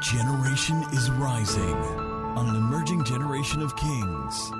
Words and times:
generation 0.00 0.82
is 0.92 1.10
rising 1.12 1.74
on 2.36 2.48
an 2.48 2.56
emerging 2.56 3.04
generation 3.04 3.60
of 3.60 3.76
kings. 3.76 4.50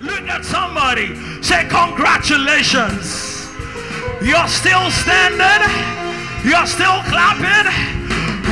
Look 0.00 0.28
at 0.28 0.44
somebody. 0.44 1.14
Say, 1.42 1.66
Congratulations. 1.68 3.48
You're 4.22 4.46
still 4.48 4.90
standing. 4.90 5.62
You're 6.48 6.66
still 6.66 7.02
clapping. 7.10 7.66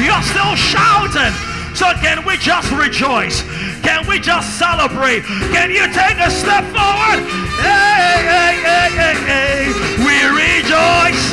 You're 0.03 0.23
still 0.23 0.55
shouting. 0.57 1.33
So, 1.77 1.93
can 2.03 2.27
we 2.27 2.37
just 2.39 2.73
rejoice? 2.73 3.43
Can 3.83 4.07
we 4.09 4.19
just 4.19 4.59
celebrate? 4.59 5.23
Can 5.55 5.71
you 5.71 5.87
take 5.93 6.19
a 6.19 6.31
step 6.31 6.65
forward? 6.75 7.40
Hey, 7.63 8.17
hey, 8.33 8.55
hey, 8.67 8.89
hey, 9.01 9.17
hey. 9.31 9.61
We 10.05 10.17
rejoice. 10.43 11.25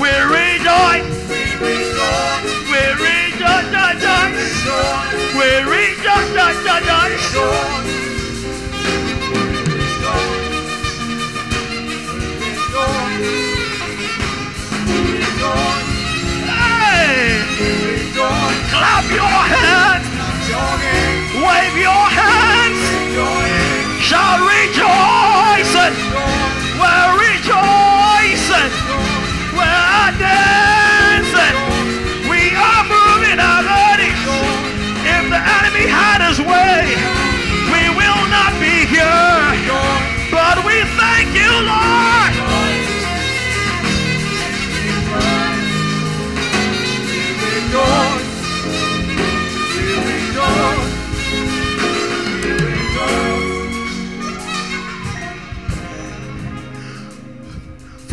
We 0.00 0.12
rejoice. 0.34 1.06
We 1.28 1.42
rejoice. 1.66 2.50
We 2.70 2.80
rejoice. 3.04 3.68
We 5.36 5.50
don't. 18.14 18.56
Clap 18.70 19.04
your 19.10 19.40
hands. 19.52 20.06
Wave 21.44 21.76
your 21.78 22.04
hands. 22.18 23.45
Shout 24.06 24.38
rejoicing. 24.38 25.94
We're 26.78 27.12
rejoicing. 27.26 28.70
We're 29.50 30.10
dancing. 30.22 31.56
We 32.30 32.54
are 32.54 32.84
moving 32.86 33.40
our 33.42 33.64
bodies. 33.66 34.22
If 35.10 35.24
the 35.26 35.42
enemy 35.58 35.90
had 35.90 36.22
his 36.22 36.38
way, 36.38 36.94
we 37.74 37.82
will 37.98 38.22
not 38.30 38.54
be 38.62 38.86
here. 38.86 39.74
But 40.30 40.64
we 40.64 40.84
thank 40.94 41.34
you, 41.34 41.50
Lord. 41.66 41.95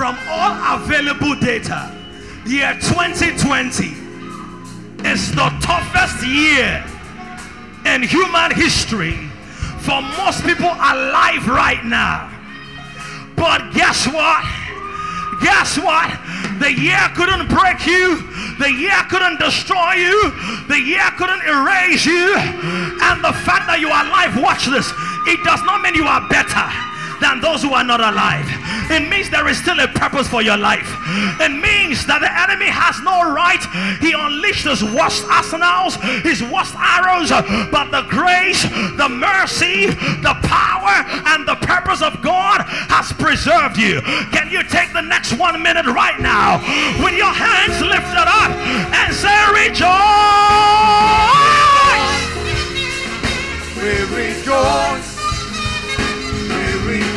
From 0.03 0.19
all 0.27 0.81
available 0.83 1.33
data, 1.35 1.89
year 2.45 2.77
2020 2.91 3.87
is 5.07 5.31
the 5.31 5.47
toughest 5.63 6.27
year 6.27 6.83
in 7.85 8.03
human 8.03 8.51
history 8.51 9.15
for 9.79 10.01
most 10.19 10.43
people 10.43 10.67
alive 10.67 11.47
right 11.47 11.79
now. 11.85 12.27
But 13.37 13.73
guess 13.73 14.05
what? 14.07 14.43
Guess 15.41 15.77
what? 15.77 16.11
The 16.59 16.73
year 16.73 16.99
couldn't 17.15 17.47
break 17.47 17.87
you. 17.87 18.27
The 18.59 18.73
year 18.73 18.99
couldn't 19.09 19.39
destroy 19.39 19.93
you. 19.93 20.31
The 20.67 20.81
year 20.81 21.07
couldn't 21.15 21.47
erase 21.47 22.05
you. 22.05 22.35
And 22.35 23.23
the 23.23 23.31
fact 23.47 23.71
that 23.71 23.79
you 23.79 23.87
are 23.87 24.03
alive, 24.03 24.35
watch 24.43 24.65
this. 24.65 24.91
It 25.31 25.41
does 25.45 25.63
not 25.63 25.81
mean 25.81 25.95
you 25.95 26.03
are 26.03 26.27
better 26.27 26.91
than 27.23 27.39
those 27.39 27.63
who 27.63 27.73
are 27.73 27.83
not 27.83 28.01
alive. 28.01 28.45
It 28.91 29.07
means 29.07 29.29
there 29.29 29.47
is 29.47 29.57
still 29.57 29.79
a 29.79 29.87
purpose 29.87 30.27
for 30.27 30.41
your 30.41 30.57
life. 30.57 30.91
It 31.39 31.55
means 31.55 32.05
that 32.05 32.19
the 32.19 32.27
enemy 32.27 32.67
has 32.67 32.99
no 32.99 33.31
right. 33.31 33.63
He 34.03 34.11
unleashed 34.11 34.67
his 34.67 34.83
worst 34.83 35.23
arsenals, 35.31 35.95
his 36.27 36.43
worst 36.43 36.75
arrows, 36.75 37.31
but 37.71 37.95
the 37.95 38.03
grace, 38.11 38.67
the 38.99 39.07
mercy, 39.07 39.87
the 40.19 40.35
power, 40.43 41.07
and 41.31 41.47
the 41.47 41.55
purpose 41.63 42.03
of 42.03 42.21
God 42.21 42.67
has 42.91 43.13
preserved 43.15 43.79
you. 43.79 44.01
Can 44.35 44.51
you 44.51 44.61
take 44.67 44.91
the 44.91 45.01
next 45.01 45.33
one 45.39 45.55
minute 45.63 45.87
right 45.87 46.19
now 46.19 46.59
with 46.99 47.15
your 47.15 47.31
hands 47.31 47.79
lifted 47.79 48.27
up 48.27 48.51
and 48.91 49.15
say, 49.15 49.31
Rejoice! 49.63 49.93
We 53.79 53.91
rejoice. 54.11 55.12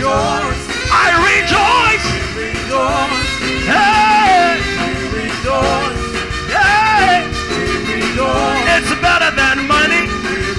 Rejoice. 0.06 0.62
I 0.86 1.06
rejoice! 1.18 2.06
Rejoice. 2.38 3.26
Hey! 3.66 4.54
Rejoice. 5.10 5.98
Hey! 6.46 7.26
Rejoice. 7.90 8.62
It's 8.70 8.92
better 9.02 9.34
than 9.34 9.66
money. 9.66 10.06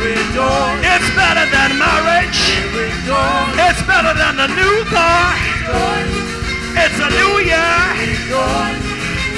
Rejoice. 0.03 0.84
It's 0.84 1.07
better 1.16 1.47
than 1.47 1.80
marriage. 1.80 2.59
Rejoice. 2.75 3.56
It's 3.72 3.81
better 3.88 4.12
than 4.19 4.36
a 4.36 4.52
new 4.52 4.84
car. 4.91 5.31
It's 6.84 7.00
a 7.00 7.07
new 7.16 7.40
year. 7.47 7.80
Rejoice. 8.03 8.84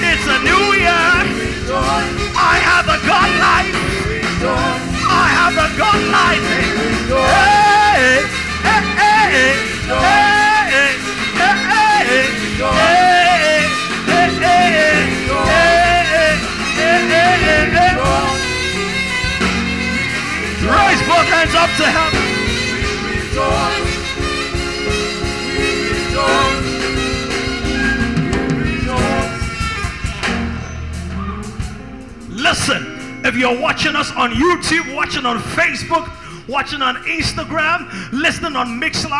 It's 0.09 0.25
a 0.25 0.41
new 0.41 0.65
year. 0.73 1.05
Rejoice. 1.37 2.33
I 2.33 2.57
have 2.65 2.89
a 2.89 2.97
God 3.05 3.29
life. 3.37 3.77
Rejoice. 4.09 4.89
I 5.05 5.25
have 5.37 5.53
a 5.53 5.69
God 5.77 6.01
life. 6.09 6.41
Rejoice. 6.81 7.29
Hey, 7.29 8.25
hey, 8.65 8.81
hey, 8.97 9.68
Raise 20.61 21.01
both 21.07 21.25
hands 21.25 21.55
up 21.55 21.69
to 21.77 21.85
heaven. 21.89 22.19
Listen, 32.29 33.25
if 33.25 33.35
you're 33.35 33.59
watching 33.59 33.95
us 33.95 34.11
on 34.11 34.33
YouTube, 34.33 34.93
watching 34.93 35.25
on 35.25 35.39
Facebook, 35.39 36.18
watching 36.49 36.81
on 36.81 36.95
Instagram, 37.03 37.87
listening 38.11 38.55
on 38.55 38.81
Mixlr, 38.81 39.11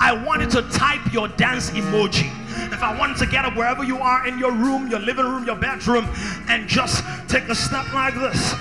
I 0.00 0.20
want 0.26 0.42
you 0.42 0.50
to 0.50 0.62
type 0.70 1.00
your 1.12 1.28
dance 1.28 1.70
emoji. 1.70 2.30
If 2.72 2.82
I 2.82 2.98
wanted 2.98 3.16
to 3.18 3.26
get 3.26 3.44
up 3.44 3.56
wherever 3.56 3.84
you 3.84 3.98
are 3.98 4.26
in 4.26 4.38
your 4.38 4.52
room, 4.52 4.88
your 4.88 5.00
living 5.00 5.24
room, 5.24 5.44
your 5.46 5.56
bedroom, 5.56 6.08
and 6.48 6.68
just 6.68 7.04
take 7.28 7.44
a 7.44 7.54
step 7.54 7.92
like 7.94 8.14
this. 8.14 8.54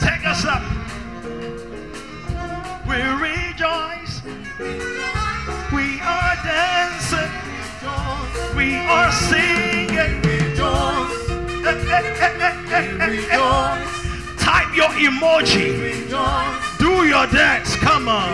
Take 0.00 0.24
a 0.24 0.34
step. 0.34 0.62
We 2.88 2.96
rejoice. 3.02 4.22
We 5.72 6.00
are 6.00 6.34
dancing. 6.42 7.30
We 8.56 8.76
are 8.76 9.12
singing. 9.12 10.22
Rejoice. 10.22 11.30
Eh, 11.66 11.84
eh, 11.90 12.70
eh. 12.70 13.06
Rejoice. 13.06 13.97
Your 14.78 14.94
emoji. 14.94 15.74
Do 16.78 17.04
your 17.04 17.26
dance. 17.26 17.74
Come 17.82 18.06
on. 18.06 18.30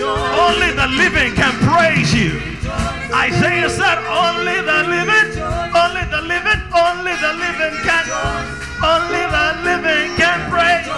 Only 0.00 0.72
the 0.72 0.88
living 0.88 1.34
can 1.34 1.52
praise 1.68 2.14
you. 2.14 2.40
Isaiah 3.12 3.68
said, 3.68 3.98
Only 4.08 4.56
the 4.64 4.88
living, 4.88 5.36
only 5.76 6.04
the 6.08 6.22
living, 6.24 6.60
only 6.72 7.12
the 7.20 7.32
living 7.36 7.76
can, 7.84 8.08
only 8.80 9.20
the 9.36 9.48
living 9.68 10.16
can 10.16 10.40
praise. 10.48 10.88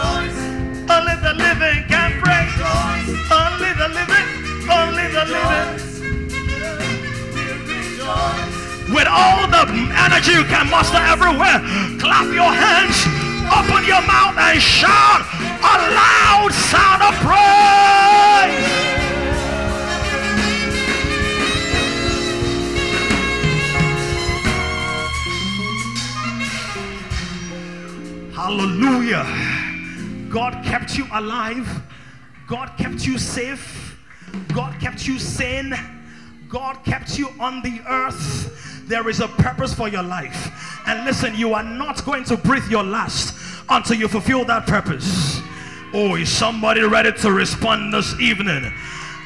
Only 0.87 1.17
the 1.27 1.35
living 1.43 1.83
can 1.91 2.11
praise. 2.23 2.55
Only 3.35 3.73
the 3.75 3.89
living, 3.99 4.27
only 4.71 5.07
the 5.11 5.25
living. 5.27 5.95
With 8.95 9.09
all 9.11 9.49
the 9.49 9.65
energy 10.07 10.33
you 10.39 10.45
can 10.45 10.71
muster 10.71 10.99
everywhere, 10.99 11.59
clap 11.99 12.33
your 12.33 12.53
hands, 12.55 13.24
open 13.51 13.85
your 13.85 14.03
mouth, 14.03 14.37
and 14.39 14.61
shout 14.61 15.23
a 15.63 15.77
loud 15.93 16.53
sound 16.53 17.03
of 17.03 17.15
praise. 17.21 18.75
Hallelujah. 28.35 29.25
God 30.29 30.65
kept 30.65 30.99
you 30.99 31.07
alive. 31.13 31.83
God 32.47 32.71
kept 32.77 33.07
you 33.07 33.17
safe. 33.17 33.97
God 34.53 34.79
kept 34.81 35.07
you 35.07 35.19
sane. 35.19 35.75
God 36.49 36.85
kept 36.85 37.19
you 37.19 37.31
on 37.41 37.63
the 37.63 37.81
earth. 37.89 38.64
There 38.87 39.09
is 39.09 39.21
a 39.21 39.29
purpose 39.29 39.73
for 39.73 39.89
your 39.89 40.03
life. 40.03 40.81
And 40.87 41.05
listen, 41.05 41.35
you 41.35 41.55
are 41.55 41.63
not 41.63 42.05
going 42.05 42.25
to 42.25 42.37
breathe 42.37 42.69
your 42.69 42.85
last 42.85 43.35
until 43.69 43.97
you 43.97 44.09
fulfill 44.09 44.45
that 44.45 44.67
purpose. 44.67 45.41
Oh, 45.95 46.17
is 46.17 46.31
somebody 46.31 46.83
ready 46.83 47.13
to 47.13 47.33
respond 47.33 47.95
this 47.95 48.19
evening? 48.21 48.73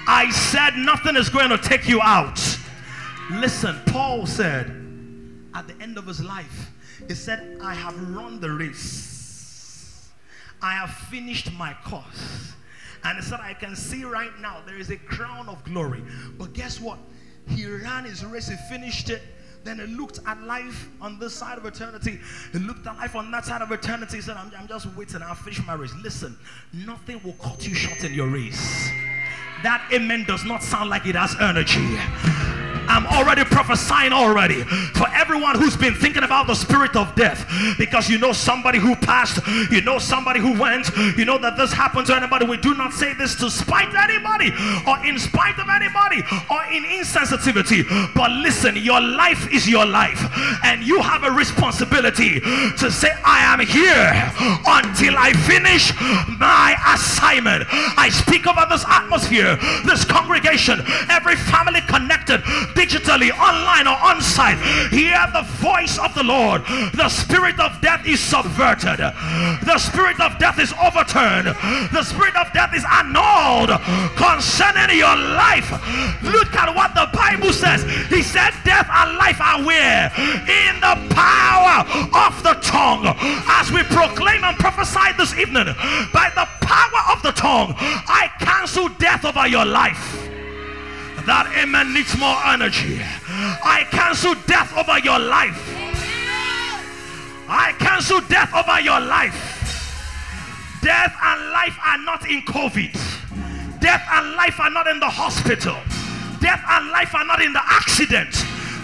I 0.07 0.31
said 0.31 0.77
nothing 0.77 1.17
is 1.17 1.29
going 1.29 1.51
to 1.51 1.59
take 1.59 1.89
you 1.89 2.01
out. 2.01 2.41
Listen, 3.33 3.79
Paul 3.87 4.27
said 4.27 4.67
at 5.55 5.67
the 5.67 5.75
end 5.83 5.99
of 5.99 6.07
his 6.07 6.23
life, 6.23 6.71
he 7.09 7.15
said, 7.15 7.59
I 7.63 7.75
have 7.75 7.95
run 8.11 8.41
the 8.41 8.51
race, 8.51 10.11
I 10.63 10.73
have 10.73 10.91
finished 10.91 11.53
my 11.53 11.75
course. 11.85 12.53
And 13.05 13.17
he 13.17 13.23
said, 13.23 13.41
I 13.41 13.55
can 13.55 13.77
see 13.77 14.05
right 14.05 14.33
now 14.41 14.59
there 14.67 14.79
is 14.79 14.91
a 14.91 14.97
crown 14.97 15.49
of 15.49 15.63
glory. 15.65 16.03
But 16.37 16.53
guess 16.53 16.81
what? 16.81 16.99
He 17.49 17.67
ran 17.67 18.05
his 18.05 18.25
race, 18.25 18.49
he 18.49 18.57
finished 18.69 19.11
it. 19.11 19.23
Then 19.69 19.87
he 19.87 19.95
looked 19.95 20.21
at 20.25 20.43
life 20.45 20.89
on 20.99 21.19
this 21.19 21.35
side 21.35 21.59
of 21.59 21.67
eternity. 21.67 22.19
He 22.53 22.59
looked 22.59 22.87
at 22.87 22.97
life 22.97 23.15
on 23.15 23.31
that 23.33 23.45
side 23.45 23.61
of 23.61 23.71
eternity. 23.71 24.17
He 24.17 24.23
said, 24.23 24.39
I'm, 24.39 24.51
I'm 24.59 24.67
just 24.67 24.87
waiting. 24.97 25.21
I'll 25.21 25.35
finish 25.35 25.63
my 25.67 25.75
race. 25.75 25.93
Listen, 26.03 26.39
nothing 26.73 27.21
will 27.23 27.35
cut 27.35 27.69
you 27.69 27.75
short 27.75 28.03
in 28.03 28.15
your 28.15 28.29
race. 28.29 28.89
That 29.63 29.87
amen 29.93 30.25
does 30.27 30.47
not 30.47 30.63
sound 30.63 30.89
like 30.89 31.05
it 31.05 31.17
has 31.17 31.37
energy. 31.39 32.58
I'm 32.89 33.07
already 33.07 33.45
prophesying 33.45 34.13
already 34.13 34.65
for 34.65 35.07
everyone 35.15 35.59
who's 35.59 35.77
been 35.77 35.95
thinking 35.95 36.23
about 36.23 36.47
the 36.47 36.55
spirit 36.55 36.97
of 36.97 37.15
death 37.15 37.47
because 37.79 38.09
you 38.09 38.19
know 38.19 38.33
somebody 38.33 38.79
who 38.79 38.97
passed, 38.97 39.47
you 39.71 39.83
know 39.83 39.99
somebody 39.99 40.41
who 40.41 40.59
went, 40.59 40.91
you 41.17 41.25
know 41.25 41.39
that 41.39 41.57
this 41.57 41.73
happened 41.73 42.07
to 42.07 42.17
anybody. 42.17 42.47
We 42.47 42.57
do 42.57 42.75
not 42.75 42.93
say 42.93 43.13
this 43.15 43.35
to 43.37 43.51
spite 43.51 43.95
anybody 43.95 44.53
or 44.87 45.05
in 45.05 45.19
spite 45.19 45.59
of 45.59 45.69
anybody 45.69 46.23
or 46.51 46.65
in 46.73 46.85
insensitivity. 46.85 47.85
But 48.15 48.31
listen, 48.31 48.77
your 48.77 49.01
life 49.01 49.53
is 49.53 49.69
your 49.69 49.87
life, 49.87 50.25
and 50.65 50.83
you 50.83 51.01
have 51.01 51.25
a 51.25 51.31
responsibility 51.31 52.41
to 52.41 52.91
say, 52.91 53.11
I 53.25 53.53
am 53.53 53.61
here 53.61 54.33
until 54.67 55.15
I 55.19 55.33
finish 55.47 55.93
my 56.39 56.77
assignment. 56.95 57.65
I 57.99 58.09
speak 58.09 58.47
over 58.47 58.65
this 58.69 58.85
atmosphere, 58.89 59.57
this 59.85 60.05
congregation, 60.05 60.83
every 61.11 61.37
family 61.37 61.81
connected 61.83 62.43
digitally, 62.79 63.31
online, 63.35 63.89
or 63.89 63.99
on 63.99 64.23
site, 64.23 64.59
hear 64.95 65.19
the 65.35 65.43
voice 65.59 65.99
of 65.99 66.15
the 66.15 66.23
Lord. 66.23 66.63
The 66.95 67.09
spirit 67.09 67.59
of 67.59 67.81
death 67.81 68.07
is 68.07 68.21
subverted, 68.21 69.03
the 69.67 69.79
spirit 69.79 70.21
of 70.21 70.39
death 70.39 70.61
is 70.61 70.73
overturned, 70.79 71.49
the 71.91 72.05
spirit 72.05 72.37
of 72.37 72.53
death 72.53 72.71
is 72.75 72.87
annulled 72.87 73.75
concerning 74.15 74.97
your 74.97 75.17
life. 75.17 75.75
Look 76.23 76.55
at 76.55 76.71
what 76.75 76.95
the 76.95 77.11
Bible 77.13 77.53
says. 77.53 77.83
He 78.09 78.23
said, 78.23 78.55
Death 78.65 78.89
and 78.91 79.17
life 79.17 79.41
are 79.41 79.65
where? 79.65 80.13
In 80.47 80.79
the 80.79 80.95
power 81.15 81.83
of 82.15 82.43
the 82.45 82.55
tongue. 82.63 83.11
As 83.49 83.73
we 83.73 83.83
proclaim 83.83 84.45
and 84.45 84.57
prophesy 84.57 85.13
this 85.17 85.35
evening, 85.35 85.67
by 86.13 86.31
the 86.35 86.47
power 86.61 87.01
of 87.11 87.23
the 87.23 87.33
tongue, 87.33 87.75
I 87.77 88.31
cancel 88.39 88.89
death 89.01 89.25
over 89.25 89.49
your 89.49 89.65
life. 89.65 90.28
That 91.29 91.53
amen 91.61 91.93
needs 91.93 92.17
more 92.17 92.41
energy. 92.49 93.05
I 93.05 93.85
cancel 93.93 94.33
death 94.49 94.73
over 94.73 94.99
your 95.05 95.19
life. 95.21 95.61
I 97.45 97.77
cancel 97.79 98.23
death 98.33 98.49
over 98.57 98.81
your 98.81 98.97
life. 98.97 99.37
Death 100.81 101.13
and 101.21 101.53
life 101.53 101.77
are 101.85 101.99
not 101.99 102.25
in 102.25 102.41
COVID. 102.49 102.97
Death 103.79 104.09
and 104.11 104.37
life 104.37 104.59
are 104.59 104.71
not 104.71 104.87
in 104.87 105.01
the 105.01 105.09
hospital. 105.13 105.77
Death 106.41 106.65
and 106.65 106.89
life 106.97 107.15
are 107.15 107.27
not 107.27 107.43
in 107.43 107.53
the 107.53 107.63
accident. 107.63 108.33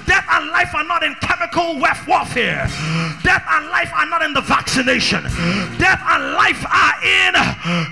Death 0.04 0.26
and 0.28 0.50
life 0.50 0.74
are 0.74 0.84
not 0.84 1.02
in 1.02 1.14
chemical 1.24 1.80
warfare. 1.80 2.68
Death 3.24 3.44
and 3.56 3.70
life 3.72 3.90
are 3.94 4.04
not 4.04 4.20
in 4.20 4.34
the 4.34 4.42
vaccination. 4.42 5.22
Death 5.80 6.02
and 6.12 6.34
life 6.36 6.60
are 6.68 6.96
in 7.00 7.32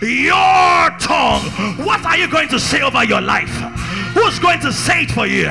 your 0.04 0.92
tongue. 1.00 1.40
What 1.80 2.04
are 2.04 2.18
you 2.18 2.28
going 2.28 2.48
to 2.48 2.60
say 2.60 2.82
over 2.82 3.02
your 3.02 3.22
life? 3.22 3.81
Who's 4.14 4.38
going 4.38 4.60
to 4.60 4.72
say 4.72 5.02
it 5.04 5.10
for 5.10 5.26
you? 5.26 5.48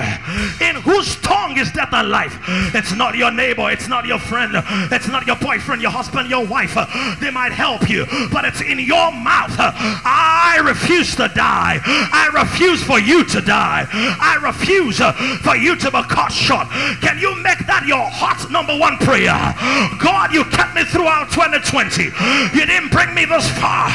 In 0.62 0.76
whose 0.82 1.16
tongue 1.22 1.58
is 1.58 1.72
death 1.72 1.94
and 1.94 2.10
life? 2.10 2.38
It's 2.74 2.94
not 2.94 3.16
your 3.16 3.32
neighbor, 3.32 3.70
it's 3.72 3.88
not 3.88 4.06
your 4.06 4.20
friend, 4.20 4.54
it's 4.92 5.08
not 5.08 5.26
your 5.26 5.36
boyfriend, 5.36 5.82
your 5.82 5.92
husband, 5.92 6.30
your 6.30 6.46
wife. 6.46 6.76
They 7.20 7.32
might 7.32 7.52
help 7.52 7.90
you, 7.90 8.06
but 8.32 8.46
it's 8.46 8.62
in 8.62 8.80
your 8.80 9.12
mouth. 9.12 9.56
I 9.58 10.62
refuse 10.64 11.16
to 11.16 11.28
die. 11.30 11.80
I 11.86 12.30
refuse 12.34 12.84
for 12.84 13.00
you 13.00 13.24
to 13.26 13.42
die. 13.42 13.88
I 13.92 14.38
refuse 14.42 15.00
for 15.42 15.56
you 15.56 15.76
to 15.76 15.92
be 15.92 16.02
caught 16.04 16.32
short. 16.32 16.68
Can 17.02 17.18
you 17.18 17.36
make 17.42 17.66
that 17.68 17.86
your 17.88 18.06
heart 18.10 18.50
number 18.52 18.78
one 18.78 18.98
prayer? 18.98 19.38
God, 20.00 20.34
you 20.34 20.44
kept 20.46 20.76
me 20.76 20.84
throughout 20.84 21.32
2020. 21.32 22.14
You 22.58 22.66
didn't 22.66 22.92
bring 22.92 23.14
me 23.14 23.26
this 23.26 23.50
far 23.60 23.90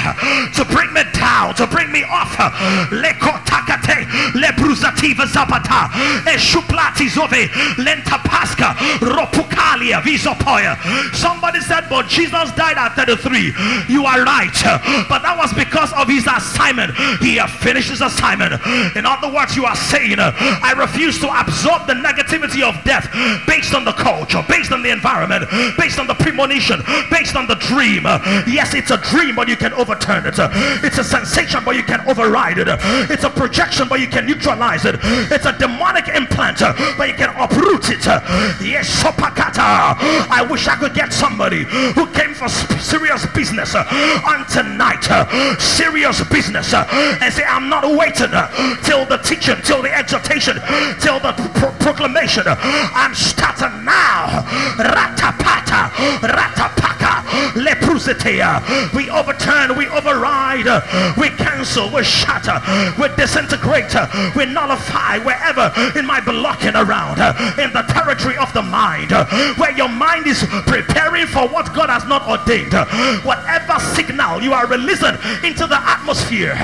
to 0.55 0.65
bring 0.65 0.93
me 0.93 1.03
down, 1.13 1.55
to 1.55 1.67
bring 1.67 1.91
me 1.93 2.03
off. 2.05 2.35
Zapata, 4.57 5.91
eshuplati 6.27 7.09
zove, 7.09 7.49
lenta 7.77 8.19
pasca, 8.23 8.75
ropukalia, 9.01 10.01
visopoya. 10.03 10.77
Somebody 11.15 11.61
said, 11.61 11.89
but 11.89 12.07
Jesus 12.07 12.51
died 12.53 12.77
at 12.77 12.95
33. 12.95 13.55
You 13.89 14.05
are 14.05 14.23
right. 14.25 14.53
But 15.09 15.23
that 15.23 15.37
was 15.37 15.53
because 15.53 15.93
of 15.93 16.09
his 16.09 16.27
assignment. 16.27 16.95
He 17.21 17.39
finished 17.61 17.91
his 17.91 18.01
assignment. 18.01 18.55
In 18.97 19.07
other 19.07 19.33
words, 19.33 19.57
you 19.57 19.65
are 19.65 19.77
saying, 19.77 20.19
I 20.19 20.73
refuse 20.77 21.19
to 21.21 21.29
absorb 21.29 21.87
the 21.87 21.95
negativity 21.95 22.63
of 22.63 22.83
death 22.85 23.09
based 23.47 23.75
on 23.75 23.85
the 23.85 23.93
culture, 23.93 24.43
based 24.49 24.73
on 24.73 24.83
the 24.83 24.91
environment, 24.91 25.45
based 25.77 25.99
on 25.99 26.07
the 26.07 26.15
premonition, 26.15 26.83
based 27.11 27.37
on 27.37 27.47
the 27.47 27.57
dream. 27.57 28.05
Yes, 28.47 28.75
it's 28.75 28.91
a 28.91 28.99
dream, 28.99 29.35
but 29.35 29.49
you 29.49 29.57
can 29.57 29.73
overturn 29.75 30.27
it. 30.27 30.35
It's 30.85 30.99
a 30.99 31.05
sensation, 31.05 31.63
but 31.65 31.77
you 31.77 31.83
can 31.83 32.01
override 32.09 32.59
it. 32.59 32.69
It's 33.11 33.25
a 33.25 33.31
projection, 33.31 33.89
but 33.89 34.01
you 34.01 34.07
can 34.07 34.27
neutralize 34.27 34.46
it. 34.51 35.01
It's 35.33 35.45
a 35.47 35.53
demonic 35.59 36.09
implant, 36.09 36.63
uh, 36.63 36.73
but 36.97 37.09
you 37.09 37.15
can 37.15 37.31
uproot 37.31 37.91
it. 37.91 38.07
Yes. 38.63 39.03
I 39.05 40.47
wish 40.49 40.69
I 40.69 40.77
could 40.77 40.95
get 40.95 41.13
somebody 41.13 41.65
who 41.65 42.07
came 42.13 42.35
for 42.35 42.49
serious 42.49 43.27
business 43.35 43.75
uh, 43.75 43.85
on 44.27 44.47
tonight. 44.47 45.11
Uh, 45.11 45.27
serious 45.59 46.23
business. 46.29 46.73
And 46.75 47.33
say, 47.33 47.45
I'm 47.45 47.69
not 47.69 47.85
waiting 47.97 48.31
till 48.85 49.05
the 49.07 49.19
teaching, 49.25 49.57
till 49.65 49.83
the 49.83 49.93
exhortation, 49.93 50.57
till 51.01 51.19
the 51.21 51.33
pro- 51.55 51.73
proclamation. 51.81 52.45
I'm 52.47 53.15
starting 53.15 53.85
now. 53.85 54.45
Ratapata, 54.79 55.91
ratapaka, 56.23 57.23
leprositia. 57.55 58.63
We 58.95 59.11
overturn, 59.11 59.77
we 59.77 59.87
override, 59.89 60.67
we 61.17 61.31
cancel, 61.31 61.91
we 61.93 62.05
shatter, 62.05 62.61
we 63.01 63.09
disintegrate, 63.17 63.91
we 64.37 64.45
nullify 64.45 65.19
wherever 65.19 65.73
it 65.97 66.05
might 66.05 66.25
be 66.25 66.33
locking 66.33 66.77
around 66.77 67.19
uh, 67.19 67.33
in 67.59 67.73
the 67.73 67.83
territory 67.89 68.37
of 68.37 68.53
the 68.53 68.63
mind, 68.63 69.13
uh, 69.13 69.25
where 69.57 69.73
your 69.77 69.89
mind 69.89 70.27
is 70.27 70.45
preparing 70.67 71.27
for 71.27 71.49
what 71.49 71.73
God 71.75 71.89
has 71.89 72.05
not 72.05 72.29
ordained. 72.29 72.75
Uh, 72.75 72.85
whatever 73.23 73.81
signal 73.81 74.43
you 74.43 74.53
are 74.53 74.67
releasing 74.67 75.17
into 75.43 75.67
the 75.67 75.79
atmosphere, 75.81 76.55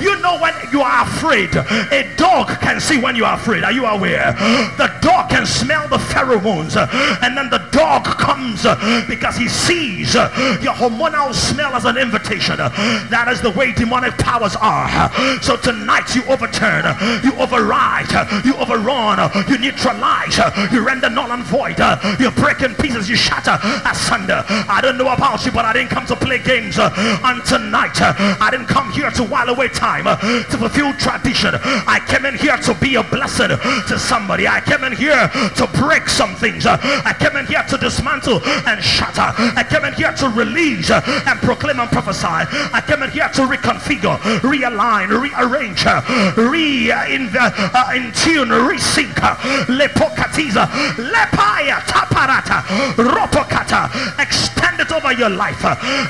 you 0.00 0.18
know 0.20 0.38
when 0.38 0.54
you 0.70 0.82
are 0.82 1.04
afraid. 1.04 1.54
A 1.56 2.14
dog 2.16 2.48
can 2.60 2.80
see 2.80 2.98
when 2.98 3.16
you 3.16 3.24
are 3.24 3.34
afraid. 3.34 3.64
Are 3.64 3.72
you 3.72 3.86
aware? 3.86 4.32
The 4.78 4.92
dog 5.00 5.30
can 5.30 5.44
smell 5.46 5.88
the 5.88 5.98
pheromones, 5.98 6.76
and 7.22 7.36
then 7.36 7.50
the 7.50 7.66
dog 7.72 8.04
comes 8.04 8.62
because 9.08 9.36
he 9.36 9.48
sees 9.48 10.14
your 10.14 10.74
hormonal 10.74 11.34
smell 11.34 11.74
as 11.74 11.84
an 11.84 11.96
invitation. 11.96 12.56
That 12.56 13.28
is 13.28 13.40
the 13.40 13.50
way 13.50 13.72
demonic 13.72 14.16
powers 14.18 14.56
are. 14.56 15.10
So 15.42 15.56
tonight 15.56 16.14
you 16.14 16.22
overturn, 16.24 16.84
you 17.24 17.32
override, 17.38 18.10
you 18.44 18.54
overrun, 18.56 19.18
you 19.48 19.58
neutralize, 19.58 20.38
you 20.72 20.84
render 20.84 21.10
null 21.10 21.32
and 21.32 21.44
void, 21.44 21.78
you 22.20 22.30
break 22.32 22.62
in 22.62 22.74
pieces, 22.74 23.08
you 23.08 23.16
shatter 23.16 23.58
asunder. 23.88 24.44
I 24.48 24.80
don't 24.82 24.98
know 24.98 25.12
about 25.12 25.44
you, 25.44 25.52
but 25.52 25.64
I 25.64 25.72
didn't 25.72 25.90
come 25.90 26.06
to 26.06 26.16
play 26.16 26.38
games 26.38 26.78
uh, 26.78 26.90
on 27.24 27.42
tonight. 27.44 28.00
I 28.00 28.50
didn't 28.50 28.66
come 28.66 28.92
here 28.92 29.10
to 29.10 29.24
while 29.24 29.48
away 29.48 29.68
time, 29.68 30.06
uh, 30.06 30.16
to 30.16 30.58
fulfill 30.58 30.92
tradition. 30.94 31.54
I 31.54 32.00
came 32.06 32.24
in 32.24 32.36
here 32.36 32.56
to 32.56 32.74
be 32.74 32.96
a 32.96 33.02
blessing 33.02 33.48
to 33.48 33.98
somebody. 33.98 34.46
I 34.48 34.60
came 34.60 34.84
in 34.84 34.92
here 34.92 35.28
to 35.56 35.66
break 35.78 36.08
some 36.08 36.34
things. 36.34 36.66
Uh, 36.66 36.78
I 36.82 37.12
came 37.12 37.36
in 37.36 37.46
here 37.46 37.62
to 37.68 37.76
dismantle 37.78 38.42
and 38.66 38.82
shatter. 38.82 39.32
I 39.56 39.64
came 39.68 39.84
in 39.84 39.94
here 39.94 40.12
to 40.12 40.28
release 40.28 40.90
and 40.90 41.38
proclaim 41.40 41.80
and 41.80 41.90
prophesy. 41.90 42.26
I 42.26 42.82
came 42.86 43.02
in 43.02 43.10
here 43.10 43.28
to 43.34 43.42
reconfigure, 43.42 44.18
realign, 44.40 45.08
rearrange, 45.10 45.84
re 46.36 46.90
in, 47.08 47.28
uh, 47.36 47.92
in 47.94 48.12
tune, 48.12 48.48
resync. 48.48 49.14
Lepokatiza, 49.66 50.66
lepaya, 50.96 51.80
taparata, 51.86 52.62
ropokata. 52.96 54.18
Extend 54.18 54.80
it 54.80 54.92
over 54.92 55.12
your 55.12 55.30
life. 55.30 55.64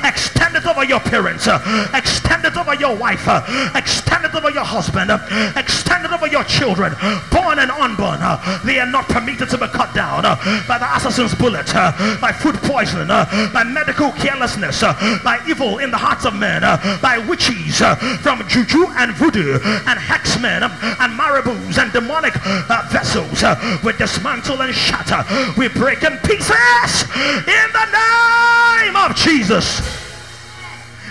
Extend 0.04 0.56
it 0.56 0.66
over 0.66 0.84
your 0.84 1.00
parents. 1.00 1.46
Extend 1.94 2.44
it 2.44 2.56
over 2.56 2.74
your 2.74 2.96
wife. 2.96 3.26
Extend 3.74 4.24
it 4.24 4.34
over 4.34 4.50
your 4.50 4.64
husband. 4.64 5.10
Extend 5.56 6.04
it 6.04 6.12
over 6.12 6.26
your 6.26 6.44
children, 6.44 6.94
born 7.30 7.58
and 7.58 7.70
unborn. 7.70 8.18
Uh, 8.20 8.60
they 8.64 8.78
are 8.78 8.90
not 8.90 9.08
permitted 9.08 9.48
to 9.50 9.58
be 9.58 9.66
cut 9.68 9.92
down 9.94 10.24
uh, 10.24 10.36
by 10.66 10.78
the 10.78 10.96
assassin's 10.96 11.34
bullet, 11.34 11.74
uh, 11.74 11.92
by 12.20 12.32
food 12.32 12.54
poisoning, 12.62 13.10
uh, 13.10 13.26
by 13.52 13.64
medical 13.64 14.10
carelessness, 14.12 14.82
uh, 14.82 14.92
by 15.22 15.38
evil 15.48 15.78
in 15.78 15.90
the 15.90 15.96
hearts 15.96 16.24
of 16.24 16.34
men, 16.34 16.64
uh, 16.64 16.76
by 17.02 17.18
witches 17.18 17.82
uh, 17.82 17.94
from 18.22 18.46
juju 18.48 18.86
and 18.96 19.12
voodoo 19.14 19.54
and 19.86 19.98
hexmen 19.98 20.62
and 20.82 21.18
marabouts 21.18 21.78
and 21.78 21.92
demonic 21.92 22.34
uh, 22.44 22.86
vessels. 22.90 23.42
Uh, 23.42 23.78
we 23.84 23.92
dismantle 23.92 24.60
and 24.62 24.74
shatter. 24.74 25.24
We 25.58 25.68
break 25.68 26.02
in 26.02 26.16
pieces 26.18 27.02
in 27.46 27.68
the 27.72 27.86
name 27.92 28.96
of 28.96 29.16
Jesus. 29.16 29.80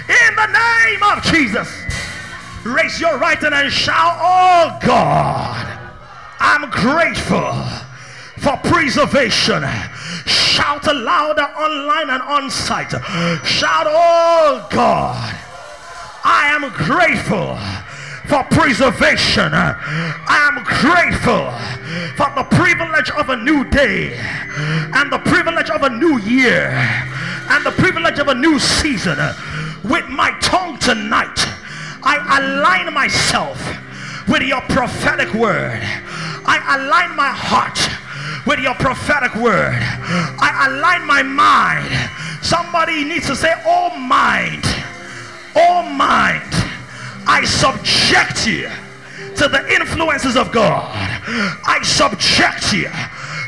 In 0.08 0.36
the 0.36 0.48
name 0.48 1.04
of 1.04 1.24
Jesus. 1.24 1.86
Raise 2.64 3.00
your 3.00 3.18
right 3.18 3.38
hand 3.38 3.54
and 3.54 3.72
shout, 3.72 4.18
Oh 4.20 4.80
God, 4.82 5.92
I'm 6.40 6.70
grateful 6.72 7.54
for 8.40 8.58
preservation. 8.70 9.64
Shout 10.26 10.86
louder 10.88 11.44
online 11.44 12.10
and 12.10 12.22
on 12.24 12.50
site. 12.50 12.92
Shout, 13.46 13.86
Oh 13.88 14.68
God, 14.72 15.36
I 16.24 16.48
am 16.48 16.72
grateful 16.72 17.58
for 18.28 18.44
preservation. 18.46 19.52
I 19.54 20.50
am 20.50 20.64
grateful 20.64 21.52
for 22.18 22.34
the 22.36 22.44
privilege 22.56 23.12
of 23.12 23.30
a 23.30 23.36
new 23.36 23.64
day 23.70 24.18
and 24.18 25.12
the 25.12 25.20
privilege 25.20 25.70
of 25.70 25.84
a 25.84 25.90
new 25.90 26.20
year 26.20 26.70
and 27.50 27.66
the 27.66 27.72
privilege 27.72 28.20
of 28.20 28.28
a 28.28 28.36
new 28.36 28.60
season. 28.60 29.18
With 29.84 30.08
my 30.10 30.32
tongue 30.42 30.78
tonight, 30.80 31.38
I 32.04 32.18
align 32.40 32.94
myself 32.94 33.62
with 34.28 34.42
your 34.42 34.62
prophetic 34.62 35.34
word. 35.34 35.80
I 36.48 36.78
align 36.78 37.16
my 37.16 37.30
heart 37.30 37.78
with 38.48 38.60
your 38.60 38.76
prophetic 38.76 39.36
word. 39.36 39.78
I 39.78 40.68
align 40.70 41.06
my 41.06 41.24
mind. 41.24 41.90
Somebody 42.44 43.04
needs 43.04 43.28
to 43.28 43.36
say, 43.36 43.54
Oh, 43.66 43.96
mind. 43.98 44.64
Oh, 45.56 45.84
mind. 45.84 46.44
I 47.28 47.44
subject 47.46 48.48
you 48.48 48.70
to 49.36 49.48
the 49.48 49.66
influences 49.76 50.38
of 50.38 50.52
God. 50.52 50.90
I 51.66 51.80
subject 51.84 52.72
you 52.74 52.90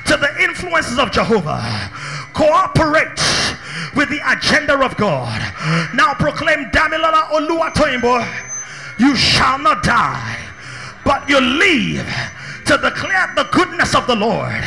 to 0.07 0.17
the 0.17 0.43
influences 0.43 0.99
of 0.99 1.11
Jehovah. 1.11 1.61
Cooperate 2.33 3.19
with 3.95 4.09
the 4.09 4.19
agenda 4.25 4.77
of 4.83 4.95
God. 4.97 5.39
Now 5.95 6.13
proclaim 6.13 6.69
Damilola 6.71 7.29
Oluwatoyimbo, 7.31 8.25
you 8.99 9.15
shall 9.15 9.59
not 9.59 9.83
die, 9.83 10.37
but 11.05 11.27
you 11.29 11.39
live 11.39 12.07
to 12.65 12.77
declare 12.77 13.31
the 13.35 13.47
goodness 13.51 13.95
of 13.95 14.07
the 14.07 14.15
Lord 14.15 14.63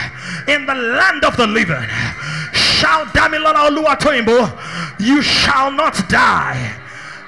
in 0.48 0.66
the 0.66 0.74
land 0.74 1.24
of 1.24 1.36
the 1.36 1.46
living. 1.46 1.88
Shout 2.52 3.08
Damilola 3.08 3.68
Oluwatoyimbo, 3.70 4.98
you 5.00 5.20
shall 5.22 5.70
not 5.70 6.08
die. 6.08 6.79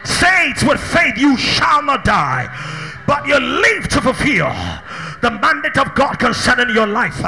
Say 0.04 0.50
it 0.50 0.62
with 0.62 0.80
faith, 0.80 1.16
you 1.16 1.36
shall 1.36 1.82
not 1.82 2.04
die, 2.04 2.48
but 3.06 3.26
you 3.26 3.38
live 3.38 3.88
to 3.88 4.00
fulfill 4.00 4.50
the 5.20 5.30
mandate 5.30 5.78
of 5.78 5.94
God 5.94 6.18
concerning 6.18 6.74
your 6.74 6.86
life. 6.86 7.22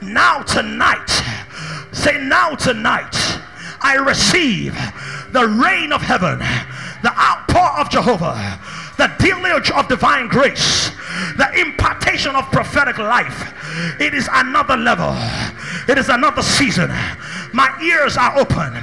Now, 0.00 0.42
tonight, 0.42 1.08
say, 1.92 2.22
now, 2.22 2.54
tonight, 2.54 3.16
I 3.80 3.96
receive 3.96 4.74
the 5.32 5.46
rain 5.46 5.92
of 5.92 6.02
heaven, 6.02 6.38
the 7.02 7.12
outpour 7.18 7.80
of 7.80 7.90
Jehovah, 7.90 8.60
the 8.96 9.10
deluge 9.18 9.70
of 9.70 9.88
divine 9.88 10.28
grace, 10.28 10.90
the 11.36 11.60
impartation 11.60 12.34
of 12.34 12.50
prophetic 12.50 12.98
life. 12.98 13.52
It 14.00 14.14
is 14.14 14.28
another 14.32 14.76
level, 14.76 15.14
it 15.88 15.98
is 15.98 16.08
another 16.08 16.42
season. 16.42 16.90
My 17.52 17.76
ears 17.82 18.16
are 18.16 18.38
open, 18.38 18.74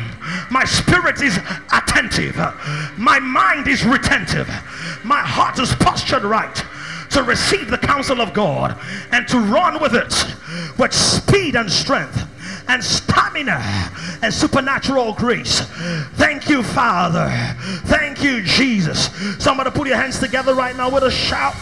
my 0.52 0.66
spirit 0.66 1.22
is 1.22 1.40
attentive, 1.74 2.36
my 2.98 3.20
mind 3.20 3.68
is 3.68 3.86
retentive, 3.86 4.48
my 5.04 5.22
heart 5.22 5.60
is 5.60 5.74
postured 5.76 6.24
right 6.24 6.64
to 7.12 7.24
receive 7.24 7.70
the 7.70 7.78
counsel 7.78 8.22
of 8.22 8.34
God 8.34 8.78
and 9.12 9.28
to 9.28 9.40
run 9.40 9.82
with 9.82 9.96
it 9.96 10.14
with 10.78 10.94
speed 10.94 11.56
and 11.56 11.72
strength 11.72 12.28
and 12.70 12.84
stamina 12.84 13.60
and 14.22 14.32
supernatural 14.32 15.14
grace. 15.14 15.62
Thank 16.14 16.48
you, 16.48 16.62
Father. 16.62 17.28
Thank 17.86 18.24
you, 18.24 18.44
Jesus. 18.44 19.10
Somebody 19.44 19.72
put 19.72 19.88
your 19.88 19.98
hands 19.98 20.20
together 20.20 20.54
right 20.54 20.76
now 20.76 20.90
with 20.90 21.04
a 21.04 21.12
shout. 21.12 21.56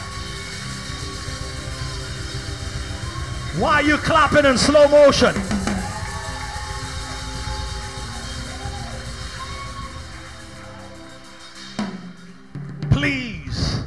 Why 3.58 3.76
are 3.76 3.84
you 3.84 3.98
clapping 3.98 4.46
in 4.46 4.58
slow 4.58 4.88
motion? 4.90 5.34
Please 12.92 13.82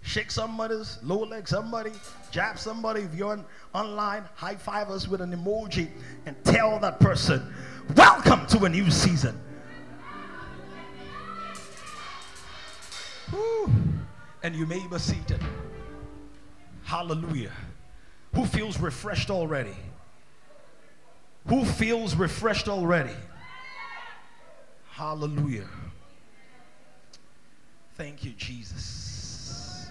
shake 0.00 0.30
somebody's 0.30 0.98
lower 1.02 1.26
leg, 1.26 1.46
somebody, 1.46 1.92
jab 2.30 2.58
somebody. 2.58 3.02
If 3.02 3.14
you're 3.14 3.32
on, 3.32 3.44
online, 3.74 4.24
high 4.34 4.56
five 4.56 4.90
us 4.90 5.08
with 5.08 5.20
an 5.20 5.32
emoji 5.32 5.90
and 6.26 6.36
tell 6.44 6.78
that 6.80 7.00
person, 7.00 7.52
Welcome 7.96 8.46
to 8.48 8.64
a 8.66 8.68
new 8.68 8.88
season. 8.90 9.38
Whew. 13.30 13.72
And 14.44 14.54
you 14.54 14.64
may 14.64 14.86
be 14.86 14.98
seated. 14.98 15.40
Hallelujah. 16.84 17.52
Who 18.34 18.44
feels 18.46 18.78
refreshed 18.78 19.30
already? 19.30 19.74
Who 21.48 21.64
feels 21.64 22.14
refreshed 22.14 22.68
already? 22.68 23.16
Hallelujah. 24.90 25.68
Thank 27.94 28.24
you, 28.24 28.32
Jesus. 28.32 29.90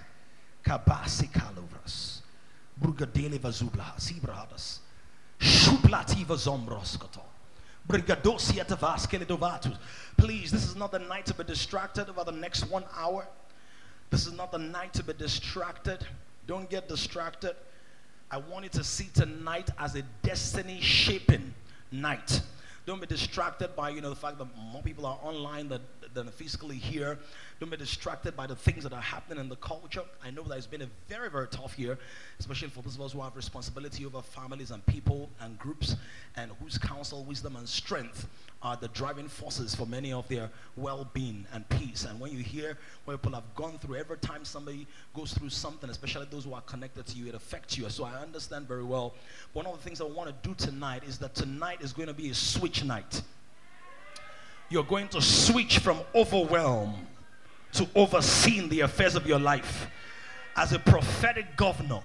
Kabasi 0.64 1.30
kalovras. 1.32 1.69
Vazubla. 2.80 3.96
Sibrahadas. 3.98 4.80
Shuplativa 5.40 6.36
zombroskoto. 6.36 7.22
Brigadosia 7.88 8.66
tavaskeledovatus. 8.66 9.78
Please, 10.18 10.52
this 10.52 10.66
is 10.66 10.76
not 10.76 10.92
the 10.92 11.00
night 11.00 11.26
to 11.26 11.34
be 11.34 11.44
distracted 11.44 12.10
over 12.10 12.24
the 12.24 12.32
next 12.32 12.70
one 12.70 12.84
hour. 12.96 13.28
This 14.10 14.28
is 14.28 14.34
not 14.34 14.52
the 14.52 14.58
night 14.58 14.94
to 14.94 15.04
be 15.04 15.14
distracted. 15.14 16.06
Don't 16.46 16.70
get 16.70 16.88
distracted. 16.88 17.56
I 18.32 18.38
want 18.38 18.64
you 18.64 18.70
to 18.72 18.84
see 18.84 19.10
tonight 19.14 19.70
as 19.80 19.96
a 19.96 20.04
destiny 20.22 20.82
shaping 20.82 21.54
night. 21.92 22.42
Don't 22.90 23.00
be 23.00 23.06
distracted 23.06 23.76
by 23.76 23.92
you 23.92 24.02
know 24.02 24.10
the 24.10 24.16
fact 24.16 24.40
that 24.40 24.48
more 24.58 24.82
people 24.82 25.06
are 25.06 25.20
online 25.22 25.70
than, 25.70 25.82
than 26.16 26.28
physically 26.30 26.76
here. 26.78 27.20
Don't 27.60 27.70
be 27.70 27.78
distracted 27.78 28.36
by 28.36 28.48
the 28.48 28.56
things 28.56 28.82
that 28.82 28.94
are 28.94 29.00
happening 29.00 29.38
in 29.38 29.48
the 29.48 29.58
culture. 29.58 30.02
I 30.26 30.32
know 30.32 30.42
that 30.46 30.58
it's 30.58 30.66
been 30.66 30.82
a 30.82 30.90
very, 31.08 31.30
very 31.30 31.48
tough 31.50 31.78
year, 31.78 32.00
especially 32.40 32.70
for 32.70 32.82
those 32.82 32.96
of 32.96 33.02
us 33.02 33.12
who 33.12 33.22
have 33.22 33.36
responsibility 33.36 34.08
over 34.08 34.24
families 34.24 34.72
and 34.72 34.84
people 34.88 35.30
and 35.40 35.60
groups 35.60 35.98
and 36.36 36.50
whose 36.60 36.80
counsel, 36.80 37.24
wisdom, 37.26 37.58
and 37.58 37.70
strength 37.70 38.26
are 38.62 38.76
the 38.76 38.90
driving 38.90 39.28
forces 39.28 39.74
for 39.74 39.86
many 39.86 40.12
of 40.12 40.28
their 40.28 40.50
well-being 40.76 41.46
and 41.54 41.68
peace. 41.70 42.04
And 42.04 42.20
when 42.20 42.32
you 42.32 42.40
hear 42.40 42.78
what 43.06 43.22
people 43.22 43.34
have 43.34 43.56
gone 43.56 43.78
through, 43.80 43.96
every 43.96 44.18
time 44.18 44.44
somebody 44.44 44.86
goes 45.14 45.34
through 45.34 45.50
something, 45.50 45.90
especially 45.90 46.28
those 46.30 46.44
who 46.44 46.54
are 46.54 46.62
connected 46.62 47.06
to 47.06 47.18
you, 47.18 47.28
it 47.28 47.36
affects 47.36 47.78
you. 47.78 47.90
So 47.90 48.04
I 48.04 48.16
understand 48.16 48.68
very 48.68 48.84
well. 48.84 49.14
One 49.54 49.66
of 49.66 49.78
the 49.78 49.84
things 49.84 50.02
I 50.02 50.06
want 50.06 50.30
to 50.30 50.50
do 50.50 50.54
tonight 50.56 51.04
is 51.08 51.18
that 51.20 51.36
tonight 51.36 51.82
is 51.82 51.94
going 51.94 52.10
to 52.10 52.14
be 52.14 52.30
a 52.30 52.34
switch 52.34 52.84
night. 52.84 53.22
You're 54.70 54.84
going 54.84 55.08
to 55.10 55.22
switch 55.22 55.80
from 55.80 56.02
overwhelm 56.14 57.08
to 57.74 57.88
overseeing 57.96 58.68
the 58.70 58.82
affairs 58.82 59.16
of 59.16 59.26
your 59.26 59.40
life 59.40 59.88
as 60.58 60.74
a 60.74 60.80
prophetic 60.80 61.56
governor, 61.56 62.02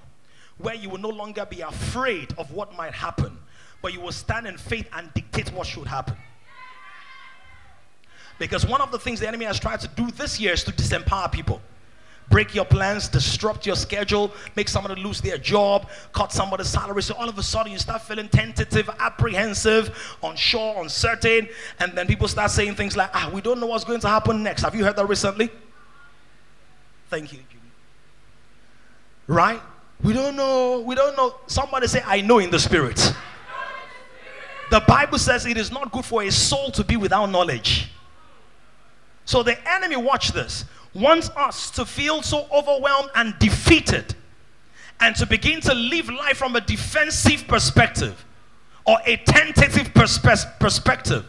where 0.59 0.75
you 0.75 0.89
will 0.89 0.99
no 0.99 1.09
longer 1.09 1.45
be 1.45 1.63
afraid 1.63 2.33
of 2.39 2.53
what 2.53 2.77
might 2.77 2.95
happen, 2.95 3.37
but 3.83 3.93
you 3.93 4.01
will 4.01 4.13
stand 4.13 4.47
in 4.47 4.57
faith 4.57 4.89
and 4.93 5.13
dictate 5.15 5.53
what 5.53 5.67
should 5.67 5.87
happen. 5.87 6.17
Because 8.39 8.67
one 8.67 8.81
of 8.81 8.91
the 8.91 8.99
things 8.99 9.21
the 9.21 9.29
enemy 9.29 9.45
has 9.45 9.61
tried 9.61 9.81
to 9.81 9.89
do 9.89 10.11
this 10.11 10.41
year 10.41 10.53
is 10.53 10.65
to 10.65 10.73
disempower 10.73 11.31
people. 11.31 11.61
Break 12.31 12.55
your 12.55 12.65
plans, 12.65 13.09
disrupt 13.09 13.67
your 13.67 13.77
schedule, 13.77 14.33
make 14.57 14.69
somebody 14.69 15.01
lose 15.01 15.21
their 15.21 15.37
job, 15.37 15.89
cut 16.13 16.33
somebody's 16.33 16.69
salary. 16.69 17.03
So 17.03 17.15
all 17.15 17.29
of 17.29 17.39
a 17.39 17.43
sudden 17.43 17.73
you 17.73 17.79
start 17.79 18.03
feeling 18.03 18.29
tentative, 18.29 18.89
apprehensive, 18.99 20.17
unsure, 20.23 20.83
uncertain. 20.83 21.49
And 21.79 21.93
then 21.93 22.07
people 22.07 22.27
start 22.27 22.51
saying 22.51 22.77
things 22.77 22.97
like, 22.97 23.11
ah, 23.13 23.31
we 23.33 23.41
don't 23.41 23.61
know 23.61 23.67
what's 23.67 23.85
going 23.85 24.01
to 24.01 24.09
happen 24.09 24.43
next. 24.43 24.63
Have 24.63 24.75
you 24.75 24.85
heard 24.85 24.97
that 24.97 25.07
recently? 25.07 25.51
Thank 27.11 27.33
you. 27.33 27.41
Right? 29.27 29.61
We 30.03 30.13
don't 30.13 30.37
know. 30.37 30.81
We 30.81 30.95
don't 30.95 31.17
know. 31.17 31.37
Somebody 31.47 31.87
say, 31.87 32.03
I 32.05 32.21
know 32.21 32.39
in 32.39 32.51
the 32.51 32.59
spirit. 32.59 33.15
The 34.71 34.81
Bible 34.81 35.19
says 35.19 35.47
it 35.47 35.57
is 35.57 35.71
not 35.71 35.93
good 35.93 36.05
for 36.05 36.23
a 36.23 36.31
soul 36.33 36.71
to 36.73 36.83
be 36.83 36.97
without 36.97 37.27
knowledge. 37.27 37.91
So 39.25 39.43
the 39.43 39.57
enemy, 39.69 39.97
watch 39.97 40.33
this, 40.33 40.65
wants 40.95 41.31
us 41.31 41.71
to 41.73 41.85
feel 41.85 42.23
so 42.23 42.47
overwhelmed 42.53 43.11
and 43.15 43.39
defeated 43.39 44.15
and 45.01 45.17
to 45.17 45.27
begin 45.27 45.61
to 45.63 45.75
live 45.75 46.09
life 46.09 46.37
from 46.37 46.57
a 46.57 46.61
defensive 46.61 47.47
perspective 47.49 48.25
or 48.87 48.99
a 49.07 49.17
tentative 49.17 49.93
perspe- 49.95 50.59
perspective 50.59 51.27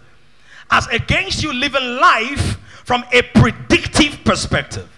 as 0.72 0.88
against 0.88 1.44
you 1.44 1.54
living 1.54 1.98
life 1.98 2.58
from 2.84 3.04
a 3.12 3.22
predictive 3.22 4.24
perspective. 4.24 4.90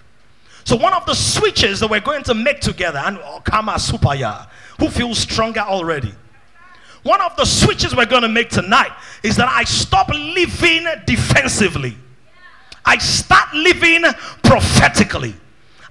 So 0.64 0.76
one 0.76 0.92
of 0.92 1.06
the 1.06 1.14
switches 1.14 1.80
that 1.80 1.88
we're 1.88 2.00
going 2.00 2.24
to 2.24 2.34
make 2.34 2.60
together, 2.60 2.98
and 2.98 3.18
oh, 3.22 3.40
Kama 3.42 3.72
Supaya, 3.72 4.48
who 4.78 4.90
feels 4.90 5.18
stronger 5.18 5.60
already? 5.60 6.14
One 7.04 7.22
of 7.22 7.34
the 7.36 7.46
switches 7.46 7.96
we're 7.96 8.06
going 8.06 8.22
to 8.22 8.28
make 8.28 8.50
tonight 8.50 8.92
is 9.22 9.36
that 9.36 9.48
I 9.48 9.64
stop 9.64 10.08
living 10.10 10.86
defensively. 11.06 11.96
I 12.88 12.96
start 12.96 13.52
living 13.52 14.02
prophetically. 14.42 15.34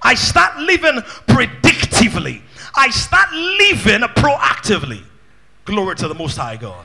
I 0.02 0.16
start 0.16 0.58
living 0.58 0.96
predictively. 1.28 2.42
I 2.74 2.90
start 2.90 3.32
living 3.32 4.00
proactively. 4.16 5.04
Glory 5.64 5.94
to 5.94 6.08
the 6.08 6.14
Most 6.16 6.36
High 6.36 6.56
God. 6.56 6.84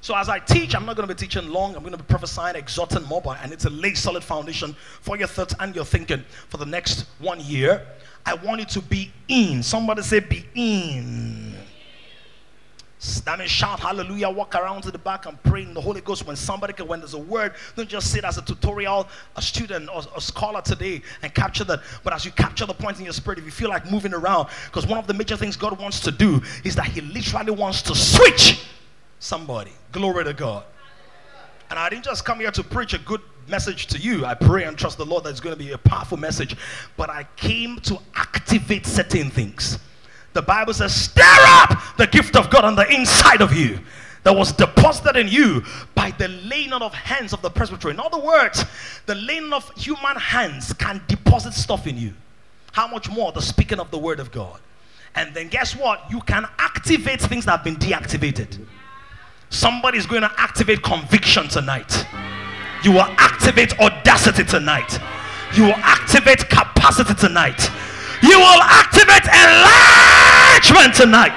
So 0.00 0.16
as 0.16 0.28
I 0.28 0.40
teach, 0.40 0.74
I'm 0.74 0.84
not 0.84 0.96
going 0.96 1.06
to 1.06 1.14
be 1.14 1.16
teaching 1.16 1.48
long. 1.48 1.76
I'm 1.76 1.82
going 1.82 1.92
to 1.92 1.98
be 1.98 2.04
prophesying, 2.08 2.56
exhorting 2.56 3.04
more, 3.04 3.22
but 3.22 3.38
I 3.40 3.46
need 3.46 3.60
to 3.60 3.70
lay 3.70 3.94
solid 3.94 4.24
foundation 4.24 4.74
for 5.00 5.16
your 5.16 5.28
thoughts 5.28 5.54
and 5.60 5.72
your 5.76 5.84
thinking 5.84 6.24
for 6.48 6.56
the 6.56 6.66
next 6.66 7.06
one 7.20 7.38
year. 7.38 7.86
I 8.26 8.34
want 8.34 8.58
you 8.58 8.66
to 8.66 8.80
be 8.80 9.12
in. 9.28 9.62
Somebody 9.62 10.02
say, 10.02 10.18
be 10.18 10.44
in. 10.56 11.54
That 13.24 13.38
means 13.38 13.50
shout 13.50 13.80
hallelujah, 13.80 14.28
walk 14.28 14.54
around 14.54 14.82
to 14.82 14.90
the 14.90 14.98
back 14.98 15.24
and 15.24 15.42
pray 15.42 15.62
in 15.62 15.72
the 15.72 15.80
Holy 15.80 16.02
Ghost 16.02 16.26
when 16.26 16.36
somebody 16.36 16.74
can, 16.74 16.86
when 16.86 17.00
there's 17.00 17.14
a 17.14 17.18
word, 17.18 17.54
don't 17.74 17.88
just 17.88 18.12
sit 18.12 18.24
as 18.24 18.36
a 18.36 18.42
tutorial, 18.42 19.08
a 19.36 19.42
student 19.42 19.88
or 19.88 20.02
a 20.14 20.20
scholar 20.20 20.60
today 20.60 21.00
and 21.22 21.34
capture 21.34 21.64
that. 21.64 21.80
But 22.04 22.12
as 22.12 22.26
you 22.26 22.30
capture 22.32 22.66
the 22.66 22.74
point 22.74 22.98
in 22.98 23.04
your 23.04 23.14
spirit, 23.14 23.38
if 23.38 23.46
you 23.46 23.50
feel 23.50 23.70
like 23.70 23.90
moving 23.90 24.12
around, 24.12 24.48
because 24.66 24.86
one 24.86 24.98
of 24.98 25.06
the 25.06 25.14
major 25.14 25.36
things 25.36 25.56
God 25.56 25.80
wants 25.80 26.00
to 26.00 26.10
do 26.10 26.42
is 26.62 26.76
that 26.76 26.86
He 26.86 27.00
literally 27.00 27.52
wants 27.52 27.80
to 27.82 27.94
switch 27.94 28.66
somebody. 29.18 29.72
Glory 29.92 30.24
to 30.24 30.34
God. 30.34 30.64
And 31.70 31.78
I 31.78 31.88
didn't 31.88 32.04
just 32.04 32.26
come 32.26 32.40
here 32.40 32.50
to 32.50 32.62
preach 32.62 32.92
a 32.92 32.98
good 32.98 33.22
message 33.48 33.86
to 33.88 33.98
you. 33.98 34.26
I 34.26 34.34
pray 34.34 34.64
and 34.64 34.76
trust 34.76 34.98
the 34.98 35.06
Lord 35.06 35.24
that 35.24 35.30
it's 35.30 35.40
going 35.40 35.56
to 35.56 35.58
be 35.58 35.72
a 35.72 35.78
powerful 35.78 36.18
message. 36.18 36.54
But 36.98 37.08
I 37.08 37.24
came 37.36 37.78
to 37.80 37.98
activate 38.14 38.84
certain 38.84 39.30
things. 39.30 39.78
The 40.32 40.42
Bible 40.42 40.72
says, 40.72 40.94
stir 40.94 41.22
up 41.24 41.96
the 41.96 42.06
gift 42.06 42.36
of 42.36 42.50
God 42.50 42.64
on 42.64 42.76
the 42.76 42.88
inside 42.94 43.40
of 43.40 43.52
you 43.52 43.80
that 44.22 44.36
was 44.36 44.52
deposited 44.52 45.16
in 45.16 45.28
you 45.28 45.64
by 45.94 46.10
the 46.12 46.28
laying 46.28 46.72
on 46.72 46.82
of 46.82 46.94
hands 46.94 47.32
of 47.32 47.42
the 47.42 47.50
presbytery. 47.50 47.92
In 47.92 48.00
other 48.00 48.20
words, 48.20 48.64
the 49.06 49.14
laying 49.14 49.52
of 49.52 49.70
human 49.76 50.16
hands 50.16 50.72
can 50.74 51.02
deposit 51.08 51.52
stuff 51.54 51.86
in 51.86 51.96
you. 51.96 52.12
How 52.72 52.86
much 52.86 53.10
more 53.10 53.32
the 53.32 53.42
speaking 53.42 53.80
of 53.80 53.90
the 53.90 53.98
word 53.98 54.20
of 54.20 54.30
God? 54.30 54.60
And 55.16 55.34
then 55.34 55.48
guess 55.48 55.74
what? 55.74 56.04
You 56.10 56.20
can 56.20 56.46
activate 56.58 57.20
things 57.20 57.46
that 57.46 57.52
have 57.52 57.64
been 57.64 57.76
deactivated. 57.76 58.64
Somebody's 59.48 60.06
going 60.06 60.22
to 60.22 60.30
activate 60.36 60.82
conviction 60.82 61.48
tonight. 61.48 62.06
You 62.84 62.92
will 62.92 63.08
activate 63.18 63.78
audacity 63.80 64.44
tonight. 64.44 65.00
You 65.54 65.64
will 65.64 65.74
activate 65.78 66.48
capacity 66.48 67.14
tonight. 67.14 67.68
You 68.22 68.38
will 68.38 68.62
activate 68.62 69.26
tonight. 71.00 71.32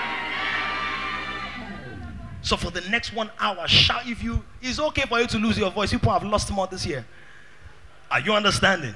So 2.42 2.58
for 2.58 2.70
the 2.70 2.82
next 2.90 3.14
one 3.14 3.32
hour, 3.40 3.66
shout 3.68 4.02
if 4.06 4.22
you 4.22 4.44
it's 4.62 4.78
okay 4.80 5.04
for 5.04 5.22
you 5.22 5.28
to 5.28 5.38
lose 5.38 5.58
your 5.58 5.72
voice. 5.72 5.92
People 5.92 6.12
have 6.12 6.24
lost 6.24 6.52
more 6.52 6.68
this 6.68 6.86
year. 6.86 7.06
Are 8.12 8.20
you 8.20 8.34
understanding? 8.34 8.94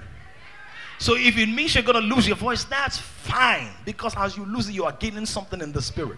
So 0.99 1.15
if 1.15 1.37
it 1.37 1.47
means 1.47 1.73
you're 1.73 1.83
gonna 1.85 1.99
lose 1.99 2.27
your 2.27 2.35
voice, 2.35 2.65
that's 2.65 2.97
fine. 2.97 3.69
Because 3.85 4.13
as 4.17 4.35
you 4.35 4.45
lose 4.45 4.67
it, 4.67 4.73
you 4.73 4.83
are 4.83 4.91
gaining 4.91 5.25
something 5.25 5.61
in 5.61 5.71
the 5.71 5.81
spirit. 5.81 6.17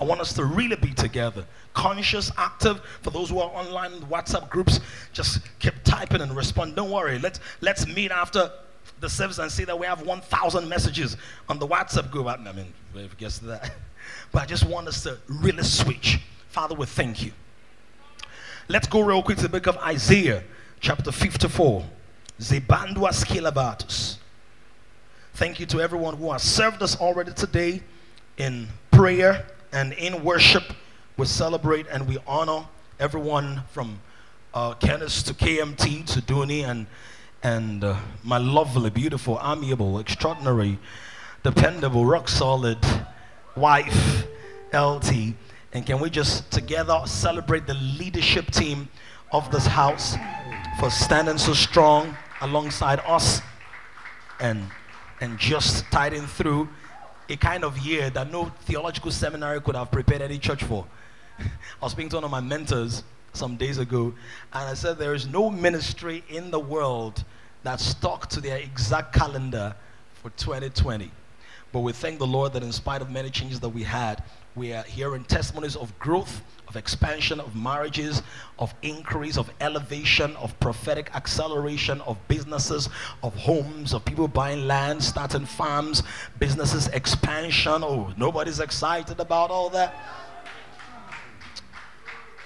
I 0.00 0.04
want 0.04 0.20
us 0.20 0.32
to 0.32 0.44
really 0.44 0.74
be 0.74 0.92
together, 0.92 1.46
conscious, 1.72 2.32
active. 2.36 2.80
For 3.02 3.10
those 3.10 3.30
who 3.30 3.38
are 3.38 3.50
online 3.50 3.92
WhatsApp 4.02 4.50
groups, 4.50 4.80
just 5.12 5.40
keep 5.60 5.74
typing 5.84 6.20
and 6.20 6.34
respond. 6.34 6.74
Don't 6.74 6.90
worry. 6.90 7.20
Let's 7.20 7.38
let's 7.60 7.86
meet 7.86 8.10
after 8.10 8.50
the 9.00 9.08
service 9.08 9.38
and 9.38 9.50
see 9.50 9.64
that 9.64 9.78
we 9.78 9.86
have 9.86 10.02
1,000 10.02 10.68
messages 10.68 11.16
on 11.48 11.58
the 11.58 11.66
WhatsApp 11.66 12.10
group. 12.10 12.26
I 12.26 12.36
mean, 12.36 12.72
if 12.94 13.16
guess 13.16 13.38
that. 13.38 13.72
But 14.32 14.42
I 14.42 14.46
just 14.46 14.66
want 14.66 14.86
us 14.88 15.02
to 15.04 15.16
really 15.28 15.62
switch. 15.62 16.20
Father, 16.50 16.74
we 16.74 16.84
thank 16.86 17.22
you. 17.22 17.32
Let's 18.68 18.86
go 18.86 19.00
real 19.00 19.22
quick 19.22 19.38
to 19.38 19.44
the 19.44 19.48
book 19.48 19.66
of 19.66 19.78
Isaiah, 19.78 20.42
chapter 20.80 21.10
54. 21.10 21.84
Zebandua 22.40 23.12
Skilabatus. 23.12 24.16
Thank 25.34 25.60
you 25.60 25.66
to 25.66 25.80
everyone 25.80 26.16
who 26.16 26.32
has 26.32 26.42
served 26.42 26.82
us 26.82 27.00
already 27.00 27.32
today 27.32 27.82
in 28.36 28.68
prayer 28.90 29.46
and 29.72 29.92
in 29.94 30.24
worship. 30.24 30.64
We 31.16 31.26
celebrate 31.26 31.86
and 31.86 32.08
we 32.08 32.18
honor 32.26 32.66
everyone 32.98 33.62
from 33.70 34.00
uh, 34.52 34.74
Kenneth 34.74 35.24
to 35.24 35.34
KMT 35.34 36.06
to 36.06 36.22
Dooney 36.22 36.68
and 36.68 36.86
and 37.44 37.84
uh, 37.84 37.94
my 38.22 38.38
lovely, 38.38 38.88
beautiful, 38.88 39.38
amiable, 39.44 39.98
extraordinary, 39.98 40.78
dependable, 41.42 42.06
rock 42.06 42.26
solid 42.26 42.78
wife, 43.54 44.26
LT. 44.72 45.34
And 45.74 45.84
can 45.84 46.00
we 46.00 46.08
just 46.08 46.50
together 46.50 47.02
celebrate 47.04 47.66
the 47.66 47.74
leadership 47.74 48.50
team 48.50 48.88
of 49.30 49.50
this 49.52 49.66
house 49.66 50.16
for 50.80 50.88
standing 50.88 51.36
so 51.36 51.52
strong 51.52 52.16
alongside 52.40 53.00
us 53.06 53.42
and, 54.40 54.64
and 55.20 55.38
just 55.38 55.84
tiding 55.90 56.22
through 56.22 56.66
a 57.28 57.36
kind 57.36 57.62
of 57.62 57.78
year 57.78 58.08
that 58.08 58.32
no 58.32 58.46
theological 58.62 59.10
seminary 59.10 59.60
could 59.60 59.76
have 59.76 59.90
prepared 59.90 60.22
any 60.22 60.38
church 60.38 60.64
for. 60.64 60.86
I 61.38 61.44
was 61.82 61.92
speaking 61.92 62.08
to 62.10 62.16
one 62.16 62.24
of 62.24 62.30
my 62.30 62.40
mentors 62.40 63.02
some 63.36 63.56
days 63.56 63.78
ago, 63.78 64.14
and 64.52 64.68
I 64.68 64.74
said, 64.74 64.98
There 64.98 65.14
is 65.14 65.26
no 65.26 65.50
ministry 65.50 66.24
in 66.28 66.50
the 66.50 66.60
world 66.60 67.24
that 67.62 67.80
stuck 67.80 68.28
to 68.30 68.40
their 68.40 68.58
exact 68.58 69.14
calendar 69.14 69.74
for 70.14 70.30
2020. 70.30 71.10
But 71.72 71.80
we 71.80 71.92
thank 71.92 72.18
the 72.18 72.26
Lord 72.26 72.52
that 72.52 72.62
in 72.62 72.70
spite 72.70 73.02
of 73.02 73.10
many 73.10 73.30
changes 73.30 73.58
that 73.60 73.70
we 73.70 73.82
had, 73.82 74.22
we 74.54 74.72
are 74.72 74.84
hearing 74.84 75.24
testimonies 75.24 75.74
of 75.74 75.98
growth, 75.98 76.40
of 76.68 76.76
expansion, 76.76 77.40
of 77.40 77.56
marriages, 77.56 78.22
of 78.60 78.72
increase, 78.82 79.36
of 79.36 79.50
elevation, 79.60 80.36
of 80.36 80.58
prophetic 80.60 81.10
acceleration, 81.14 82.00
of 82.02 82.16
businesses, 82.28 82.88
of 83.24 83.34
homes, 83.34 83.92
of 83.92 84.04
people 84.04 84.28
buying 84.28 84.68
land, 84.68 85.02
starting 85.02 85.44
farms, 85.44 86.04
businesses 86.38 86.86
expansion. 86.88 87.82
Oh, 87.82 88.12
nobody's 88.16 88.60
excited 88.60 89.18
about 89.18 89.50
all 89.50 89.68
that. 89.70 89.94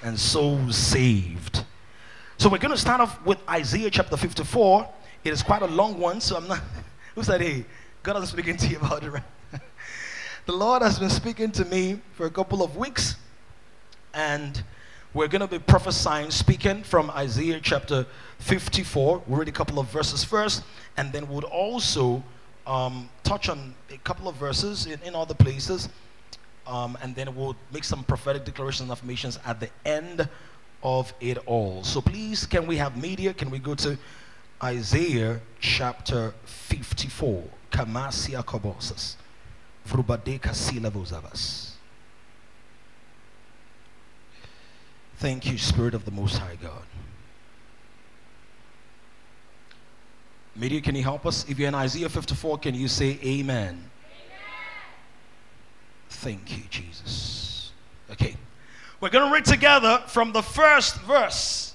And 0.02 0.18
souls 0.18 0.76
saved. 0.76 1.64
So 2.36 2.48
we're 2.48 2.58
going 2.58 2.74
to 2.74 2.80
start 2.80 3.00
off 3.00 3.24
with 3.26 3.38
Isaiah 3.48 3.90
chapter 3.90 4.16
54. 4.16 4.88
It 5.24 5.32
is 5.32 5.42
quite 5.42 5.62
a 5.62 5.66
long 5.66 5.98
one, 5.98 6.20
so 6.20 6.36
I'm 6.36 6.46
not. 6.46 6.60
Who 7.14 7.22
said, 7.24 7.40
hey, 7.40 7.64
God 8.02 8.14
been 8.14 8.26
speaking 8.26 8.56
to 8.56 8.68
you 8.68 8.76
about 8.76 9.02
it, 9.02 9.10
right? 9.10 9.22
the 10.46 10.52
Lord 10.52 10.82
has 10.82 11.00
been 11.00 11.10
speaking 11.10 11.50
to 11.50 11.64
me 11.64 12.00
for 12.14 12.26
a 12.26 12.30
couple 12.30 12.62
of 12.62 12.76
weeks, 12.76 13.16
and 14.14 14.62
we're 15.14 15.26
going 15.26 15.40
to 15.40 15.48
be 15.48 15.58
prophesying, 15.58 16.30
speaking 16.30 16.84
from 16.84 17.10
Isaiah 17.10 17.58
chapter 17.60 18.06
54. 18.38 19.24
We'll 19.26 19.40
read 19.40 19.48
a 19.48 19.52
couple 19.52 19.80
of 19.80 19.88
verses 19.88 20.22
first, 20.22 20.62
and 20.96 21.12
then 21.12 21.28
we'll 21.28 21.42
also 21.44 22.22
um, 22.68 23.08
touch 23.24 23.48
on 23.48 23.74
a 23.90 23.96
couple 23.98 24.28
of 24.28 24.36
verses 24.36 24.86
in, 24.86 25.00
in 25.02 25.14
other 25.14 25.34
places, 25.34 25.88
um, 26.68 26.96
and 27.02 27.14
then 27.16 27.34
we'll 27.34 27.56
make 27.72 27.84
some 27.84 28.04
prophetic 28.04 28.44
declarations 28.44 28.82
and 28.82 28.92
affirmations 28.92 29.38
at 29.44 29.58
the 29.58 29.70
end 29.84 30.28
of 30.82 31.12
it 31.20 31.38
all. 31.46 31.82
So 31.82 32.00
please, 32.00 32.46
can 32.46 32.66
we 32.66 32.76
have 32.76 32.96
media? 32.96 33.34
Can 33.34 33.50
we 33.50 33.58
go 33.58 33.74
to 33.76 33.98
Isaiah 34.62 35.40
chapter 35.60 36.34
54. 36.44 37.44
Kamasia 37.70 38.44
kobosas. 38.44 39.14
Vrubadeka 39.86 40.50
silabozavas. 40.52 41.72
Thank 45.18 45.46
you, 45.46 45.58
Spirit 45.58 45.94
of 45.94 46.04
the 46.04 46.10
Most 46.10 46.38
High 46.38 46.56
God. 46.56 46.84
Media, 50.54 50.80
can 50.80 50.94
you 50.94 51.02
help 51.02 51.24
us? 51.24 51.44
If 51.48 51.58
you're 51.58 51.68
in 51.68 51.74
Isaiah 51.74 52.08
54, 52.08 52.58
can 52.58 52.74
you 52.74 52.88
say 52.88 53.18
amen? 53.24 53.90
Thank 56.08 56.56
you, 56.56 56.64
Jesus. 56.70 57.72
Okay. 58.10 58.36
We're 59.00 59.10
going 59.10 59.28
to 59.28 59.34
read 59.34 59.44
together 59.44 60.02
from 60.06 60.32
the 60.32 60.42
first 60.42 61.00
verse. 61.02 61.74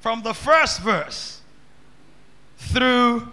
From 0.00 0.22
the 0.22 0.34
first 0.34 0.80
verse 0.80 1.40
through 2.58 3.32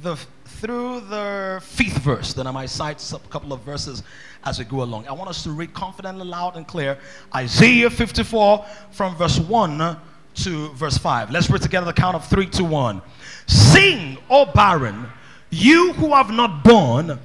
the 0.00 0.16
through 0.62 1.00
the 1.00 1.60
fifth 1.60 1.98
verse. 1.98 2.34
Then 2.34 2.46
I 2.46 2.52
might 2.52 2.70
cite 2.70 3.02
a 3.12 3.18
couple 3.30 3.52
of 3.52 3.62
verses 3.62 4.04
as 4.44 4.60
we 4.60 4.64
go 4.64 4.82
along. 4.82 5.08
I 5.08 5.12
want 5.12 5.28
us 5.28 5.42
to 5.42 5.50
read 5.50 5.74
confidently, 5.74 6.24
loud, 6.24 6.56
and 6.56 6.66
clear 6.66 6.98
Isaiah 7.34 7.90
54 7.90 8.64
from 8.92 9.16
verse 9.16 9.40
1 9.40 9.96
to 10.34 10.68
verse 10.70 10.98
5. 10.98 11.30
Let's 11.32 11.50
read 11.50 11.62
together 11.62 11.86
the 11.86 11.92
count 11.92 12.14
of 12.14 12.26
three 12.28 12.46
to 12.50 12.64
one. 12.64 13.02
Sing, 13.46 14.18
O 14.30 14.46
barren, 14.46 15.06
you 15.50 15.92
who 15.94 16.14
have 16.14 16.30
not 16.30 16.62
born, 16.62 17.18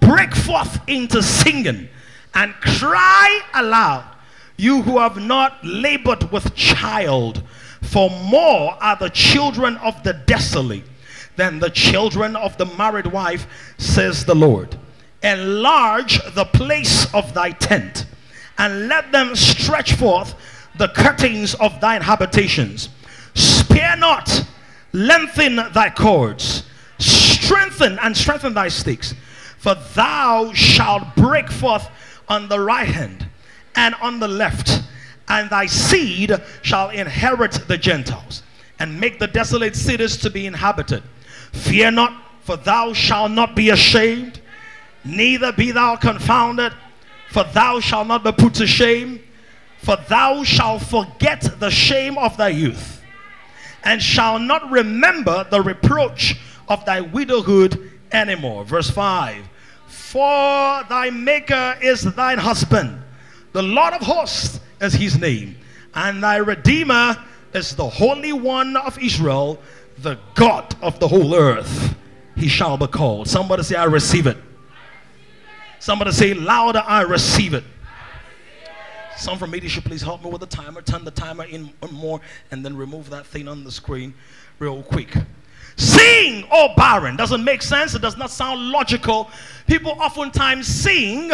break 0.00 0.34
forth 0.34 0.80
into 0.86 1.22
singing 1.22 1.88
and 2.34 2.54
cry 2.54 3.40
aloud, 3.54 4.04
you 4.56 4.82
who 4.82 4.98
have 4.98 5.16
not 5.18 5.64
labored 5.64 6.30
with 6.30 6.54
child. 6.54 7.42
For 7.82 8.08
more 8.08 8.78
are 8.80 8.96
the 8.96 9.10
children 9.10 9.76
of 9.78 10.02
the 10.04 10.12
desolate 10.12 10.84
than 11.36 11.58
the 11.58 11.70
children 11.70 12.36
of 12.36 12.56
the 12.56 12.66
married 12.66 13.06
wife, 13.06 13.46
says 13.78 14.24
the 14.24 14.34
Lord. 14.34 14.76
Enlarge 15.22 16.20
the 16.34 16.44
place 16.44 17.12
of 17.14 17.32
thy 17.34 17.50
tent, 17.50 18.06
and 18.58 18.88
let 18.88 19.10
them 19.10 19.34
stretch 19.34 19.94
forth 19.94 20.34
the 20.76 20.88
curtains 20.88 21.54
of 21.54 21.80
thine 21.80 22.02
habitations. 22.02 22.88
Spare 23.34 23.96
not, 23.96 24.44
lengthen 24.92 25.56
thy 25.72 25.90
cords, 25.90 26.64
strengthen 26.98 27.98
and 28.00 28.16
strengthen 28.16 28.54
thy 28.54 28.68
sticks, 28.68 29.14
for 29.58 29.74
thou 29.94 30.52
shalt 30.52 31.16
break 31.16 31.50
forth 31.50 31.88
on 32.28 32.48
the 32.48 32.60
right 32.60 32.88
hand 32.88 33.26
and 33.74 33.94
on 33.96 34.20
the 34.20 34.28
left, 34.28 34.82
and 35.28 35.50
thy 35.50 35.66
seed 35.66 36.32
shall 36.62 36.90
inherit 36.90 37.52
the 37.66 37.78
Gentiles, 37.78 38.42
and 38.78 39.00
make 39.00 39.18
the 39.18 39.26
desolate 39.26 39.74
cities 39.74 40.16
to 40.18 40.30
be 40.30 40.46
inhabited. 40.46 41.02
Fear 41.54 41.92
not, 41.92 42.12
for 42.42 42.56
thou 42.56 42.92
shalt 42.92 43.30
not 43.30 43.56
be 43.56 43.70
ashamed, 43.70 44.40
neither 45.04 45.52
be 45.52 45.70
thou 45.70 45.96
confounded, 45.96 46.72
for 47.30 47.44
thou 47.44 47.80
shalt 47.80 48.06
not 48.06 48.22
be 48.22 48.32
put 48.32 48.54
to 48.54 48.66
shame. 48.66 49.20
For 49.84 49.96
thou 50.08 50.44
shalt 50.44 50.82
forget 50.82 51.60
the 51.60 51.70
shame 51.70 52.16
of 52.16 52.38
thy 52.38 52.48
youth, 52.48 53.02
and 53.84 54.02
shall 54.02 54.38
not 54.38 54.70
remember 54.70 55.46
the 55.50 55.60
reproach 55.60 56.36
of 56.68 56.86
thy 56.86 57.02
widowhood 57.02 57.90
anymore. 58.10 58.64
Verse 58.64 58.88
5 58.88 59.44
For 59.86 60.84
thy 60.88 61.10
Maker 61.10 61.76
is 61.82 62.00
thine 62.00 62.38
husband, 62.38 63.02
the 63.52 63.62
Lord 63.62 63.92
of 63.92 64.00
hosts 64.00 64.58
is 64.80 64.94
his 64.94 65.18
name, 65.18 65.56
and 65.94 66.22
thy 66.22 66.36
Redeemer 66.36 67.22
is 67.52 67.76
the 67.76 67.88
Holy 67.88 68.32
One 68.32 68.78
of 68.78 68.98
Israel, 68.98 69.60
the 70.04 70.18
God 70.34 70.76
of 70.80 71.00
the 71.00 71.08
whole 71.08 71.34
earth. 71.34 71.96
He 72.36 72.48
shall 72.48 72.76
be 72.76 72.86
called. 72.86 73.28
Somebody 73.28 73.62
say, 73.62 73.74
I 73.76 73.84
receive 73.84 74.26
it. 74.26 74.36
Somebody 75.80 76.12
say 76.12 76.34
louder, 76.34 76.82
I 76.86 77.02
receive 77.02 77.54
it. 77.54 77.64
Some 79.16 79.38
from 79.38 79.50
media 79.50 79.68
should 79.68 79.84
please 79.84 80.02
help 80.02 80.24
me 80.24 80.30
with 80.30 80.40
the 80.40 80.46
timer. 80.46 80.82
Turn 80.82 81.04
the 81.04 81.10
timer 81.10 81.44
in 81.44 81.72
more 81.92 82.20
and 82.50 82.64
then 82.64 82.76
remove 82.76 83.10
that 83.10 83.26
thing 83.26 83.48
on 83.48 83.64
the 83.64 83.70
screen 83.70 84.14
real 84.58 84.82
quick. 84.82 85.14
Sing, 85.76 86.46
oh 86.50 86.72
barren. 86.76 87.16
Doesn't 87.16 87.44
make 87.44 87.62
sense. 87.62 87.94
It 87.94 88.02
does 88.02 88.16
not 88.16 88.30
sound 88.30 88.70
logical. 88.70 89.30
People 89.66 89.92
oftentimes 89.92 90.66
sing 90.66 91.30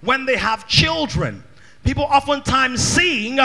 when 0.00 0.24
they 0.24 0.36
have 0.36 0.68
children. 0.68 1.42
People 1.84 2.04
oftentimes 2.04 2.82
sing 2.82 3.38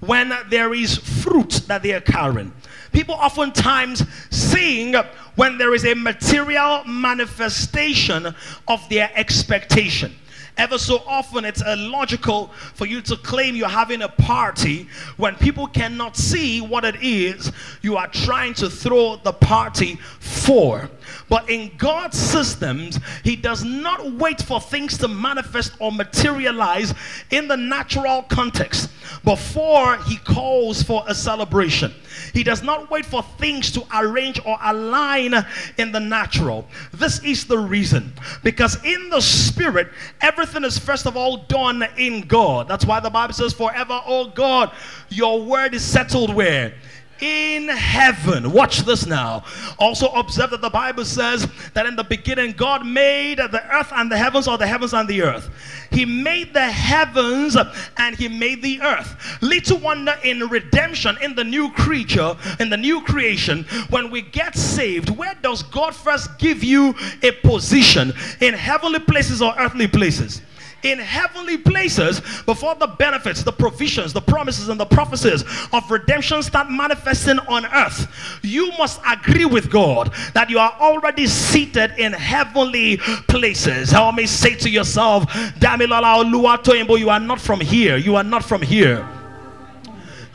when 0.00 0.32
there 0.48 0.74
is 0.74 0.96
fruit 0.96 1.62
that 1.66 1.82
they 1.82 1.92
are 1.92 2.00
carrying. 2.00 2.52
People 2.96 3.16
oftentimes 3.16 4.06
sing 4.30 4.94
when 5.34 5.58
there 5.58 5.74
is 5.74 5.84
a 5.84 5.92
material 5.92 6.82
manifestation 6.84 8.34
of 8.68 8.88
their 8.88 9.10
expectation. 9.14 10.14
Ever 10.56 10.78
so 10.78 11.02
often, 11.06 11.44
it's 11.44 11.60
illogical 11.60 12.46
for 12.72 12.86
you 12.86 13.02
to 13.02 13.18
claim 13.18 13.54
you're 13.54 13.68
having 13.68 14.00
a 14.00 14.08
party 14.08 14.88
when 15.18 15.34
people 15.34 15.66
cannot 15.66 16.16
see 16.16 16.62
what 16.62 16.86
it 16.86 16.96
is 17.02 17.52
you 17.82 17.98
are 17.98 18.08
trying 18.08 18.54
to 18.54 18.70
throw 18.70 19.16
the 19.16 19.32
party 19.34 19.96
for. 20.18 20.88
But 21.28 21.48
in 21.50 21.76
God's 21.76 22.18
systems, 22.18 22.98
He 23.24 23.36
does 23.36 23.64
not 23.64 24.12
wait 24.12 24.42
for 24.42 24.60
things 24.60 24.98
to 24.98 25.08
manifest 25.08 25.72
or 25.78 25.92
materialize 25.92 26.94
in 27.30 27.48
the 27.48 27.56
natural 27.56 28.22
context 28.22 28.90
before 29.24 29.96
He 30.04 30.16
calls 30.16 30.82
for 30.82 31.04
a 31.06 31.14
celebration. 31.14 31.92
He 32.32 32.42
does 32.42 32.62
not 32.62 32.90
wait 32.90 33.04
for 33.04 33.22
things 33.38 33.70
to 33.72 33.84
arrange 33.94 34.40
or 34.44 34.58
align 34.62 35.34
in 35.78 35.92
the 35.92 36.00
natural. 36.00 36.66
This 36.92 37.22
is 37.22 37.46
the 37.46 37.58
reason 37.58 38.12
because 38.42 38.82
in 38.84 39.10
the 39.10 39.20
spirit, 39.20 39.88
everything 40.20 40.64
is 40.64 40.78
first 40.78 41.06
of 41.06 41.16
all 41.16 41.38
done 41.48 41.86
in 41.96 42.22
God. 42.22 42.68
That's 42.68 42.84
why 42.84 43.00
the 43.00 43.10
Bible 43.10 43.34
says, 43.34 43.52
Forever, 43.52 44.00
oh 44.06 44.28
God, 44.28 44.72
your 45.08 45.42
word 45.42 45.74
is 45.74 45.84
settled 45.84 46.34
where? 46.34 46.74
In 47.20 47.68
heaven. 47.68 48.52
Watch 48.52 48.80
this 48.80 49.06
now. 49.06 49.44
Also, 49.78 50.08
observe 50.08 50.50
that 50.50 50.60
the 50.60 50.70
Bible 50.70 51.04
says 51.04 51.46
that 51.74 51.86
in 51.86 51.96
the 51.96 52.04
beginning, 52.04 52.52
God 52.52 52.86
made 52.86 53.38
the 53.38 53.62
earth 53.74 53.90
and 53.92 54.10
the 54.10 54.16
heavens, 54.16 54.48
or 54.48 54.58
the 54.58 54.66
heavens 54.66 54.92
and 54.92 55.08
the 55.08 55.22
earth. 55.22 55.50
He 55.90 56.04
made 56.04 56.52
the 56.52 56.68
heavens 56.70 57.56
and 57.96 58.16
He 58.16 58.28
made 58.28 58.62
the 58.62 58.80
earth. 58.82 59.38
Little 59.40 59.78
wonder 59.78 60.14
in 60.24 60.40
redemption, 60.48 61.16
in 61.22 61.34
the 61.34 61.44
new 61.44 61.70
creature, 61.72 62.36
in 62.60 62.70
the 62.70 62.76
new 62.76 63.02
creation, 63.02 63.64
when 63.90 64.10
we 64.10 64.22
get 64.22 64.56
saved, 64.56 65.10
where 65.10 65.34
does 65.42 65.62
God 65.62 65.94
first 65.94 66.38
give 66.38 66.62
you 66.64 66.94
a 67.22 67.32
position 67.32 68.12
in 68.40 68.54
heavenly 68.54 69.00
places 69.00 69.40
or 69.40 69.54
earthly 69.58 69.86
places? 69.86 70.42
In 70.82 70.98
heavenly 70.98 71.56
places 71.56 72.20
before 72.44 72.74
the 72.74 72.86
benefits, 72.86 73.42
the 73.42 73.52
provisions, 73.52 74.12
the 74.12 74.20
promises, 74.20 74.68
and 74.68 74.78
the 74.78 74.86
prophecies 74.86 75.44
of 75.72 75.90
redemption 75.90 76.42
start 76.42 76.70
manifesting 76.70 77.38
on 77.40 77.66
earth. 77.66 78.40
You 78.42 78.70
must 78.78 79.00
agree 79.10 79.46
with 79.46 79.70
God 79.70 80.12
that 80.34 80.50
you 80.50 80.58
are 80.58 80.72
already 80.80 81.26
seated 81.26 81.92
in 81.98 82.12
heavenly 82.12 82.98
places. 83.28 83.90
How 83.90 84.10
may 84.12 84.26
say 84.26 84.54
to 84.56 84.70
yourself, 84.70 85.24
Damilola 85.58 86.96
you 86.98 87.10
are 87.10 87.20
not 87.20 87.40
from 87.40 87.60
here. 87.60 87.96
You 87.96 88.16
are 88.16 88.24
not 88.24 88.44
from 88.44 88.62
here. 88.62 89.15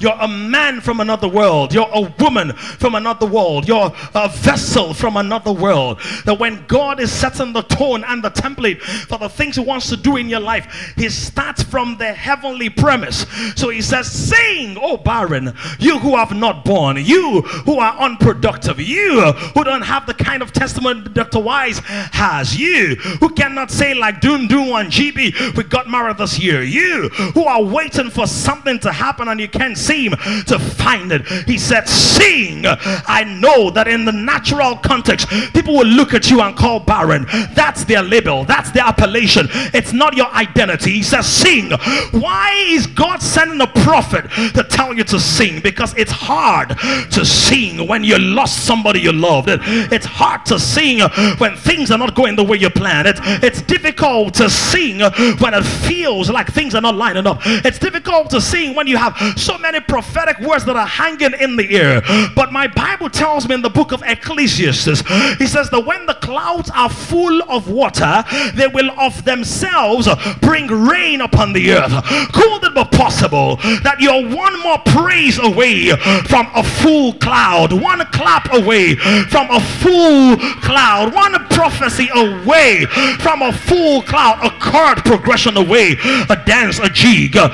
You're 0.02 0.18
a 0.20 0.28
man 0.28 0.82
from 0.82 1.00
another 1.00 1.28
world. 1.28 1.74
You're 1.74 1.90
a 1.94 2.12
woman 2.20 2.54
from 2.54 2.96
another 2.96 3.26
world. 3.26 3.68
You're 3.68 3.94
a 4.16 4.30
vessel 4.30 4.94
from 4.94 5.18
another 5.18 5.52
world. 5.52 6.00
That 6.26 6.40
when 6.40 6.66
God 6.68 7.00
is 7.00 7.12
setting 7.12 7.54
the 7.54 7.62
tone 7.62 8.04
and 8.04 8.24
the 8.24 8.32
template 8.32 8.82
for 8.82 9.18
the 9.18 9.30
things 9.30 9.56
He 9.56 9.64
wants 9.64 9.90
to 9.90 9.98
do 9.98 10.18
in 10.18 10.30
your 10.30 10.40
life, 10.40 10.94
He 10.98 11.10
starts 11.10 11.62
from 11.62 11.98
the 11.98 12.14
heavenly 12.14 12.70
premise. 12.70 13.26
So 13.56 13.70
He 13.70 13.82
says, 13.82 14.12
Sing, 14.12 14.78
oh 14.82 14.98
barren, 14.98 15.54
you 15.80 16.00
who 16.00 16.16
have 16.16 16.34
not 16.34 16.66
born, 16.66 16.98
you 16.98 17.42
who 17.42 17.80
are 17.80 17.98
unproductive, 18.00 18.80
you 18.80 19.22
who 19.32 19.64
don't 19.64 19.84
have 19.84 20.08
the 20.08 20.14
kind 20.14 20.42
of 20.42 20.52
testimony 20.52 21.02
Dr. 21.02 21.40
Wise 21.40 21.80
has, 21.80 22.58
you 22.58 22.96
who 23.20 23.30
cannot 23.30 23.70
say, 23.70 23.94
like 23.94 24.22
Doon 24.22 24.48
Doon 24.48 24.70
and 24.80 24.90
GB, 24.90 25.56
we 25.56 25.64
got 25.64 25.90
married 25.90 26.18
this 26.18 26.40
year, 26.40 26.64
you 26.64 27.10
who 27.34 27.46
are 27.46 27.64
waiting 27.64 28.10
for 28.10 28.26
something 28.26 28.80
to 28.80 28.92
happen 28.92 29.28
and 29.28 29.40
you 29.40 29.48
can't 29.48 29.78
see 29.78 29.91
seem 29.92 30.12
to 30.46 30.58
find 30.58 31.12
it. 31.12 31.28
He 31.48 31.58
said, 31.58 31.88
Sing. 31.88 32.64
I 32.66 33.24
know 33.40 33.70
that 33.72 33.88
in 33.88 34.06
the 34.06 34.12
natural 34.12 34.78
context, 34.78 35.28
people 35.54 35.76
will 35.76 35.88
look 35.88 36.14
at 36.14 36.30
you 36.30 36.42
and 36.42 36.56
call 36.56 36.80
barren. 36.80 37.26
That's 37.54 37.84
their 37.86 38.02
label, 38.02 38.46
that's 38.46 38.72
their 38.72 38.86
appellation. 38.86 39.48
It's 39.74 39.94
not 39.94 40.16
your 40.16 40.32
identity. 40.32 40.92
He 40.92 41.04
says, 41.04 41.28
Sing. 41.28 41.72
Why 42.12 42.54
is 42.70 42.88
God 42.88 43.22
sending 43.22 43.60
a 43.62 43.68
prophet 43.68 44.30
to 44.56 44.64
tell 44.64 44.94
you 44.94 45.04
to 45.06 45.20
sing? 45.20 45.62
Because 45.62 45.94
it's 45.98 46.12
hard 46.12 46.70
to 47.12 47.26
sing 47.26 47.88
when 47.88 48.04
you 48.04 48.18
lost 48.18 48.66
somebody 48.66 49.02
you 49.02 49.12
loved. 49.12 49.50
It's 49.50 50.06
hard 50.06 50.46
to 50.46 50.60
sing 50.60 51.02
when 51.38 51.56
things 51.58 51.92
are 51.92 51.98
not 51.98 52.16
going 52.16 52.36
the 52.36 52.44
way 52.44 52.58
you 52.58 52.70
planned. 52.70 53.08
It's 53.44 53.62
difficult 53.62 54.36
to 54.36 54.50
sing 54.50 55.00
when 55.40 55.54
it 55.54 55.64
feels 55.64 56.30
like 56.30 56.48
things 56.48 56.76
are 56.76 56.82
not 56.82 56.96
lining 56.96 57.28
up. 57.28 57.40
It's 57.44 57.80
difficult 57.80 58.30
to 58.30 58.40
sing 58.40 58.76
when 58.76 58.88
you 58.88 58.98
have 58.98 59.18
so 59.38 59.58
many 59.58 59.81
prophetic 59.88 60.40
words 60.40 60.66
that 60.66 60.76
are 60.76 60.88
hanging 60.88 61.34
in 61.40 61.56
the 61.56 61.78
air. 61.78 62.02
But 62.36 62.52
my 62.52 62.68
Bible 62.68 63.10
tells 63.10 63.48
me 63.48 63.56
in 63.56 63.62
the 63.62 63.70
book 63.70 63.92
of 63.92 64.04
Ecclesiastes, 64.06 65.02
he 65.38 65.48
says 65.48 65.70
that 65.70 65.84
when 65.86 66.06
the 66.06 66.16
clouds 66.16 66.70
are 66.74 66.90
full 66.90 67.42
of 67.50 67.70
water, 67.70 68.24
they 68.56 68.68
will 68.68 68.92
of 69.00 69.24
themselves 69.26 70.08
bring 70.42 70.68
rain 70.68 71.22
upon 71.22 71.54
the 71.54 71.72
earth. 71.72 71.92
Could 72.34 72.64
it 72.64 72.76
be 72.76 72.84
possible 72.98 73.58
that 73.84 73.98
you're 74.00 74.36
one 74.36 74.60
more 74.62 74.80
praise 74.80 75.40
away 75.40 75.90
from 76.28 76.48
a 76.56 76.64
full 76.64 77.14
cloud, 77.14 77.74
one 77.74 78.06
clap 78.12 78.54
away 78.54 78.96
from 78.96 79.50
a 79.50 79.60
full 79.60 80.38
cloud, 80.62 81.14
one 81.14 81.34
prophecy 81.50 82.10
away 82.14 82.86
from 83.20 83.42
a 83.42 83.52
full 83.52 84.02
cloud, 84.04 84.40
a 84.44 84.50
chord 84.60 84.98
progression 85.06 85.58
away, 85.58 85.98
a 86.30 86.44
dance, 86.46 86.80
a 86.80 86.90
jig, 86.90 87.36
a 87.36 87.50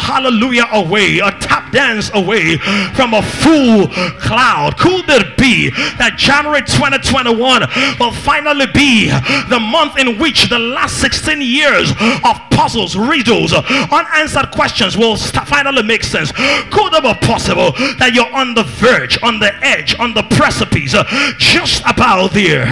hallelujah 0.00 0.66
away, 0.72 1.18
a 1.18 1.30
tap 1.32 1.69
dance 1.72 2.10
away 2.14 2.58
from 2.94 3.14
a 3.14 3.22
full 3.22 3.88
cloud. 4.18 4.76
Could 4.78 5.08
it 5.08 5.36
be 5.36 5.70
that 5.98 6.14
January 6.16 6.62
2021 6.62 7.66
will 7.98 8.12
finally 8.12 8.66
be 8.72 9.08
the 9.48 9.60
month 9.60 9.98
in 9.98 10.18
which 10.18 10.48
the 10.48 10.58
last 10.58 11.00
16 11.00 11.40
years 11.40 11.90
of 12.24 12.36
puzzles, 12.50 12.96
riddles, 12.96 13.52
unanswered 13.52 14.50
questions 14.50 14.96
will 14.96 15.16
finally 15.16 15.82
make 15.82 16.04
sense? 16.04 16.32
Could 16.32 16.92
it 16.94 17.02
be 17.02 17.26
possible 17.26 17.72
that 17.98 18.12
you're 18.14 18.32
on 18.34 18.54
the 18.54 18.64
verge, 18.64 19.18
on 19.22 19.38
the 19.38 19.52
edge, 19.64 19.98
on 19.98 20.14
the 20.14 20.22
precipice, 20.22 20.94
just 21.38 21.82
about 21.86 22.32
there? 22.32 22.66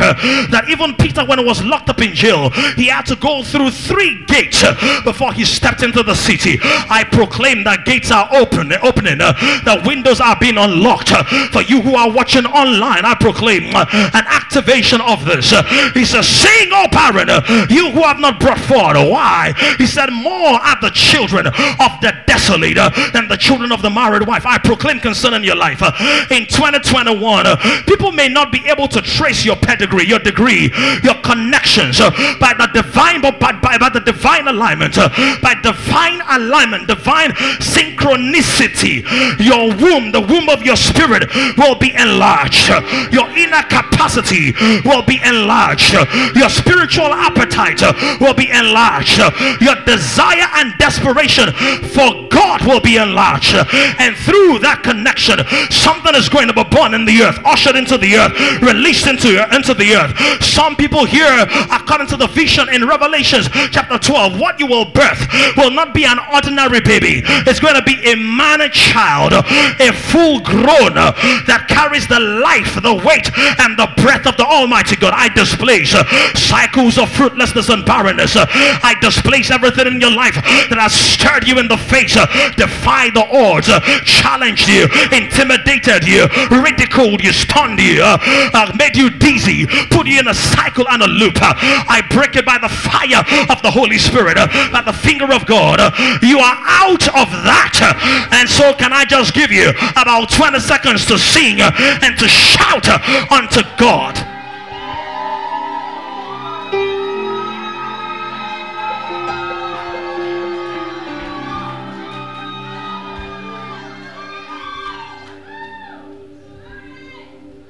That 0.50 0.66
even 0.68 0.94
Peter, 0.94 1.24
when 1.24 1.38
he 1.38 1.44
was 1.44 1.62
locked 1.64 1.88
up 1.88 2.00
in 2.00 2.14
jail, 2.14 2.50
he 2.76 2.88
had 2.88 3.06
to 3.06 3.16
go 3.16 3.42
through 3.42 3.70
three 3.70 4.24
gates 4.26 4.62
before 5.04 5.32
he 5.32 5.44
stepped 5.44 5.82
into 5.82 6.02
the 6.02 6.14
city. 6.14 6.58
I 6.62 7.04
proclaim 7.10 7.64
that 7.64 7.84
gates 7.84 8.10
are 8.10 8.28
open, 8.32 8.72
opening, 8.88 9.20
uh, 9.20 9.32
the 9.64 9.82
windows 9.86 10.20
are 10.20 10.36
being 10.40 10.56
unlocked. 10.56 11.12
uh, 11.12 11.22
For 11.52 11.62
you 11.62 11.80
who 11.82 11.94
are 11.94 12.10
watching 12.10 12.46
online, 12.46 13.04
I 13.04 13.14
proclaim 13.14 13.74
uh, 13.74 13.84
an 14.14 14.24
activation 14.26 15.00
of 15.00 15.24
this. 15.24 15.50
He 15.94 16.04
says, 16.04 16.26
Sing, 16.26 16.68
O 16.72 16.88
barren, 16.90 17.28
uh, 17.30 17.42
you 17.68 17.90
who 17.90 18.02
have 18.02 18.18
not 18.18 18.40
brought 18.40 18.58
forth. 18.60 18.96
Why? 18.96 19.52
He 19.78 19.86
said, 19.86 20.10
More 20.10 20.54
are 20.60 20.80
the 20.80 20.90
children 20.90 21.46
of 21.46 21.92
the 22.00 22.12
desolate 22.26 22.76
than 23.12 23.28
the 23.28 23.36
children 23.36 23.72
of 23.72 23.82
the 23.82 23.90
married 23.90 24.26
wife. 24.26 24.46
I 24.46 24.58
proclaim 24.58 25.00
concerning 25.00 25.44
your 25.44 25.56
life 25.56 25.82
in 26.30 26.46
2021. 26.46 27.46
uh, 27.46 27.56
People 27.86 28.12
may 28.12 28.28
not 28.28 28.50
be 28.52 28.62
able 28.66 28.88
to 28.88 29.02
trace 29.02 29.44
your 29.44 29.56
pedigree, 29.56 30.06
your 30.06 30.18
degree, 30.18 30.72
your 31.02 31.14
connections 31.22 31.98
by 31.98 32.54
the 32.56 32.68
divine, 32.72 33.20
but 33.20 33.38
by, 33.38 33.52
by, 33.52 33.76
by 33.78 33.88
the 33.90 34.00
divine 34.00 34.46
alignment, 34.48 34.94
by 34.96 35.54
divine 35.62 36.20
alignment, 36.30 36.86
divine 36.88 37.30
synchronicity. 37.60 38.67
Your 39.38 39.74
womb, 39.76 40.12
the 40.12 40.20
womb 40.20 40.48
of 40.48 40.62
your 40.62 40.76
spirit, 40.76 41.28
will 41.56 41.74
be 41.76 41.94
enlarged. 41.94 42.68
Your 43.12 43.28
inner 43.36 43.62
capacity 43.68 44.54
will 44.84 45.02
be 45.02 45.20
enlarged. 45.24 45.94
Your 46.34 46.48
spiritual 46.48 47.12
appetite 47.12 47.80
will 48.20 48.34
be 48.34 48.50
enlarged. 48.50 49.18
Your 49.60 49.76
desire 49.84 50.48
and 50.56 50.76
desperation 50.78 51.52
for 51.94 52.28
God 52.28 52.64
will 52.66 52.80
be 52.80 52.96
enlarged. 52.96 53.54
And 53.98 54.16
through 54.16 54.60
that 54.60 54.82
connection, 54.82 55.40
something 55.70 56.14
is 56.14 56.28
going 56.28 56.48
to 56.48 56.54
be 56.54 56.64
born 56.64 56.94
in 56.94 57.04
the 57.04 57.22
earth, 57.22 57.38
ushered 57.44 57.76
into 57.76 57.98
the 57.98 58.16
earth, 58.16 58.34
released 58.62 59.06
into, 59.06 59.36
into 59.54 59.74
the 59.74 59.94
earth. 59.94 60.12
Some 60.42 60.76
people 60.76 61.04
here, 61.04 61.46
according 61.70 62.08
to 62.08 62.16
the 62.16 62.26
vision 62.28 62.68
in 62.68 62.86
Revelations 62.86 63.48
chapter 63.70 63.98
12, 63.98 64.38
what 64.38 64.58
you 64.60 64.66
will 64.66 64.86
birth 64.86 65.26
will 65.56 65.70
not 65.70 65.94
be 65.94 66.04
an 66.04 66.18
ordinary 66.32 66.80
baby. 66.80 67.22
It's 67.46 67.60
going 67.60 67.74
to 67.74 67.82
be 67.82 67.98
a 68.10 68.14
man 68.14 68.57
child, 68.66 69.32
a 69.32 69.92
full 69.94 70.40
grown 70.42 70.98
that 70.98 71.70
carries 71.70 72.06
the 72.10 72.18
life, 72.18 72.74
the 72.82 72.94
weight, 73.06 73.30
and 73.62 73.78
the 73.78 73.86
breath 74.02 74.26
of 74.26 74.36
the 74.36 74.44
Almighty 74.44 74.96
God. 74.96 75.14
I 75.14 75.28
displace 75.30 75.94
uh, 75.94 76.02
cycles 76.34 76.98
of 76.98 77.10
fruitlessness 77.10 77.68
and 77.68 77.86
barrenness. 77.86 78.34
I 78.34 78.98
displace 79.00 79.50
everything 79.50 79.86
in 79.86 80.00
your 80.00 80.10
life 80.10 80.34
that 80.34 80.78
has 80.78 80.92
stirred 80.92 81.46
you 81.46 81.58
in 81.58 81.68
the 81.68 81.76
face, 81.76 82.16
uh, 82.16 82.26
defied 82.56 83.14
the 83.14 83.24
odds, 83.30 83.68
uh, 83.68 83.80
challenged 84.02 84.68
you, 84.68 84.90
intimidated 85.14 86.02
you, 86.08 86.26
ridiculed 86.50 87.22
you, 87.22 87.32
stunned 87.32 87.78
you, 87.78 88.02
made 88.74 88.96
you 88.96 89.10
dizzy, 89.10 89.66
put 89.90 90.06
you 90.06 90.18
in 90.18 90.28
a 90.28 90.34
cycle 90.34 90.88
and 90.88 91.02
a 91.02 91.06
loop. 91.06 91.38
I 91.38 92.02
break 92.10 92.36
it 92.36 92.46
by 92.46 92.58
the 92.58 92.68
fire 92.68 93.22
of 93.50 93.62
the 93.62 93.70
Holy 93.70 93.98
Spirit, 93.98 94.36
by 94.72 94.82
the 94.84 94.92
finger 94.92 95.32
of 95.32 95.46
God. 95.46 95.78
You 96.22 96.38
are 96.38 96.58
out 96.64 97.06
of 97.14 97.28
that. 97.44 97.76
Uh, 97.78 97.94
so, 98.48 98.72
can 98.74 98.92
I 98.92 99.04
just 99.04 99.34
give 99.34 99.50
you 99.52 99.70
about 99.92 100.30
20 100.30 100.58
seconds 100.60 101.04
to 101.06 101.18
sing 101.18 101.60
and 101.60 102.18
to 102.18 102.26
shout 102.28 102.88
unto 103.30 103.62
God? 103.76 104.16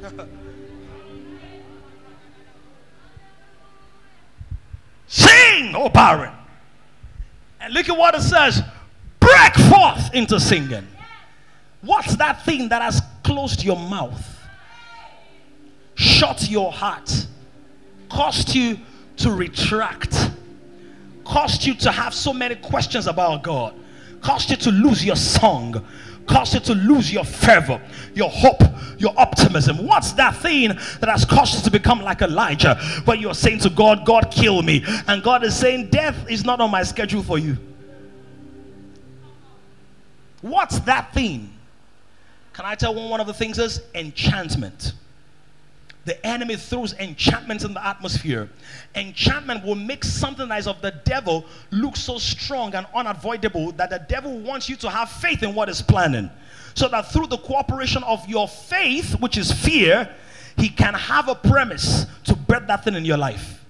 Sing, 5.06 5.74
oh 5.74 5.88
barren. 5.88 6.32
And 7.60 7.74
look 7.74 7.88
at 7.88 7.96
what 7.96 8.14
it 8.14 8.22
says 8.22 8.62
break 9.20 9.54
forth 9.54 10.14
into 10.14 10.40
singing. 10.40 10.86
What's 11.82 12.16
that 12.16 12.44
thing 12.44 12.68
that 12.70 12.82
has 12.82 13.00
closed 13.22 13.62
your 13.62 13.76
mouth, 13.76 14.38
shut 15.94 16.48
your 16.48 16.72
heart, 16.72 17.26
caused 18.08 18.54
you 18.54 18.78
to 19.18 19.30
retract, 19.30 20.30
caused 21.24 21.64
you 21.64 21.74
to 21.74 21.90
have 21.90 22.14
so 22.14 22.32
many 22.32 22.56
questions 22.56 23.06
about 23.06 23.42
God, 23.42 23.74
caused 24.22 24.50
you 24.50 24.56
to 24.56 24.70
lose 24.70 25.04
your 25.04 25.16
song, 25.16 25.84
caused 26.26 26.54
you 26.54 26.60
to 26.60 26.74
lose 26.74 27.12
your 27.12 27.24
fervor, 27.24 27.80
your 28.14 28.30
hope, 28.30 28.62
your 28.98 29.14
optimism? 29.16 29.86
What's 29.86 30.12
that 30.12 30.36
thing 30.36 30.68
that 31.00 31.08
has 31.08 31.24
caused 31.24 31.56
you 31.56 31.62
to 31.62 31.70
become 31.70 32.00
like 32.00 32.22
Elijah, 32.22 32.74
where 33.04 33.16
you're 33.16 33.34
saying 33.34 33.60
to 33.60 33.70
God, 33.70 34.04
God, 34.04 34.30
kill 34.32 34.62
me? 34.62 34.84
And 35.06 35.22
God 35.22 35.44
is 35.44 35.56
saying, 35.56 35.90
Death 35.90 36.28
is 36.28 36.44
not 36.44 36.60
on 36.60 36.70
my 36.70 36.82
schedule 36.82 37.22
for 37.22 37.38
you. 37.38 37.56
What's 40.40 40.78
that 40.80 41.12
thing? 41.12 41.52
Can 42.52 42.64
I 42.64 42.74
tell 42.74 42.94
one, 42.94 43.08
one 43.08 43.20
of 43.20 43.26
the 43.26 43.34
things 43.34 43.58
is 43.58 43.82
enchantment. 43.94 44.92
The 46.04 46.26
enemy 46.26 46.56
throws 46.56 46.94
enchantment 46.94 47.64
in 47.64 47.74
the 47.74 47.86
atmosphere. 47.86 48.48
Enchantment 48.94 49.62
will 49.64 49.74
make 49.74 50.02
something 50.02 50.48
that 50.48 50.58
is 50.58 50.66
of 50.66 50.80
the 50.80 50.92
devil 51.04 51.44
look 51.70 51.96
so 51.96 52.16
strong 52.18 52.74
and 52.74 52.86
unavoidable 52.94 53.72
that 53.72 53.90
the 53.90 53.98
devil 54.08 54.38
wants 54.38 54.68
you 54.68 54.76
to 54.76 54.88
have 54.88 55.10
faith 55.10 55.42
in 55.42 55.54
what 55.54 55.68
is 55.68 55.82
planning. 55.82 56.30
So 56.74 56.88
that 56.88 57.12
through 57.12 57.26
the 57.26 57.36
cooperation 57.36 58.02
of 58.04 58.26
your 58.26 58.48
faith, 58.48 59.20
which 59.20 59.36
is 59.36 59.52
fear, 59.52 60.08
he 60.56 60.68
can 60.68 60.94
have 60.94 61.28
a 61.28 61.34
premise 61.34 62.06
to 62.24 62.34
birth 62.34 62.66
that 62.68 62.84
thing 62.84 62.94
in 62.94 63.04
your 63.04 63.18
life. 63.18 63.62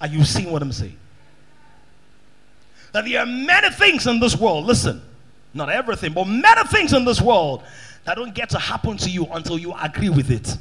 Are 0.00 0.06
you 0.06 0.24
seeing 0.24 0.52
what 0.52 0.62
I'm 0.62 0.72
saying? 0.72 0.96
That 2.92 3.04
there 3.04 3.20
are 3.20 3.26
many 3.26 3.70
things 3.70 4.06
in 4.06 4.20
this 4.20 4.36
world, 4.36 4.66
listen, 4.66 5.02
not 5.52 5.68
everything, 5.68 6.12
but 6.12 6.24
many 6.24 6.64
things 6.68 6.92
in 6.92 7.04
this 7.04 7.20
world 7.20 7.62
that 8.04 8.16
don't 8.16 8.34
get 8.34 8.50
to 8.50 8.58
happen 8.58 8.96
to 8.98 9.10
you 9.10 9.26
until 9.26 9.58
you 9.58 9.74
agree 9.80 10.08
with 10.08 10.30
it. 10.30 10.56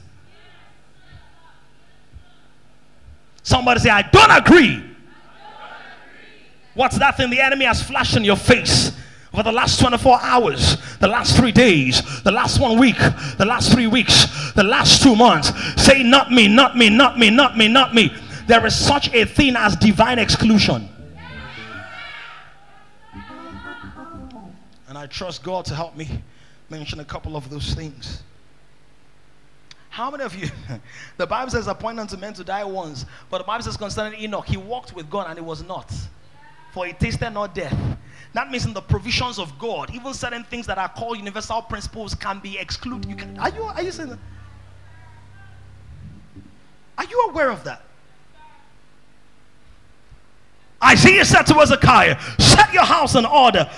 Somebody 3.43 3.79
say, 3.79 3.89
I 3.89 4.03
don't 4.03 4.31
agree. 4.31 4.83
What's 6.73 6.97
that 6.99 7.17
thing 7.17 7.29
the 7.29 7.41
enemy 7.41 7.65
has 7.65 7.81
flashed 7.81 8.15
in 8.15 8.23
your 8.23 8.35
face 8.35 8.91
over 9.33 9.43
the 9.43 9.51
last 9.51 9.79
24 9.79 10.19
hours, 10.21 10.77
the 10.99 11.07
last 11.07 11.35
three 11.35 11.51
days, 11.51 12.21
the 12.23 12.31
last 12.31 12.59
one 12.59 12.77
week, 12.79 12.97
the 13.37 13.45
last 13.45 13.71
three 13.71 13.87
weeks, 13.87 14.51
the 14.53 14.63
last 14.63 15.01
two 15.01 15.15
months? 15.15 15.51
Say, 15.81 16.03
not 16.03 16.31
me, 16.31 16.47
not 16.47 16.77
me, 16.77 16.89
not 16.89 17.17
me, 17.17 17.29
not 17.29 17.57
me, 17.57 17.67
not 17.67 17.93
me. 17.93 18.13
There 18.47 18.65
is 18.65 18.75
such 18.75 19.13
a 19.13 19.25
thing 19.25 19.55
as 19.55 19.75
divine 19.75 20.19
exclusion. 20.19 20.89
I 24.99 25.07
trust 25.07 25.43
God 25.43 25.63
to 25.65 25.75
help 25.75 25.95
me 25.95 26.21
mention 26.69 26.99
a 26.99 27.05
couple 27.05 27.37
of 27.37 27.49
those 27.49 27.73
things. 27.73 28.21
How 29.89 30.11
many 30.11 30.23
of 30.23 30.35
you? 30.35 30.49
The 31.17 31.25
Bible 31.25 31.51
says, 31.51 31.67
appoint 31.67 31.99
unto 31.99 32.17
men 32.17 32.33
to 32.33 32.43
die 32.43 32.63
once. 32.63 33.05
But 33.29 33.39
the 33.39 33.43
Bible 33.45 33.63
says 33.63 33.77
concerning 33.77 34.19
Enoch, 34.21 34.45
he 34.45 34.57
walked 34.57 34.93
with 34.93 35.09
God 35.09 35.27
and 35.29 35.39
he 35.39 35.43
was 35.43 35.63
not. 35.63 35.91
For 36.73 36.85
he 36.85 36.93
tasted 36.93 37.29
not 37.31 37.55
death. 37.55 37.75
That 38.33 38.51
means 38.51 38.65
in 38.65 38.73
the 38.73 38.81
provisions 38.81 39.39
of 39.39 39.57
God, 39.57 39.89
even 39.93 40.13
certain 40.13 40.43
things 40.43 40.67
that 40.67 40.77
are 40.77 40.89
called 40.89 41.17
universal 41.17 41.61
principles 41.61 42.13
can 42.13 42.39
be 42.39 42.57
excluded. 42.57 43.09
You 43.09 43.15
can, 43.15 43.39
are 43.39 43.49
you 43.49 43.63
are 43.63 43.81
you 43.81 43.91
saying 43.91 44.09
that? 44.09 44.19
Are 46.97 47.05
you 47.05 47.29
aware 47.29 47.49
of 47.49 47.63
that? 47.63 47.81
Isaiah 50.83 51.25
said 51.25 51.43
to 51.43 51.53
Hezekiah, 51.53 52.19
Set 52.39 52.73
your 52.73 52.83
house 52.83 53.15
in 53.15 53.25
order, 53.25 53.69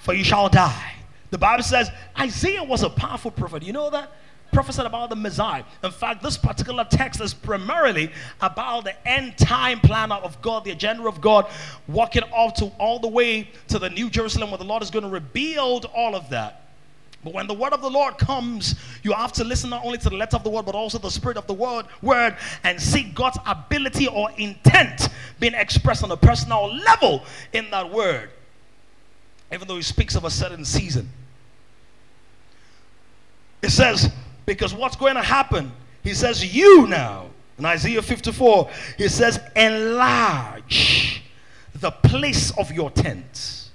for 0.00 0.14
you 0.14 0.24
shall 0.24 0.48
die. 0.48 0.94
The 1.30 1.38
Bible 1.38 1.62
says 1.62 1.90
Isaiah 2.18 2.64
was 2.64 2.82
a 2.82 2.90
powerful 2.90 3.30
prophet. 3.30 3.62
You 3.62 3.72
know 3.72 3.90
that? 3.90 4.10
Prophesied 4.52 4.86
about 4.86 5.10
the 5.10 5.16
Messiah. 5.16 5.62
In 5.84 5.92
fact, 5.92 6.24
this 6.24 6.36
particular 6.36 6.84
text 6.84 7.20
is 7.20 7.32
primarily 7.32 8.10
about 8.40 8.82
the 8.82 9.08
end 9.08 9.38
time 9.38 9.78
plan 9.78 10.10
of 10.10 10.42
God, 10.42 10.64
the 10.64 10.72
agenda 10.72 11.06
of 11.06 11.20
God, 11.20 11.46
walking 11.86 12.24
all 12.32 12.50
to 12.52 12.66
all 12.78 12.98
the 12.98 13.08
way 13.08 13.48
to 13.68 13.78
the 13.78 13.88
New 13.90 14.10
Jerusalem 14.10 14.50
where 14.50 14.58
the 14.58 14.64
Lord 14.64 14.82
is 14.82 14.90
going 14.90 15.04
to 15.04 15.08
rebuild 15.08 15.84
all 15.94 16.16
of 16.16 16.28
that. 16.30 16.60
But 17.22 17.34
when 17.34 17.46
the 17.46 17.54
word 17.54 17.74
of 17.74 17.82
the 17.82 17.90
Lord 17.90 18.16
comes, 18.18 18.74
you 19.02 19.12
have 19.12 19.32
to 19.34 19.44
listen 19.44 19.70
not 19.70 19.84
only 19.84 19.98
to 19.98 20.08
the 20.08 20.16
letter 20.16 20.36
of 20.36 20.42
the 20.42 20.50
word, 20.50 20.64
but 20.64 20.74
also 20.74 20.98
the 20.98 21.10
spirit 21.10 21.36
of 21.36 21.46
the 21.46 21.54
word, 21.54 21.84
word 22.02 22.36
and 22.64 22.80
see 22.80 23.04
God's 23.04 23.38
ability 23.46 24.08
or 24.08 24.30
intent 24.32 25.10
being 25.38 25.54
expressed 25.54 26.02
on 26.02 26.10
a 26.10 26.16
personal 26.16 26.74
level 26.74 27.22
in 27.52 27.70
that 27.70 27.88
word. 27.92 28.30
Even 29.52 29.66
though 29.66 29.76
he 29.76 29.82
speaks 29.82 30.14
of 30.14 30.24
a 30.24 30.30
certain 30.30 30.64
season. 30.64 31.08
It 33.62 33.70
says, 33.70 34.10
because 34.46 34.72
what's 34.72 34.96
going 34.96 35.14
to 35.14 35.22
happen? 35.22 35.72
He 36.02 36.14
says, 36.14 36.54
You 36.54 36.86
now, 36.86 37.26
in 37.58 37.66
Isaiah 37.66 38.02
54, 38.02 38.70
he 38.96 39.08
says, 39.08 39.40
Enlarge 39.54 41.22
the 41.74 41.90
place 41.90 42.50
of 42.52 42.72
your 42.72 42.90
tent. 42.90 43.70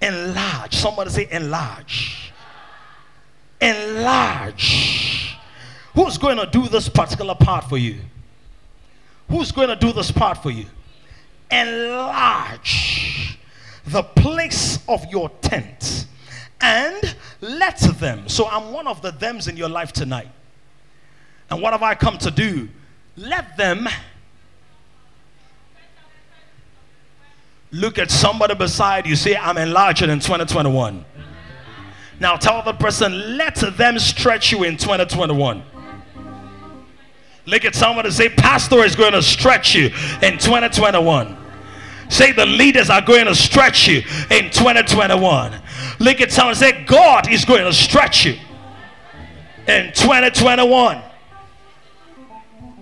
Enlarge. 0.00 0.74
Somebody 0.74 1.10
say, 1.10 1.28
Enlarge. 1.30 2.32
Enlarge. 3.60 5.36
Who's 5.94 6.18
going 6.18 6.38
to 6.38 6.46
do 6.46 6.68
this 6.68 6.88
particular 6.88 7.34
part 7.34 7.68
for 7.68 7.76
you? 7.76 7.98
Who's 9.28 9.52
going 9.52 9.68
to 9.68 9.76
do 9.76 9.92
this 9.92 10.10
part 10.10 10.42
for 10.42 10.50
you? 10.50 10.66
Enlarge 11.50 13.38
the 13.90 14.02
place 14.02 14.78
of 14.88 15.04
your 15.10 15.28
tent 15.42 16.06
and 16.60 17.16
let 17.40 17.78
them. 17.98 18.28
So 18.28 18.46
I'm 18.46 18.72
one 18.72 18.86
of 18.86 19.02
the 19.02 19.12
thems 19.12 19.48
in 19.48 19.56
your 19.56 19.68
life 19.68 19.92
tonight. 19.92 20.28
And 21.50 21.60
what 21.60 21.72
have 21.72 21.82
I 21.82 21.94
come 21.94 22.18
to 22.18 22.30
do? 22.30 22.68
Let 23.16 23.56
them 23.56 23.88
look 27.72 27.98
at 27.98 28.10
somebody 28.10 28.54
beside 28.54 29.06
you. 29.06 29.16
Say, 29.16 29.36
I'm 29.36 29.58
enlarging 29.58 30.10
in 30.10 30.20
2021. 30.20 31.04
Now 32.20 32.36
tell 32.36 32.62
the 32.62 32.74
person, 32.74 33.36
let 33.36 33.56
them 33.56 33.98
stretch 33.98 34.52
you 34.52 34.64
in 34.64 34.76
2021. 34.76 35.62
Look 37.46 37.64
at 37.64 37.74
someone 37.74 38.04
and 38.04 38.14
say, 38.14 38.28
Pastor 38.28 38.84
is 38.84 38.94
going 38.94 39.12
to 39.12 39.22
stretch 39.22 39.74
you 39.74 39.86
in 40.22 40.38
2021. 40.38 41.39
Say, 42.10 42.32
the 42.32 42.46
leaders 42.46 42.90
are 42.90 43.00
going 43.00 43.26
to 43.26 43.34
stretch 43.34 43.88
you 43.88 43.98
in 44.30 44.50
2021. 44.50 45.54
Look 45.98 46.20
at 46.20 46.30
someone 46.32 46.54
say, 46.54 46.84
God 46.84 47.32
is 47.32 47.44
going 47.44 47.64
to 47.64 47.72
stretch 47.72 48.26
you 48.26 48.36
in 49.66 49.92
2021. 49.94 51.02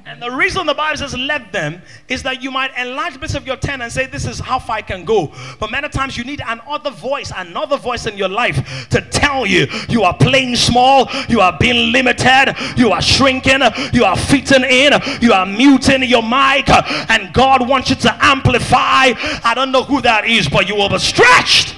And 0.09 0.23
the 0.23 0.31
reason 0.31 0.65
the 0.65 0.73
Bible 0.73 0.97
says 0.97 1.15
let 1.15 1.53
them 1.53 1.83
is 2.09 2.23
that 2.23 2.43
you 2.43 2.51
might 2.51 2.71
enlarge 2.79 3.21
bits 3.21 3.35
of 3.35 3.47
your 3.47 3.57
tent 3.57 3.83
and 3.83 3.93
say, 3.93 4.07
This 4.07 4.25
is 4.25 4.41
how 4.41 4.59
far 4.59 4.77
I 4.77 4.83
can 4.83 5.05
go. 5.05 5.31
But 5.61 5.71
many 5.71 5.87
times 5.91 6.17
you 6.17 6.25
need 6.25 6.41
another 6.47 6.91
voice, 6.91 7.31
another 7.37 7.77
voice 7.77 8.07
in 8.07 8.17
your 8.17 8.31
life 8.31 8.89
to 8.89 9.03
tell 9.03 9.45
you 9.45 9.67
you 9.91 10.05
are 10.05 10.17
playing 10.17 10.57
small, 10.57 11.11
you 11.29 11.43
are 11.43 11.55
being 11.61 11.93
limited, 11.93 12.55
you 12.79 12.91
are 12.91 13.03
shrinking, 13.03 13.61
you 13.93 14.05
are 14.07 14.17
fitting 14.17 14.65
in, 14.65 14.95
you 15.21 15.35
are 15.35 15.45
muting 15.45 16.03
your 16.05 16.23
mic, 16.23 16.71
and 17.11 17.35
God 17.35 17.69
wants 17.69 17.91
you 17.91 17.97
to 17.97 18.25
amplify. 18.25 19.13
I 19.45 19.53
don't 19.55 19.71
know 19.71 19.83
who 19.83 20.01
that 20.01 20.27
is, 20.27 20.49
but 20.49 20.67
you 20.67 20.75
will 20.75 20.89
be 20.89 20.99
stretched. 20.99 21.77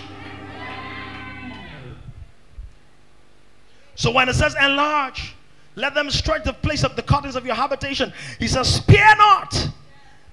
So 3.96 4.12
when 4.12 4.28
it 4.28 4.34
says 4.34 4.54
enlarge, 4.54 5.34
let 5.76 5.94
them 5.94 6.10
stretch 6.10 6.44
the 6.44 6.52
place 6.52 6.84
of 6.84 6.96
the 6.96 7.02
curtains 7.02 7.36
of 7.36 7.46
your 7.46 7.54
habitation. 7.54 8.12
He 8.38 8.48
says, 8.48 8.74
Spare 8.74 9.16
not, 9.16 9.68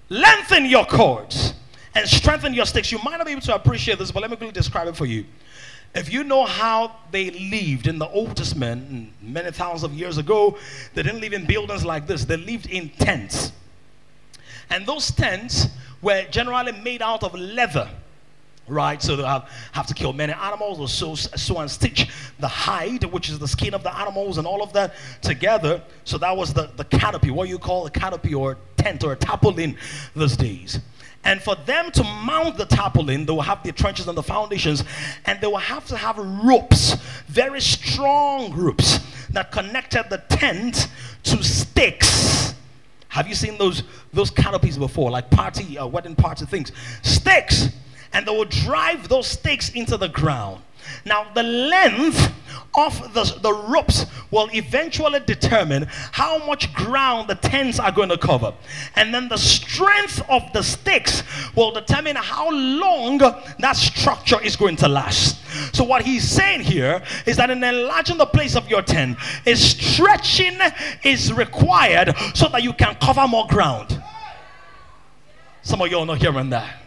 lengthen 0.09 0.65
your 0.65 0.85
cords, 0.85 1.53
and 1.95 2.07
strengthen 2.07 2.53
your 2.53 2.65
stakes. 2.65 2.91
You 2.91 2.99
might 3.03 3.17
not 3.17 3.25
be 3.25 3.31
able 3.31 3.41
to 3.41 3.55
appreciate 3.55 3.99
this, 3.99 4.11
but 4.11 4.21
let 4.21 4.31
me 4.31 4.37
quickly 4.37 4.53
describe 4.53 4.87
it 4.87 4.95
for 4.95 5.05
you. 5.05 5.25
If 5.95 6.11
you 6.11 6.23
know 6.23 6.45
how 6.45 6.95
they 7.11 7.31
lived 7.31 7.87
in 7.87 7.97
the 7.97 8.07
Old 8.09 8.35
Testament 8.35 8.91
mm, 8.91 9.09
many 9.21 9.51
thousands 9.51 9.83
of 9.83 9.93
years 9.93 10.17
ago, 10.17 10.57
they 10.93 11.03
didn't 11.03 11.21
live 11.21 11.33
in 11.33 11.45
buildings 11.45 11.85
like 11.85 12.07
this, 12.07 12.25
they 12.25 12.37
lived 12.37 12.67
in 12.67 12.89
tents. 12.89 13.51
And 14.69 14.85
those 14.85 15.11
tents 15.11 15.67
were 16.01 16.23
generally 16.29 16.73
made 16.73 17.01
out 17.01 17.23
of 17.23 17.33
leather 17.33 17.89
right? 18.67 19.01
So 19.01 19.15
they 19.15 19.23
have, 19.23 19.49
have 19.71 19.87
to 19.87 19.93
kill 19.93 20.13
many 20.13 20.33
animals 20.33 21.01
or 21.01 21.17
so 21.17 21.57
and 21.59 21.69
stitch 21.69 22.09
the 22.39 22.47
hide, 22.47 23.03
which 23.05 23.29
is 23.29 23.39
the 23.39 23.47
skin 23.47 23.73
of 23.73 23.83
the 23.83 23.95
animals, 23.97 24.37
and 24.37 24.47
all 24.47 24.61
of 24.61 24.73
that 24.73 24.93
together. 25.21 25.81
So 26.03 26.17
that 26.17 26.35
was 26.35 26.53
the, 26.53 26.69
the 26.75 26.85
canopy, 26.85 27.31
what 27.31 27.49
you 27.49 27.59
call 27.59 27.85
a 27.85 27.91
canopy 27.91 28.33
or 28.33 28.57
tent 28.77 29.03
or 29.03 29.13
a 29.13 29.15
tarpaulin 29.15 29.77
those 30.15 30.37
days. 30.37 30.79
And 31.23 31.41
for 31.41 31.55
them 31.55 31.91
to 31.91 32.03
mount 32.03 32.57
the 32.57 32.65
tarpaulin, 32.65 33.25
they 33.25 33.33
will 33.33 33.41
have 33.41 33.63
the 33.63 33.71
trenches 33.71 34.07
and 34.07 34.17
the 34.17 34.23
foundations, 34.23 34.83
and 35.25 35.41
they 35.41 35.47
will 35.47 35.57
have 35.57 35.85
to 35.87 35.97
have 35.97 36.17
ropes, 36.17 36.93
very 37.27 37.59
strong 37.59 38.53
ropes 38.53 38.99
that 39.31 39.51
connected 39.51 40.05
the 40.09 40.19
tent 40.29 40.87
to 41.23 41.43
sticks. 41.43 42.53
Have 43.09 43.27
you 43.27 43.35
seen 43.35 43.57
those 43.57 43.83
those 44.13 44.29
canopies 44.29 44.77
before, 44.77 45.09
like 45.11 45.29
party, 45.29 45.77
uh, 45.77 45.87
wedding 45.87 46.15
party 46.15 46.45
things? 46.45 46.71
Stakes 47.01 47.69
and 48.13 48.25
they 48.25 48.31
will 48.31 48.45
drive 48.45 49.07
those 49.09 49.27
stakes 49.27 49.69
into 49.69 49.97
the 49.97 50.09
ground. 50.09 50.61
Now, 51.05 51.27
the 51.33 51.43
length 51.43 52.33
of 52.77 53.13
the, 53.13 53.23
the 53.41 53.53
ropes 53.53 54.05
will 54.29 54.49
eventually 54.53 55.19
determine 55.19 55.87
how 55.89 56.45
much 56.45 56.73
ground 56.73 57.27
the 57.27 57.35
tents 57.35 57.79
are 57.79 57.91
going 57.91 58.09
to 58.09 58.17
cover. 58.17 58.53
And 58.95 59.13
then 59.13 59.27
the 59.27 59.37
strength 59.37 60.21
of 60.29 60.43
the 60.53 60.61
stakes 60.61 61.23
will 61.55 61.71
determine 61.71 62.15
how 62.15 62.51
long 62.51 63.17
that 63.17 63.75
structure 63.75 64.41
is 64.41 64.55
going 64.55 64.75
to 64.77 64.87
last. 64.87 65.43
So, 65.73 65.83
what 65.83 66.03
he's 66.03 66.29
saying 66.29 66.61
here 66.61 67.01
is 67.25 67.37
that 67.37 67.49
in 67.49 67.63
enlarging 67.63 68.17
the 68.17 68.25
place 68.25 68.55
of 68.55 68.69
your 68.69 68.81
tent, 68.81 69.17
a 69.45 69.55
stretching 69.55 70.59
is 71.03 71.33
required 71.33 72.15
so 72.35 72.47
that 72.49 72.63
you 72.63 72.73
can 72.73 72.95
cover 72.95 73.27
more 73.27 73.47
ground. 73.47 74.01
Some 75.63 75.81
of 75.81 75.89
you 75.89 75.97
are 75.97 76.05
not 76.05 76.19
hearing 76.19 76.49
that 76.51 76.86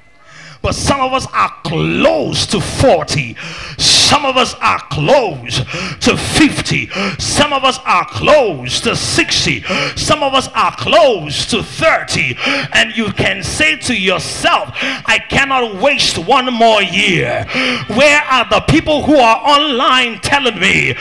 but 0.62 0.74
some 0.74 1.00
of 1.00 1.12
us 1.12 1.26
are 1.32 1.52
close 1.64 2.46
to 2.46 2.60
40. 2.60 3.36
Some 3.78 4.26
of 4.26 4.36
us 4.36 4.54
are 4.60 4.80
close 4.90 5.58
to 6.00 6.16
50. 6.16 6.88
Some 7.18 7.52
of 7.52 7.64
us 7.64 7.78
are 7.86 8.04
close 8.06 8.80
to 8.80 8.94
60. 8.96 9.62
Some 9.96 10.22
of 10.22 10.34
us 10.34 10.48
are 10.48 10.74
close 10.76 11.46
to 11.46 11.62
30. 11.62 12.36
And 12.72 12.96
you 12.96 13.12
can 13.12 13.42
say 13.42 13.76
to 13.76 13.96
yourself, 13.96 14.70
I 15.06 15.18
cannot 15.28 15.80
waste 15.80 16.18
one 16.18 16.52
more 16.52 16.82
year. 16.82 17.46
Where 17.88 18.20
are 18.22 18.48
the 18.50 18.60
people 18.68 19.04
who 19.04 19.16
are 19.16 19.36
online 19.36 20.20
telling 20.20 20.58
me 20.58 20.94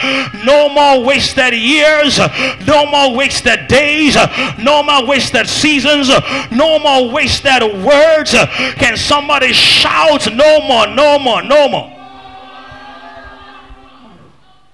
no 0.45 0.69
more 0.69 1.04
wasted 1.04 1.54
years, 1.54 2.19
no 2.65 2.86
more 2.86 3.15
wasted 3.15 3.67
days, 3.67 4.15
no 4.58 4.84
more 4.84 5.06
wasted 5.06 5.48
seasons, 5.48 6.10
no 6.52 6.80
more 6.80 7.12
wasted 7.12 7.63
words? 7.84 8.36
Can 8.78 8.95
somebody 8.95 9.48
shout 9.53 10.31
no 10.33 10.62
more, 10.62 10.88
no 10.88 11.19
more, 11.19 11.41
no 11.43 11.67
more? 11.67 11.95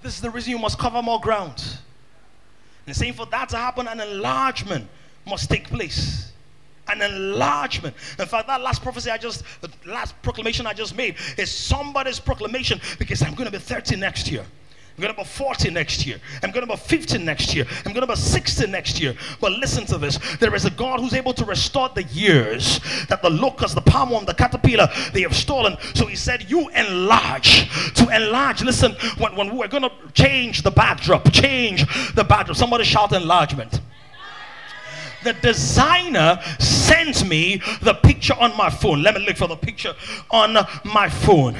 This 0.01 0.15
is 0.15 0.21
the 0.21 0.29
reason 0.29 0.51
you 0.51 0.59
must 0.59 0.77
cover 0.77 1.01
more 1.01 1.19
ground. 1.19 1.63
And 2.85 2.95
saying 2.95 3.13
for 3.13 3.25
that 3.27 3.49
to 3.49 3.57
happen, 3.57 3.88
an 3.88 3.99
enlargement 3.99 4.88
must 5.25 5.49
take 5.49 5.67
place. 5.67 6.31
An 6.88 7.01
enlargement. 7.01 7.95
In 8.19 8.27
fact, 8.27 8.47
that 8.47 8.61
last 8.61 8.83
prophecy 8.83 9.09
I 9.09 9.17
just, 9.17 9.43
the 9.61 9.71
last 9.85 10.21
proclamation 10.21 10.67
I 10.67 10.73
just 10.73 10.95
made 10.95 11.15
is 11.38 11.49
somebody's 11.49 12.19
proclamation 12.19 12.79
because 12.99 13.23
I'm 13.23 13.33
going 13.33 13.45
to 13.45 13.51
be 13.51 13.57
30 13.57 13.95
next 13.95 14.29
year. 14.31 14.45
I'm 14.97 15.01
going 15.01 15.13
to 15.13 15.21
be 15.21 15.27
40 15.27 15.71
next 15.71 16.05
year. 16.05 16.17
I'm 16.41 16.51
going 16.51 16.65
to 16.65 16.71
be 16.71 16.77
50 16.77 17.17
next 17.17 17.53
year. 17.53 17.65
I'm 17.86 17.91
going 17.91 18.08
to 18.08 18.13
be 18.13 18.15
60 18.15 18.67
next 18.67 19.01
year. 19.01 19.13
But 19.41 19.51
listen 19.53 19.86
to 19.88 19.97
this. 19.97 20.17
There 20.38 20.55
is 20.55 20.63
a 20.63 20.69
God 20.69 21.01
who's 21.01 21.13
able 21.13 21.34
to 21.34 21.43
restore 21.43 21.89
the 21.89 22.03
years 22.03 22.79
that 23.10 23.21
the 23.21 23.29
locust, 23.29 23.75
the 23.75 23.81
palm 23.81 24.12
worm, 24.12 24.23
the 24.23 24.34
caterpillar, 24.34 24.88
they 25.12 25.21
have 25.23 25.36
stolen. 25.36 25.75
So 25.95 26.05
he 26.05 26.15
said, 26.15 26.49
you 26.49 26.69
enlarge. 26.69 27.69
To 27.95 28.08
enlarge. 28.08 28.63
Listen, 28.63 28.93
when, 29.17 29.36
when 29.36 29.58
we're 29.58 29.67
going 29.67 29.84
to 29.84 29.91
change 30.13 30.62
the 30.62 30.71
backdrop, 30.71 31.29
change 31.34 31.86
the 32.13 32.23
backdrop. 32.23 32.55
Somebody 32.55 32.86
shout 32.86 33.12
enlargement 33.12 33.81
the 35.23 35.34
designer 35.34 36.39
sends 36.60 37.25
me 37.25 37.60
the 37.81 37.95
picture 37.95 38.36
on 38.36 38.55
my 38.55 38.69
phone. 38.69 39.01
Let 39.01 39.15
me 39.15 39.25
look 39.25 39.38
for 39.38 39.47
the 39.47 39.55
picture 39.55 39.95
on 40.29 40.55
my 40.84 41.10
phone 41.10 41.58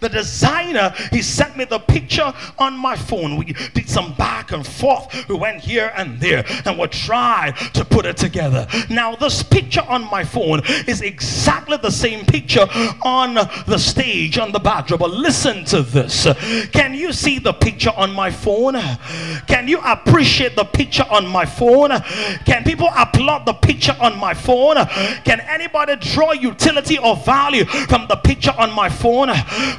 the 0.00 0.08
designer, 0.08 0.94
he 1.10 1.22
sent 1.22 1.56
me 1.56 1.64
the 1.64 1.78
picture 1.78 2.32
on 2.58 2.76
my 2.76 2.96
phone. 2.96 3.36
We 3.36 3.52
did 3.74 3.88
some 3.88 4.14
back 4.14 4.52
and 4.52 4.66
forth. 4.66 5.28
We 5.28 5.36
went 5.36 5.60
here 5.60 5.92
and 5.96 6.20
there 6.20 6.44
and 6.64 6.78
we 6.78 6.86
tried 6.88 7.56
to 7.74 7.84
put 7.84 8.06
it 8.06 8.16
together. 8.16 8.66
Now, 8.88 9.16
this 9.16 9.42
picture 9.42 9.82
on 9.88 10.08
my 10.10 10.24
phone 10.24 10.62
is 10.86 11.02
exactly 11.02 11.76
the 11.76 11.90
same 11.90 12.24
picture 12.24 12.66
on 13.02 13.34
the 13.34 13.78
stage, 13.78 14.38
on 14.38 14.52
the 14.52 14.58
backdrop. 14.58 15.00
But 15.00 15.10
listen 15.10 15.64
to 15.66 15.82
this. 15.82 16.26
Can 16.72 16.94
you 16.94 17.12
see 17.12 17.38
the 17.38 17.52
picture 17.52 17.92
on 17.96 18.12
my 18.12 18.30
phone? 18.30 18.74
Can 19.46 19.68
you 19.68 19.80
appreciate 19.80 20.56
the 20.56 20.64
picture 20.64 21.06
on 21.10 21.26
my 21.26 21.44
phone? 21.44 21.90
Can 22.44 22.64
people 22.64 22.88
applaud 22.96 23.46
the 23.46 23.54
picture 23.54 23.96
on 24.00 24.18
my 24.18 24.34
phone? 24.34 24.76
Can 25.24 25.40
anybody 25.40 25.96
draw 25.96 26.32
utility 26.32 26.98
or 26.98 27.16
value 27.16 27.64
from 27.64 28.06
the 28.08 28.16
picture 28.16 28.54
on 28.58 28.72
my 28.72 28.88
phone? 28.88 29.28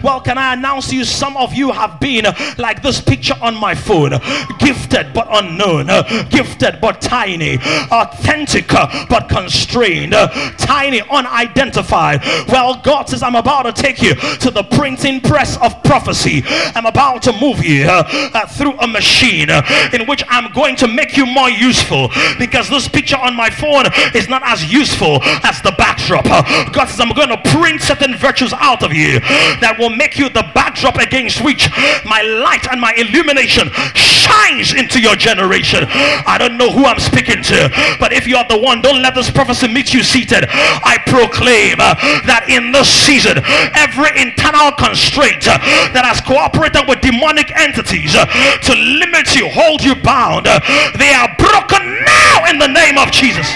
Well, 0.03 0.21
can 0.21 0.37
I 0.37 0.53
announce 0.53 0.89
to 0.89 0.97
you, 0.97 1.05
some 1.05 1.37
of 1.37 1.53
you 1.53 1.71
have 1.71 1.99
been 1.99 2.25
like 2.57 2.81
this 2.81 3.01
picture 3.01 3.35
on 3.41 3.55
my 3.55 3.75
phone 3.75 4.11
gifted 4.59 5.13
but 5.13 5.27
unknown, 5.31 5.87
gifted 6.29 6.79
but 6.81 7.01
tiny, 7.01 7.57
authentic 7.91 8.67
but 8.69 9.27
constrained, 9.29 10.13
tiny, 10.57 11.01
unidentified. 11.09 12.21
Well, 12.47 12.81
God 12.83 13.09
says, 13.09 13.23
I'm 13.23 13.35
about 13.35 13.63
to 13.63 13.73
take 13.73 14.01
you 14.01 14.15
to 14.15 14.51
the 14.51 14.63
printing 14.63 15.21
press 15.21 15.57
of 15.57 15.81
prophecy. 15.83 16.43
I'm 16.75 16.85
about 16.85 17.23
to 17.23 17.33
move 17.33 17.63
you 17.63 17.85
uh, 17.85 18.03
uh, 18.33 18.45
through 18.47 18.77
a 18.79 18.87
machine 18.87 19.49
uh, 19.49 19.61
in 19.93 20.05
which 20.07 20.23
I'm 20.29 20.51
going 20.53 20.75
to 20.77 20.87
make 20.87 21.17
you 21.17 21.25
more 21.25 21.49
useful 21.49 22.09
because 22.39 22.69
this 22.69 22.87
picture 22.87 23.17
on 23.17 23.35
my 23.35 23.49
phone 23.49 23.85
is 24.15 24.29
not 24.29 24.41
as 24.45 24.71
useful 24.71 25.19
as 25.43 25.61
the 25.61 25.73
backdrop. 25.77 26.25
Uh, 26.25 26.69
God 26.71 26.85
says, 26.85 26.99
I'm 26.99 27.13
going 27.13 27.29
to 27.29 27.41
print 27.51 27.81
certain 27.81 28.15
virtues 28.15 28.53
out 28.53 28.83
of 28.83 28.93
you 28.93 29.19
that 29.61 29.75
will 29.81 29.89
make 29.89 30.17
you 30.17 30.29
the 30.29 30.45
backdrop 30.53 30.95
against 30.97 31.43
which 31.43 31.67
my 32.05 32.21
light 32.21 32.69
and 32.71 32.79
my 32.79 32.93
illumination 32.95 33.69
shines 33.97 34.73
into 34.73 35.01
your 35.01 35.15
generation. 35.15 35.85
I 35.89 36.37
don't 36.37 36.57
know 36.57 36.71
who 36.71 36.85
I'm 36.85 36.99
speaking 36.99 37.41
to, 37.49 37.69
but 37.99 38.13
if 38.13 38.27
you 38.27 38.37
are 38.37 38.45
the 38.47 38.59
one, 38.59 38.81
don't 38.81 39.01
let 39.01 39.15
this 39.15 39.31
prophecy 39.31 39.67
meet 39.67 39.93
you 39.93 40.03
seated. 40.03 40.45
I 40.49 41.01
proclaim 41.09 41.81
uh, 41.81 41.97
that 42.29 42.45
in 42.47 42.71
this 42.71 42.87
season, 42.87 43.41
every 43.73 44.13
internal 44.21 44.71
constraint 44.77 45.49
uh, 45.49 45.57
that 45.97 46.05
has 46.05 46.21
cooperated 46.21 46.85
with 46.87 47.01
demonic 47.01 47.49
entities 47.57 48.13
uh, 48.13 48.29
to 48.69 48.73
limit 48.77 49.33
you, 49.33 49.49
hold 49.49 49.81
you 49.81 49.95
bound, 49.97 50.45
uh, 50.45 50.61
they 51.01 51.09
are 51.11 51.33
broken 51.41 51.81
now 52.05 52.45
in 52.45 52.61
the 52.61 52.69
name 52.69 53.01
of 53.01 53.09
Jesus. 53.09 53.49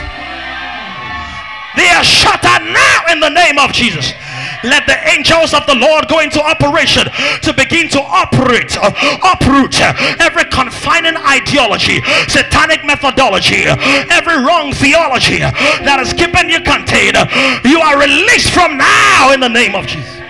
They 1.76 1.92
are 1.92 2.04
shattered 2.04 2.66
now 2.72 3.12
in 3.12 3.20
the 3.20 3.30
name 3.30 3.60
of 3.60 3.72
Jesus. 3.72 4.16
Let 4.64 4.88
the 4.88 4.98
angels 5.10 5.54
of 5.54 5.66
the 5.66 5.76
Lord 5.76 6.08
go 6.08 6.20
into 6.20 6.42
operation 6.42 7.06
to 7.42 7.54
begin 7.54 7.90
to 7.90 8.02
operate, 8.02 8.78
uh, 8.78 8.92
uproot 9.24 9.80
every 10.22 10.46
confining 10.46 11.18
ideology, 11.18 12.02
satanic 12.28 12.86
methodology, 12.86 13.64
every 13.66 14.38
wrong 14.44 14.72
theology 14.74 15.40
that 15.40 16.00
is 16.00 16.14
keeping 16.14 16.50
you 16.50 16.62
contained. 16.62 17.18
You 17.66 17.80
are 17.80 18.00
released 18.00 18.52
from 18.52 18.78
now 18.78 19.32
in 19.32 19.40
the 19.40 19.50
name 19.50 19.76
of 19.76 19.86
Jesus. 19.88 20.22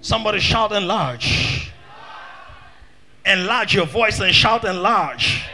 Somebody 0.00 0.40
shout 0.40 0.72
enlarge. 0.72 1.70
Enlarge 3.26 3.74
your 3.74 3.84
voice 3.86 4.20
and 4.20 4.34
shout 4.34 4.64
enlarge. 4.64 5.44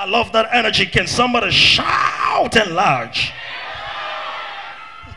I 0.00 0.06
love 0.06 0.32
that 0.32 0.48
energy. 0.50 0.86
Can 0.86 1.06
somebody 1.06 1.50
shout 1.50 2.56
enlarge? 2.56 3.34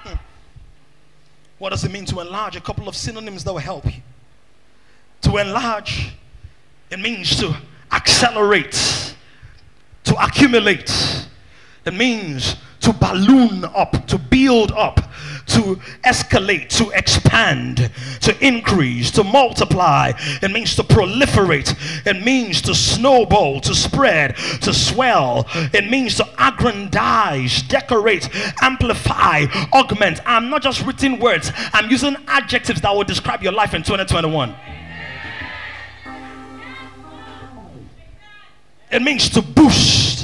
what 1.57 1.69
does 1.69 1.85
it 1.85 1.91
mean 1.93 2.03
to 2.07 2.19
enlarge? 2.19 2.57
A 2.57 2.59
couple 2.59 2.89
of 2.89 2.95
synonyms 2.97 3.45
that 3.45 3.53
will 3.53 3.59
help 3.59 3.85
you. 3.85 4.01
To 5.21 5.37
enlarge, 5.37 6.11
it 6.91 6.99
means 6.99 7.39
to 7.39 7.55
accelerate, 7.93 9.15
to 10.03 10.21
accumulate. 10.21 10.91
It 11.85 11.93
means 11.93 12.57
to 12.83 12.93
balloon 12.93 13.65
up, 13.65 14.05
to 14.07 14.17
build 14.17 14.71
up, 14.73 14.99
to 15.47 15.75
escalate, 16.03 16.69
to 16.69 16.89
expand, 16.91 17.89
to 18.21 18.45
increase, 18.45 19.09
to 19.11 19.23
multiply. 19.23 20.11
It 20.41 20.51
means 20.51 20.75
to 20.75 20.83
proliferate. 20.83 21.75
It 22.05 22.23
means 22.23 22.61
to 22.63 22.75
snowball, 22.75 23.61
to 23.61 23.73
spread, 23.73 24.35
to 24.61 24.73
swell. 24.73 25.47
It 25.73 25.89
means 25.89 26.15
to 26.15 26.27
aggrandize, 26.37 27.61
decorate, 27.63 28.29
amplify, 28.61 29.45
augment. 29.73 30.19
I'm 30.25 30.49
not 30.49 30.61
just 30.61 30.85
written 30.85 31.19
words, 31.19 31.51
I'm 31.73 31.89
using 31.89 32.15
adjectives 32.27 32.81
that 32.81 32.93
will 32.93 33.03
describe 33.03 33.41
your 33.41 33.53
life 33.53 33.73
in 33.73 33.83
2021. 33.83 34.55
It 38.91 39.01
means 39.01 39.29
to 39.29 39.41
boost. 39.41 40.22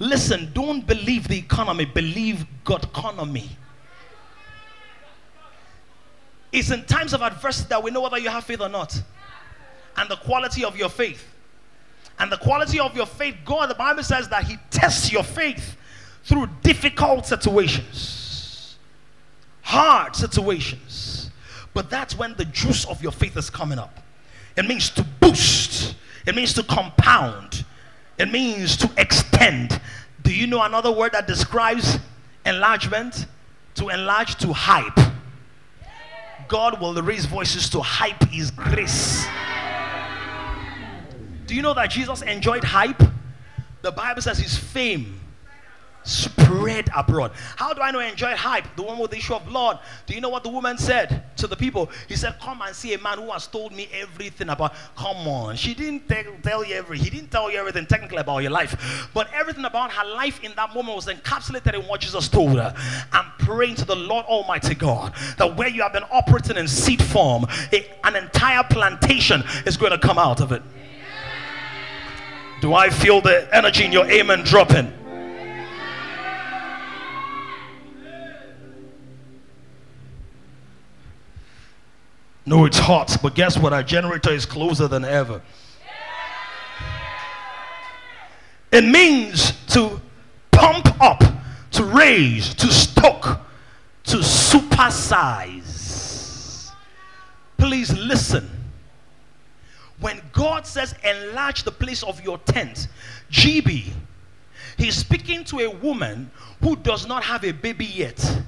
Listen, 0.00 0.50
don't 0.54 0.86
believe 0.86 1.28
the 1.28 1.38
economy, 1.38 1.84
believe 1.84 2.46
God 2.64 2.84
economy. 2.84 3.50
It's 6.50 6.70
in 6.70 6.84
times 6.84 7.12
of 7.12 7.22
adversity 7.22 7.68
that 7.68 7.82
we 7.82 7.90
know 7.90 8.00
whether 8.00 8.18
you 8.18 8.30
have 8.30 8.44
faith 8.44 8.62
or 8.62 8.68
not. 8.68 9.00
And 9.96 10.10
the 10.10 10.16
quality 10.16 10.64
of 10.64 10.76
your 10.76 10.88
faith. 10.88 11.24
And 12.18 12.32
the 12.32 12.38
quality 12.38 12.80
of 12.80 12.96
your 12.96 13.06
faith, 13.06 13.36
God, 13.44 13.68
the 13.70 13.74
Bible 13.74 14.02
says 14.02 14.28
that 14.30 14.44
He 14.44 14.56
tests 14.70 15.12
your 15.12 15.22
faith 15.22 15.76
through 16.24 16.48
difficult 16.62 17.26
situations, 17.26 18.78
hard 19.62 20.16
situations. 20.16 21.30
But 21.72 21.88
that's 21.88 22.16
when 22.16 22.34
the 22.34 22.46
juice 22.46 22.84
of 22.86 23.02
your 23.02 23.12
faith 23.12 23.36
is 23.36 23.48
coming 23.48 23.78
up. 23.78 24.00
It 24.56 24.66
means 24.66 24.90
to 24.90 25.02
boost, 25.02 25.94
it 26.26 26.34
means 26.34 26.52
to 26.54 26.62
compound, 26.62 27.64
it 28.20 28.30
means 28.30 28.76
to 28.76 28.90
extend. 28.98 29.80
Do 30.22 30.34
you 30.34 30.46
know 30.46 30.62
another 30.62 30.92
word 30.92 31.12
that 31.12 31.26
describes 31.26 31.98
enlargement? 32.44 33.26
To 33.76 33.88
enlarge, 33.88 34.36
to 34.36 34.52
hype. 34.52 34.98
God 36.48 36.80
will 36.80 37.00
raise 37.02 37.24
voices 37.24 37.68
to 37.70 37.80
hype 37.80 38.28
His 38.28 38.50
grace. 38.50 39.24
Do 41.46 41.54
you 41.54 41.62
know 41.62 41.74
that 41.74 41.90
Jesus 41.90 42.22
enjoyed 42.22 42.64
hype? 42.64 43.02
The 43.82 43.92
Bible 43.92 44.20
says 44.20 44.38
His 44.38 44.56
fame 44.56 45.19
spread 46.02 46.88
abroad. 46.96 47.32
How 47.56 47.72
do 47.72 47.80
I 47.82 47.90
know 47.90 48.00
enjoy 48.00 48.34
hype? 48.34 48.64
The 48.76 48.82
one 48.82 48.98
with 48.98 49.10
the 49.10 49.18
issue 49.18 49.34
of 49.34 49.44
blood. 49.46 49.78
Do 50.06 50.14
you 50.14 50.20
know 50.20 50.28
what 50.28 50.42
the 50.42 50.48
woman 50.48 50.78
said 50.78 51.24
to 51.36 51.46
the 51.46 51.56
people? 51.56 51.90
He 52.08 52.16
said, 52.16 52.38
Come 52.40 52.62
and 52.62 52.74
see 52.74 52.94
a 52.94 52.98
man 52.98 53.18
who 53.18 53.30
has 53.30 53.46
told 53.46 53.72
me 53.72 53.88
everything 53.92 54.48
about. 54.48 54.74
Come 54.96 55.28
on. 55.28 55.56
She 55.56 55.74
didn't 55.74 56.08
tell, 56.08 56.24
tell 56.42 56.64
you 56.64 56.74
everything. 56.74 57.04
He 57.04 57.10
didn't 57.10 57.30
tell 57.30 57.50
you 57.50 57.58
everything 57.58 57.86
technically 57.86 58.18
about 58.18 58.38
your 58.38 58.50
life. 58.50 59.08
But 59.14 59.28
everything 59.32 59.64
about 59.64 59.92
her 59.92 60.08
life 60.08 60.42
in 60.42 60.52
that 60.56 60.74
moment 60.74 60.96
was 60.96 61.06
encapsulated 61.06 61.74
in 61.74 61.82
what 61.82 62.00
Jesus 62.00 62.28
told 62.28 62.58
her. 62.58 62.74
I'm 63.12 63.30
praying 63.38 63.76
to 63.76 63.84
the 63.84 63.96
Lord 63.96 64.24
Almighty 64.26 64.74
God 64.74 65.14
that 65.38 65.56
where 65.56 65.68
you 65.68 65.82
have 65.82 65.92
been 65.92 66.04
operating 66.10 66.56
in 66.56 66.66
seed 66.68 67.02
form, 67.02 67.46
a- 67.72 67.90
an 68.04 68.16
entire 68.16 68.64
plantation 68.64 69.42
is 69.66 69.76
going 69.76 69.92
to 69.92 69.98
come 69.98 70.18
out 70.18 70.40
of 70.40 70.52
it. 70.52 70.62
Do 72.60 72.74
I 72.74 72.90
feel 72.90 73.20
the 73.20 73.48
energy 73.54 73.84
in 73.84 73.92
your 73.92 74.04
amen 74.10 74.42
dropping? 74.44 74.92
No, 82.46 82.64
it's 82.64 82.78
hot, 82.78 83.18
but 83.22 83.34
guess 83.34 83.58
what? 83.58 83.72
Our 83.72 83.82
generator 83.82 84.32
is 84.32 84.46
closer 84.46 84.88
than 84.88 85.04
ever. 85.04 85.42
It 88.72 88.84
means 88.84 89.52
to 89.68 90.00
pump 90.50 91.00
up, 91.00 91.22
to 91.72 91.84
raise, 91.84 92.54
to 92.54 92.68
stoke, 92.72 93.40
to 94.04 94.18
supersize. 94.18 95.60
Please 97.56 97.92
listen. 97.96 98.48
When 99.98 100.22
God 100.32 100.66
says 100.66 100.94
enlarge 101.04 101.64
the 101.64 101.72
place 101.72 102.02
of 102.02 102.22
your 102.22 102.38
tent, 102.38 102.88
GB, 103.30 103.92
He's 104.78 104.96
speaking 104.96 105.44
to 105.44 105.58
a 105.60 105.68
woman 105.68 106.30
who 106.62 106.74
does 106.74 107.06
not 107.06 107.22
have 107.24 107.44
a 107.44 107.52
baby 107.52 107.84
yet. 107.84 108.40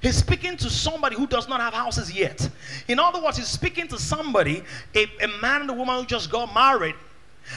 He's 0.00 0.16
speaking 0.16 0.56
to 0.58 0.70
somebody 0.70 1.16
who 1.16 1.26
does 1.26 1.48
not 1.48 1.60
have 1.60 1.74
houses 1.74 2.12
yet. 2.12 2.48
In 2.88 2.98
other 2.98 3.22
words, 3.22 3.36
he's 3.36 3.48
speaking 3.48 3.86
to 3.88 3.98
somebody, 3.98 4.62
a, 4.94 5.06
a 5.22 5.28
man 5.42 5.62
and 5.62 5.70
a 5.70 5.74
woman 5.74 6.00
who 6.00 6.06
just 6.06 6.30
got 6.30 6.54
married, 6.54 6.94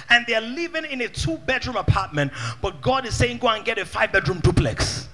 and 0.09 0.25
they're 0.27 0.41
living 0.41 0.85
in 0.85 1.01
a 1.01 1.07
two 1.07 1.37
bedroom 1.37 1.77
apartment, 1.77 2.31
but 2.61 2.81
God 2.81 3.05
is 3.05 3.15
saying, 3.15 3.37
go 3.37 3.47
and 3.47 3.63
get 3.63 3.77
a 3.77 3.85
five 3.85 4.11
bedroom 4.11 4.39
duplex. 4.39 5.07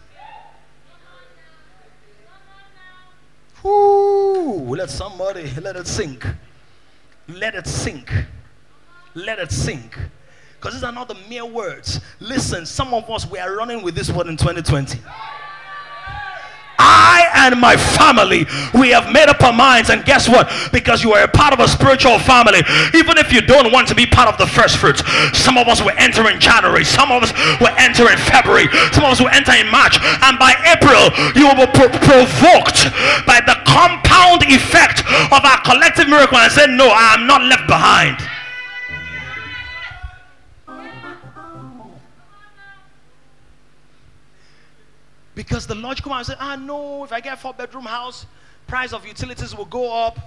Whoo, 3.63 4.75
let 4.75 4.89
somebody 4.89 5.51
let 5.61 5.75
it 5.75 5.85
sink. 5.85 6.25
Let 7.27 7.55
it 7.55 7.67
sink. 7.67 8.11
Let 9.13 9.37
it 9.39 9.51
sink. 9.51 9.97
Because 10.55 10.73
these 10.73 10.83
are 10.83 10.91
not 10.91 11.07
the 11.07 11.15
mere 11.29 11.45
words. 11.45 11.99
Listen, 12.19 12.65
some 12.65 12.93
of 12.93 13.09
us 13.09 13.29
we 13.29 13.37
are 13.37 13.55
running 13.55 13.81
with 13.81 13.95
this 13.95 14.09
word 14.09 14.27
in 14.27 14.37
2020. 14.37 14.99
I 17.09 17.49
and 17.49 17.59
my 17.59 17.73
family, 17.75 18.45
we 18.77 18.93
have 18.93 19.09
made 19.11 19.29
up 19.29 19.41
our 19.41 19.53
minds. 19.53 19.89
And 19.89 20.05
guess 20.05 20.29
what? 20.29 20.45
Because 20.71 21.01
you 21.03 21.13
are 21.13 21.23
a 21.23 21.27
part 21.27 21.53
of 21.53 21.59
a 21.59 21.67
spiritual 21.67 22.19
family, 22.19 22.61
even 22.93 23.17
if 23.17 23.33
you 23.33 23.41
don't 23.41 23.71
want 23.73 23.87
to 23.89 23.95
be 23.95 24.05
part 24.05 24.29
of 24.29 24.37
the 24.37 24.45
first 24.45 24.77
fruits, 24.77 25.01
some 25.33 25.57
of 25.57 25.67
us 25.67 25.81
will 25.81 25.97
enter 25.97 26.29
in 26.29 26.39
January, 26.39 26.85
some 26.85 27.11
of 27.11 27.23
us 27.23 27.33
will 27.59 27.73
enter 27.81 28.05
in 28.11 28.17
February, 28.29 28.69
some 28.93 29.05
of 29.05 29.17
us 29.17 29.19
will 29.19 29.33
enter 29.33 29.53
in 29.57 29.65
March, 29.73 29.97
and 30.21 30.37
by 30.37 30.53
April, 30.69 31.09
you 31.33 31.49
will 31.49 31.57
be 31.65 31.69
pro- 31.73 31.89
provoked 32.05 32.93
by 33.25 33.41
the 33.41 33.57
compound 33.65 34.45
effect 34.45 35.01
of 35.33 35.41
our 35.41 35.59
collective 35.65 36.07
miracle 36.07 36.37
and 36.37 36.51
say, 36.51 36.67
No, 36.69 36.87
I 36.93 37.15
am 37.17 37.25
not 37.25 37.41
left 37.43 37.65
behind. 37.67 38.21
Because 45.39 45.65
the 45.65 45.73
logical 45.73 46.11
man 46.11 46.25
said, 46.25 46.35
ah, 46.41 46.57
no, 46.57 47.05
if 47.05 47.13
I 47.13 47.21
get 47.21 47.35
a 47.35 47.37
four 47.37 47.53
bedroom 47.53 47.85
house, 47.85 48.25
price 48.67 48.91
of 48.91 49.07
utilities 49.07 49.55
will 49.55 49.63
go 49.63 49.89
up. 49.89 50.19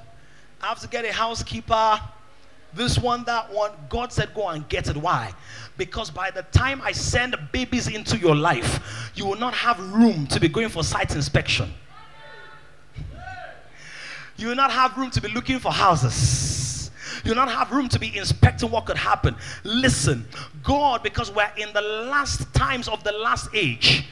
I 0.63 0.69
have 0.69 0.81
to 0.81 0.89
get 0.89 1.05
a 1.05 1.13
housekeeper. 1.13 2.01
This 2.73 2.99
one, 2.99 3.23
that 3.25 3.53
one. 3.53 3.73
God 3.91 4.11
said, 4.11 4.33
go 4.33 4.49
and 4.49 4.67
get 4.71 4.89
it. 4.89 4.97
Why? 4.97 5.35
Because 5.77 6.11
by 6.11 6.31
the 6.31 6.45
time 6.45 6.81
I 6.83 6.93
send 6.93 7.37
babies 7.53 7.89
into 7.89 8.17
your 8.17 8.35
life, 8.35 9.13
you 9.15 9.27
will 9.27 9.37
not 9.37 9.53
have 9.53 9.79
room 9.93 10.27
to 10.29 10.41
be 10.41 10.49
going 10.49 10.71
for 10.71 10.83
site 10.83 11.15
inspection. 11.15 11.71
You 14.39 14.47
will 14.47 14.57
not 14.57 14.71
have 14.71 14.97
room 14.97 15.11
to 15.11 15.21
be 15.21 15.29
looking 15.29 15.59
for 15.59 15.73
houses. 15.73 16.91
You 17.23 17.33
will 17.33 17.37
not 17.37 17.51
have 17.51 17.71
room 17.71 17.91
to 17.91 17.99
be 17.99 18.17
inspecting 18.17 18.71
what 18.71 18.87
could 18.87 18.97
happen. 18.97 19.37
Listen, 19.63 20.27
God, 20.63 21.03
because 21.03 21.31
we're 21.31 21.53
in 21.59 21.71
the 21.75 21.83
last 21.83 22.55
times 22.55 22.89
of 22.89 23.05
the 23.05 23.13
last 23.13 23.51
age, 23.53 24.07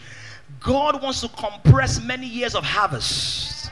God 0.61 1.03
wants 1.03 1.23
to 1.23 1.29
compress 1.29 2.03
many 2.03 2.27
years 2.27 2.55
of 2.55 2.65
harvest. 2.65 3.71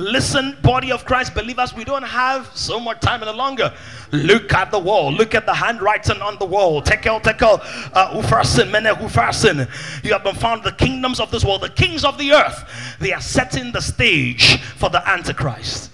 Listen, 0.00 0.56
body 0.62 0.90
of 0.92 1.04
Christ 1.04 1.34
believers, 1.34 1.74
we 1.74 1.84
don't 1.84 2.02
have 2.02 2.50
so 2.56 2.80
much 2.80 3.00
time 3.00 3.22
any 3.22 3.32
longer. 3.36 3.70
Look 4.12 4.52
at 4.54 4.70
the 4.70 4.78
wall. 4.78 5.12
Look 5.12 5.34
at 5.34 5.44
the 5.44 5.52
handwriting 5.52 6.22
on 6.22 6.38
the 6.38 6.46
wall. 6.46 6.80
Tekel, 6.80 7.20
tekel, 7.20 7.60
uh, 7.92 8.14
upharsin, 8.14 8.70
mene 8.70 8.94
upharsin. 8.94 9.68
You 10.02 10.14
have 10.14 10.24
been 10.24 10.34
found 10.34 10.64
the 10.64 10.72
kingdoms 10.72 11.20
of 11.20 11.30
this 11.30 11.44
world, 11.44 11.60
the 11.60 11.68
kings 11.68 12.02
of 12.02 12.16
the 12.16 12.32
earth. 12.32 12.96
They 12.98 13.12
are 13.12 13.20
setting 13.20 13.72
the 13.72 13.82
stage 13.82 14.58
for 14.62 14.88
the 14.88 15.06
Antichrist. 15.06 15.90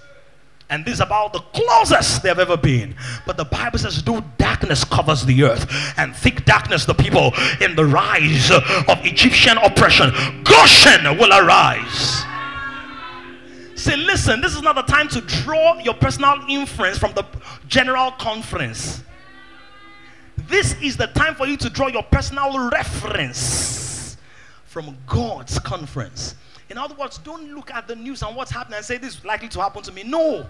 And 0.69 0.85
this 0.85 0.95
is 0.95 1.01
about 1.01 1.33
the 1.33 1.39
closest 1.39 2.23
they've 2.23 2.39
ever 2.39 2.57
been. 2.57 2.97
But 3.25 3.37
the 3.37 3.45
Bible 3.45 3.79
says, 3.79 4.03
"Do 4.03 4.25
darkness 4.37 4.85
covers 4.85 5.25
the 5.25 5.45
earth, 5.45 5.67
and 5.97 6.15
thick 6.15 6.45
darkness 6.45 6.85
the 6.85 6.95
people 6.95 7.33
in 7.61 7.77
the 7.77 7.85
rise 7.85 8.51
of 8.51 9.05
Egyptian 9.05 9.59
oppression. 9.59 10.11
Goshen 10.43 11.05
will 11.19 11.33
arise. 11.33 12.25
Say, 13.77 13.97
listen, 13.97 14.41
this 14.41 14.57
is 14.57 14.63
not 14.63 14.75
the 14.75 14.83
time 14.83 15.07
to 15.09 15.21
draw 15.21 15.79
your 15.79 15.95
personal 15.95 16.43
inference 16.49 16.99
from 16.99 17.13
the 17.13 17.25
general 17.69 18.11
conference. 18.13 19.03
This 20.49 20.75
is 20.83 20.97
the 20.97 21.07
time 21.09 21.35
for 21.35 21.47
you 21.47 21.57
to 21.59 21.71
draw 21.71 21.89
your 21.89 22.03
personal 22.03 22.69
reference 22.71 24.17
from 24.65 24.97
God's 25.07 25.59
conference. 25.59 26.35
In 26.69 26.79
other 26.79 26.95
words, 26.95 27.19
don't 27.19 27.55
look 27.55 27.71
at 27.71 27.87
the 27.87 27.95
news 27.95 28.23
and 28.23 28.35
what's 28.35 28.51
happening 28.51 28.77
and 28.77 28.85
say 28.85 28.99
this 28.99 29.19
is 29.19 29.25
likely 29.25 29.49
to 29.49 29.61
happen 29.61 29.83
to 29.83 29.93
me. 29.93 30.03
No. 30.03 30.47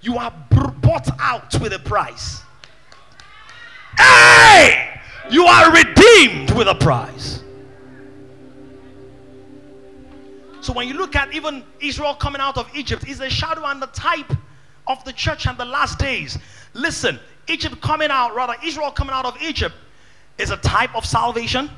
You 0.00 0.16
are 0.18 0.32
bought 0.80 1.08
out 1.18 1.60
with 1.60 1.72
a 1.72 1.78
price. 1.78 2.42
Hey! 3.98 5.00
You 5.30 5.44
are 5.46 5.72
redeemed 5.72 6.52
with 6.52 6.68
a 6.68 6.74
price. 6.74 7.42
So 10.60 10.72
when 10.72 10.88
you 10.88 10.94
look 10.94 11.16
at 11.16 11.32
even 11.32 11.64
Israel 11.80 12.14
coming 12.14 12.40
out 12.40 12.56
of 12.56 12.68
Egypt, 12.74 13.08
is 13.08 13.20
a 13.20 13.30
shadow 13.30 13.64
and 13.66 13.80
the 13.80 13.86
type 13.88 14.32
of 14.86 15.02
the 15.04 15.12
church 15.12 15.46
and 15.46 15.56
the 15.56 15.64
last 15.64 15.98
days. 15.98 16.38
Listen, 16.74 17.18
Egypt 17.48 17.80
coming 17.80 18.10
out, 18.10 18.34
rather, 18.34 18.54
Israel 18.64 18.90
coming 18.90 19.14
out 19.14 19.24
of 19.24 19.40
Egypt 19.42 19.74
is 20.38 20.50
a 20.50 20.56
type 20.58 20.94
of 20.94 21.04
salvation. 21.04 21.70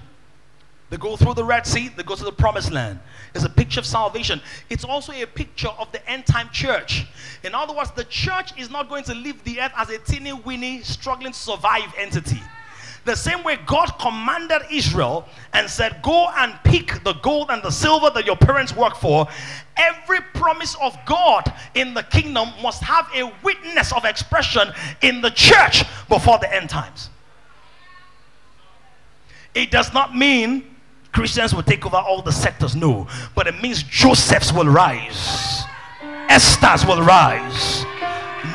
They 0.92 0.98
go 0.98 1.16
through 1.16 1.32
the 1.32 1.44
Red 1.44 1.66
Sea, 1.66 1.88
they 1.88 2.02
go 2.02 2.16
to 2.16 2.22
the 2.22 2.30
promised 2.30 2.70
land. 2.70 3.00
It's 3.34 3.46
a 3.46 3.48
picture 3.48 3.80
of 3.80 3.86
salvation. 3.86 4.42
It's 4.68 4.84
also 4.84 5.14
a 5.14 5.24
picture 5.24 5.70
of 5.70 5.90
the 5.90 6.06
end 6.06 6.26
time 6.26 6.50
church. 6.52 7.06
In 7.42 7.54
other 7.54 7.74
words, 7.74 7.92
the 7.92 8.04
church 8.04 8.52
is 8.60 8.68
not 8.68 8.90
going 8.90 9.02
to 9.04 9.14
leave 9.14 9.42
the 9.44 9.58
earth 9.62 9.72
as 9.74 9.88
a 9.88 9.96
teeny 9.96 10.34
weeny, 10.34 10.82
struggling 10.82 11.32
to 11.32 11.38
survive 11.38 11.94
entity. 11.96 12.42
The 13.06 13.16
same 13.16 13.42
way 13.42 13.58
God 13.64 13.86
commanded 13.98 14.60
Israel 14.70 15.26
and 15.54 15.66
said, 15.70 16.02
Go 16.02 16.28
and 16.36 16.58
pick 16.62 17.02
the 17.04 17.14
gold 17.14 17.46
and 17.48 17.62
the 17.62 17.70
silver 17.70 18.10
that 18.10 18.26
your 18.26 18.36
parents 18.36 18.76
work 18.76 18.96
for. 18.96 19.26
Every 19.78 20.20
promise 20.34 20.76
of 20.78 20.94
God 21.06 21.50
in 21.74 21.94
the 21.94 22.02
kingdom 22.02 22.50
must 22.62 22.82
have 22.82 23.08
a 23.14 23.32
witness 23.42 23.94
of 23.94 24.04
expression 24.04 24.70
in 25.00 25.22
the 25.22 25.30
church 25.30 25.84
before 26.10 26.38
the 26.38 26.54
end 26.54 26.68
times. 26.68 27.08
It 29.54 29.70
does 29.70 29.94
not 29.94 30.14
mean 30.14 30.71
Christians 31.12 31.54
will 31.54 31.62
take 31.62 31.84
over 31.86 31.96
all 31.96 32.22
the 32.22 32.32
sectors, 32.32 32.74
no, 32.74 33.06
but 33.34 33.46
it 33.46 33.60
means 33.60 33.82
Josephs 33.82 34.52
will 34.52 34.68
rise, 34.68 35.64
Esther's 36.28 36.86
will 36.86 37.02
rise. 37.02 37.84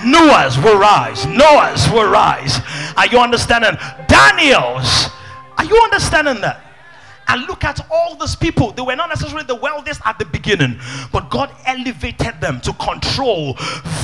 Noah's 0.06 0.58
will 0.58 0.78
rise. 0.78 1.26
Noah's 1.26 1.90
will 1.90 2.10
rise. 2.10 2.60
Are 2.98 3.08
you 3.08 3.20
understanding? 3.20 3.78
Daniel's. 4.08 5.10
Are 5.58 5.66
you 5.66 5.80
understanding 5.84 6.42
that? 6.42 6.64
And 7.28 7.46
look 7.48 7.64
at 7.64 7.86
all 7.92 8.16
these 8.16 8.36
people. 8.36 8.72
They 8.72 8.82
were 8.82 8.96
not 8.96 9.10
necessarily 9.10 9.46
the 9.46 9.56
wealthiest 9.56 10.02
at 10.06 10.18
the 10.18 10.26
beginning, 10.26 10.80
but 11.12 11.30
God 11.30 11.52
elevated 11.66 12.40
them 12.40 12.62
to 12.62 12.74
control 12.74 13.54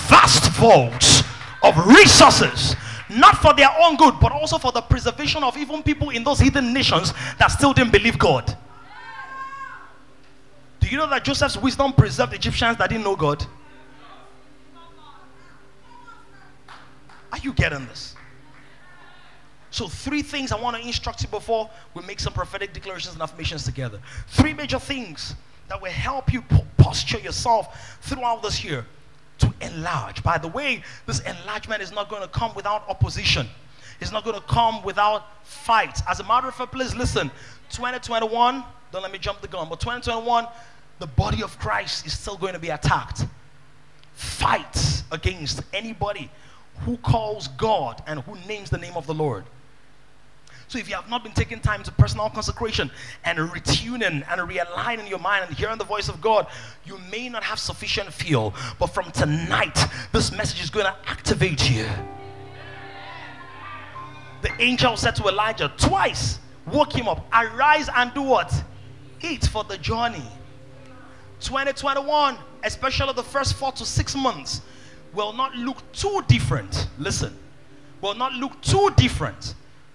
vast 0.09 0.51
vaults 0.51 1.23
of 1.63 1.77
resources, 1.87 2.75
not 3.13 3.37
for 3.37 3.53
their 3.53 3.69
own 3.81 3.95
good, 3.95 4.15
but 4.19 4.31
also 4.31 4.57
for 4.57 4.71
the 4.71 4.81
preservation 4.81 5.43
of 5.43 5.57
even 5.57 5.83
people 5.83 6.09
in 6.09 6.23
those 6.23 6.39
hidden 6.39 6.73
nations 6.73 7.13
that 7.37 7.47
still 7.47 7.73
didn't 7.73 7.91
believe 7.91 8.17
God. 8.17 8.57
Do 10.79 10.87
you 10.87 10.97
know 10.97 11.09
that 11.09 11.23
Joseph's 11.23 11.57
wisdom 11.57 11.93
preserved 11.93 12.33
Egyptians 12.33 12.77
that 12.77 12.89
didn't 12.89 13.03
know 13.03 13.15
God? 13.15 13.45
Are 17.31 17.37
you 17.39 17.53
getting 17.53 17.85
this? 17.85 18.15
So, 19.71 19.87
three 19.87 20.21
things 20.21 20.51
I 20.51 20.61
want 20.61 20.77
to 20.77 20.85
instruct 20.85 21.23
you 21.23 21.27
before 21.29 21.67
we 21.95 22.03
make 22.03 22.19
some 22.19 22.31
prophetic 22.31 22.73
declarations 22.73 23.13
and 23.15 23.23
affirmations 23.23 23.63
together. 23.63 23.99
Three 24.27 24.53
major 24.53 24.77
things 24.77 25.35
that 25.67 25.81
will 25.81 25.89
help 25.89 26.31
you 26.31 26.43
posture 26.77 27.17
yourself 27.17 27.97
throughout 28.01 28.43
this 28.43 28.63
year 28.63 28.85
to 29.39 29.53
enlarge. 29.61 30.23
By 30.23 30.37
the 30.37 30.47
way, 30.47 30.83
this 31.05 31.19
enlargement 31.21 31.81
is 31.81 31.91
not 31.91 32.09
going 32.09 32.21
to 32.21 32.27
come 32.27 32.53
without 32.55 32.87
opposition, 32.89 33.47
it's 33.99 34.11
not 34.11 34.23
going 34.23 34.35
to 34.35 34.45
come 34.47 34.83
without 34.83 35.45
fight. 35.45 36.01
As 36.07 36.19
a 36.19 36.23
matter 36.23 36.47
of 36.47 36.55
fact, 36.55 36.71
please 36.71 36.95
listen 36.95 37.31
2021, 37.69 38.63
don't 38.91 39.01
let 39.01 39.11
me 39.11 39.17
jump 39.17 39.41
the 39.41 39.47
gun, 39.47 39.67
but 39.69 39.79
2021, 39.79 40.47
the 40.99 41.07
body 41.07 41.41
of 41.41 41.57
Christ 41.59 42.05
is 42.05 42.17
still 42.17 42.37
going 42.37 42.53
to 42.53 42.59
be 42.59 42.69
attacked. 42.69 43.25
Fight 44.13 45.03
against 45.11 45.61
anybody 45.73 46.29
who 46.81 46.97
calls 46.97 47.47
God 47.49 48.01
and 48.05 48.19
who 48.21 48.35
names 48.47 48.69
the 48.69 48.77
name 48.77 48.93
of 48.95 49.07
the 49.07 49.13
Lord. 49.13 49.45
So 50.73 50.79
if 50.79 50.89
you 50.89 50.95
have 50.95 51.07
not 51.07 51.21
been 51.21 51.33
taking 51.33 51.59
time 51.59 51.83
to 51.83 51.91
personal 51.91 52.31
consecration 52.31 52.89
and 53.25 53.37
retuning 53.37 54.25
and 54.27 54.41
realigning 54.41 55.07
your 55.07 55.19
mind 55.19 55.45
and 55.47 55.55
hearing 55.55 55.77
the 55.77 55.83
voice 55.83 56.09
of 56.09 56.19
God, 56.19 56.47
you 56.83 56.97
may 57.11 57.29
not 57.29 57.43
have 57.43 57.59
sufficient 57.59 58.11
feel. 58.11 58.55
But 58.79 58.87
from 58.87 59.11
tonight, 59.11 59.77
this 60.11 60.31
message 60.31 60.63
is 60.63 60.71
going 60.71 60.87
to 60.87 60.95
activate 61.05 61.69
you. 61.69 61.85
The 64.41 64.49
angel 64.59 64.97
said 64.97 65.15
to 65.17 65.27
Elijah 65.27 65.71
twice, 65.77 66.39
woke 66.65 66.91
him 66.91 67.07
up, 67.07 67.23
arise 67.31 67.87
and 67.95 68.11
do 68.15 68.23
what? 68.23 68.51
Eat 69.21 69.45
for 69.45 69.63
the 69.63 69.77
journey. 69.77 70.25
2021, 71.41 72.35
especially 72.63 73.13
the 73.13 73.21
first 73.21 73.53
four 73.57 73.71
to 73.73 73.85
six 73.85 74.15
months, 74.15 74.61
will 75.13 75.33
not 75.33 75.55
look 75.55 75.77
too 75.91 76.23
different. 76.27 76.87
Listen, 76.97 77.37
will 78.01 78.15
not 78.15 78.33
look 78.33 78.59
too 78.61 78.89
different 78.97 79.53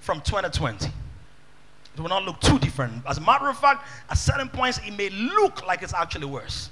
from 0.08 0.22
2020. 0.22 0.86
It 0.86 2.00
will 2.00 2.08
not 2.08 2.24
look 2.24 2.40
too 2.40 2.58
different. 2.58 3.04
As 3.06 3.18
a 3.18 3.20
matter 3.20 3.46
of 3.46 3.58
fact, 3.58 3.86
at 4.08 4.16
certain 4.16 4.48
points, 4.48 4.80
it 4.86 4.96
may 4.96 5.10
look 5.10 5.66
like 5.66 5.82
it's 5.82 5.92
actually 5.92 6.24
worse. 6.24 6.70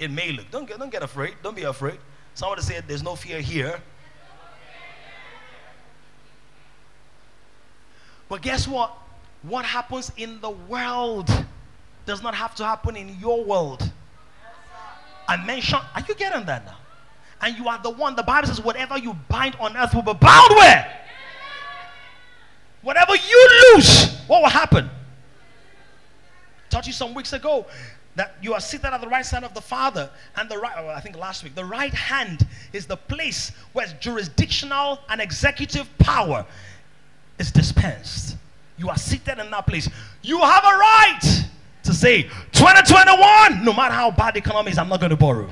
It 0.00 0.10
may 0.10 0.32
look. 0.32 0.50
Don't 0.50 0.66
get, 0.66 0.76
don't 0.76 0.90
get 0.90 1.04
afraid. 1.04 1.34
Don't 1.40 1.54
be 1.54 1.62
afraid. 1.62 2.00
Somebody 2.34 2.62
said 2.62 2.82
there's 2.88 3.04
no 3.04 3.14
fear 3.14 3.40
here. 3.40 3.80
But 8.28 8.42
guess 8.42 8.66
what? 8.66 8.92
What 9.42 9.64
happens 9.64 10.10
in 10.16 10.40
the 10.40 10.50
world 10.50 11.30
does 12.06 12.24
not 12.24 12.34
have 12.34 12.56
to 12.56 12.64
happen 12.64 12.96
in 12.96 13.20
your 13.20 13.44
world. 13.44 13.88
I 15.28 15.36
mentioned, 15.46 15.82
are 15.94 16.02
you 16.08 16.16
getting 16.16 16.44
that 16.46 16.66
now? 16.66 16.78
and 17.40 17.56
you 17.56 17.68
are 17.68 17.80
the 17.80 17.90
one. 17.90 18.16
The 18.16 18.24
Bible 18.24 18.48
says, 18.48 18.60
whatever 18.60 18.98
you 18.98 19.14
bind 19.28 19.54
on 19.60 19.76
earth 19.76 19.94
will 19.94 20.02
be 20.02 20.14
bound 20.14 20.50
where? 20.56 21.07
Whatever 22.82 23.14
you 23.16 23.72
lose, 23.74 24.16
what 24.26 24.42
will 24.42 24.48
happen? 24.48 24.86
I 24.86 26.68
taught 26.70 26.86
you 26.86 26.92
some 26.92 27.14
weeks 27.14 27.32
ago 27.32 27.66
that 28.14 28.34
you 28.42 28.52
are 28.52 28.60
seated 28.60 28.92
at 28.92 29.00
the 29.00 29.08
right 29.08 29.24
side 29.24 29.44
of 29.44 29.54
the 29.54 29.60
Father, 29.60 30.10
and 30.36 30.48
the 30.48 30.58
right, 30.58 30.84
well, 30.84 30.94
I 30.94 31.00
think 31.00 31.16
last 31.16 31.44
week, 31.44 31.54
the 31.54 31.64
right 31.64 31.94
hand 31.94 32.46
is 32.72 32.86
the 32.86 32.96
place 32.96 33.52
where 33.72 33.86
jurisdictional 34.00 34.98
and 35.08 35.20
executive 35.20 35.88
power 35.98 36.44
is 37.38 37.52
dispensed. 37.52 38.36
You 38.76 38.88
are 38.88 38.96
seated 38.96 39.38
in 39.38 39.50
that 39.50 39.66
place. 39.66 39.88
You 40.22 40.40
have 40.40 40.64
a 40.64 40.76
right 40.76 41.44
to 41.84 41.94
say, 41.94 42.24
2021, 42.52 43.64
no 43.64 43.72
matter 43.72 43.94
how 43.94 44.10
bad 44.10 44.34
the 44.34 44.38
economy 44.38 44.72
is, 44.72 44.78
I'm 44.78 44.88
not 44.88 45.00
going 45.00 45.10
to 45.10 45.16
borrow. 45.16 45.48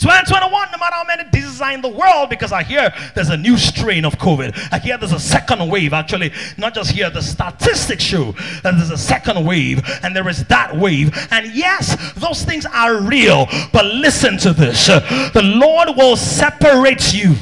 2021, 0.00 0.50
no 0.72 0.78
matter 0.78 0.94
how 0.94 1.04
many 1.04 1.28
diseases 1.30 1.60
are 1.60 1.72
in 1.72 1.82
the 1.82 1.88
world, 1.88 2.30
because 2.30 2.52
I 2.52 2.62
hear 2.62 2.90
there's 3.14 3.28
a 3.28 3.36
new 3.36 3.58
strain 3.58 4.06
of 4.06 4.16
COVID. 4.16 4.56
I 4.72 4.78
hear 4.78 4.96
there's 4.96 5.12
a 5.12 5.20
second 5.20 5.68
wave. 5.68 5.92
Actually, 5.92 6.32
not 6.56 6.74
just 6.74 6.90
here, 6.90 7.10
the 7.10 7.20
statistics 7.20 8.02
show 8.02 8.32
that 8.62 8.76
there's 8.76 8.90
a 8.90 8.96
second 8.96 9.44
wave 9.44 9.82
and 10.02 10.16
there 10.16 10.26
is 10.30 10.44
that 10.46 10.74
wave. 10.74 11.14
And 11.30 11.52
yes, 11.52 12.14
those 12.14 12.44
things 12.44 12.64
are 12.64 13.02
real. 13.02 13.46
But 13.74 13.84
listen 13.86 14.38
to 14.38 14.54
this 14.54 14.86
the 14.86 15.42
Lord 15.44 15.90
will 15.96 16.16
separate 16.16 17.12
you. 17.12 17.34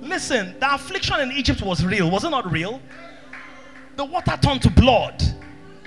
Listen, 0.00 0.56
the 0.58 0.74
affliction 0.74 1.20
in 1.20 1.30
Egypt 1.30 1.62
was 1.62 1.84
real. 1.84 2.10
Was 2.10 2.24
it 2.24 2.30
not 2.30 2.50
real? 2.50 2.80
The 3.94 4.04
water 4.04 4.36
turned 4.42 4.62
to 4.62 4.70
blood. 4.70 5.22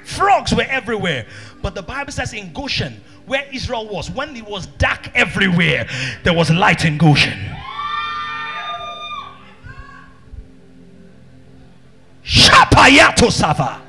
Frogs 0.10 0.54
were 0.56 0.66
everywhere. 0.68 1.26
But 1.62 1.76
the 1.76 1.84
Bible 1.84 2.12
says 2.12 2.34
in 2.34 2.52
Goshen, 2.52 3.02
where 3.28 3.46
Israel 3.54 3.88
was, 3.88 4.10
when 4.10 4.36
it 4.36 4.46
was 4.46 4.66
dark 4.66 5.12
everywhere, 5.14 5.88
there 6.24 6.34
was 6.34 6.50
light 6.50 6.84
in 6.84 6.98
Goshen. 6.98 7.38
Shapayato 12.24 13.32
Sava. 13.32 13.82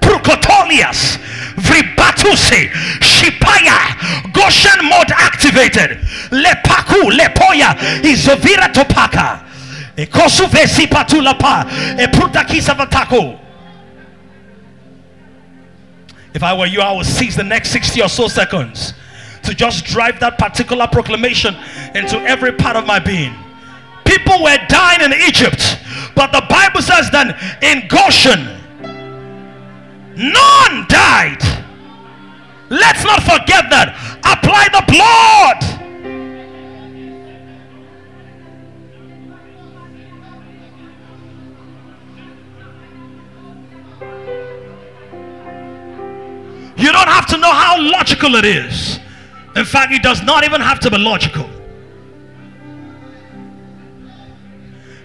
Prokotolias. 0.00 1.18
Vribatuse. 1.56 2.68
Shipaya. 3.00 4.32
Goshen 4.32 4.88
mode 4.88 5.10
activated. 5.10 5.98
Lepaku. 6.30 7.10
Lepoya. 7.10 7.74
Izovira 8.02 8.72
topaka. 8.72 9.44
Ekosu 9.96 10.46
vesi 10.48 10.86
patulapa. 10.86 11.66
Epruta 11.98 12.44
kisavatako. 12.44 13.47
If 16.38 16.44
I 16.44 16.56
were 16.56 16.66
you, 16.66 16.80
I 16.80 16.92
would 16.92 17.04
seize 17.04 17.34
the 17.34 17.42
next 17.42 17.70
60 17.70 18.00
or 18.00 18.08
so 18.08 18.28
seconds 18.28 18.94
to 19.42 19.52
just 19.52 19.84
drive 19.84 20.20
that 20.20 20.38
particular 20.38 20.86
proclamation 20.86 21.56
into 21.96 22.16
every 22.20 22.52
part 22.52 22.76
of 22.76 22.86
my 22.86 23.00
being. 23.00 23.34
People 24.04 24.44
were 24.44 24.56
dying 24.68 25.00
in 25.00 25.12
Egypt, 25.26 25.80
but 26.14 26.30
the 26.30 26.46
Bible 26.48 26.80
says 26.80 27.10
that 27.10 27.34
in 27.60 27.88
Goshen, 27.88 28.54
none 30.14 30.86
died. 30.86 31.42
Let's 32.70 33.02
not 33.02 33.24
forget 33.24 33.66
that. 33.70 33.98
Apply 34.22 34.68
the 34.70 34.84
blood. 34.86 35.77
How 47.52 47.80
logical 47.80 48.34
it 48.36 48.44
is. 48.44 49.00
In 49.56 49.64
fact, 49.64 49.92
it 49.92 50.02
does 50.02 50.22
not 50.22 50.44
even 50.44 50.60
have 50.60 50.80
to 50.80 50.90
be 50.90 50.98
logical. 50.98 51.48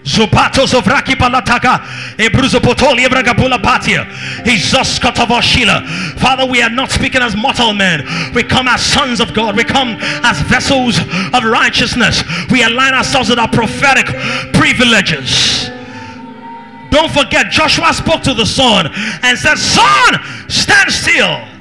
Zupatos 0.04 0.78
of 0.78 0.86
Raki 0.86 1.14
Palataka, 1.14 1.78
Ebruzopotoli 2.18 3.06
Ebragabula 3.06 3.58
Patia, 3.58 4.04
Izoskotavoshila. 4.44 6.18
Father, 6.18 6.44
we 6.44 6.60
are 6.60 6.68
not 6.68 6.90
speaking 6.90 7.22
as 7.22 7.34
mortal 7.34 7.72
men. 7.72 8.04
We 8.34 8.42
come 8.42 8.68
as 8.68 8.84
sons 8.84 9.18
of 9.20 9.32
God. 9.32 9.56
We 9.56 9.64
come 9.64 9.96
as 10.00 10.40
vessels 10.42 10.98
of 10.98 11.42
righteousness. 11.42 12.22
We 12.50 12.62
align 12.62 12.92
ourselves 12.92 13.30
with 13.30 13.38
our 13.38 13.48
prophetic 13.48 14.06
privileges. 14.52 15.70
Don't 16.90 17.10
forget, 17.10 17.50
Joshua 17.50 17.92
spoke 17.94 18.22
to 18.22 18.34
the 18.34 18.46
sun 18.46 18.90
and 19.22 19.38
said, 19.38 19.56
Sun, 19.56 20.48
stand 20.48 20.92
still. 20.92 21.53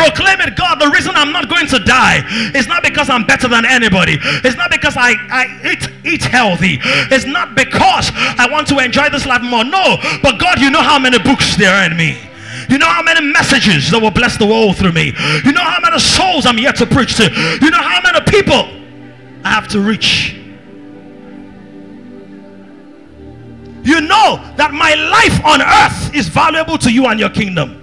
Proclaim 0.00 0.40
it 0.40 0.56
god 0.56 0.80
the 0.80 0.88
reason 0.88 1.12
i'm 1.14 1.32
not 1.32 1.48
going 1.48 1.66
to 1.66 1.78
die 1.78 2.24
is 2.54 2.66
not 2.66 2.82
because 2.82 3.10
i'm 3.10 3.24
better 3.24 3.48
than 3.48 3.64
anybody. 3.66 4.18
It's 4.20 4.56
not 4.56 4.70
because 4.70 4.96
i, 4.96 5.12
I 5.30 5.44
eat, 5.70 5.82
eat 6.04 6.22
healthy. 6.22 6.78
It's 7.12 7.26
not 7.26 7.54
because 7.54 8.10
i 8.14 8.48
want 8.50 8.66
to 8.68 8.78
enjoy 8.78 9.10
this 9.10 9.26
life 9.26 9.42
more. 9.42 9.64
No 9.64 9.98
but 10.22 10.38
god 10.38 10.60
you 10.60 10.70
know 10.70 10.82
how 10.82 10.98
many 10.98 11.18
books 11.18 11.56
there 11.56 11.74
are 11.74 11.84
in 11.90 11.96
me. 11.96 12.18
You 12.68 12.78
know 12.78 12.86
how 12.86 13.02
many 13.02 13.20
messages 13.20 13.90
that 13.90 14.00
will 14.00 14.10
bless 14.10 14.36
the 14.36 14.46
world 14.46 14.76
through 14.76 14.92
me. 14.92 15.12
You 15.44 15.52
know 15.52 15.62
how 15.62 15.80
many 15.80 15.98
souls 15.98 16.46
i'm 16.46 16.58
yet 16.58 16.76
to 16.76 16.86
preach 16.86 17.16
to. 17.16 17.24
You 17.60 17.70
know 17.70 17.82
how 17.82 18.00
many 18.00 18.20
people 18.24 18.68
i 19.44 19.50
have 19.50 19.68
to 19.68 19.80
reach. 19.80 20.36
You 23.82 24.00
know 24.00 24.38
that 24.56 24.72
my 24.72 24.94
life 24.94 25.44
on 25.44 25.60
earth 25.62 26.14
is 26.14 26.28
valuable 26.28 26.78
to 26.78 26.92
you 26.92 27.06
and 27.06 27.18
your 27.18 27.30
kingdom 27.30 27.79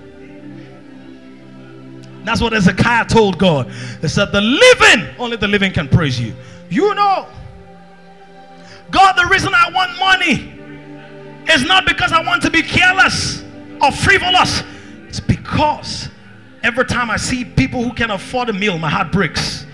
that's 2.27 2.41
what 2.41 2.53
Ezekiah 2.53 3.05
told 3.05 3.37
God. 3.37 3.71
He 4.01 4.07
said, 4.07 4.31
The 4.31 4.41
living, 4.41 5.15
only 5.17 5.37
the 5.37 5.47
living 5.47 5.71
can 5.71 5.87
praise 5.87 6.19
you. 6.19 6.35
You 6.69 6.93
know. 6.93 7.27
God, 8.91 9.13
the 9.13 9.27
reason 9.27 9.53
I 9.53 9.69
want 9.71 9.97
money 9.97 10.53
is 11.49 11.63
not 11.63 11.85
because 11.85 12.11
I 12.11 12.21
want 12.21 12.41
to 12.43 12.51
be 12.51 12.61
careless 12.61 13.43
or 13.81 13.91
frivolous. 13.91 14.63
It's 15.07 15.21
because 15.21 16.09
every 16.63 16.85
time 16.85 17.09
I 17.09 17.15
see 17.17 17.45
people 17.45 17.81
who 17.83 17.93
can 17.93 18.11
afford 18.11 18.49
a 18.49 18.53
meal, 18.53 18.77
my 18.77 18.89
heart 18.89 19.11
breaks. 19.11 19.65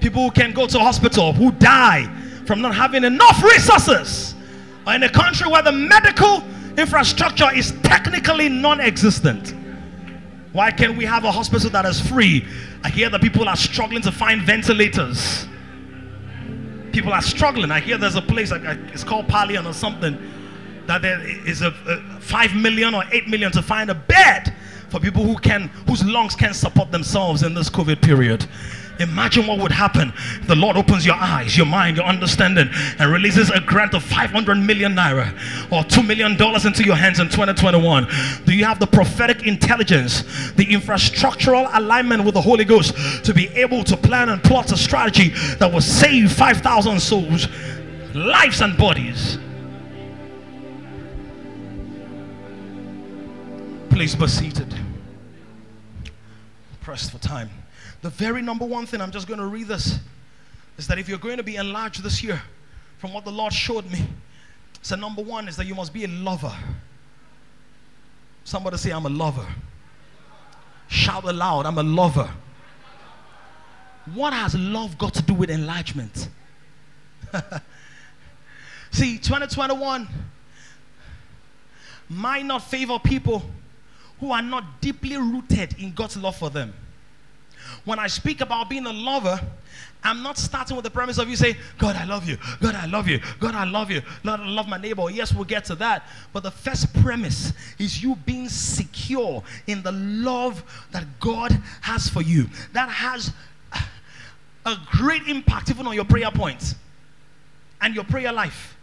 People 0.00 0.24
who 0.24 0.30
can 0.30 0.52
go 0.52 0.66
to 0.66 0.78
hospital, 0.78 1.32
who 1.32 1.52
die 1.52 2.12
from 2.46 2.60
not 2.60 2.74
having 2.74 3.04
enough 3.04 3.42
resources. 3.44 4.34
Or 4.86 4.94
in 4.94 5.02
a 5.04 5.08
country 5.08 5.48
where 5.48 5.62
the 5.62 5.72
medical 5.72 6.42
infrastructure 6.76 7.54
is 7.54 7.72
technically 7.82 8.48
non 8.48 8.80
existent. 8.80 9.54
Why 10.52 10.70
can't 10.70 10.96
we 10.96 11.04
have 11.04 11.24
a 11.24 11.30
hospital 11.30 11.70
that 11.70 11.84
is 11.84 12.00
free? 12.00 12.44
I 12.82 12.88
hear 12.88 13.08
that 13.10 13.20
people 13.20 13.48
are 13.48 13.56
struggling 13.56 14.02
to 14.02 14.12
find 14.12 14.42
ventilators. 14.42 15.46
People 16.92 17.12
are 17.12 17.22
struggling. 17.22 17.70
I 17.70 17.78
hear 17.78 17.96
there's 17.96 18.16
a 18.16 18.22
place, 18.22 18.50
like, 18.50 18.62
it's 18.92 19.04
called 19.04 19.28
Palian 19.28 19.68
or 19.68 19.72
something, 19.72 20.18
that 20.86 21.02
there 21.02 21.20
is 21.46 21.62
a, 21.62 21.68
a 21.68 22.20
five 22.20 22.54
million 22.54 22.94
or 22.94 23.04
eight 23.12 23.28
million 23.28 23.52
to 23.52 23.62
find 23.62 23.90
a 23.90 23.94
bed 23.94 24.54
for 24.88 24.98
people 24.98 25.22
who 25.22 25.36
can, 25.38 25.68
whose 25.86 26.04
lungs 26.04 26.34
can 26.34 26.52
support 26.52 26.90
themselves 26.90 27.44
in 27.44 27.54
this 27.54 27.70
COVID 27.70 28.02
period. 28.02 28.46
Imagine 29.00 29.46
what 29.46 29.58
would 29.58 29.72
happen 29.72 30.12
if 30.40 30.46
the 30.46 30.54
Lord 30.54 30.76
opens 30.76 31.06
your 31.06 31.14
eyes, 31.14 31.56
your 31.56 31.64
mind, 31.64 31.96
your 31.96 32.04
understanding, 32.04 32.68
and 32.98 33.10
releases 33.10 33.48
a 33.50 33.58
grant 33.58 33.94
of 33.94 34.02
500 34.02 34.56
million 34.56 34.94
naira 34.94 35.32
or 35.72 35.82
$2 35.84 36.06
million 36.06 36.32
into 36.32 36.84
your 36.84 36.96
hands 36.96 37.18
in 37.18 37.28
2021. 37.28 38.06
Do 38.44 38.54
you 38.54 38.66
have 38.66 38.78
the 38.78 38.86
prophetic 38.86 39.46
intelligence, 39.46 40.22
the 40.52 40.66
infrastructural 40.66 41.70
alignment 41.72 42.24
with 42.24 42.34
the 42.34 42.42
Holy 42.42 42.66
Ghost 42.66 42.94
to 43.24 43.32
be 43.32 43.48
able 43.48 43.84
to 43.84 43.96
plan 43.96 44.28
and 44.28 44.42
plot 44.44 44.70
a 44.70 44.76
strategy 44.76 45.30
that 45.58 45.72
will 45.72 45.80
save 45.80 46.30
5,000 46.30 47.00
souls, 47.00 47.48
lives, 48.14 48.60
and 48.60 48.76
bodies? 48.76 49.38
Please 53.88 54.14
be 54.14 54.26
seated. 54.26 54.74
Pressed 56.82 57.12
for 57.12 57.18
time. 57.18 57.50
The 58.02 58.10
very 58.10 58.42
number 58.42 58.64
one 58.64 58.86
thing, 58.86 59.00
I'm 59.00 59.10
just 59.10 59.26
going 59.26 59.40
to 59.40 59.46
read 59.46 59.68
this, 59.68 59.98
is 60.78 60.86
that 60.86 60.98
if 60.98 61.08
you're 61.08 61.18
going 61.18 61.36
to 61.36 61.42
be 61.42 61.56
enlarged 61.56 62.02
this 62.02 62.22
year, 62.22 62.40
from 62.98 63.12
what 63.12 63.24
the 63.24 63.32
Lord 63.32 63.52
showed 63.52 63.90
me, 63.90 64.00
so 64.82 64.96
number 64.96 65.22
one 65.22 65.48
is 65.48 65.56
that 65.56 65.66
you 65.66 65.74
must 65.74 65.92
be 65.92 66.04
a 66.04 66.08
lover. 66.08 66.54
Somebody 68.44 68.78
say, 68.78 68.90
I'm 68.90 69.04
a 69.04 69.10
lover. 69.10 69.46
Shout 70.88 71.24
aloud, 71.24 71.66
I'm 71.66 71.78
a 71.78 71.82
lover. 71.82 72.30
What 74.14 74.32
has 74.32 74.54
love 74.54 74.96
got 74.98 75.14
to 75.14 75.22
do 75.22 75.34
with 75.34 75.50
enlargement? 75.50 76.28
See, 78.90 79.18
2021 79.18 80.08
might 82.08 82.44
not 82.44 82.62
favor 82.64 82.98
people 82.98 83.42
who 84.18 84.32
are 84.32 84.42
not 84.42 84.80
deeply 84.80 85.16
rooted 85.16 85.76
in 85.78 85.92
God's 85.92 86.16
love 86.16 86.36
for 86.36 86.50
them. 86.50 86.74
When 87.84 87.98
I 87.98 88.06
speak 88.06 88.40
about 88.40 88.68
being 88.68 88.86
a 88.86 88.92
lover, 88.92 89.40
I'm 90.02 90.22
not 90.22 90.38
starting 90.38 90.76
with 90.76 90.84
the 90.84 90.90
premise 90.90 91.18
of 91.18 91.28
you 91.28 91.36
say, 91.36 91.56
God, 91.78 91.96
I 91.96 92.04
love 92.04 92.28
you. 92.28 92.38
God, 92.60 92.74
I 92.74 92.86
love 92.86 93.08
you. 93.08 93.20
God, 93.38 93.54
I 93.54 93.64
love 93.64 93.90
you. 93.90 94.00
Lord, 94.24 94.40
I 94.40 94.46
love 94.46 94.68
my 94.68 94.78
neighbor. 94.78 95.10
Yes, 95.10 95.34
we'll 95.34 95.44
get 95.44 95.64
to 95.66 95.74
that. 95.76 96.06
But 96.32 96.42
the 96.42 96.50
first 96.50 96.92
premise 97.02 97.52
is 97.78 98.02
you 98.02 98.16
being 98.16 98.48
secure 98.48 99.42
in 99.66 99.82
the 99.82 99.92
love 99.92 100.62
that 100.92 101.04
God 101.20 101.52
has 101.82 102.08
for 102.08 102.22
you. 102.22 102.48
That 102.72 102.88
has 102.88 103.32
a 104.64 104.76
great 104.90 105.26
impact 105.26 105.70
even 105.70 105.86
on 105.86 105.94
your 105.94 106.04
prayer 106.04 106.30
points 106.30 106.74
and 107.80 107.94
your 107.94 108.04
prayer 108.04 108.32
life. 108.32 108.76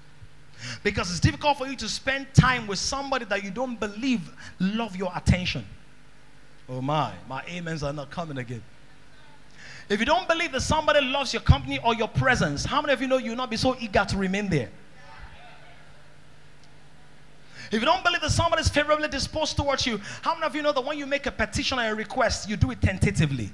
Because 0.83 1.09
it's 1.11 1.19
difficult 1.19 1.57
for 1.57 1.67
you 1.67 1.75
to 1.77 1.87
spend 1.87 2.27
time 2.33 2.67
with 2.67 2.79
somebody 2.79 3.25
that 3.25 3.43
you 3.43 3.51
don't 3.51 3.79
believe 3.79 4.29
love 4.59 4.95
your 4.95 5.11
attention. 5.15 5.65
Oh 6.69 6.81
my, 6.81 7.13
my 7.29 7.43
amens 7.55 7.83
are 7.83 7.93
not 7.93 8.09
coming 8.09 8.37
again. 8.37 8.61
If 9.89 9.99
you 9.99 10.05
don't 10.05 10.27
believe 10.27 10.51
that 10.51 10.61
somebody 10.61 11.01
loves 11.01 11.33
your 11.33 11.41
company 11.41 11.79
or 11.83 11.95
your 11.95 12.09
presence, 12.09 12.65
how 12.65 12.81
many 12.81 12.93
of 12.93 13.01
you 13.01 13.07
know 13.07 13.17
you'll 13.17 13.37
not 13.37 13.49
be 13.49 13.57
so 13.57 13.75
eager 13.79 14.03
to 14.03 14.17
remain 14.17 14.49
there? 14.49 14.69
If 17.71 17.81
you 17.81 17.85
don't 17.85 18.03
believe 18.03 18.21
that 18.21 18.31
somebody 18.31 18.61
is 18.61 18.69
favorably 18.69 19.09
disposed 19.09 19.57
towards 19.57 19.85
you, 19.85 19.99
how 20.21 20.33
many 20.33 20.45
of 20.45 20.55
you 20.55 20.61
know 20.61 20.71
that 20.71 20.83
when 20.83 20.97
you 20.97 21.05
make 21.05 21.25
a 21.25 21.31
petition 21.31 21.79
or 21.79 21.91
a 21.91 21.95
request, 21.95 22.49
you 22.49 22.55
do 22.55 22.71
it 22.71 22.81
tentatively? 22.81 23.51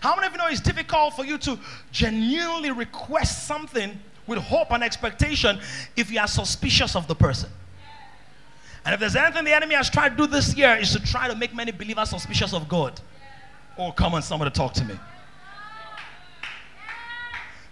How 0.00 0.14
many 0.14 0.26
of 0.26 0.32
you 0.32 0.38
know 0.38 0.48
it's 0.48 0.60
difficult 0.60 1.14
for 1.14 1.24
you 1.24 1.38
to 1.38 1.58
genuinely 1.92 2.70
request 2.70 3.46
something 3.46 3.98
with 4.26 4.38
hope 4.38 4.70
and 4.70 4.82
expectation 4.82 5.60
if 5.96 6.10
you 6.10 6.20
are 6.20 6.28
suspicious 6.28 6.94
of 6.94 7.06
the 7.06 7.14
person? 7.14 7.50
And 8.84 8.92
if 8.92 9.00
there's 9.00 9.16
anything 9.16 9.44
the 9.44 9.54
enemy 9.54 9.74
has 9.76 9.88
tried 9.88 10.10
to 10.10 10.16
do 10.16 10.26
this 10.26 10.54
year 10.54 10.76
is 10.76 10.92
to 10.92 11.02
try 11.02 11.28
to 11.28 11.34
make 11.34 11.54
many 11.54 11.72
believers 11.72 12.10
suspicious 12.10 12.52
of 12.52 12.68
God. 12.68 13.00
Oh, 13.76 13.92
come 13.92 14.14
on, 14.14 14.22
somebody 14.22 14.50
talk 14.50 14.72
to 14.74 14.84
me. 14.84 14.98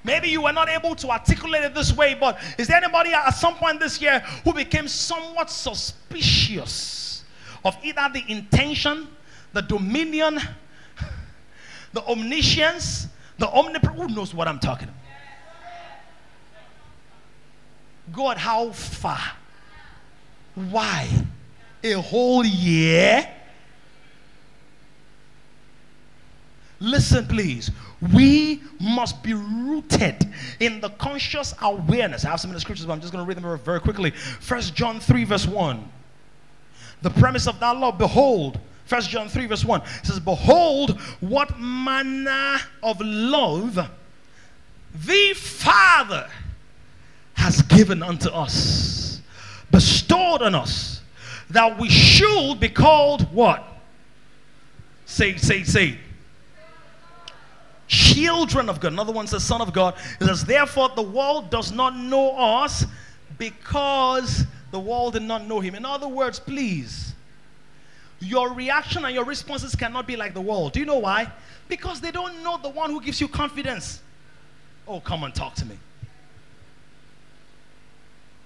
Maybe 0.04 0.28
you 0.28 0.42
were 0.42 0.52
not 0.52 0.68
able 0.68 0.96
to 0.96 1.10
articulate 1.10 1.62
it 1.62 1.74
this 1.74 1.96
way, 1.96 2.14
but 2.14 2.38
is 2.58 2.66
there 2.66 2.76
anybody 2.76 3.12
at 3.12 3.30
some 3.30 3.54
point 3.54 3.78
this 3.78 4.02
year 4.02 4.18
who 4.44 4.52
became 4.52 4.88
somewhat 4.88 5.48
suspicious 5.48 7.22
of 7.64 7.76
either 7.84 8.08
the 8.12 8.24
intention, 8.26 9.06
the 9.52 9.62
dominion, 9.62 10.40
the 11.92 12.02
omniscience, 12.02 13.06
the 13.38 13.48
omnipresence? 13.48 14.00
Who 14.00 14.08
knows 14.08 14.34
what 14.34 14.48
I'm 14.48 14.58
talking 14.58 14.88
about? 14.88 14.98
God, 18.12 18.38
how 18.38 18.72
far? 18.72 19.20
Why? 20.56 21.08
A 21.84 21.92
whole 21.92 22.44
year? 22.44 23.28
Listen, 26.82 27.26
please. 27.28 27.70
We 28.12 28.60
must 28.80 29.22
be 29.22 29.34
rooted 29.34 30.28
in 30.58 30.80
the 30.80 30.88
conscious 30.90 31.54
awareness. 31.62 32.24
I 32.24 32.30
have 32.30 32.40
some 32.40 32.50
of 32.50 32.54
the 32.54 32.60
scriptures, 32.60 32.84
but 32.84 32.92
I'm 32.92 33.00
just 33.00 33.12
going 33.12 33.24
to 33.24 33.28
read 33.28 33.36
them 33.36 33.58
very 33.60 33.78
quickly. 33.78 34.10
First 34.10 34.74
John 34.74 34.98
3, 34.98 35.22
verse 35.22 35.46
1. 35.46 35.88
The 37.02 37.10
premise 37.10 37.46
of 37.46 37.60
that 37.60 37.76
law, 37.76 37.92
behold, 37.92 38.58
First 38.86 39.10
John 39.10 39.28
3, 39.28 39.46
verse 39.46 39.64
1 39.64 39.82
says, 40.02 40.18
Behold, 40.18 41.00
what 41.20 41.58
manner 41.58 42.58
of 42.82 43.00
love 43.00 43.88
the 44.94 45.32
Father 45.34 46.28
has 47.34 47.62
given 47.62 48.02
unto 48.02 48.28
us, 48.28 49.20
bestowed 49.70 50.42
on 50.42 50.56
us, 50.56 51.00
that 51.48 51.78
we 51.78 51.88
should 51.88 52.58
be 52.58 52.68
called 52.68 53.32
what? 53.32 53.64
Say, 55.06 55.36
say, 55.36 55.62
say. 55.62 55.98
Children 57.88 58.68
of 58.68 58.80
God. 58.80 58.92
Another 58.92 59.12
one 59.12 59.26
says, 59.26 59.44
Son 59.44 59.60
of 59.60 59.72
God. 59.72 59.94
It 60.20 60.26
says, 60.26 60.44
Therefore, 60.44 60.90
the 60.94 61.02
world 61.02 61.50
does 61.50 61.72
not 61.72 61.96
know 61.96 62.36
us 62.36 62.84
because 63.38 64.44
the 64.70 64.80
world 64.80 65.14
did 65.14 65.22
not 65.22 65.46
know 65.46 65.60
him. 65.60 65.74
In 65.74 65.84
other 65.84 66.08
words, 66.08 66.38
please, 66.38 67.12
your 68.20 68.52
reaction 68.52 69.04
and 69.04 69.14
your 69.14 69.24
responses 69.24 69.74
cannot 69.74 70.06
be 70.06 70.16
like 70.16 70.32
the 70.34 70.40
world. 70.40 70.72
Do 70.72 70.80
you 70.80 70.86
know 70.86 70.98
why? 70.98 71.30
Because 71.68 72.00
they 72.00 72.10
don't 72.10 72.42
know 72.42 72.58
the 72.62 72.68
one 72.68 72.90
who 72.90 73.00
gives 73.00 73.20
you 73.20 73.28
confidence. 73.28 74.00
Oh, 74.86 75.00
come 75.00 75.24
and 75.24 75.34
talk 75.34 75.54
to 75.56 75.66
me. 75.66 75.76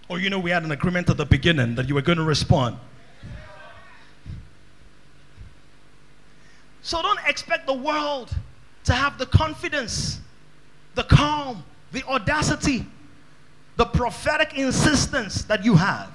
Or 0.08 0.18
you 0.18 0.30
know, 0.30 0.38
we 0.38 0.50
had 0.50 0.64
an 0.64 0.70
agreement 0.70 1.10
at 1.10 1.16
the 1.16 1.26
beginning 1.26 1.74
that 1.74 1.88
you 1.88 1.94
were 1.94 2.02
going 2.02 2.18
to 2.18 2.24
respond. 2.24 2.78
So 6.82 7.02
don't 7.02 7.18
expect 7.26 7.66
the 7.66 7.74
world 7.74 8.32
to 8.86 8.94
have 8.94 9.18
the 9.18 9.26
confidence, 9.26 10.20
the 10.94 11.04
calm, 11.04 11.62
the 11.92 12.02
audacity, 12.04 12.86
the 13.76 13.84
prophetic 13.84 14.56
insistence 14.56 15.42
that 15.44 15.64
you 15.64 15.74
have 15.74 16.10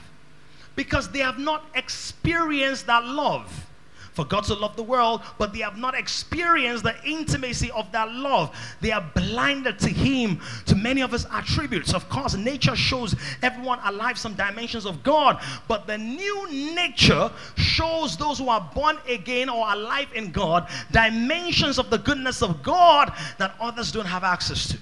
because 0.76 1.10
they 1.10 1.20
have 1.20 1.38
not 1.38 1.66
experienced 1.76 2.88
that 2.88 3.06
love. 3.06 3.68
For 4.14 4.26
God 4.26 4.44
to 4.46 4.56
love 4.56 4.76
the 4.76 4.84
world, 4.84 5.22
but 5.38 5.54
they 5.54 5.60
have 5.60 5.78
not 5.78 5.96
experienced 5.96 6.84
the 6.84 6.96
intimacy 7.06 7.72
of 7.72 7.90
that 7.94 8.12
love. 8.12 8.54
They 8.82 8.92
are 8.92 9.10
blinded 9.16 9.80
to 9.80 9.90
Him, 9.90 10.42
to 10.66 10.76
many 10.76 11.02
of 11.02 11.14
His 11.14 11.26
attributes. 11.32 11.94
Of 11.94 12.10
course, 12.10 12.36
nature 12.36 12.76
shows 12.76 13.16
everyone 13.42 13.80
alive 13.86 14.18
some 14.18 14.34
dimensions 14.34 14.86
of 14.86 15.02
God, 15.02 15.42
but 15.70 15.88
the 15.88 15.98
new 15.98 16.76
nature 16.76 17.32
shows 17.56 18.18
those 18.18 18.38
who 18.38 18.50
are 18.50 18.70
born 18.76 18.98
again 19.08 19.48
or 19.48 19.72
alive 19.72 20.10
in 20.14 20.32
God 20.32 20.68
dimensions 20.92 21.80
of 21.80 21.90
the 21.90 21.98
goodness 21.98 22.42
of 22.42 22.62
God 22.62 23.14
that 23.38 23.56
others 23.62 23.94
don't 23.94 24.06
have 24.06 24.26
access 24.26 24.68
to. 24.70 24.78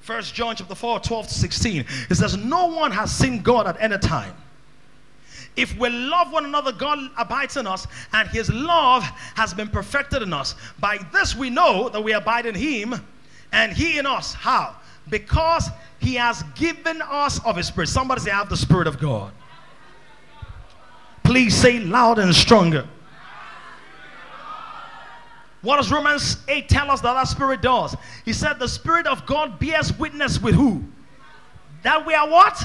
First 0.00 0.34
John 0.34 0.56
chapter 0.56 0.74
4, 0.74 1.00
12 1.00 1.28
to 1.28 1.34
16. 1.34 1.84
It 2.10 2.14
says, 2.14 2.36
No 2.36 2.66
one 2.66 2.90
has 2.92 3.14
seen 3.14 3.42
God 3.42 3.66
at 3.66 3.76
any 3.80 3.98
time. 3.98 4.34
If 5.56 5.76
we 5.76 5.90
love 5.90 6.32
one 6.32 6.44
another, 6.44 6.72
God 6.72 6.98
abides 7.16 7.56
in 7.56 7.66
us, 7.66 7.86
and 8.12 8.28
his 8.28 8.50
love 8.50 9.02
has 9.34 9.52
been 9.52 9.68
perfected 9.68 10.22
in 10.22 10.32
us. 10.32 10.54
By 10.80 10.98
this 11.12 11.36
we 11.36 11.50
know 11.50 11.88
that 11.90 12.02
we 12.02 12.12
abide 12.12 12.46
in 12.46 12.54
him, 12.54 12.94
and 13.52 13.72
he 13.72 13.98
in 13.98 14.06
us. 14.06 14.32
How? 14.32 14.76
Because 15.10 15.68
he 15.98 16.14
has 16.14 16.42
given 16.54 17.02
us 17.02 17.44
of 17.44 17.56
his 17.56 17.66
spirit. 17.66 17.88
Somebody 17.88 18.22
say, 18.22 18.30
I 18.30 18.38
have 18.38 18.48
the 18.48 18.56
spirit 18.56 18.86
of 18.86 18.98
God. 18.98 19.32
Please 21.22 21.54
say 21.54 21.80
loud 21.80 22.18
and 22.18 22.34
stronger. 22.34 22.86
What 25.60 25.76
does 25.76 25.92
Romans 25.92 26.38
8 26.48 26.68
tell 26.68 26.90
us 26.90 27.00
that 27.02 27.14
that 27.14 27.28
spirit 27.28 27.62
does? 27.62 27.94
He 28.24 28.32
said, 28.32 28.58
The 28.58 28.66
spirit 28.66 29.06
of 29.06 29.24
God 29.26 29.60
bears 29.60 29.96
witness 29.96 30.42
with 30.42 30.54
who? 30.56 30.82
That 31.84 32.04
we 32.04 32.14
are 32.14 32.28
what? 32.28 32.62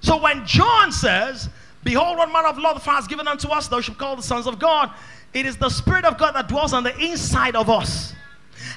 So 0.00 0.20
when 0.20 0.46
John 0.46 0.92
says, 0.92 1.48
Behold, 1.84 2.18
what 2.18 2.32
manner 2.32 2.48
of 2.48 2.58
love 2.58 2.74
the 2.74 2.80
Father 2.80 2.96
has 2.96 3.06
given 3.06 3.28
unto 3.28 3.48
us, 3.48 3.68
thou 3.68 3.80
shalt 3.80 3.98
call 3.98 4.16
the 4.16 4.22
sons 4.22 4.46
of 4.46 4.58
God, 4.58 4.92
it 5.32 5.46
is 5.46 5.56
the 5.56 5.68
spirit 5.68 6.04
of 6.04 6.18
God 6.18 6.34
that 6.34 6.48
dwells 6.48 6.72
on 6.72 6.82
the 6.82 6.96
inside 6.98 7.56
of 7.56 7.70
us. 7.70 8.14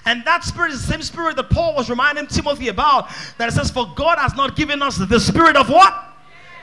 And 0.06 0.24
that 0.26 0.44
spirit 0.44 0.72
is 0.72 0.86
the 0.86 0.94
same 0.94 1.02
spirit 1.02 1.36
that 1.38 1.50
Paul 1.50 1.76
was 1.76 1.90
reminding 1.90 2.28
Timothy 2.28 2.68
about. 2.68 3.10
That 3.38 3.50
it 3.50 3.54
says, 3.54 3.72
For 3.72 3.92
God 3.96 4.18
has 4.20 4.36
not 4.36 4.56
given 4.56 4.82
us 4.82 4.98
the 4.98 5.20
spirit 5.20 5.56
of 5.56 5.70
what? 5.70 5.94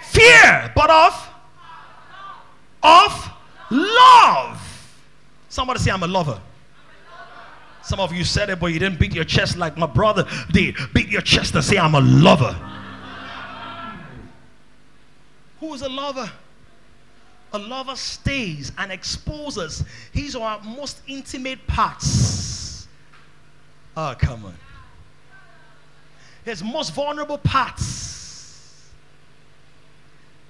Fear, 0.02 0.72
but 0.74 0.90
of 0.90 1.28
of 2.82 3.30
love. 3.70 4.62
Somebody 5.48 5.80
say, 5.80 5.90
I'm 5.90 6.02
a 6.02 6.06
lover. 6.06 6.40
Some 7.82 8.00
of 8.00 8.12
you 8.12 8.22
said 8.22 8.50
it, 8.50 8.60
but 8.60 8.66
you 8.66 8.78
didn't 8.78 9.00
beat 9.00 9.14
your 9.14 9.24
chest 9.24 9.56
like 9.56 9.76
my 9.76 9.86
brother 9.86 10.26
did. 10.52 10.76
Beat 10.92 11.08
your 11.08 11.22
chest 11.22 11.54
and 11.54 11.64
say, 11.64 11.78
I'm 11.78 11.94
a 11.94 12.00
lover. 12.00 12.56
Who 15.60 15.74
is 15.74 15.82
a 15.82 15.88
lover? 15.88 16.30
A 17.52 17.58
lover 17.58 17.96
stays 17.96 18.72
and 18.78 18.92
exposes 18.92 19.84
his 20.12 20.36
or 20.36 20.48
her 20.48 20.60
most 20.64 21.00
intimate 21.06 21.66
parts. 21.66 22.86
Oh, 23.96 24.14
come 24.18 24.44
on. 24.44 24.54
His 26.44 26.62
most 26.62 26.94
vulnerable 26.94 27.38
parts 27.38 28.08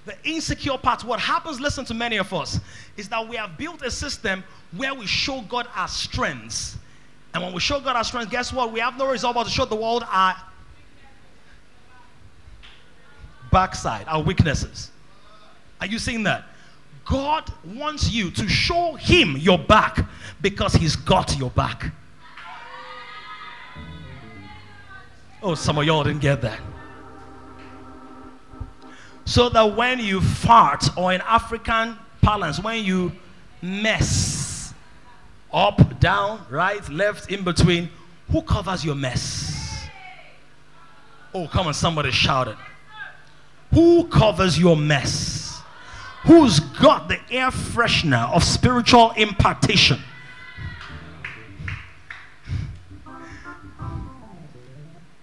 the 0.08 0.16
insecure 0.24 0.78
parts, 0.78 1.04
what 1.04 1.20
happens, 1.20 1.60
listen 1.60 1.84
to 1.84 1.94
many 1.94 2.16
of 2.16 2.32
us, 2.32 2.58
is 2.96 3.10
that 3.10 3.28
we 3.28 3.36
have 3.36 3.58
built 3.58 3.82
a 3.82 3.90
system 3.90 4.42
where 4.74 4.94
we 4.94 5.06
show 5.06 5.42
God 5.42 5.68
our 5.74 5.86
strengths. 5.86 6.78
And 7.34 7.42
when 7.42 7.52
we 7.52 7.60
show 7.60 7.78
God 7.78 7.94
our 7.94 8.04
strengths, 8.04 8.30
guess 8.30 8.50
what? 8.50 8.72
We 8.72 8.80
have 8.80 8.96
no 8.96 9.10
resolve 9.10 9.36
to 9.44 9.50
show 9.50 9.66
the 9.66 9.76
world 9.76 10.04
our 10.10 10.34
backside, 13.52 14.06
our 14.08 14.22
weaknesses. 14.22 14.90
Are 15.80 15.86
you 15.86 15.98
seeing 15.98 16.22
that? 16.24 16.44
God 17.04 17.50
wants 17.64 18.10
you 18.10 18.30
to 18.32 18.48
show 18.48 18.94
Him 18.94 19.36
your 19.36 19.58
back 19.58 20.06
because 20.40 20.74
He's 20.74 20.96
got 20.96 21.38
your 21.38 21.50
back. 21.50 21.92
Oh, 25.42 25.54
some 25.54 25.78
of 25.78 25.84
y'all 25.84 26.04
didn't 26.04 26.20
get 26.20 26.42
that 26.42 26.58
so 29.28 29.50
that 29.50 29.76
when 29.76 29.98
you 29.98 30.22
fart, 30.22 30.88
or 30.96 31.12
in 31.12 31.20
African 31.20 31.98
parlance, 32.22 32.58
when 32.58 32.82
you 32.82 33.12
mess, 33.60 34.72
up, 35.52 36.00
down, 36.00 36.40
right, 36.48 36.88
left, 36.88 37.30
in 37.30 37.44
between, 37.44 37.90
who 38.32 38.40
covers 38.40 38.86
your 38.86 38.94
mess? 38.94 39.86
Oh, 41.34 41.46
come 41.46 41.66
on, 41.66 41.74
somebody 41.74 42.10
shout 42.10 42.48
it. 42.48 42.56
Who 43.74 44.04
covers 44.08 44.58
your 44.58 44.78
mess? 44.78 45.37
Who's 46.24 46.60
got 46.60 47.08
the 47.08 47.18
air 47.30 47.50
freshener 47.50 48.30
of 48.32 48.44
spiritual 48.44 49.12
impartation? 49.12 49.98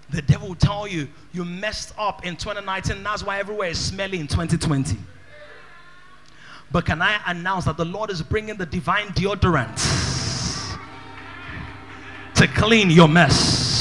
The 0.10 0.22
devil 0.22 0.50
will 0.50 0.56
tell 0.56 0.88
you 0.88 1.10
you 1.34 1.43
messed 1.43 1.93
up 1.98 2.26
in 2.26 2.38
2019. 2.38 3.04
That's 3.04 3.24
why 3.24 3.39
everywhere 3.39 3.70
is 3.70 3.80
smelly 3.80 4.20
in 4.20 4.28
2020. 4.28 4.98
But 6.72 6.86
can 6.86 7.02
I 7.02 7.20
announce 7.28 7.66
that 7.66 7.78
the 7.78 7.86
Lord 7.86 8.10
is 8.10 8.22
bringing 8.22 8.56
the 8.56 8.66
divine 8.66 9.08
deodorant 9.10 9.76
to 12.36 12.48
clean 12.48 12.89
your 12.89 13.08
mess? 13.08 13.76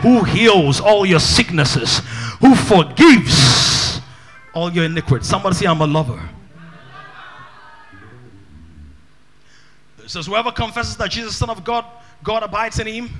who 0.00 0.24
heals 0.24 0.80
all 0.80 1.04
your 1.04 1.20
sicknesses, 1.20 1.98
who 2.40 2.54
forgives 2.54 3.79
all 4.54 4.72
your 4.72 4.84
iniquities. 4.84 5.28
Somebody 5.28 5.56
say, 5.56 5.66
I'm 5.66 5.80
a 5.80 5.86
lover. 5.86 6.20
It 10.02 10.10
says, 10.10 10.26
Whoever 10.26 10.50
confesses 10.50 10.96
that 10.96 11.10
Jesus 11.10 11.36
Son 11.36 11.50
of 11.50 11.64
God, 11.64 11.84
God 12.24 12.42
abides 12.42 12.78
in 12.78 12.86
him, 12.86 13.10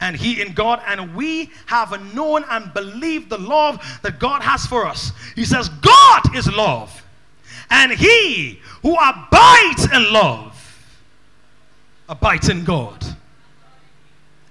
and 0.00 0.16
he 0.16 0.42
in 0.42 0.52
God, 0.52 0.82
and 0.86 1.14
we 1.14 1.50
have 1.66 2.14
known 2.14 2.44
and 2.50 2.72
believed 2.74 3.30
the 3.30 3.38
love 3.38 3.82
that 4.02 4.18
God 4.18 4.42
has 4.42 4.66
for 4.66 4.86
us. 4.86 5.12
He 5.34 5.44
says, 5.44 5.68
God 5.68 6.36
is 6.36 6.52
love, 6.52 7.04
and 7.70 7.92
he 7.92 8.60
who 8.82 8.94
abides 8.94 9.90
in 9.92 10.12
love 10.12 10.50
abides 12.08 12.48
in 12.48 12.64
God, 12.64 13.02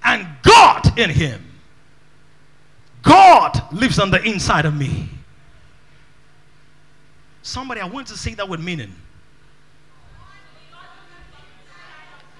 and 0.03 0.27
God 0.41 0.97
in 0.97 1.09
him. 1.09 1.45
God 3.03 3.61
lives 3.73 3.99
on 3.99 4.09
the 4.09 4.23
inside 4.23 4.65
of 4.65 4.73
me. 4.73 5.09
Somebody, 7.43 7.81
I 7.81 7.85
want 7.85 8.07
to 8.07 8.17
say 8.17 8.33
that 8.35 8.47
with 8.47 8.61
meaning. 8.61 8.95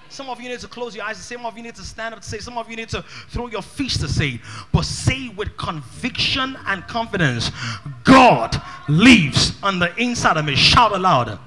Some 0.08 0.30
of 0.30 0.40
you 0.40 0.48
need 0.48 0.60
to 0.60 0.68
close 0.68 0.94
your 0.96 1.04
eyes. 1.04 1.18
Some 1.18 1.44
of 1.44 1.56
you 1.56 1.62
need 1.62 1.74
to 1.74 1.82
stand 1.82 2.14
up 2.14 2.22
to 2.22 2.28
say. 2.28 2.38
Some 2.38 2.56
of 2.56 2.70
you 2.70 2.76
need 2.76 2.88
to 2.90 3.02
throw 3.28 3.48
your 3.48 3.62
fists 3.62 3.98
to 3.98 4.08
say. 4.08 4.40
But 4.72 4.84
say 4.84 5.28
with 5.28 5.56
conviction 5.56 6.56
and 6.66 6.86
confidence 6.86 7.50
God 8.04 8.60
lives 8.88 9.54
on 9.62 9.78
the 9.78 9.94
inside 10.00 10.36
of 10.36 10.44
me. 10.44 10.54
Shout 10.54 10.92
aloud. 10.92 11.38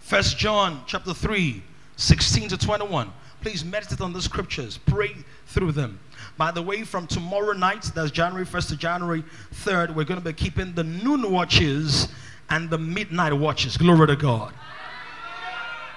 First 0.00 0.36
John 0.36 0.82
chapter 0.86 1.14
3, 1.14 1.62
16 1.96 2.48
to 2.48 2.58
21. 2.58 3.12
Please 3.40 3.64
meditate 3.64 4.00
on 4.00 4.12
the 4.12 4.20
scriptures. 4.20 4.76
Pray 4.76 5.14
through 5.46 5.72
them. 5.72 6.00
By 6.40 6.50
the 6.50 6.62
way, 6.62 6.84
from 6.84 7.06
tomorrow 7.06 7.52
night, 7.52 7.90
that's 7.94 8.10
January 8.10 8.46
1st 8.46 8.68
to 8.68 8.76
January 8.78 9.22
3rd, 9.56 9.94
we're 9.94 10.04
going 10.04 10.18
to 10.18 10.24
be 10.24 10.32
keeping 10.32 10.72
the 10.72 10.82
noon 10.82 11.30
watches 11.30 12.08
and 12.48 12.70
the 12.70 12.78
midnight 12.78 13.34
watches. 13.34 13.76
Glory 13.76 14.06
to 14.06 14.16
God. 14.16 14.54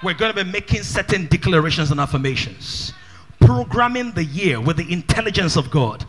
We're 0.02 0.12
going 0.12 0.34
to 0.34 0.44
be 0.44 0.50
making 0.52 0.82
certain 0.82 1.28
declarations 1.28 1.92
and 1.92 1.98
affirmations, 1.98 2.92
programming 3.40 4.12
the 4.12 4.24
year 4.24 4.60
with 4.60 4.76
the 4.76 4.92
intelligence 4.92 5.56
of 5.56 5.70
God. 5.70 6.04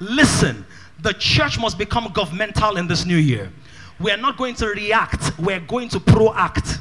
Listen, 0.00 0.66
the 1.00 1.14
church 1.14 1.58
must 1.58 1.78
become 1.78 2.12
governmental 2.12 2.76
in 2.76 2.88
this 2.88 3.06
new 3.06 3.16
year. 3.16 3.50
We're 4.00 4.18
not 4.18 4.36
going 4.36 4.54
to 4.56 4.66
react, 4.66 5.38
we're 5.38 5.60
going 5.60 5.88
to 5.88 5.98
proact. 5.98 6.78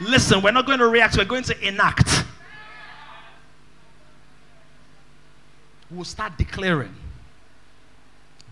Listen, 0.00 0.40
we're 0.40 0.52
not 0.52 0.64
going 0.64 0.78
to 0.78 0.88
react, 0.88 1.18
we're 1.18 1.26
going 1.26 1.44
to 1.44 1.68
enact. 1.68 2.24
We'll 5.90 6.04
start 6.04 6.36
declaring. 6.36 6.94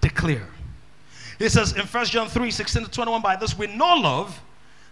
Declare. 0.00 0.48
He 1.38 1.48
says 1.48 1.72
in 1.72 1.82
1 1.82 2.04
John 2.06 2.28
3 2.28 2.50
16 2.50 2.84
to 2.84 2.90
21, 2.90 3.22
by 3.22 3.36
this 3.36 3.56
we 3.56 3.66
know 3.66 3.94
love. 3.94 4.40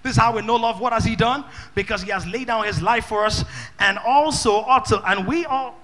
This 0.03 0.13
is 0.13 0.19
how 0.19 0.37
we 0.37 0.43
know 0.43 0.57
love. 0.57 0.81
What 0.81 0.93
has 0.93 1.05
he 1.05 1.17
done? 1.17 1.45
Because 1.75 2.03
he 2.03 2.11
has 2.11 2.27
laid 2.27 2.49
down 2.49 2.67
his 2.67 2.83
life 2.83 3.07
for 3.07 3.25
us, 3.25 3.43
and 3.79 3.99
also 3.99 4.57
ought 4.57 4.85
to, 4.87 5.03
and 5.03 5.27
we 5.27 5.47
all 5.47 5.75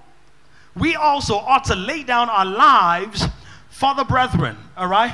we 0.75 0.95
also 0.95 1.35
ought 1.35 1.63
to 1.65 1.75
lay 1.75 2.03
down 2.03 2.29
our 2.29 2.45
lives 2.45 3.25
for 3.69 3.95
the 3.95 4.03
brethren. 4.03 4.57
All 4.77 4.87
right? 4.87 5.13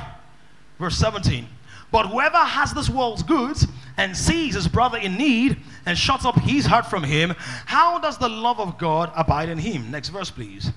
Verse 0.78 0.96
17. 0.98 1.46
But 1.90 2.06
whoever 2.08 2.36
has 2.36 2.72
this 2.74 2.88
world's 2.88 3.22
goods 3.22 3.66
and 3.96 4.16
sees 4.16 4.54
his 4.54 4.68
brother 4.68 4.98
in 4.98 5.14
need 5.14 5.56
and 5.86 5.96
shuts 5.96 6.24
up 6.24 6.36
his 6.36 6.66
heart 6.66 6.86
from 6.86 7.02
him, 7.02 7.34
how 7.64 7.98
does 7.98 8.18
the 8.18 8.28
love 8.28 8.60
of 8.60 8.78
God 8.78 9.10
abide 9.16 9.48
in 9.48 9.58
him? 9.58 9.90
Next 9.90 10.10
verse, 10.10 10.30
please. 10.30 10.70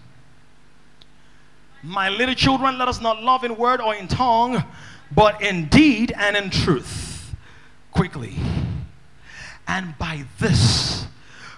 My 1.84 2.10
little 2.10 2.36
children, 2.36 2.78
let 2.78 2.88
us 2.88 3.02
not 3.02 3.24
love 3.24 3.44
in 3.44 3.58
word 3.58 3.82
or 3.82 3.96
in 3.96 4.08
tongue, 4.08 4.64
but 5.12 5.42
in 5.42 5.66
deed 5.66 6.14
and 6.16 6.38
in 6.38 6.50
truth. 6.50 7.36
Quickly. 7.92 8.36
And 9.68 9.98
by 9.98 10.26
this 10.40 11.08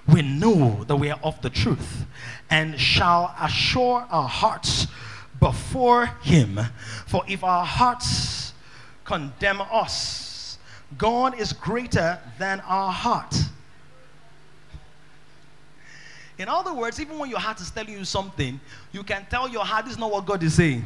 we 0.08 0.22
know 0.22 0.84
that 0.86 0.96
we 0.96 1.10
are 1.10 1.20
of 1.24 1.42
the 1.42 1.50
truth 1.50 2.06
and 2.50 2.80
shall 2.80 3.34
assure 3.40 4.06
our 4.10 4.28
hearts 4.28 4.88
before 5.40 6.08
Him. 6.22 6.60
For 7.06 7.24
if 7.28 7.44
our 7.44 7.66
hearts 7.66 8.54
condemn 9.06 9.62
us, 9.62 10.58
God 10.98 11.40
is 11.40 11.54
greater 11.54 12.20
than 12.38 12.62
our 12.62 12.92
heart. 12.92 13.36
In 16.38 16.50
other 16.50 16.74
words, 16.74 17.00
even 17.00 17.20
when 17.20 17.30
your 17.30 17.40
heart 17.40 17.62
is 17.62 17.70
telling 17.70 17.94
you 17.94 18.06
something, 18.06 18.60
you 18.92 19.04
can 19.04 19.26
tell 19.30 19.48
your 19.48 19.64
heart 19.64 19.86
this 19.86 19.94
is 19.94 20.00
not 20.00 20.12
what 20.12 20.26
God 20.26 20.42
is 20.44 20.56
saying. 20.56 20.84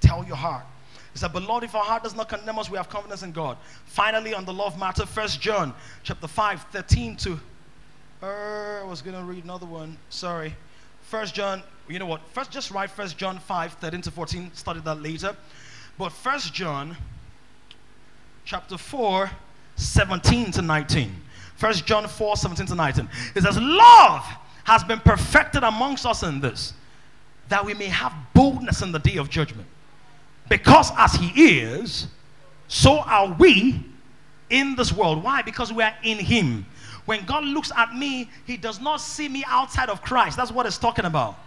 Tell 0.00 0.24
your 0.24 0.36
heart. 0.36 0.64
He 1.12 1.18
said, 1.18 1.32
But 1.32 1.42
Lord, 1.44 1.64
if 1.64 1.74
our 1.74 1.84
heart 1.84 2.02
does 2.02 2.14
not 2.14 2.28
condemn 2.28 2.58
us, 2.58 2.70
we 2.70 2.76
have 2.76 2.88
confidence 2.88 3.22
in 3.22 3.32
God. 3.32 3.56
Finally, 3.86 4.34
on 4.34 4.44
the 4.44 4.52
love 4.52 4.78
matter, 4.78 5.06
First 5.06 5.40
John 5.40 5.74
chapter 6.02 6.26
5, 6.26 6.66
13 6.72 7.16
to 7.16 7.40
uh, 8.24 8.80
I 8.80 8.84
was 8.84 9.02
gonna 9.02 9.22
read 9.22 9.44
another 9.44 9.66
one. 9.66 9.98
Sorry. 10.08 10.56
First 11.02 11.34
John, 11.34 11.62
you 11.88 11.98
know 11.98 12.06
what? 12.06 12.22
First 12.32 12.50
just 12.50 12.70
write 12.70 12.90
First 12.90 13.18
John 13.18 13.38
5, 13.38 13.74
13 13.74 14.00
to 14.00 14.10
14, 14.10 14.50
study 14.54 14.80
that 14.80 15.02
later. 15.02 15.36
But 15.98 16.08
First 16.10 16.54
John 16.54 16.96
chapter 18.46 18.78
4, 18.78 19.30
17 19.76 20.50
to 20.52 20.62
19. 20.62 21.14
First 21.56 21.86
John 21.86 22.06
4, 22.08 22.36
17 22.36 22.66
to 22.66 22.74
19. 22.74 23.08
It 23.34 23.42
says, 23.42 23.58
Love 23.58 24.24
has 24.64 24.82
been 24.84 25.00
perfected 25.00 25.62
amongst 25.62 26.06
us 26.06 26.22
in 26.22 26.40
this, 26.40 26.74
that 27.48 27.64
we 27.64 27.74
may 27.74 27.86
have 27.86 28.14
boldness 28.34 28.82
in 28.82 28.92
the 28.92 28.98
day 28.98 29.16
of 29.16 29.30
judgment. 29.30 29.66
Because 30.48 30.90
as 30.96 31.14
he 31.14 31.58
is, 31.58 32.08
so 32.68 32.98
are 33.00 33.32
we 33.38 33.84
in 34.50 34.74
this 34.76 34.92
world. 34.92 35.22
Why? 35.22 35.42
Because 35.42 35.72
we 35.72 35.82
are 35.82 35.94
in 36.02 36.18
him. 36.18 36.66
When 37.04 37.24
God 37.24 37.44
looks 37.44 37.70
at 37.76 37.94
me, 37.94 38.30
he 38.46 38.56
does 38.56 38.80
not 38.80 39.00
see 39.00 39.28
me 39.28 39.44
outside 39.46 39.90
of 39.90 40.00
Christ. 40.00 40.36
That's 40.36 40.50
what 40.50 40.66
it's 40.66 40.78
talking 40.78 41.04
about. 41.04 41.38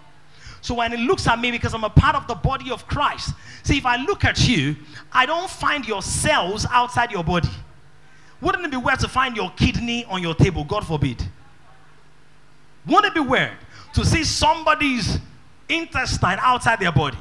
So 0.61 0.75
when 0.75 0.91
he 0.91 0.97
looks 0.97 1.28
at 1.28 1.39
me, 1.39 1.51
because 1.51 1.73
I'm 1.73 1.84
a 1.84 1.89
part 1.89 2.15
of 2.15 2.28
the 2.28 2.36
body 2.36 2.71
of 2.71 2.88
Christ, 2.88 3.34
see, 3.63 3.78
if 3.78 3.86
I 3.86 3.97
look 3.97 4.25
at 4.25 4.47
you, 4.47 4.75
I 5.11 5.25
don't 5.25 5.49
find 5.49 5.88
your 5.88 6.01
cells 6.01 6.65
outside 6.71 7.11
your 7.11 7.23
body. 7.23 7.49
Wouldn't 8.42 8.66
it 8.66 8.72
be 8.72 8.78
weird 8.78 9.00
to 9.00 9.08
find 9.08 9.36
your 9.36 9.52
kidney 9.52 10.06
on 10.06 10.22
your 10.22 10.36
table? 10.36 10.64
God 10.64 10.86
forbid. 10.86 11.24
Wouldn't 12.86 13.06
it 13.06 13.14
be 13.14 13.20
weird 13.20 13.58
to 13.94 14.06
see 14.06 14.24
somebody's 14.24 15.18
intestine 15.68 16.38
outside 16.42 16.80
their 16.80 16.92
body? 16.92 17.18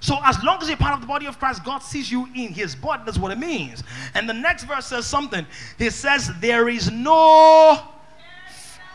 So, 0.00 0.16
as 0.24 0.42
long 0.44 0.62
as 0.62 0.68
you're 0.68 0.76
part 0.76 0.94
of 0.94 1.00
the 1.00 1.06
body 1.06 1.26
of 1.26 1.38
Christ, 1.38 1.64
God 1.64 1.78
sees 1.78 2.10
you 2.10 2.28
in 2.34 2.52
his 2.52 2.76
body. 2.76 3.02
That's 3.04 3.18
what 3.18 3.32
it 3.32 3.38
means. 3.38 3.82
And 4.14 4.28
the 4.28 4.34
next 4.34 4.64
verse 4.64 4.86
says 4.86 5.06
something. 5.06 5.44
He 5.76 5.90
says, 5.90 6.30
There 6.40 6.68
is 6.68 6.90
no, 6.90 7.82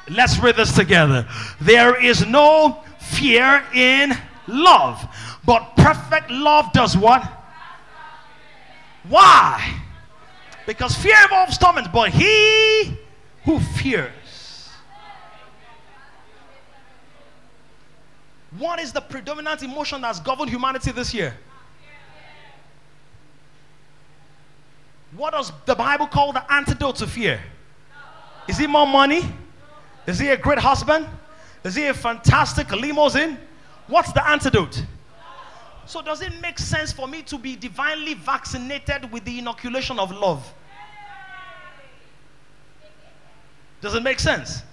let's 0.10 0.40
read 0.40 0.56
this 0.56 0.74
together. 0.74 1.28
There 1.60 2.02
is 2.02 2.26
no 2.26 2.84
fear 3.00 3.66
in 3.74 4.14
love, 4.48 5.06
but 5.46 5.76
perfect 5.76 6.32
love 6.32 6.72
does 6.72 6.96
what? 6.96 7.22
Why? 9.10 9.83
Because 10.66 10.96
fear 10.96 11.16
involves 11.24 11.58
torment, 11.58 11.92
but 11.92 12.10
he 12.10 12.98
who 13.44 13.60
fears. 13.60 14.70
What 18.58 18.80
is 18.80 18.94
the 18.94 19.02
predominant 19.02 19.64
emotion 19.64 20.02
that's 20.02 20.20
governed 20.20 20.50
humanity 20.50 20.92
this 20.92 21.14
year? 21.14 21.36
What 25.16 25.34
does 25.34 25.52
the 25.66 25.76
Bible 25.76 26.08
call 26.08 26.34
the 26.34 26.52
antidote 26.52 26.96
to 26.98 27.08
fear? 27.08 27.40
Is 28.48 28.60
it 28.60 28.70
more 28.70 28.88
money? 28.88 29.22
Is 30.08 30.20
he 30.20 30.30
a 30.30 30.38
great 30.38 30.60
husband? 30.60 31.08
Is 31.64 31.76
he 31.76 31.86
a 31.88 31.94
fantastic 31.94 32.72
limousine? 32.72 33.38
What's 33.88 34.12
the 34.12 34.28
antidote? 34.28 34.86
So, 35.86 36.02
does 36.02 36.22
it 36.22 36.40
make 36.42 36.58
sense 36.60 36.92
for 36.92 37.08
me 37.08 37.22
to 37.24 37.38
be 37.38 37.56
divinely 37.56 38.14
vaccinated 38.14 39.12
with 39.12 39.26
the 39.26 39.40
inoculation 39.40 40.00
of 40.00 40.12
love? 40.12 40.54
Does 43.82 43.96
it 43.96 44.04
make 44.04 44.20
sense? 44.20 44.64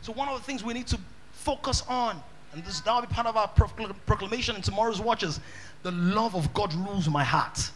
So, 0.00 0.12
one 0.12 0.28
of 0.28 0.38
the 0.38 0.44
things 0.44 0.64
we 0.64 0.72
need 0.72 0.86
to 0.86 0.98
focus 1.32 1.82
on, 1.88 2.22
and 2.52 2.64
this 2.64 2.80
that 2.80 2.94
will 2.94 3.02
be 3.02 3.08
part 3.08 3.26
of 3.26 3.36
our 3.36 3.48
proclamation 3.48 4.56
in 4.56 4.62
tomorrow's 4.62 5.00
watches 5.00 5.38
the 5.82 5.90
love 5.90 6.34
of 6.34 6.52
God 6.54 6.72
rules 6.74 7.08
my 7.08 7.22
heart, 7.22 7.70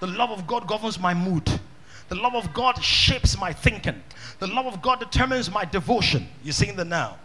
the 0.00 0.06
love 0.06 0.30
of 0.30 0.46
God 0.46 0.66
governs 0.66 0.98
my 0.98 1.14
mood. 1.14 1.48
The 2.08 2.16
love 2.16 2.34
of 2.34 2.52
God 2.52 2.82
shapes 2.82 3.38
my 3.38 3.52
thinking. 3.52 4.02
The 4.38 4.46
love 4.46 4.66
of 4.66 4.82
God 4.82 5.00
determines 5.00 5.50
my 5.50 5.64
devotion. 5.64 6.28
You're 6.42 6.52
seeing 6.52 6.76
that 6.76 6.86
now. 6.86 7.16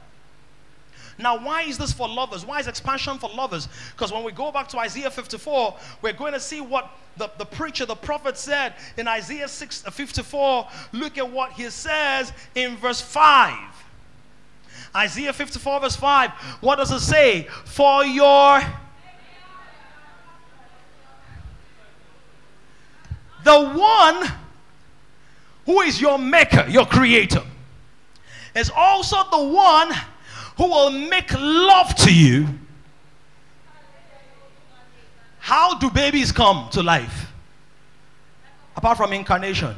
Now, 1.19 1.43
why 1.43 1.63
is 1.63 1.77
this 1.77 1.91
for 1.91 2.07
lovers? 2.07 2.45
Why 2.45 2.59
is 2.59 2.67
expansion 2.67 3.17
for 3.17 3.29
lovers? 3.29 3.67
Because 3.91 4.11
when 4.11 4.23
we 4.23 4.31
go 4.31 4.51
back 4.51 4.67
to 4.69 4.77
Isaiah 4.77 5.09
54, 5.09 5.75
we're 6.01 6.13
going 6.13 6.33
to 6.33 6.39
see 6.39 6.61
what 6.61 6.91
the, 7.17 7.31
the 7.39 7.45
preacher, 7.45 7.85
the 7.85 7.95
prophet 7.95 8.37
said 8.37 8.75
in 8.97 9.07
Isaiah 9.07 9.47
6, 9.47 9.87
uh, 9.87 9.91
54. 9.91 10.67
Look 10.91 11.17
at 11.17 11.29
what 11.29 11.53
he 11.53 11.69
says 11.71 12.31
in 12.53 12.77
verse 12.77 13.01
5. 13.01 13.57
Isaiah 14.95 15.33
54, 15.33 15.79
verse 15.79 15.95
5. 15.95 16.31
What 16.61 16.75
does 16.75 16.91
it 16.91 16.99
say? 16.99 17.47
For 17.65 18.05
your. 18.05 18.61
The 23.43 23.69
one 23.69 24.31
who 25.65 25.81
is 25.81 25.99
your 25.99 26.19
maker, 26.19 26.65
your 26.67 26.85
creator, 26.85 27.41
is 28.55 28.71
also 28.75 29.17
the 29.31 29.43
one 29.43 29.91
who 30.57 30.67
will 30.67 30.89
make 30.89 31.31
love 31.39 31.95
to 31.95 32.13
you. 32.13 32.47
How 35.39 35.77
do 35.77 35.89
babies 35.89 36.31
come 36.31 36.67
to 36.71 36.83
life? 36.83 37.31
Apart 38.75 38.97
from 38.97 39.13
incarnation. 39.13 39.75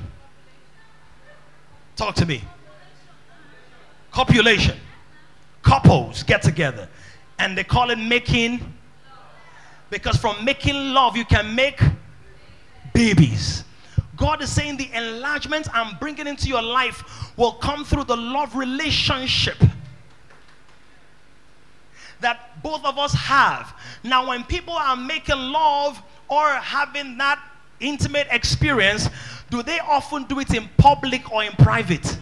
Talk 1.96 2.16
to 2.16 2.26
me. 2.26 2.44
Copulation. 4.12 4.78
Couples 5.62 6.24
get 6.24 6.42
together 6.42 6.88
and 7.38 7.58
they 7.58 7.64
call 7.64 7.90
it 7.90 8.00
making. 8.00 8.74
Because 9.90 10.16
from 10.18 10.44
making 10.46 10.76
love, 10.94 11.18
you 11.18 11.26
can 11.26 11.54
make 11.54 11.80
babies. 12.94 13.64
God 14.16 14.42
is 14.42 14.52
saying 14.52 14.78
the 14.78 14.90
enlargement 14.94 15.68
I'm 15.74 15.98
bringing 15.98 16.28
into 16.28 16.48
your 16.48 16.62
life 16.62 17.04
will 17.38 17.54
come 17.54 17.84
through 17.84 18.06
the 18.06 18.18
love 18.18 18.56
relationship 18.56 19.58
that 22.22 22.62
both 22.62 22.84
of 22.86 22.98
us 22.98 23.14
have. 23.14 23.74
Now, 24.04 24.28
when 24.28 24.44
people 24.44 24.74
are 24.74 24.96
making 24.96 25.38
love 25.38 26.02
or 26.28 26.50
having 26.56 27.18
that 27.18 27.42
intimate 27.80 28.28
experience, 28.32 29.10
do 29.50 29.64
they 29.64 29.80
often 29.80 30.26
do 30.26 30.40
it 30.40 30.54
in 30.54 30.70
public 30.78 31.32
or 31.32 31.44
in 31.44 31.52
private? 31.54 32.18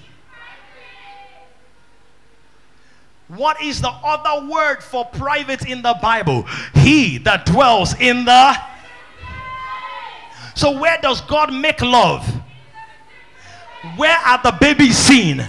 What 3.28 3.62
is 3.62 3.82
the 3.82 3.90
other 3.90 4.48
word 4.48 4.82
for 4.82 5.04
private 5.04 5.68
in 5.68 5.82
the 5.82 5.98
Bible? 6.02 6.44
He 6.76 7.18
that 7.20 7.46
dwells 7.46 8.00
in 8.00 8.24
the. 8.24 8.56
So, 10.56 10.80
where 10.80 10.98
does 11.02 11.20
God 11.22 11.54
make 11.54 11.82
love? 11.82 12.26
Where 13.98 14.18
are 14.18 14.42
the 14.42 14.56
babies 14.60 14.98
seen? 14.98 15.46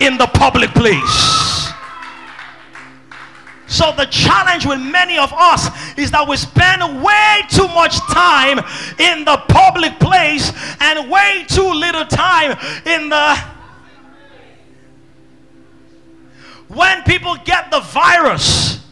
In 0.00 0.18
the 0.18 0.26
public 0.26 0.70
place. 0.70 1.49
So 3.70 3.92
the 3.96 4.06
challenge 4.06 4.66
with 4.66 4.80
many 4.80 5.16
of 5.16 5.32
us 5.32 5.68
is 5.96 6.10
that 6.10 6.26
we 6.26 6.36
spend 6.36 6.82
way 7.04 7.42
too 7.48 7.68
much 7.68 7.96
time 8.10 8.58
in 8.98 9.24
the 9.24 9.36
public 9.46 9.98
place 10.00 10.52
and 10.80 11.08
way 11.08 11.46
too 11.48 11.72
little 11.72 12.04
time 12.04 12.58
in 12.84 13.08
the 13.08 13.40
when 16.66 17.02
people 17.02 17.36
get 17.44 17.70
the 17.70 17.80
virus, 17.80 18.84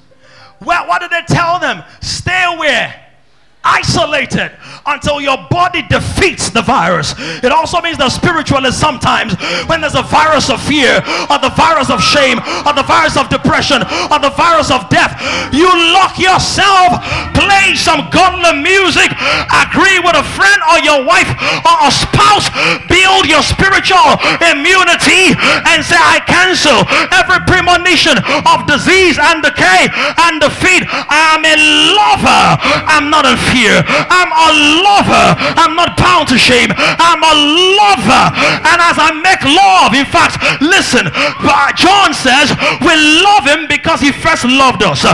well, 0.60 0.86
what 0.88 1.00
do 1.00 1.08
they 1.08 1.22
tell 1.26 1.58
them? 1.58 1.82
Stay 2.00 2.44
away 2.44 2.94
isolated 3.64 4.52
until 4.86 5.20
your 5.20 5.36
body 5.50 5.82
defeats 5.88 6.50
the 6.50 6.62
virus. 6.62 7.14
It 7.42 7.52
also 7.52 7.80
means 7.80 7.98
the 7.98 8.08
spiritual 8.08 8.64
is 8.64 8.76
sometimes 8.76 9.34
when 9.68 9.80
there's 9.80 9.94
a 9.98 10.02
virus 10.02 10.48
of 10.50 10.62
fear, 10.62 11.02
or 11.28 11.38
the 11.38 11.52
virus 11.56 11.90
of 11.90 12.00
shame, 12.00 12.38
or 12.64 12.72
the 12.72 12.84
virus 12.86 13.16
of 13.16 13.28
depression, 13.28 13.82
or 14.10 14.18
the 14.18 14.32
virus 14.36 14.70
of 14.70 14.88
death, 14.88 15.16
you 15.52 15.68
lock 15.92 16.18
yourself, 16.18 17.02
play 17.36 17.76
some 17.76 18.08
godly 18.10 18.58
music, 18.60 19.12
agree 19.52 19.98
with 20.00 20.16
a 20.16 20.26
friend 20.36 20.60
or 20.72 20.78
your 20.80 21.04
wife 21.04 21.28
or 21.64 21.76
a 21.84 21.92
spouse, 21.92 22.48
build 22.88 23.28
your 23.28 23.42
spiritual 23.44 24.16
immunity, 24.40 25.36
and 25.68 25.84
say, 25.84 25.98
I 25.98 26.22
cancel 26.24 26.84
every 27.12 27.40
premonition 27.44 28.16
of 28.48 28.64
disease 28.64 29.20
and 29.20 29.42
decay 29.44 29.88
and 30.28 30.40
defeat. 30.40 30.86
I 30.88 31.36
am 31.36 31.44
a 31.44 31.56
lover, 31.92 32.44
I'm 32.88 33.10
not 33.10 33.26
in 33.26 33.36
fear. 33.52 33.82
I'm 33.86 34.30
a 34.32 34.48
lover. 34.84 35.26
I'm 35.58 35.74
not 35.74 35.96
bound 35.96 36.28
to 36.28 36.38
shame. 36.38 36.70
I'm 36.76 37.20
a 37.22 37.34
lover. 37.78 38.24
And 38.68 38.78
as 38.80 38.96
I 39.00 39.10
make 39.20 39.42
love, 39.44 39.94
in 39.94 40.06
fact, 40.06 40.38
listen, 40.60 41.08
uh, 41.12 41.72
John 41.76 42.12
says 42.14 42.52
we 42.84 42.94
love 43.24 43.44
him 43.48 43.66
because 43.68 44.00
he 44.00 44.12
first 44.12 44.44
loved 44.44 44.82
us. 44.82 45.04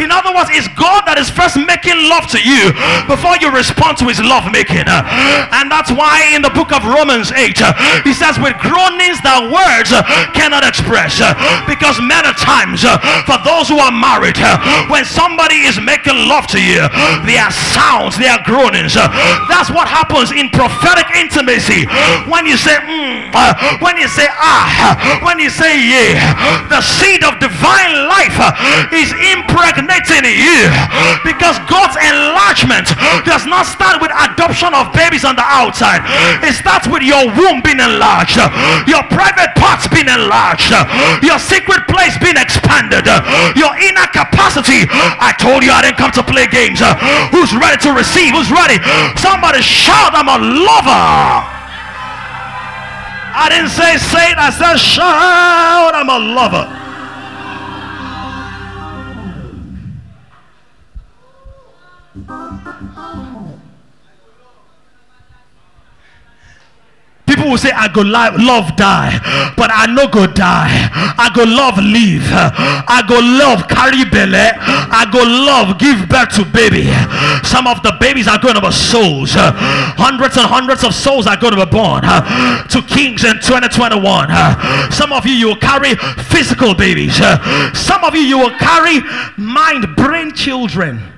In 0.00 0.10
other 0.10 0.34
words, 0.34 0.50
it's 0.52 0.68
God 0.74 1.06
that 1.06 1.18
is 1.18 1.30
first 1.30 1.56
making 1.58 1.96
love 2.10 2.26
to 2.34 2.40
you 2.40 2.72
before 3.06 3.36
you 3.40 3.50
respond 3.50 3.98
to 4.02 4.06
his 4.10 4.20
love 4.20 4.50
making. 4.50 4.86
And 4.86 5.70
that's 5.70 5.90
why 5.90 6.34
in 6.34 6.42
the 6.42 6.52
book 6.52 6.72
of 6.72 6.84
Romans 6.84 7.30
8, 7.32 7.62
uh, 7.62 7.72
he 8.02 8.12
says, 8.12 8.38
with 8.38 8.56
groanings 8.60 9.20
that 9.22 9.46
words 9.50 9.90
uh, 9.94 10.02
cannot 10.34 10.66
express. 10.66 11.18
Because 11.68 12.00
many 12.02 12.30
times, 12.40 12.82
for 13.28 13.38
those 13.46 13.68
who 13.70 13.78
are 13.78 13.92
married, 13.94 14.36
when 14.90 15.04
somebody 15.04 15.64
is 15.66 15.78
making 15.80 16.16
love 16.28 16.46
to 16.54 16.60
you, 16.60 16.82
they 17.26 17.38
are 17.38 17.52
sounds, 17.84 18.16
they 18.16 18.28
are 18.28 18.40
groanings. 18.44 18.96
That's 18.96 19.68
what 19.68 19.86
happens 19.88 20.32
in 20.32 20.48
prophetic 20.48 21.12
intimacy. 21.16 21.84
When 22.32 22.46
you 22.48 22.56
say, 22.56 22.76
mm, 22.80 23.28
when 23.84 23.96
you 24.00 24.08
say, 24.08 24.26
ah, 24.32 25.20
when 25.24 25.38
you 25.38 25.50
say, 25.52 25.76
yeah, 25.76 26.16
the 26.72 26.80
seed 26.80 27.22
of 27.24 27.36
divine 27.38 27.92
life 28.08 28.36
is 28.92 29.12
impregnating 29.12 30.24
you. 30.24 30.64
Because 31.24 31.60
God's 31.68 31.96
enlargement 32.00 32.88
does 33.28 33.44
not 33.44 33.66
start 33.68 34.00
with 34.00 34.10
adoption 34.16 34.72
of 34.72 34.92
babies 34.96 35.24
on 35.24 35.36
the 35.36 35.44
outside, 35.44 36.00
it 36.40 36.54
starts 36.56 36.88
with 36.88 37.02
your 37.04 37.28
womb 37.36 37.60
being 37.60 37.80
enlarged, 37.80 38.40
your 38.88 39.04
private 39.12 39.52
parts 39.60 39.86
being 39.92 40.08
enlarged, 40.08 40.72
your 41.20 41.38
secret 41.38 41.84
place 41.88 42.16
being 42.18 42.36
expanded, 42.40 43.04
your 43.54 43.72
inner 43.76 44.08
capacity. 44.08 44.88
I 45.20 45.34
told 45.36 45.62
you 45.62 45.70
I 45.72 45.82
didn't 45.82 45.98
come 46.00 46.12
to 46.16 46.24
play 46.24 46.46
games. 46.48 46.80
Who's 47.34 47.52
ready 47.54 47.73
to 47.80 47.92
receive? 47.92 48.34
Who's 48.34 48.50
ready? 48.50 48.78
Somebody 49.16 49.62
shout, 49.62 50.14
I'm 50.14 50.28
a 50.28 50.38
lover. 50.38 51.02
I 53.36 53.48
didn't 53.50 53.70
say 53.70 53.98
say 53.98 54.30
it, 54.30 54.38
I 54.38 54.50
said 54.50 54.76
shout, 54.78 55.94
I'm 55.94 56.08
a 56.08 56.18
lover. 56.18 56.83
People 67.44 67.52
will 67.52 67.58
say, 67.58 67.72
I 67.76 67.92
go 67.92 68.00
love 68.00 68.74
die, 68.74 69.20
but 69.54 69.68
I 69.70 69.84
no 69.84 70.08
go 70.08 70.26
die. 70.26 70.88
I 71.20 71.28
go 71.36 71.44
love 71.44 71.76
live. 71.76 72.24
I 72.32 73.04
go 73.04 73.20
love 73.20 73.68
carry 73.68 74.08
belly. 74.08 74.48
I 74.56 75.04
go 75.12 75.20
love 75.20 75.76
give 75.76 76.08
birth 76.08 76.32
to 76.40 76.48
baby. 76.48 76.88
Some 77.44 77.66
of 77.68 77.82
the 77.84 78.00
babies 78.00 78.28
are 78.28 78.40
going 78.40 78.54
to 78.54 78.62
be 78.64 78.72
souls. 78.72 79.36
Hundreds 79.36 80.38
and 80.40 80.46
hundreds 80.48 80.84
of 80.84 80.94
souls 80.94 81.26
are 81.26 81.36
going 81.36 81.52
to 81.52 81.60
be 81.60 81.70
born 81.70 82.00
to 82.00 82.80
kings 82.88 83.28
in 83.28 83.36
2021. 83.44 84.00
Some 84.90 85.12
of 85.12 85.26
you, 85.26 85.36
you 85.36 85.46
will 85.52 85.60
carry 85.60 86.00
physical 86.32 86.72
babies. 86.72 87.20
Some 87.76 88.08
of 88.08 88.16
you, 88.16 88.24
you 88.24 88.38
will 88.38 88.56
carry 88.56 89.04
mind 89.36 89.84
brain 89.96 90.32
children. 90.32 91.13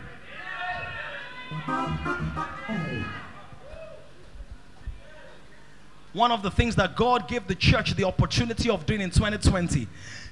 One 6.17 6.33
of 6.33 6.43
the 6.43 6.51
things 6.51 6.75
that 6.77 6.97
God 6.97 7.29
gave 7.29 7.47
the 7.47 7.55
church 7.55 7.95
the 7.95 8.05
opportunity 8.05 8.71
of 8.71 8.87
doing 8.87 9.03
in 9.03 9.11
2020 9.11 9.87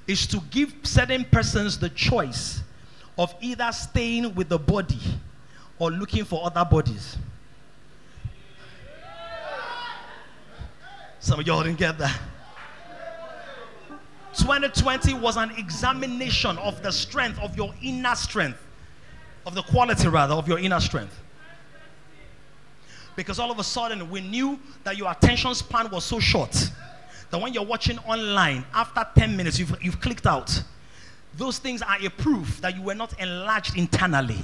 is 0.06 0.26
to 0.28 0.40
give 0.50 0.74
certain 0.82 1.26
persons 1.26 1.78
the 1.78 1.90
choice 1.90 2.62
of 3.18 3.34
either 3.42 3.70
staying 3.70 4.34
with 4.34 4.48
the 4.48 4.58
body 4.58 4.98
or 5.78 5.90
looking 5.90 6.24
for 6.24 6.42
other 6.46 6.64
bodies. 6.64 7.18
Some 11.20 11.38
of 11.38 11.46
y'all 11.46 11.62
didn't 11.62 11.78
get 11.78 11.98
that. 11.98 12.18
2020 14.38 15.12
was 15.14 15.36
an 15.36 15.50
examination 15.58 16.56
of 16.58 16.82
the 16.82 16.90
strength 16.90 17.38
of 17.40 17.54
your 17.58 17.74
inner 17.82 18.14
strength, 18.14 18.58
of 19.46 19.54
the 19.54 19.62
quality 19.62 20.08
rather 20.08 20.34
of 20.34 20.48
your 20.48 20.58
inner 20.58 20.80
strength 20.80 21.20
because 23.16 23.38
all 23.38 23.50
of 23.50 23.58
a 23.58 23.64
sudden 23.64 24.10
we 24.10 24.20
knew 24.20 24.58
that 24.82 24.96
your 24.96 25.10
attention 25.10 25.54
span 25.54 25.90
was 25.90 26.04
so 26.04 26.18
short 26.20 26.70
that 27.30 27.40
when 27.40 27.52
you're 27.52 27.64
watching 27.64 27.98
online, 28.00 28.64
after 28.72 29.04
10 29.16 29.36
minutes, 29.36 29.58
you've, 29.58 29.76
you've 29.82 30.00
clicked 30.00 30.26
out. 30.26 30.62
Those 31.36 31.58
things 31.58 31.82
are 31.82 31.96
a 32.00 32.08
proof 32.08 32.60
that 32.60 32.76
you 32.76 32.82
were 32.82 32.94
not 32.94 33.18
enlarged 33.20 33.76
internally. 33.76 34.38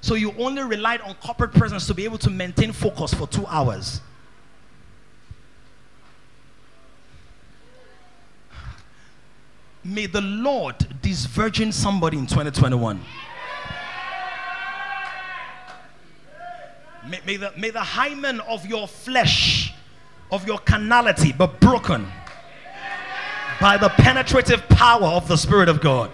So 0.00 0.14
you 0.14 0.32
only 0.38 0.62
relied 0.62 1.00
on 1.02 1.14
corporate 1.14 1.52
presence 1.52 1.86
to 1.86 1.94
be 1.94 2.04
able 2.04 2.18
to 2.18 2.30
maintain 2.30 2.72
focus 2.72 3.14
for 3.14 3.28
two 3.28 3.46
hours. 3.46 4.00
May 9.84 10.06
the 10.06 10.20
Lord 10.20 10.78
disvirgin 11.00 11.72
somebody 11.72 12.18
in 12.18 12.26
2021. 12.26 13.00
May, 17.08 17.20
may, 17.26 17.36
the, 17.36 17.52
may 17.56 17.70
the 17.70 17.80
hymen 17.80 18.40
of 18.40 18.66
your 18.66 18.86
flesh, 18.86 19.74
of 20.30 20.46
your 20.46 20.58
carnality, 20.58 21.32
be 21.32 21.46
broken 21.60 22.06
by 23.60 23.76
the 23.76 23.88
penetrative 23.90 24.68
power 24.68 25.06
of 25.06 25.26
the 25.28 25.36
Spirit 25.36 25.68
of 25.68 25.80
God. 25.80 26.10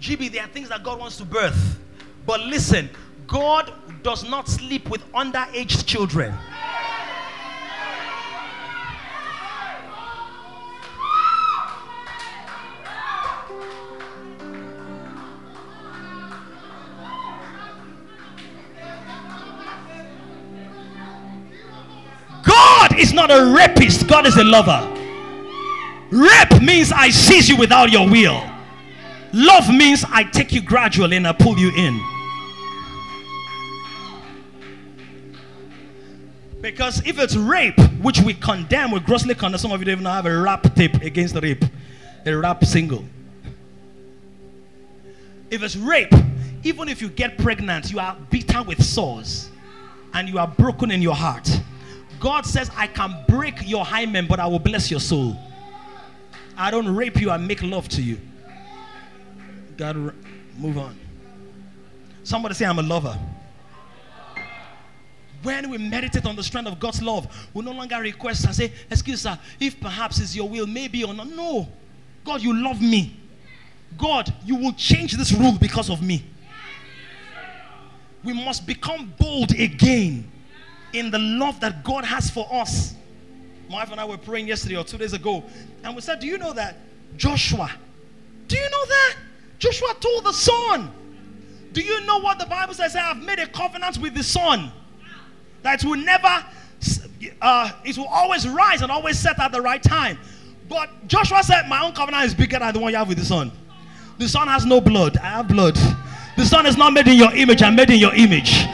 GB, 0.00 0.32
there 0.32 0.44
are 0.44 0.48
things 0.48 0.68
that 0.68 0.82
God 0.82 0.98
wants 1.00 1.16
to 1.16 1.24
birth. 1.24 1.78
But 2.26 2.40
listen, 2.42 2.88
God 3.26 3.72
does 4.02 4.28
not 4.28 4.48
sleep 4.48 4.88
with 4.88 5.04
underage 5.12 5.84
children. 5.86 6.34
Is 22.98 23.12
not 23.12 23.30
a 23.30 23.54
rapist, 23.54 24.08
God 24.08 24.26
is 24.26 24.36
a 24.36 24.44
lover. 24.44 24.82
Rape 26.10 26.60
means 26.60 26.90
I 26.90 27.10
seize 27.10 27.48
you 27.48 27.56
without 27.56 27.92
your 27.92 28.08
will. 28.08 28.42
Love 29.32 29.68
means 29.68 30.04
I 30.08 30.24
take 30.24 30.52
you 30.52 30.60
gradually 30.60 31.16
and 31.16 31.26
I 31.26 31.32
pull 31.32 31.58
you 31.58 31.70
in. 31.76 32.00
Because 36.60 37.06
if 37.06 37.20
it's 37.20 37.36
rape, 37.36 37.78
which 38.02 38.20
we 38.20 38.34
condemn, 38.34 38.90
we 38.90 39.00
grossly 39.00 39.34
condemn, 39.34 39.58
some 39.58 39.70
of 39.70 39.78
you 39.78 39.84
don't 39.84 39.92
even 40.00 40.04
have 40.06 40.26
a 40.26 40.36
rap 40.36 40.74
tape 40.74 40.94
against 40.96 41.36
rape, 41.36 41.64
a 42.26 42.34
rap 42.34 42.64
single. 42.64 43.04
If 45.50 45.62
it's 45.62 45.76
rape, 45.76 46.12
even 46.64 46.88
if 46.88 47.00
you 47.00 47.08
get 47.08 47.38
pregnant, 47.38 47.92
you 47.92 48.00
are 48.00 48.16
beaten 48.28 48.66
with 48.66 48.82
sores 48.82 49.50
and 50.14 50.28
you 50.28 50.38
are 50.38 50.48
broken 50.48 50.90
in 50.90 51.00
your 51.00 51.14
heart. 51.14 51.48
God 52.20 52.46
says, 52.46 52.70
I 52.76 52.86
can 52.86 53.24
break 53.28 53.68
your 53.68 53.84
hymen, 53.84 54.26
but 54.26 54.40
I 54.40 54.46
will 54.46 54.58
bless 54.58 54.90
your 54.90 55.00
soul. 55.00 55.36
I 56.56 56.70
don't 56.70 56.94
rape 56.94 57.20
you, 57.20 57.30
I 57.30 57.36
make 57.36 57.62
love 57.62 57.88
to 57.90 58.02
you. 58.02 58.18
God, 59.76 59.96
move 60.56 60.78
on. 60.78 60.98
Somebody 62.24 62.54
say, 62.54 62.66
I'm 62.66 62.78
a 62.78 62.82
lover. 62.82 63.16
When 65.42 65.70
we 65.70 65.78
meditate 65.78 66.26
on 66.26 66.34
the 66.34 66.42
strength 66.42 66.66
of 66.66 66.80
God's 66.80 67.00
love, 67.00 67.48
we 67.54 67.64
no 67.64 67.70
longer 67.70 68.00
request 68.00 68.44
and 68.44 68.54
say, 68.54 68.72
Excuse 68.90 69.22
sir, 69.22 69.38
if 69.60 69.80
perhaps 69.80 70.18
it's 70.18 70.34
your 70.34 70.48
will, 70.48 70.66
maybe 70.66 71.04
or 71.04 71.14
not. 71.14 71.28
No. 71.28 71.68
God, 72.24 72.42
you 72.42 72.52
love 72.60 72.82
me. 72.82 73.16
God, 73.96 74.34
you 74.44 74.56
will 74.56 74.72
change 74.72 75.12
this 75.12 75.32
rule 75.32 75.56
because 75.58 75.90
of 75.90 76.02
me. 76.02 76.24
We 78.24 78.32
must 78.32 78.66
become 78.66 79.12
bold 79.16 79.52
again 79.52 80.30
in 80.92 81.10
the 81.10 81.18
love 81.18 81.60
that 81.60 81.84
God 81.84 82.04
has 82.04 82.30
for 82.30 82.46
us. 82.50 82.94
My 83.68 83.76
wife 83.76 83.90
and 83.90 84.00
I 84.00 84.04
were 84.04 84.16
praying 84.16 84.48
yesterday 84.48 84.76
or 84.76 84.84
two 84.84 84.96
days 84.98 85.12
ago, 85.12 85.44
and 85.84 85.94
we 85.94 86.00
said, 86.00 86.20
Do 86.20 86.26
you 86.26 86.38
know 86.38 86.52
that 86.54 86.76
Joshua? 87.16 87.70
Do 88.46 88.56
you 88.56 88.70
know 88.70 88.86
that? 88.86 89.16
Joshua 89.58 89.94
told 90.00 90.24
the 90.24 90.32
sun, 90.32 90.90
Do 91.72 91.82
you 91.82 92.04
know 92.06 92.18
what 92.18 92.38
the 92.38 92.46
Bible 92.46 92.74
says? 92.74 92.96
I 92.96 93.00
have 93.00 93.18
made 93.18 93.38
a 93.38 93.46
covenant 93.46 93.98
with 93.98 94.14
the 94.14 94.22
sun 94.22 94.72
that 95.62 95.84
will 95.84 95.96
never, 95.96 96.44
uh, 97.42 97.72
it 97.84 97.98
will 97.98 98.06
always 98.06 98.48
rise 98.48 98.82
and 98.82 98.90
always 98.90 99.18
set 99.18 99.38
at 99.38 99.52
the 99.52 99.60
right 99.60 99.82
time. 99.82 100.18
But 100.68 101.08
Joshua 101.08 101.42
said, 101.42 101.68
My 101.68 101.84
own 101.84 101.92
covenant 101.92 102.24
is 102.24 102.34
bigger 102.34 102.58
than 102.58 102.72
the 102.72 102.80
one 102.80 102.92
you 102.92 102.98
have 102.98 103.08
with 103.08 103.18
the 103.18 103.24
sun. 103.24 103.52
The 104.18 104.28
sun 104.28 104.48
has 104.48 104.64
no 104.64 104.80
blood, 104.80 105.16
I 105.18 105.26
have 105.26 105.48
blood. 105.48 105.76
The 106.36 106.44
sun 106.44 106.66
is 106.66 106.76
not 106.76 106.92
made 106.92 107.08
in 107.08 107.16
your 107.16 107.34
image, 107.34 107.62
I'm 107.62 107.76
made 107.76 107.90
in 107.90 107.98
your 107.98 108.14
image. 108.14 108.64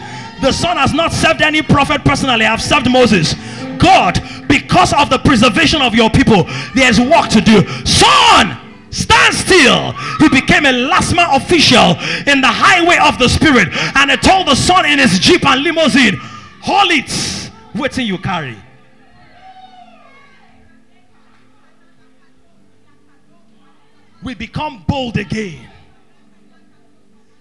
The 0.44 0.52
sun 0.52 0.76
has 0.76 0.92
not 0.92 1.10
served 1.10 1.40
any 1.40 1.62
prophet 1.62 2.04
personally, 2.04 2.44
I've 2.44 2.60
served 2.60 2.90
Moses. 2.90 3.32
God, 3.78 4.20
because 4.46 4.92
of 4.92 5.08
the 5.08 5.16
preservation 5.16 5.80
of 5.80 5.94
your 5.94 6.10
people, 6.10 6.44
there's 6.74 7.00
work 7.00 7.30
to 7.30 7.40
do. 7.40 7.66
Sun, 7.86 8.54
stand 8.90 9.34
still. 9.34 9.92
He 10.18 10.28
became 10.28 10.66
a 10.66 10.90
LASTMA 10.90 11.36
official 11.38 11.96
in 12.30 12.42
the 12.42 12.52
highway 12.52 12.98
of 13.02 13.18
the 13.18 13.26
spirit, 13.26 13.68
and 13.96 14.10
he 14.10 14.18
told 14.18 14.46
the 14.46 14.54
sun 14.54 14.84
in 14.84 14.98
his 14.98 15.18
jeep 15.18 15.46
and 15.46 15.62
limousine, 15.62 16.18
Hold 16.60 16.92
it, 16.92 17.50
waiting 17.74 18.06
you 18.06 18.18
carry. 18.18 18.58
We 24.22 24.34
become 24.34 24.84
bold 24.86 25.16
again. 25.16 25.70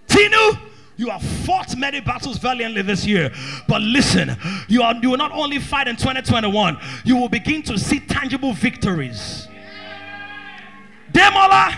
Tinu, 0.07 0.57
you 0.97 1.09
have 1.09 1.21
fought 1.21 1.75
many 1.75 1.99
battles 1.99 2.37
valiantly 2.37 2.81
this 2.81 3.05
year. 3.05 3.31
But 3.67 3.81
listen, 3.81 4.35
you, 4.67 4.81
are, 4.81 4.95
you 4.95 5.11
will 5.11 5.17
not 5.17 5.31
only 5.31 5.59
fight 5.59 5.87
in 5.87 5.95
2021, 5.95 6.77
you 7.03 7.17
will 7.17 7.29
begin 7.29 7.63
to 7.63 7.77
see 7.77 7.99
tangible 7.99 8.53
victories. 8.53 9.47
Demola, 11.11 11.77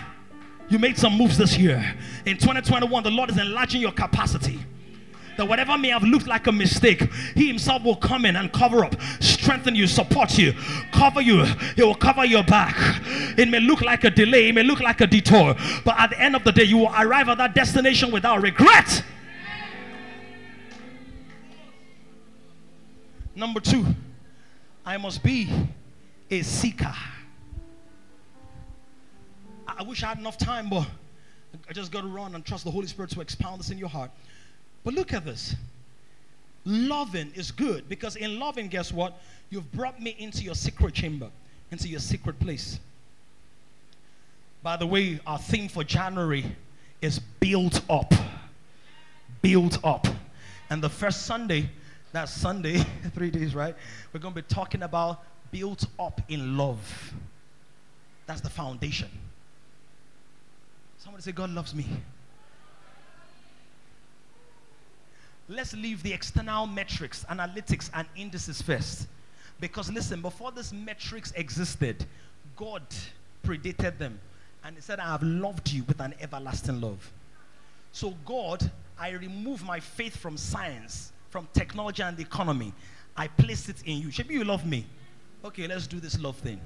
you 0.69 0.79
made 0.79 0.97
some 0.97 1.17
moves 1.17 1.37
this 1.37 1.57
year. 1.57 1.95
In 2.25 2.37
2021, 2.37 3.03
the 3.03 3.11
Lord 3.11 3.29
is 3.29 3.37
enlarging 3.37 3.81
your 3.81 3.91
capacity 3.91 4.59
that 5.37 5.47
whatever 5.47 5.77
may 5.77 5.89
have 5.89 6.03
looked 6.03 6.27
like 6.27 6.47
a 6.47 6.51
mistake, 6.51 7.11
He 7.35 7.47
Himself 7.47 7.83
will 7.83 7.95
come 7.95 8.25
in 8.25 8.35
and 8.35 8.51
cover 8.51 8.83
up, 8.83 8.95
strengthen 9.19 9.75
you, 9.75 9.87
support 9.87 10.37
you, 10.37 10.53
cover 10.91 11.21
you. 11.21 11.43
He 11.75 11.83
will 11.83 11.95
cover 11.95 12.25
your 12.25 12.43
back. 12.43 12.75
It 13.37 13.49
may 13.49 13.59
look 13.59 13.81
like 13.81 14.03
a 14.03 14.09
delay, 14.09 14.49
it 14.49 14.55
may 14.55 14.63
look 14.63 14.79
like 14.79 15.01
a 15.01 15.07
detour, 15.07 15.55
but 15.83 15.99
at 15.99 16.11
the 16.11 16.19
end 16.19 16.35
of 16.35 16.43
the 16.43 16.51
day, 16.51 16.63
you 16.63 16.77
will 16.77 16.93
arrive 16.95 17.29
at 17.29 17.37
that 17.37 17.53
destination 17.55 18.11
without 18.11 18.41
regret. 18.41 19.03
Number 23.35 23.59
two, 23.59 23.85
I 24.85 24.97
must 24.97 25.21
be 25.21 25.49
a 26.31 26.41
seeker. 26.41 26.93
I 29.67 29.83
wish 29.83 30.03
I 30.03 30.07
had 30.07 30.19
enough 30.19 30.37
time, 30.37 30.69
but 30.69 30.87
I 31.69 31.73
just 31.73 31.91
got 31.91 32.01
to 32.01 32.07
run 32.07 32.33
and 32.35 32.45
trust 32.45 32.63
the 32.63 32.71
Holy 32.71 32.87
Spirit 32.87 33.11
to 33.11 33.21
expound 33.21 33.59
this 33.59 33.71
in 33.71 33.77
your 33.77 33.89
heart. 33.89 34.11
But 34.85 34.93
look 34.93 35.11
at 35.11 35.25
this. 35.25 35.55
Loving 36.63 37.31
is 37.35 37.51
good 37.51 37.89
because 37.89 38.15
in 38.15 38.39
loving, 38.39 38.69
guess 38.69 38.93
what? 38.93 39.19
You've 39.49 39.69
brought 39.71 40.01
me 40.01 40.15
into 40.17 40.43
your 40.43 40.55
secret 40.55 40.93
chamber, 40.93 41.29
into 41.71 41.89
your 41.89 41.99
secret 41.99 42.39
place. 42.39 42.79
By 44.63 44.77
the 44.77 44.87
way, 44.87 45.19
our 45.27 45.37
theme 45.37 45.67
for 45.67 45.83
January 45.83 46.45
is 47.01 47.19
built 47.19 47.81
up. 47.89 48.13
Built 49.41 49.83
up. 49.83 50.07
And 50.69 50.81
the 50.81 50.89
first 50.89 51.25
Sunday, 51.25 51.69
that 52.13 52.29
Sunday, 52.29 52.77
three 53.13 53.31
days, 53.31 53.53
right? 53.53 53.75
We're 54.13 54.19
going 54.19 54.33
to 54.33 54.41
be 54.41 54.47
talking 54.47 54.83
about 54.83 55.23
built 55.51 55.85
up 55.99 56.21
in 56.29 56.57
love. 56.57 57.13
That's 58.25 58.41
the 58.41 58.49
foundation. 58.49 59.09
Somebody 60.97 61.23
say, 61.23 61.31
God 61.31 61.51
loves 61.51 61.75
me. 61.75 61.85
Let's 65.47 65.73
leave 65.73 66.01
the 66.01 66.11
external 66.11 66.65
metrics, 66.65 67.23
analytics, 67.29 67.89
and 67.93 68.07
indices 68.15 68.61
first. 68.61 69.07
Because 69.59 69.91
listen, 69.91 70.21
before 70.21 70.51
these 70.51 70.73
metrics 70.73 71.31
existed, 71.35 72.05
God 72.55 72.83
predated 73.43 73.97
them. 73.97 74.19
And 74.63 74.75
He 74.75 74.81
said, 74.81 74.99
I 74.99 75.05
have 75.05 75.21
loved 75.23 75.71
you 75.71 75.83
with 75.83 75.99
an 75.99 76.15
everlasting 76.19 76.81
love. 76.81 77.11
So, 77.91 78.15
God, 78.25 78.69
I 78.99 79.11
remove 79.11 79.63
my 79.63 79.79
faith 79.79 80.17
from 80.17 80.35
science, 80.35 81.11
from 81.29 81.47
technology 81.53 82.01
and 82.01 82.17
the 82.17 82.23
economy. 82.23 82.73
I 83.15 83.27
place 83.27 83.69
it 83.69 83.77
in 83.85 83.99
you. 83.99 84.09
Maybe 84.17 84.33
you 84.33 84.43
love 84.43 84.65
me. 84.65 84.85
Okay, 85.45 85.67
let's 85.67 85.87
do 85.87 85.99
this 85.99 86.19
love 86.19 86.35
thing. 86.37 86.59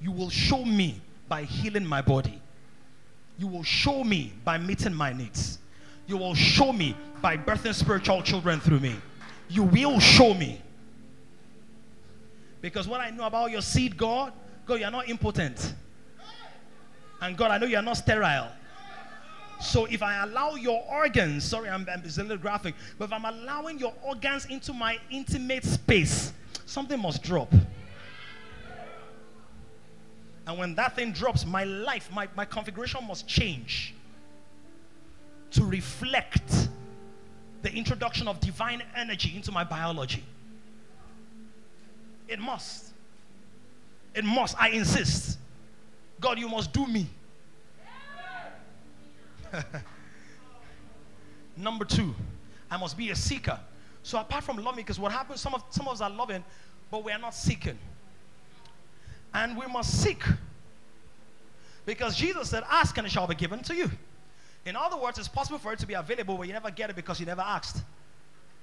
You 0.00 0.12
will 0.12 0.30
show 0.30 0.64
me 0.64 1.00
by 1.28 1.42
healing 1.42 1.84
my 1.84 2.00
body. 2.00 2.40
You 3.38 3.48
will 3.48 3.64
show 3.64 4.04
me 4.04 4.32
by 4.44 4.56
meeting 4.56 4.94
my 4.94 5.12
needs. 5.12 5.58
You 6.10 6.16
will 6.16 6.34
show 6.34 6.72
me 6.72 6.96
by 7.22 7.36
birthing 7.36 7.72
spiritual 7.72 8.20
children 8.22 8.58
through 8.58 8.80
me. 8.80 8.96
You 9.48 9.62
will 9.62 10.00
show 10.00 10.34
me. 10.34 10.60
Because 12.60 12.88
what 12.88 13.00
I 13.00 13.10
know 13.10 13.22
about 13.26 13.52
your 13.52 13.62
seed, 13.62 13.96
God, 13.96 14.32
God, 14.66 14.80
you're 14.80 14.90
not 14.90 15.08
impotent. 15.08 15.72
And 17.20 17.36
God, 17.36 17.52
I 17.52 17.58
know 17.58 17.66
you're 17.66 17.80
not 17.80 17.96
sterile. 17.96 18.50
So 19.60 19.84
if 19.84 20.02
I 20.02 20.24
allow 20.24 20.56
your 20.56 20.82
organs, 20.90 21.44
sorry, 21.44 21.68
I'm, 21.68 21.86
I'm 21.88 22.02
it's 22.04 22.18
a 22.18 22.22
little 22.22 22.38
graphic, 22.38 22.74
but 22.98 23.04
if 23.04 23.12
I'm 23.12 23.24
allowing 23.24 23.78
your 23.78 23.94
organs 24.02 24.46
into 24.46 24.72
my 24.72 24.98
intimate 25.10 25.64
space, 25.64 26.32
something 26.66 27.00
must 27.00 27.22
drop. 27.22 27.54
And 30.44 30.58
when 30.58 30.74
that 30.74 30.96
thing 30.96 31.12
drops, 31.12 31.46
my 31.46 31.62
life, 31.62 32.10
my, 32.12 32.26
my 32.34 32.46
configuration 32.46 33.06
must 33.06 33.28
change 33.28 33.94
to 35.52 35.64
reflect 35.64 36.68
the 37.62 37.72
introduction 37.72 38.28
of 38.28 38.40
divine 38.40 38.82
energy 38.96 39.32
into 39.34 39.52
my 39.52 39.64
biology. 39.64 40.24
It 42.28 42.38
must. 42.38 42.92
It 44.14 44.24
must. 44.24 44.56
I 44.60 44.70
insist. 44.70 45.38
God, 46.20 46.38
you 46.38 46.48
must 46.48 46.72
do 46.72 46.86
me. 46.86 47.08
Number 51.56 51.84
two, 51.84 52.14
I 52.70 52.76
must 52.76 52.96
be 52.96 53.10
a 53.10 53.16
seeker. 53.16 53.58
So 54.02 54.18
apart 54.18 54.44
from 54.44 54.56
loving, 54.58 54.84
because 54.84 54.98
what 54.98 55.12
happens, 55.12 55.40
some 55.40 55.54
of 55.54 55.64
some 55.70 55.88
of 55.88 55.94
us 55.94 56.00
are 56.00 56.10
loving, 56.10 56.44
but 56.90 57.04
we 57.04 57.12
are 57.12 57.18
not 57.18 57.34
seeking. 57.34 57.78
And 59.34 59.56
we 59.56 59.66
must 59.66 60.02
seek. 60.02 60.22
Because 61.84 62.16
Jesus 62.16 62.50
said, 62.50 62.62
Ask 62.70 62.96
and 62.98 63.06
it 63.06 63.10
shall 63.10 63.26
be 63.26 63.34
given 63.34 63.62
to 63.64 63.74
you. 63.74 63.90
In 64.66 64.76
other 64.76 64.96
words, 64.96 65.18
it's 65.18 65.28
possible 65.28 65.58
for 65.58 65.72
it 65.72 65.78
to 65.78 65.86
be 65.86 65.94
available, 65.94 66.36
but 66.36 66.46
you 66.46 66.52
never 66.52 66.70
get 66.70 66.90
it 66.90 66.96
because 66.96 67.18
you 67.18 67.26
never 67.26 67.40
asked. 67.40 67.82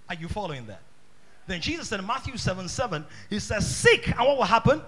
Are 0.10 0.16
you 0.16 0.28
following 0.28 0.66
that? 0.68 0.82
Then 1.48 1.62
Jesus 1.62 1.90
said 1.90 2.00
in 2.00 2.06
Matthew 2.06 2.38
7 2.38 2.68
7, 2.68 3.06
He 3.30 3.40
says, 3.40 3.76
Seek, 3.76 4.08
and 4.08 4.20
what 4.20 4.38
will 4.38 4.44
happen? 4.44 4.82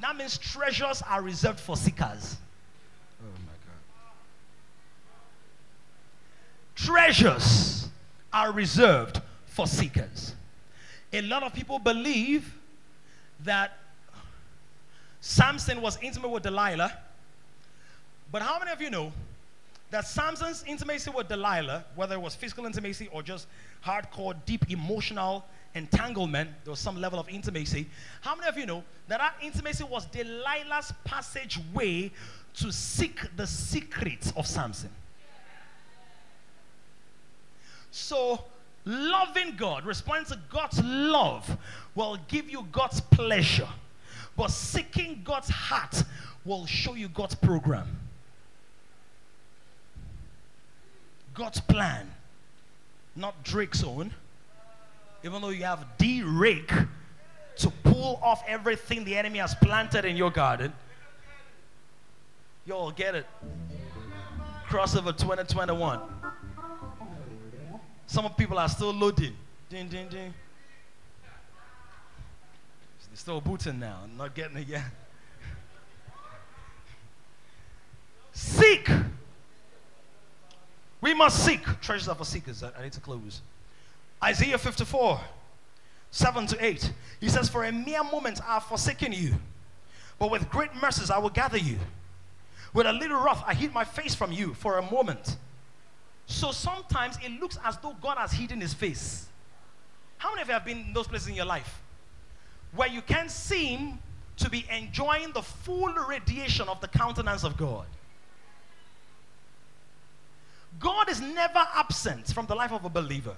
That 0.00 0.16
means 0.16 0.38
treasures 0.38 1.02
are 1.02 1.22
reserved 1.22 1.60
for 1.60 1.76
seekers. 1.76 2.36
Oh 3.20 3.38
my 3.46 3.52
God. 3.66 4.04
Treasures 6.74 7.88
are 8.32 8.52
reserved 8.52 9.20
for 9.46 9.66
seekers. 9.66 10.34
A 11.12 11.22
lot 11.22 11.42
of 11.42 11.52
people 11.52 11.78
believe 11.78 12.54
that 13.40 13.78
Samson 15.20 15.80
was 15.80 15.98
intimate 16.00 16.28
with 16.28 16.42
Delilah. 16.42 16.96
But 18.30 18.42
how 18.42 18.58
many 18.58 18.70
of 18.70 18.80
you 18.80 18.90
know 18.90 19.12
that 19.90 20.06
Samson's 20.06 20.64
intimacy 20.66 21.10
with 21.10 21.28
Delilah, 21.28 21.84
whether 21.94 22.14
it 22.14 22.20
was 22.20 22.34
physical 22.34 22.66
intimacy 22.66 23.08
or 23.10 23.22
just 23.22 23.46
hardcore, 23.84 24.34
deep 24.44 24.70
emotional 24.70 25.44
entanglement, 25.74 26.50
there 26.64 26.70
was 26.70 26.80
some 26.80 27.00
level 27.00 27.18
of 27.18 27.28
intimacy. 27.28 27.88
How 28.20 28.34
many 28.34 28.48
of 28.48 28.58
you 28.58 28.66
know 28.66 28.84
that 29.06 29.18
that 29.18 29.34
intimacy 29.42 29.84
was 29.84 30.06
Delilah's 30.06 30.92
passageway 31.04 32.10
to 32.54 32.72
seek 32.72 33.20
the 33.36 33.46
secrets 33.46 34.32
of 34.36 34.46
Samson? 34.46 34.90
So, 37.90 38.44
loving 38.84 39.56
God, 39.56 39.86
responding 39.86 40.26
to 40.26 40.38
God's 40.50 40.82
love, 40.84 41.56
will 41.94 42.18
give 42.28 42.50
you 42.50 42.66
God's 42.70 43.00
pleasure. 43.00 43.68
But 44.36 44.50
seeking 44.50 45.22
God's 45.24 45.48
heart 45.48 46.04
will 46.44 46.66
show 46.66 46.94
you 46.94 47.08
God's 47.08 47.34
program, 47.34 47.98
God's 51.38 51.60
plan, 51.60 52.10
not 53.14 53.44
Drake's 53.44 53.84
own. 53.84 54.12
Even 55.22 55.40
though 55.40 55.50
you 55.50 55.62
have 55.62 55.86
D 55.96 56.24
rake 56.24 56.72
to 57.58 57.70
pull 57.84 58.18
off 58.20 58.42
everything 58.48 59.04
the 59.04 59.16
enemy 59.16 59.38
has 59.38 59.54
planted 59.54 60.04
in 60.04 60.16
your 60.16 60.32
garden, 60.32 60.72
you'll 62.66 62.90
get 62.90 63.14
it. 63.14 63.26
Crossover 64.68 65.16
2021. 65.16 66.00
Some 68.08 68.28
people 68.34 68.58
are 68.58 68.68
still 68.68 68.92
loading. 68.92 69.36
Ding, 69.70 69.86
ding, 69.86 70.08
ding. 70.08 70.34
They're 73.08 73.16
still 73.16 73.40
booting 73.40 73.78
now, 73.78 74.00
not 74.16 74.34
getting 74.34 74.56
it 74.56 74.66
yet. 74.66 74.82
Seek. 78.32 78.90
We 81.00 81.14
must 81.14 81.44
seek. 81.44 81.62
Treasures 81.80 82.08
are 82.08 82.14
for 82.14 82.24
seekers. 82.24 82.62
I, 82.62 82.70
I 82.78 82.82
need 82.84 82.92
to 82.92 83.00
close. 83.00 83.40
Isaiah 84.22 84.58
54, 84.58 85.20
7 86.10 86.46
to 86.48 86.64
8. 86.64 86.92
He 87.20 87.28
says, 87.28 87.48
For 87.48 87.64
a 87.64 87.72
mere 87.72 88.02
moment 88.02 88.40
I 88.46 88.54
have 88.54 88.64
forsaken 88.64 89.12
you, 89.12 89.34
but 90.18 90.30
with 90.30 90.48
great 90.50 90.74
mercies 90.80 91.10
I 91.10 91.18
will 91.18 91.30
gather 91.30 91.58
you. 91.58 91.78
With 92.74 92.86
a 92.86 92.92
little 92.92 93.20
wrath 93.20 93.42
I 93.46 93.54
hid 93.54 93.72
my 93.72 93.84
face 93.84 94.14
from 94.14 94.32
you 94.32 94.54
for 94.54 94.78
a 94.78 94.90
moment. 94.90 95.36
So 96.26 96.52
sometimes 96.52 97.16
it 97.24 97.40
looks 97.40 97.58
as 97.64 97.78
though 97.78 97.96
God 98.02 98.18
has 98.18 98.32
hidden 98.32 98.60
his 98.60 98.74
face. 98.74 99.26
How 100.18 100.30
many 100.30 100.42
of 100.42 100.48
you 100.48 100.54
have 100.54 100.64
been 100.64 100.78
in 100.78 100.92
those 100.92 101.06
places 101.06 101.28
in 101.28 101.34
your 101.34 101.46
life 101.46 101.80
where 102.74 102.88
you 102.88 103.00
can't 103.00 103.30
seem 103.30 103.98
to 104.36 104.50
be 104.50 104.66
enjoying 104.70 105.32
the 105.32 105.42
full 105.42 105.92
radiation 106.08 106.68
of 106.68 106.80
the 106.80 106.88
countenance 106.88 107.44
of 107.44 107.56
God? 107.56 107.86
God 110.78 111.08
is 111.08 111.20
never 111.20 111.64
absent 111.74 112.28
from 112.28 112.46
the 112.46 112.54
life 112.54 112.72
of 112.72 112.84
a 112.84 112.88
believer. 112.88 113.34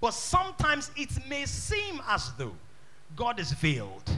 But 0.00 0.14
sometimes 0.14 0.90
it 0.96 1.10
may 1.28 1.46
seem 1.46 2.00
as 2.08 2.32
though 2.36 2.54
God 3.14 3.38
is 3.38 3.52
veiled 3.52 4.10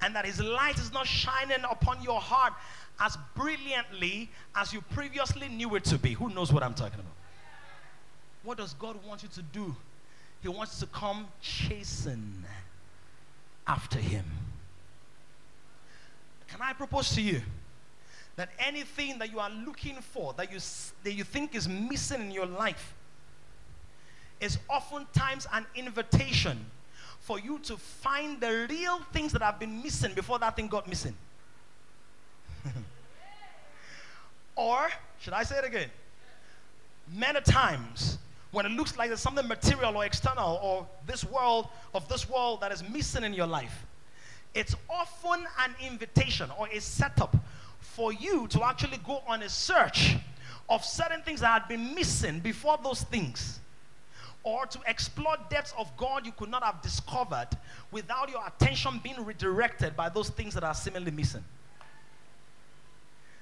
and 0.00 0.14
that 0.14 0.24
his 0.24 0.40
light 0.40 0.78
is 0.78 0.92
not 0.92 1.06
shining 1.06 1.64
upon 1.68 2.02
your 2.02 2.20
heart 2.20 2.52
as 3.00 3.16
brilliantly 3.34 4.30
as 4.54 4.72
you 4.72 4.80
previously 4.92 5.48
knew 5.48 5.74
it 5.74 5.84
to 5.84 5.98
be. 5.98 6.12
Who 6.12 6.28
knows 6.30 6.52
what 6.52 6.62
I'm 6.62 6.74
talking 6.74 7.00
about? 7.00 7.12
What 8.42 8.58
does 8.58 8.74
God 8.74 8.96
want 9.04 9.22
you 9.22 9.28
to 9.30 9.42
do? 9.42 9.74
He 10.42 10.48
wants 10.48 10.78
to 10.80 10.86
come 10.86 11.26
chasing 11.42 12.44
after 13.66 13.98
him. 13.98 14.24
Can 16.46 16.60
I 16.62 16.72
propose 16.72 17.12
to 17.16 17.20
you 17.22 17.42
that 18.36 18.50
anything 18.58 19.18
that 19.18 19.32
you 19.32 19.40
are 19.40 19.50
looking 19.50 19.96
for, 19.96 20.34
that 20.34 20.52
you, 20.52 20.58
that 21.02 21.12
you 21.12 21.24
think 21.24 21.54
is 21.54 21.68
missing 21.68 22.20
in 22.20 22.30
your 22.30 22.46
life, 22.46 22.94
is 24.40 24.58
oftentimes 24.68 25.46
an 25.52 25.64
invitation 25.74 26.66
for 27.20 27.40
you 27.40 27.58
to 27.60 27.76
find 27.76 28.40
the 28.40 28.66
real 28.70 29.00
things 29.12 29.32
that 29.32 29.42
have 29.42 29.58
been 29.58 29.82
missing 29.82 30.12
before 30.14 30.38
that 30.38 30.54
thing 30.54 30.68
got 30.68 30.86
missing. 30.86 31.14
or, 34.56 34.88
should 35.20 35.32
I 35.32 35.42
say 35.42 35.58
it 35.58 35.64
again? 35.64 35.88
Many 37.12 37.40
times, 37.40 38.18
when 38.52 38.66
it 38.66 38.72
looks 38.72 38.96
like 38.98 39.08
there's 39.08 39.20
something 39.20 39.48
material 39.48 39.96
or 39.96 40.04
external 40.04 40.60
or 40.62 40.86
this 41.06 41.24
world 41.24 41.68
of 41.94 42.06
this 42.08 42.28
world 42.28 42.60
that 42.60 42.70
is 42.70 42.86
missing 42.88 43.24
in 43.24 43.32
your 43.32 43.46
life, 43.46 43.84
it's 44.54 44.76
often 44.88 45.46
an 45.58 45.74
invitation 45.80 46.50
or 46.58 46.68
a 46.68 46.80
setup 46.80 47.34
for 47.94 48.12
you 48.12 48.46
to 48.48 48.62
actually 48.64 48.98
go 48.98 49.22
on 49.26 49.42
a 49.42 49.48
search 49.48 50.16
of 50.68 50.84
certain 50.84 51.22
things 51.22 51.40
that 51.40 51.62
had 51.62 51.68
been 51.68 51.94
missing 51.94 52.40
before 52.40 52.78
those 52.82 53.02
things 53.02 53.60
or 54.42 54.66
to 54.66 54.78
explore 54.86 55.36
depths 55.50 55.72
of 55.78 55.94
God 55.96 56.26
you 56.26 56.32
could 56.32 56.50
not 56.50 56.62
have 56.62 56.82
discovered 56.82 57.48
without 57.90 58.28
your 58.28 58.46
attention 58.46 59.00
being 59.02 59.24
redirected 59.24 59.96
by 59.96 60.08
those 60.08 60.28
things 60.30 60.54
that 60.54 60.62
are 60.62 60.74
seemingly 60.74 61.10
missing. 61.10 61.42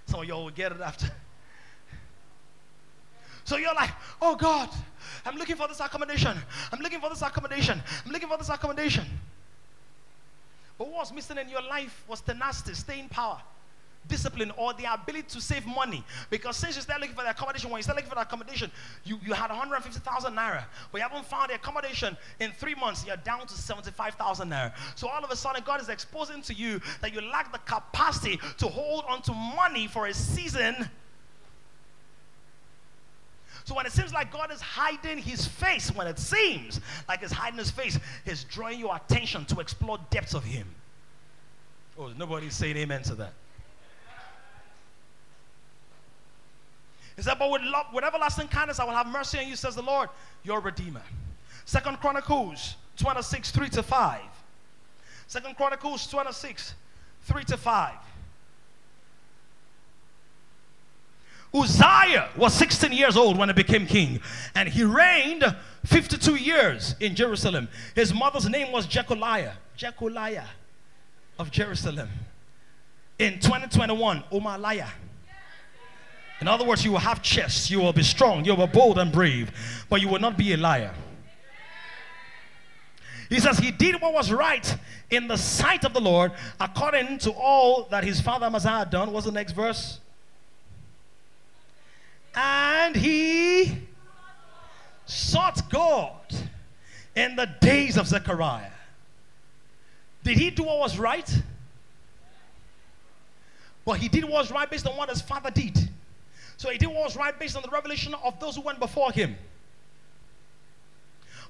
Some 0.06 0.20
of 0.20 0.26
y'all 0.26 0.44
will 0.44 0.50
get 0.50 0.72
it 0.72 0.80
after. 0.80 1.10
So 3.44 3.56
you're 3.56 3.74
like, 3.74 3.90
oh 4.22 4.36
God, 4.36 4.70
I'm 5.26 5.36
looking 5.36 5.56
for 5.56 5.68
this 5.68 5.80
accommodation. 5.80 6.36
I'm 6.72 6.80
looking 6.80 7.00
for 7.00 7.10
this 7.10 7.20
accommodation. 7.20 7.82
I'm 8.06 8.12
looking 8.12 8.28
for 8.28 8.38
this 8.38 8.48
accommodation. 8.48 9.04
But 10.78 10.88
what 10.88 11.00
was 11.00 11.12
missing 11.12 11.38
in 11.38 11.48
your 11.48 11.62
life 11.62 12.04
was 12.08 12.20
tenacity, 12.22 12.74
staying 12.74 13.08
power 13.10 13.42
discipline 14.08 14.52
or 14.56 14.72
the 14.74 14.92
ability 14.92 15.28
to 15.28 15.40
save 15.40 15.66
money. 15.66 16.04
Because 16.30 16.56
since 16.56 16.76
you 16.76 16.82
start 16.82 17.00
looking 17.00 17.16
for 17.16 17.22
the 17.22 17.30
accommodation, 17.30 17.70
when 17.70 17.78
you 17.78 17.82
start 17.82 17.96
looking 17.96 18.10
for 18.10 18.16
the 18.16 18.22
accommodation, 18.22 18.70
you, 19.04 19.18
you 19.24 19.32
had 19.32 19.50
150,000 19.50 20.34
naira, 20.34 20.64
but 20.90 20.98
you 20.98 21.02
haven't 21.02 21.24
found 21.26 21.50
the 21.50 21.54
accommodation 21.54 22.16
in 22.40 22.52
three 22.52 22.74
months, 22.74 23.06
you're 23.06 23.16
down 23.16 23.46
to 23.46 23.54
75,000 23.54 24.50
naira. 24.50 24.72
So 24.94 25.08
all 25.08 25.24
of 25.24 25.30
a 25.30 25.36
sudden, 25.36 25.62
God 25.64 25.80
is 25.80 25.88
exposing 25.88 26.42
to 26.42 26.54
you 26.54 26.80
that 27.00 27.12
you 27.12 27.20
lack 27.20 27.52
the 27.52 27.58
capacity 27.58 28.38
to 28.58 28.66
hold 28.66 29.04
on 29.08 29.22
to 29.22 29.32
money 29.32 29.86
for 29.86 30.06
a 30.06 30.14
season. 30.14 30.88
So 33.64 33.74
when 33.74 33.86
it 33.86 33.92
seems 33.92 34.12
like 34.12 34.30
God 34.30 34.52
is 34.52 34.60
hiding 34.60 35.18
his 35.18 35.46
face, 35.46 35.90
when 35.94 36.06
it 36.06 36.18
seems 36.18 36.80
like 37.08 37.20
he's 37.20 37.32
hiding 37.32 37.58
his 37.58 37.70
face, 37.70 37.98
he's 38.24 38.44
drawing 38.44 38.78
your 38.78 38.94
attention 38.94 39.46
to 39.46 39.60
explore 39.60 39.98
depths 40.10 40.34
of 40.34 40.44
him. 40.44 40.66
Oh, 41.98 42.12
nobody's 42.18 42.54
saying 42.54 42.76
amen 42.76 43.02
to 43.04 43.14
that. 43.14 43.32
He 47.16 47.22
said, 47.22 47.38
But 47.38 47.50
with 47.50 47.62
love, 47.62 47.86
with 47.92 48.04
everlasting 48.04 48.48
kindness, 48.48 48.80
I 48.80 48.84
will 48.84 48.92
have 48.92 49.06
mercy 49.06 49.38
on 49.38 49.48
you, 49.48 49.56
says 49.56 49.76
the 49.76 49.82
Lord, 49.82 50.08
your 50.42 50.60
Redeemer. 50.60 51.02
Second 51.64 51.98
Chronicles 52.00 52.76
26, 52.96 53.50
3 53.50 53.68
to 53.70 53.82
5. 53.82 54.20
Second 55.26 55.56
Chronicles 55.56 56.06
26, 56.06 56.74
3 57.22 57.44
to 57.44 57.56
5. 57.56 57.94
Uzziah 61.54 62.30
was 62.36 62.52
16 62.54 62.90
years 62.92 63.16
old 63.16 63.38
when 63.38 63.48
he 63.48 63.52
became 63.54 63.86
king, 63.86 64.20
and 64.56 64.68
he 64.68 64.82
reigned 64.82 65.44
52 65.84 66.34
years 66.34 66.96
in 66.98 67.14
Jerusalem. 67.14 67.68
His 67.94 68.12
mother's 68.12 68.48
name 68.48 68.72
was 68.72 68.88
Jecoliah, 68.88 69.52
Jecoliah 69.78 70.46
of 71.38 71.52
Jerusalem. 71.52 72.08
In 73.20 73.34
2021, 73.34 74.24
Omaliah. 74.32 74.88
In 76.44 76.48
other 76.48 76.66
words, 76.66 76.84
you 76.84 76.92
will 76.92 76.98
have 76.98 77.22
chest, 77.22 77.70
you 77.70 77.80
will 77.80 77.94
be 77.94 78.02
strong, 78.02 78.44
you 78.44 78.54
will 78.54 78.66
be 78.66 78.72
bold 78.74 78.98
and 78.98 79.10
brave, 79.10 79.50
but 79.88 80.02
you 80.02 80.08
will 80.08 80.18
not 80.18 80.36
be 80.36 80.52
a 80.52 80.58
liar. 80.58 80.92
He 83.30 83.40
says 83.40 83.56
he 83.56 83.70
did 83.70 83.98
what 83.98 84.12
was 84.12 84.30
right 84.30 84.76
in 85.08 85.26
the 85.26 85.38
sight 85.38 85.86
of 85.86 85.94
the 85.94 86.02
Lord 86.02 86.32
according 86.60 87.16
to 87.20 87.30
all 87.30 87.84
that 87.84 88.04
his 88.04 88.20
father 88.20 88.44
Amaziah 88.44 88.80
had 88.80 88.90
done. 88.90 89.10
What's 89.10 89.24
the 89.24 89.32
next 89.32 89.52
verse? 89.52 90.00
And 92.34 92.94
he 92.94 93.78
sought 95.06 95.70
God 95.70 96.26
in 97.16 97.36
the 97.36 97.48
days 97.62 97.96
of 97.96 98.06
Zechariah. 98.06 98.70
Did 100.22 100.36
he 100.36 100.50
do 100.50 100.64
what 100.64 100.78
was 100.78 100.98
right? 100.98 101.42
But 103.86 103.96
he 103.96 104.08
did 104.08 104.24
what 104.24 104.32
was 104.32 104.52
right 104.52 104.70
based 104.70 104.86
on 104.86 104.94
what 104.94 105.08
his 105.08 105.22
father 105.22 105.50
did. 105.50 105.88
So 106.56 106.70
he 106.70 106.78
did 106.78 106.88
what 106.88 107.04
was 107.04 107.16
right 107.16 107.38
based 107.38 107.56
on 107.56 107.62
the 107.62 107.68
revelation 107.68 108.14
of 108.22 108.38
those 108.40 108.56
who 108.56 108.62
went 108.62 108.78
before 108.78 109.12
him. 109.12 109.36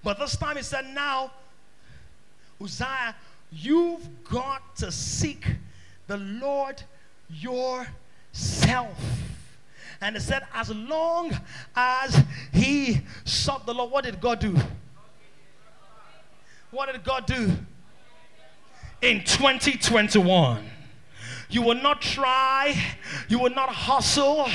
But 0.03 0.19
this 0.19 0.37
time 0.37 0.57
he 0.57 0.63
said, 0.63 0.87
Now, 0.95 1.31
Uzziah, 2.63 3.15
you've 3.51 4.07
got 4.25 4.77
to 4.77 4.93
seek 4.93 5.47
the 6.07 6.19
Lord 6.19 6.83
yourself. 7.31 8.99
And 10.01 10.17
he 10.17 10.21
said, 10.21 10.43
As 10.53 10.71
long 10.71 11.33
as 11.75 12.23
he 12.53 13.01
sought 13.25 13.65
the 13.65 13.75
Lord, 13.75 13.91
what 13.91 14.05
did 14.05 14.21
God 14.21 14.41
do? 14.41 14.57
What 16.71 16.93
did 16.93 17.05
God 17.05 17.27
do? 17.27 17.51
In 19.01 19.23
2021. 19.25 20.71
You 21.55 21.63
will 21.63 21.77
not 21.77 22.03
try. 22.03 22.77
You 23.29 23.39
will 23.39 23.55
not 23.55 23.69
hustle. 23.69 24.49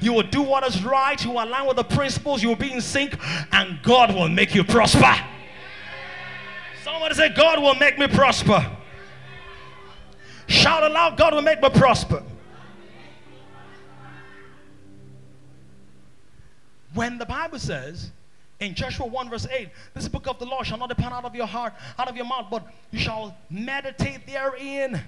You 0.00 0.12
will 0.12 0.22
do 0.22 0.42
what 0.42 0.66
is 0.66 0.84
right. 0.84 1.22
You 1.24 1.30
will 1.30 1.42
align 1.42 1.66
with 1.66 1.78
the 1.78 1.82
principles. 1.82 2.42
You 2.42 2.50
will 2.50 2.56
be 2.56 2.70
in 2.70 2.82
sync, 2.82 3.16
and 3.52 3.78
God 3.82 4.14
will 4.14 4.28
make 4.28 4.54
you 4.54 4.62
prosper. 4.62 5.14
Somebody 6.84 7.14
say, 7.14 7.30
God 7.30 7.62
will 7.62 7.74
make 7.76 7.98
me 7.98 8.06
prosper. 8.06 8.70
Shout 10.46 10.82
aloud, 10.82 11.16
God 11.16 11.32
will 11.32 11.40
make 11.40 11.62
me 11.62 11.70
prosper. 11.70 12.22
When 16.92 17.16
the 17.16 17.24
Bible 17.24 17.60
says 17.60 18.10
in 18.60 18.74
Joshua 18.74 19.06
1 19.06 19.30
verse 19.30 19.46
8, 19.50 19.70
this 19.94 20.06
book 20.06 20.26
of 20.26 20.38
the 20.38 20.44
law 20.44 20.62
shall 20.62 20.76
not 20.76 20.90
depart 20.90 21.14
out 21.14 21.24
of 21.24 21.34
your 21.34 21.46
heart, 21.46 21.72
out 21.98 22.08
of 22.08 22.16
your 22.16 22.26
mouth, 22.26 22.48
but 22.50 22.66
you 22.90 22.98
shall 22.98 23.34
meditate 23.48 24.26
therein 24.26 25.02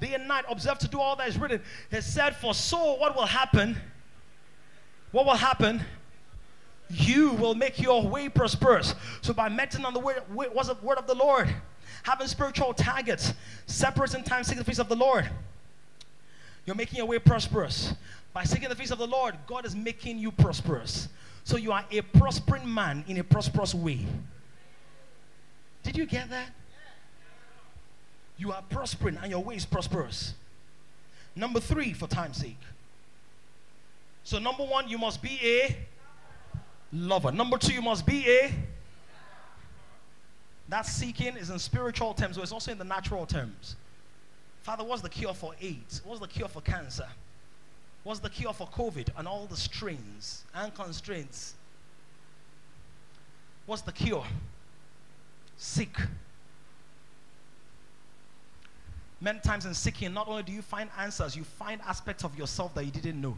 day 0.00 0.14
and 0.14 0.28
night, 0.28 0.44
observe 0.48 0.78
to 0.78 0.88
do 0.88 1.00
all 1.00 1.16
that 1.16 1.28
is 1.28 1.38
written. 1.38 1.60
It 1.90 2.02
said, 2.02 2.36
For 2.36 2.54
so 2.54 2.94
what 2.94 3.16
will 3.16 3.26
happen? 3.26 3.76
What 5.12 5.26
will 5.26 5.34
happen? 5.34 5.80
You 6.90 7.32
will 7.32 7.54
make 7.54 7.78
your 7.80 8.06
way 8.06 8.28
prosperous. 8.28 8.94
So 9.20 9.32
by 9.32 9.48
meditating 9.48 9.86
on 9.86 9.94
the 9.94 10.00
word, 10.00 10.22
what's 10.28 10.68
the 10.68 10.74
word 10.82 10.98
of 10.98 11.06
the 11.06 11.14
Lord? 11.14 11.48
Having 12.02 12.28
spiritual 12.28 12.72
targets, 12.72 13.34
separating 13.66 14.22
time, 14.22 14.44
seeking 14.44 14.58
the 14.58 14.64
face 14.64 14.78
of 14.78 14.88
the 14.88 14.96
Lord. 14.96 15.28
You're 16.64 16.76
making 16.76 16.98
your 16.98 17.06
way 17.06 17.18
prosperous. 17.18 17.94
By 18.32 18.44
seeking 18.44 18.68
the 18.68 18.74
face 18.74 18.90
of 18.90 18.98
the 18.98 19.06
Lord, 19.06 19.36
God 19.46 19.66
is 19.66 19.74
making 19.74 20.18
you 20.18 20.30
prosperous. 20.30 21.08
So 21.44 21.56
you 21.56 21.72
are 21.72 21.84
a 21.90 22.02
prospering 22.02 22.72
man 22.72 23.04
in 23.08 23.18
a 23.18 23.24
prosperous 23.24 23.74
way. 23.74 24.06
Did 25.82 25.96
you 25.96 26.06
get 26.06 26.28
that? 26.30 26.50
You 28.38 28.52
are 28.52 28.62
prospering 28.70 29.18
and 29.20 29.30
your 29.30 29.42
way 29.42 29.56
is 29.56 29.66
prosperous. 29.66 30.34
Number 31.34 31.60
three, 31.60 31.92
for 31.92 32.06
time's 32.06 32.38
sake. 32.38 32.56
So, 34.24 34.38
number 34.38 34.64
one, 34.64 34.88
you 34.88 34.98
must 34.98 35.22
be 35.22 35.38
a 35.42 35.76
lover. 36.92 37.32
Number 37.32 37.58
two, 37.58 37.72
you 37.72 37.82
must 37.82 38.06
be 38.06 38.26
a. 38.28 38.52
That 40.68 40.84
seeking 40.86 41.36
is 41.36 41.50
in 41.50 41.58
spiritual 41.58 42.14
terms, 42.14 42.36
but 42.36 42.42
it's 42.42 42.52
also 42.52 42.72
in 42.72 42.78
the 42.78 42.84
natural 42.84 43.26
terms. 43.26 43.76
Father, 44.62 44.84
what's 44.84 45.02
the 45.02 45.08
cure 45.08 45.32
for 45.32 45.54
AIDS? 45.60 46.02
What's 46.04 46.20
the 46.20 46.28
cure 46.28 46.48
for 46.48 46.60
cancer? 46.60 47.08
What's 48.04 48.20
the 48.20 48.30
cure 48.30 48.52
for 48.52 48.66
COVID 48.68 49.08
and 49.16 49.26
all 49.26 49.46
the 49.46 49.56
strains 49.56 50.44
and 50.54 50.74
constraints? 50.74 51.54
What's 53.66 53.82
the 53.82 53.92
cure? 53.92 54.24
Seek. 55.56 55.96
Many 59.20 59.40
times 59.40 59.66
in 59.66 59.74
seeking, 59.74 60.14
not 60.14 60.28
only 60.28 60.44
do 60.44 60.52
you 60.52 60.62
find 60.62 60.90
answers, 60.96 61.34
you 61.34 61.42
find 61.42 61.80
aspects 61.82 62.24
of 62.24 62.38
yourself 62.38 62.74
that 62.74 62.84
you 62.84 62.90
didn't 62.90 63.20
know. 63.20 63.36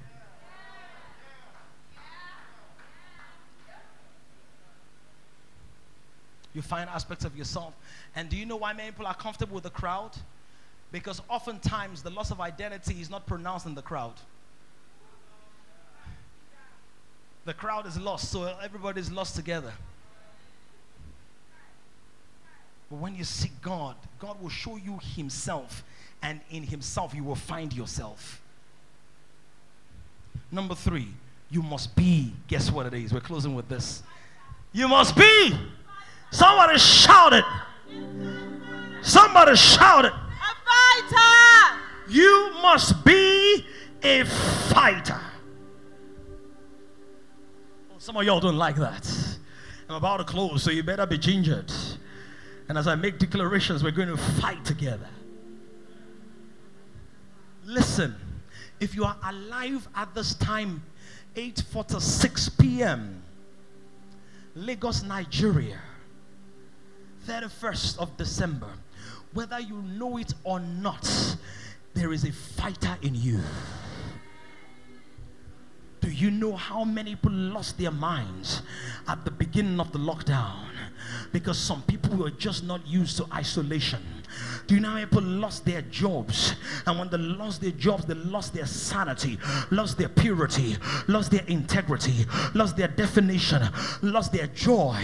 You 6.52 6.62
find 6.62 6.90
aspects 6.90 7.24
of 7.24 7.36
yourself. 7.36 7.74
And 8.14 8.28
do 8.28 8.36
you 8.36 8.44
know 8.44 8.56
why 8.56 8.72
many 8.72 8.90
people 8.90 9.06
are 9.06 9.14
comfortable 9.14 9.54
with 9.54 9.64
the 9.64 9.70
crowd? 9.70 10.10
Because 10.92 11.22
oftentimes 11.28 12.02
the 12.02 12.10
loss 12.10 12.30
of 12.30 12.40
identity 12.40 13.00
is 13.00 13.08
not 13.08 13.26
pronounced 13.26 13.66
in 13.66 13.74
the 13.74 13.82
crowd. 13.82 14.14
The 17.44 17.54
crowd 17.54 17.86
is 17.86 17.98
lost, 17.98 18.30
so 18.30 18.54
everybody's 18.62 19.10
lost 19.10 19.36
together. 19.36 19.72
But 22.90 22.98
when 22.98 23.14
you 23.14 23.24
seek 23.24 23.52
God, 23.62 23.94
God 24.18 24.40
will 24.42 24.48
show 24.48 24.76
you 24.76 24.98
Himself, 25.14 25.84
and 26.22 26.40
in 26.50 26.64
Himself, 26.64 27.14
you 27.14 27.22
will 27.22 27.36
find 27.36 27.72
yourself. 27.72 28.40
Number 30.50 30.74
three, 30.74 31.08
you 31.50 31.62
must 31.62 31.94
be. 31.94 32.32
Guess 32.48 32.70
what 32.72 32.86
it 32.86 32.94
is? 32.94 33.12
We're 33.12 33.20
closing 33.20 33.54
with 33.54 33.68
this. 33.68 34.02
You 34.72 34.88
must 34.88 35.16
be. 35.16 35.54
Somebody 36.32 36.78
shouted. 36.78 37.44
Somebody 39.02 39.56
shouted. 39.56 40.12
A 40.12 41.08
fighter. 41.08 41.80
You 42.08 42.52
must 42.60 43.04
be 43.04 43.64
a 44.02 44.24
fighter. 44.24 45.20
Some 47.98 48.16
of 48.16 48.24
y'all 48.24 48.40
don't 48.40 48.56
like 48.56 48.76
that. 48.76 49.36
I'm 49.88 49.96
about 49.96 50.18
to 50.18 50.24
close, 50.24 50.62
so 50.62 50.70
you 50.70 50.82
better 50.82 51.06
be 51.06 51.18
gingered. 51.18 51.70
And 52.70 52.78
as 52.78 52.86
I 52.86 52.94
make 52.94 53.18
declarations, 53.18 53.82
we're 53.82 53.90
going 53.90 54.06
to 54.06 54.16
fight 54.16 54.64
together. 54.64 55.08
Listen, 57.64 58.14
if 58.78 58.94
you 58.94 59.02
are 59.02 59.16
alive 59.24 59.88
at 59.96 60.14
this 60.14 60.34
time, 60.34 60.80
8:46 61.34 62.56
p.m., 62.60 63.24
Lagos, 64.54 65.02
Nigeria, 65.02 65.80
31st 67.26 67.98
of 67.98 68.16
December, 68.16 68.70
whether 69.32 69.58
you 69.58 69.82
know 69.82 70.18
it 70.18 70.32
or 70.44 70.60
not, 70.60 71.36
there 71.94 72.12
is 72.12 72.22
a 72.22 72.30
fighter 72.30 72.96
in 73.02 73.16
you. 73.16 73.40
Do 76.00 76.08
you 76.08 76.30
know 76.30 76.54
how 76.54 76.84
many 76.84 77.16
people 77.16 77.32
lost 77.32 77.78
their 77.78 77.90
minds 77.90 78.62
at 79.08 79.24
the 79.24 79.32
beginning 79.32 79.80
of 79.80 79.90
the 79.90 79.98
lockdown? 79.98 80.79
Because 81.32 81.58
some 81.58 81.82
people 81.82 82.16
were 82.16 82.30
just 82.30 82.64
not 82.64 82.86
used 82.86 83.16
to 83.18 83.26
isolation. 83.32 84.00
Do 84.66 84.74
you 84.74 84.80
know 84.80 84.90
how 84.90 84.98
people 84.98 85.22
lost 85.22 85.64
their 85.64 85.82
jobs? 85.82 86.54
And 86.86 86.98
when 86.98 87.08
they 87.08 87.16
lost 87.16 87.60
their 87.60 87.72
jobs, 87.72 88.04
they 88.04 88.14
lost 88.14 88.54
their 88.54 88.66
sanity, 88.66 89.38
lost 89.70 89.98
their 89.98 90.08
purity, 90.08 90.76
lost 91.08 91.30
their 91.30 91.44
integrity, 91.46 92.24
lost 92.54 92.76
their 92.76 92.88
definition, 92.88 93.62
lost 94.02 94.32
their 94.32 94.46
joy. 94.48 94.96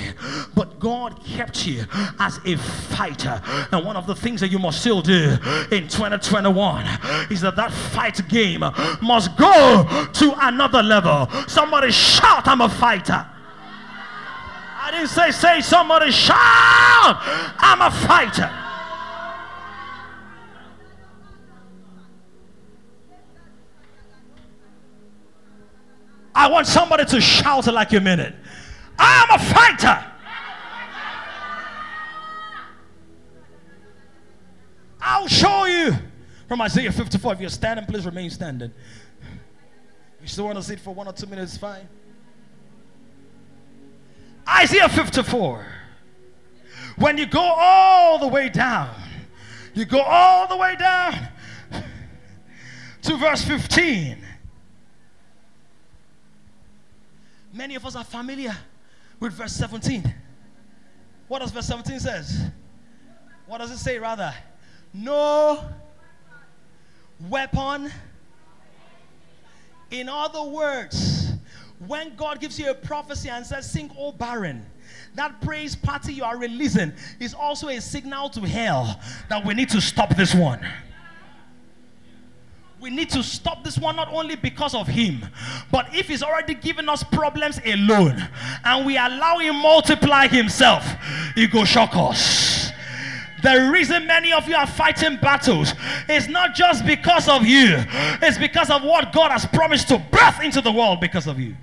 But 0.55 0.78
God 0.78 1.23
kept 1.24 1.66
you 1.66 1.85
as 2.20 2.39
a 2.44 2.57
fighter. 2.57 3.43
And 3.73 3.85
one 3.85 3.97
of 3.97 4.07
the 4.07 4.15
things 4.15 4.40
that 4.40 4.48
you 4.48 4.59
must 4.59 4.81
still 4.81 5.03
do 5.03 5.36
in 5.73 5.89
2021 5.89 6.86
is 7.31 7.40
that 7.40 7.57
that 7.57 7.73
fight 7.73 8.28
game 8.28 8.65
must 9.03 9.36
go 9.36 10.09
to 10.12 10.35
another 10.47 10.82
level. 10.82 11.28
Somebody 11.48 11.90
shout, 11.90 12.47
I'm 12.47 12.61
a 12.61 12.69
fighter. 12.69 13.27
I 14.86 14.92
didn't 14.92 15.08
say, 15.08 15.32
say 15.32 15.60
somebody 15.62 16.12
shout, 16.12 16.36
I'm 16.38 17.82
a 17.82 17.90
fighter. 17.90 18.48
I 26.32 26.48
want 26.48 26.68
somebody 26.68 27.04
to 27.04 27.20
shout 27.20 27.66
it 27.66 27.72
like 27.72 27.90
you 27.90 27.98
mean 27.98 28.20
it. 28.20 28.36
I'm 28.96 29.40
a 29.40 29.42
fighter. 29.42 30.06
I'll 35.00 35.26
show 35.26 35.64
you 35.64 35.96
from 36.46 36.60
Isaiah 36.60 36.92
54. 36.92 37.32
If 37.32 37.40
you're 37.40 37.50
standing, 37.50 37.86
please 37.86 38.06
remain 38.06 38.30
standing. 38.30 38.72
You 40.22 40.28
still 40.28 40.44
want 40.44 40.58
to 40.58 40.62
sit 40.62 40.78
for 40.78 40.94
one 40.94 41.08
or 41.08 41.12
two 41.12 41.26
minutes, 41.26 41.56
fine. 41.56 41.88
Isaiah 44.48 44.89
54. 44.89 45.66
When 46.97 47.18
you 47.18 47.27
go 47.27 47.43
all 47.43 48.18
the 48.18 48.28
way 48.28 48.48
down, 48.48 48.94
you 49.74 49.85
go 49.85 50.01
all 50.01 50.47
the 50.47 50.56
way 50.56 50.77
down 50.77 51.28
to 53.02 53.16
verse 53.16 53.44
15. 53.44 54.16
Many 57.52 57.74
of 57.74 57.85
us 57.86 57.97
are 57.97 58.05
familiar 58.05 58.56
with 59.20 59.32
verse 59.32 59.52
17. 59.52 60.14
What 61.28 61.40
does 61.40 61.51
verse 61.51 61.66
17 61.66 62.01
says? 62.01 62.51
What 63.47 63.59
does 63.59 63.70
it 63.70 63.78
say 63.78 63.98
rather? 63.98 64.32
No 64.93 65.64
weapon. 67.28 67.90
In 69.90 70.09
other 70.09 70.43
words, 70.43 71.15
when 71.78 72.15
God 72.16 72.40
gives 72.40 72.59
you 72.59 72.70
a 72.70 72.74
prophecy 72.74 73.28
and 73.28 73.44
says, 73.44 73.70
Sing, 73.70 73.90
O 73.98 74.12
barren, 74.12 74.65
that 75.15 75.40
praise 75.40 75.74
party 75.77 76.15
you 76.15 76.24
are 76.24 76.36
releasing 76.36 76.93
is 77.20 77.35
also 77.35 77.69
a 77.69 77.81
signal 77.81 78.28
to 78.31 78.40
hell 78.43 79.01
that 79.28 79.44
we 79.44 79.55
need 79.55 79.69
to 79.70 79.81
stop 79.81 80.16
this 80.16 80.35
one. 80.35 80.66
We 82.78 82.90
need 82.90 83.11
to 83.11 83.23
stop 83.23 83.65
this 83.65 83.78
one 83.78 83.97
not 83.97 84.12
only 84.12 84.36
because 84.36 84.74
of 84.74 84.86
him, 84.86 85.24
but 85.73 85.94
if 85.94 86.09
he's 86.09 86.23
already 86.23 86.55
given 86.55 86.89
us 86.89 87.03
problems 87.03 87.59
alone 87.65 88.28
and 88.65 88.86
we 88.86 88.97
allow 88.97 89.39
him 89.39 89.57
multiply 89.57 90.28
himself, 90.28 90.86
he 91.35 91.47
go 91.47 91.65
shock 91.65 91.90
us. 91.94 92.70
The 93.43 93.70
reason 93.73 94.07
many 94.07 94.32
of 94.32 94.48
you 94.48 94.57
are 94.57 94.66
fighting 94.66 95.16
battles 95.16 95.74
is 96.09 96.28
not 96.28 96.55
just 96.55 96.85
because 96.85 97.28
of 97.28 97.47
you, 97.47 97.77
it's 98.23 98.39
because 98.39 98.70
of 98.70 98.82
what 98.82 99.12
God 99.12 99.31
has 99.31 99.47
promised 99.47 99.89
to 99.89 99.98
birth 99.98 100.43
into 100.43 100.61
the 100.61 100.73
world 100.73 101.01
because 101.01 101.27
of 101.27 101.39
you. 101.40 101.57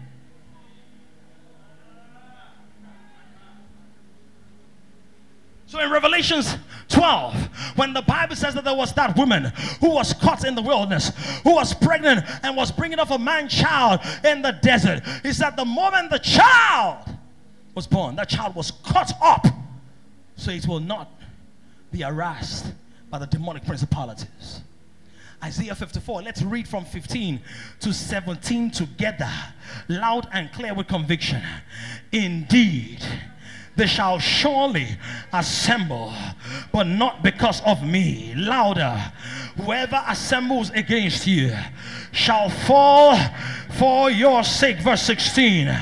So 5.74 5.80
in 5.80 5.90
Revelations 5.90 6.56
12, 6.90 7.34
when 7.78 7.94
the 7.94 8.04
Bible 8.04 8.36
says 8.36 8.54
that 8.54 8.64
there 8.64 8.76
was 8.76 8.94
that 8.94 9.18
woman 9.18 9.46
who 9.80 9.90
was 9.90 10.14
caught 10.14 10.46
in 10.46 10.54
the 10.54 10.62
wilderness, 10.62 11.12
who 11.44 11.56
was 11.56 11.74
pregnant 11.74 12.24
and 12.44 12.56
was 12.56 12.72
bringing 12.72 13.00
up 13.00 13.10
a 13.10 13.18
man 13.18 13.50
child 13.50 14.00
in 14.24 14.44
the 14.44 14.52
desert, 14.52 15.02
he 15.24 15.34
said 15.34 15.56
the 15.58 15.66
moment 15.66 16.12
the 16.12 16.20
child 16.20 17.00
was 17.74 17.88
born, 17.88 18.16
that 18.18 18.30
child 18.30 18.54
was 18.54 18.70
caught 18.70 19.14
up 19.20 19.48
so 20.36 20.52
it 20.52 20.68
will 20.68 20.80
not 20.80 21.10
be 21.92 22.02
harassed 22.02 22.72
by 23.10 23.18
the 23.18 23.26
demonic 23.26 23.66
principalities. 23.66 24.62
Isaiah 25.44 25.74
54, 25.74 26.22
let's 26.22 26.44
read 26.44 26.68
from 26.68 26.86
15 26.86 27.42
to 27.80 27.92
17 27.92 28.70
together, 28.70 29.32
loud 29.88 30.28
and 30.32 30.52
clear 30.54 30.76
with 30.76 30.88
conviction. 30.88 31.42
Indeed, 32.12 33.04
they 33.76 33.88
shall 33.88 34.20
surely 34.20 34.88
assemble, 35.32 36.14
but 36.72 36.86
not 36.86 37.24
because 37.24 37.62
of 37.62 37.84
me. 37.84 38.34
Louder. 38.36 39.12
Whoever 39.58 40.04
assembles 40.08 40.70
against 40.72 41.26
you 41.28 41.56
shall 42.12 42.50
fall 42.50 43.18
for 43.78 44.12
your 44.12 44.44
sake. 44.44 44.78
Verse 44.80 45.02
16. 45.04 45.76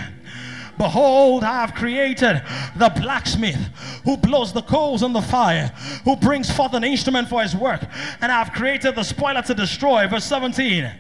Behold, 0.78 1.44
I 1.44 1.62
have 1.62 1.76
created 1.76 2.42
the 2.76 2.90
blacksmith 2.90 3.60
who 4.04 4.18
blows 4.18 4.52
the 4.52 4.64
coals 4.64 5.04
on 5.04 5.14
the 5.14 5.22
fire, 5.22 5.68
who 6.06 6.16
brings 6.16 6.50
forth 6.50 6.74
an 6.74 6.84
instrument 6.84 7.28
for 7.30 7.42
his 7.42 7.56
work, 7.56 7.86
and 8.20 8.32
I 8.32 8.44
have 8.44 8.54
created 8.54 8.96
the 8.96 9.04
spoiler 9.04 9.42
to 9.44 9.54
destroy. 9.54 10.08
Verse 10.08 10.26
17. 10.26 10.92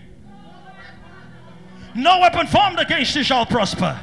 No 1.95 2.19
weapon 2.19 2.47
formed 2.47 2.79
against 2.79 3.15
you 3.15 3.23
shall 3.23 3.45
prosper, 3.45 3.99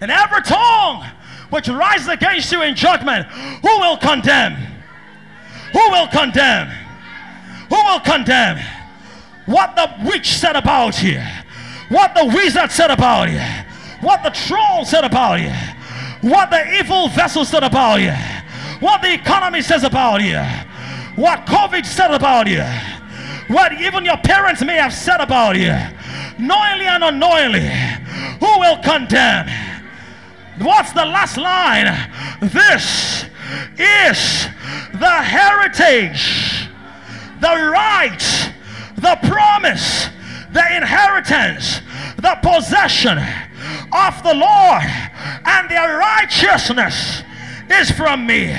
and 0.00 0.10
every 0.10 0.42
tongue 0.42 1.06
which 1.52 1.68
rises 1.68 2.08
against 2.08 2.50
you 2.50 2.62
in 2.62 2.74
judgment, 2.74 3.26
who 3.26 3.78
will 3.78 3.98
condemn? 3.98 4.56
Who 5.74 5.90
will 5.90 6.08
condemn? 6.08 6.68
Who 7.68 7.76
will 7.76 8.00
condemn? 8.00 8.58
What 9.44 9.76
the 9.76 9.90
witch 10.08 10.32
said 10.32 10.56
about 10.56 11.02
you, 11.02 11.20
what 11.90 12.14
the 12.14 12.24
wizard 12.24 12.70
said 12.70 12.90
about 12.90 13.28
you, 13.28 13.40
what 14.00 14.22
the 14.22 14.30
troll 14.30 14.86
said 14.86 15.04
about 15.04 15.40
you, 15.40 15.52
what 16.26 16.50
the 16.50 16.78
evil 16.78 17.08
vessel 17.08 17.44
said 17.44 17.62
about 17.62 17.96
you, 17.96 18.14
what 18.80 19.02
the 19.02 19.12
economy 19.12 19.60
says 19.60 19.84
about 19.84 20.22
you, 20.22 20.38
what 21.16 21.44
COVID 21.44 21.84
said 21.84 22.14
about 22.14 22.46
you, 22.46 22.64
what 23.54 23.78
even 23.78 24.06
your 24.06 24.16
parents 24.18 24.64
may 24.64 24.76
have 24.76 24.94
said 24.94 25.20
about 25.20 25.56
you, 25.56 25.76
knowingly 26.38 26.86
and 26.86 27.04
unknowingly, 27.04 27.68
who 28.40 28.58
will 28.58 28.78
condemn? 28.78 29.48
What's 30.62 30.92
the 30.92 31.04
last 31.04 31.36
line? 31.36 31.86
This 32.40 33.24
is 33.78 34.46
the 34.92 35.22
heritage, 35.22 36.68
the 37.40 37.70
right, 37.70 38.52
the 38.96 39.18
promise, 39.28 40.08
the 40.52 40.76
inheritance, 40.76 41.80
the 42.16 42.38
possession 42.42 43.18
of 43.18 44.22
the 44.22 44.34
Lord, 44.34 44.84
and 45.44 45.68
their 45.68 45.98
righteousness 45.98 47.22
is 47.70 47.90
from 47.90 48.26
me. 48.26 48.56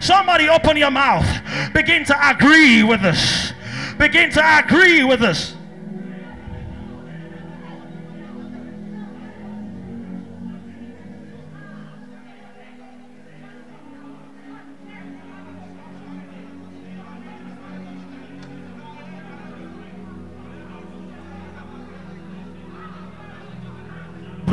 Somebody 0.00 0.48
open 0.48 0.76
your 0.76 0.90
mouth. 0.90 1.26
Begin 1.72 2.04
to 2.06 2.30
agree 2.30 2.82
with 2.82 3.02
us. 3.02 3.52
Begin 3.98 4.30
to 4.32 4.58
agree 4.58 5.04
with 5.04 5.22
us. 5.22 5.53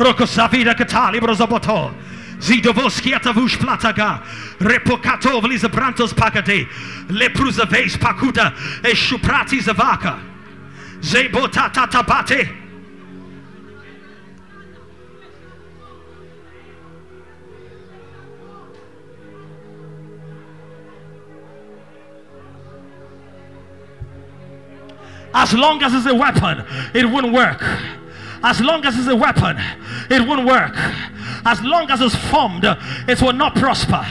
Brokosavida 0.02 0.74
katali 0.74 1.20
brozoboto. 1.20 1.94
Zidovoski 2.40 3.14
atavush 3.14 3.56
plataga. 3.58 4.18
Repokato 4.58 5.40
vliza 5.40 5.68
brantos 5.68 6.12
pakate. 6.14 6.66
Lepruza 7.08 7.64
vase 7.64 7.98
pakuta. 7.98 8.52
Eshuprati 8.82 9.60
zavaka. 9.60 10.18
Zebota 11.00 11.70
tatabate. 11.70 12.48
As 25.34 25.54
long 25.54 25.82
as 25.82 25.94
it's 25.94 26.06
a 26.06 26.14
weapon, 26.14 26.64
it 26.92 27.08
wouldn't 27.08 27.32
work. 27.32 27.62
As 28.44 28.60
long 28.60 28.84
as 28.84 28.98
it's 28.98 29.08
a 29.08 29.16
weapon, 29.16 29.56
it 30.10 30.26
won't 30.26 30.46
work. 30.46 30.74
As 31.44 31.62
long 31.62 31.90
as 31.90 32.00
it's 32.00 32.16
formed, 32.16 32.64
it 32.64 33.22
will 33.22 33.32
not 33.32 33.54
prosper. 33.54 34.04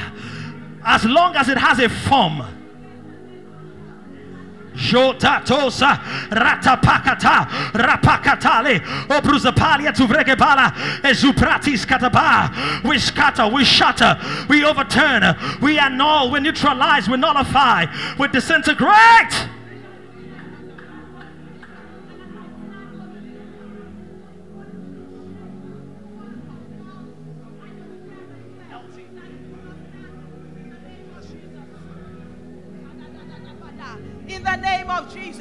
As 0.83 1.05
long 1.05 1.35
as 1.35 1.49
it 1.49 1.57
has 1.57 1.79
a 1.79 1.89
form. 1.89 2.43
Jotatosa 4.73 5.99
ratapakata 6.29 7.45
rapakatale 7.73 8.79
obruzapalia 9.09 9.91
tuvregebala 9.91 10.73
ezupratis 11.03 11.85
kataba. 11.85 12.83
We 12.85 12.97
scatter, 12.97 13.47
we 13.49 13.65
shatter, 13.65 14.17
we 14.47 14.63
overturn, 14.63 15.35
we 15.61 15.77
annul, 15.77 16.31
we 16.31 16.39
neutralize, 16.39 17.09
we 17.09 17.17
nullify, 17.17 17.85
we 18.17 18.29
disintegrate. 18.29 19.50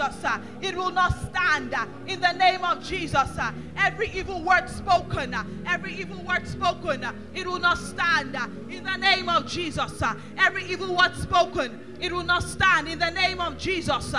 Jesus, 0.00 0.24
uh, 0.24 0.38
it 0.62 0.74
will 0.74 0.90
not 0.90 1.12
stand. 1.28 1.74
uh, 1.74 1.86
In 2.06 2.20
the 2.20 2.32
name 2.32 2.64
of 2.64 2.82
Jesus, 2.82 3.14
uh, 3.14 3.52
every 3.76 4.10
evil 4.14 4.42
word 4.42 4.68
spoken, 4.68 5.34
every 5.66 5.94
evil 5.94 6.22
word 6.22 6.46
spoken, 6.46 7.04
it 7.34 7.46
will 7.46 7.58
not 7.58 7.76
stand. 7.78 8.36
In 8.70 8.84
the 8.84 8.96
name 8.96 9.28
of 9.28 9.46
Jesus, 9.46 10.02
every 10.38 10.64
evil 10.64 10.96
word 10.96 11.14
spoken, 11.16 11.96
it 12.00 12.12
will 12.12 12.24
not 12.24 12.42
stand. 12.42 12.88
In 12.88 12.98
the 12.98 13.10
name 13.10 13.40
of 13.40 13.58
Jesus, 13.58 14.14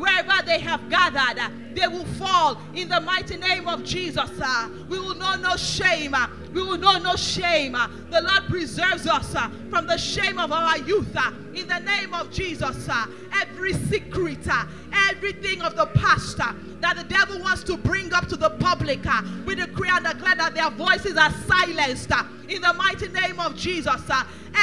wherever 0.00 0.42
they 0.46 0.58
have 0.60 0.88
gathered, 0.88 1.38
uh, 1.38 1.48
they 1.74 1.86
will 1.88 2.04
fall. 2.04 2.60
In 2.74 2.88
the 2.88 3.00
mighty 3.00 3.36
name 3.36 3.68
of 3.68 3.84
Jesus, 3.84 4.30
uh, 4.42 4.68
we 4.88 4.98
will 4.98 5.14
know 5.14 5.34
no 5.36 5.56
shame. 5.56 6.14
Uh, 6.14 6.26
we 6.52 6.62
will 6.62 6.78
know 6.78 6.98
no 6.98 7.16
shame. 7.16 7.72
The 7.72 8.22
Lord 8.22 8.44
preserves 8.48 9.06
us 9.06 9.34
from 9.68 9.86
the 9.86 9.96
shame 9.96 10.38
of 10.38 10.52
our 10.52 10.78
youth. 10.78 11.16
In 11.54 11.66
the 11.68 11.78
name 11.80 12.14
of 12.14 12.30
Jesus, 12.30 12.88
every 13.34 13.72
secret, 13.74 14.46
uh, 14.48 14.64
everything 15.08 15.62
of 15.62 15.76
the 15.76 15.86
past 15.86 16.40
uh, 16.40 16.52
that 16.80 16.96
the 16.96 17.04
devil 17.04 17.40
wants 17.40 17.62
to 17.64 17.76
bring 17.76 18.12
up 18.12 18.26
to 18.28 18.36
the 18.36 18.50
public, 18.50 19.04
uh, 19.06 19.22
we 19.44 19.54
decree 19.54 19.90
and 19.92 20.04
declare 20.04 20.36
that 20.36 20.54
their 20.54 20.70
voices 20.70 21.16
are 21.16 21.32
silenced. 21.46 22.10
In 22.48 22.62
the 22.62 22.72
mighty 22.72 23.08
name 23.08 23.38
of 23.38 23.56
Jesus, 23.56 24.00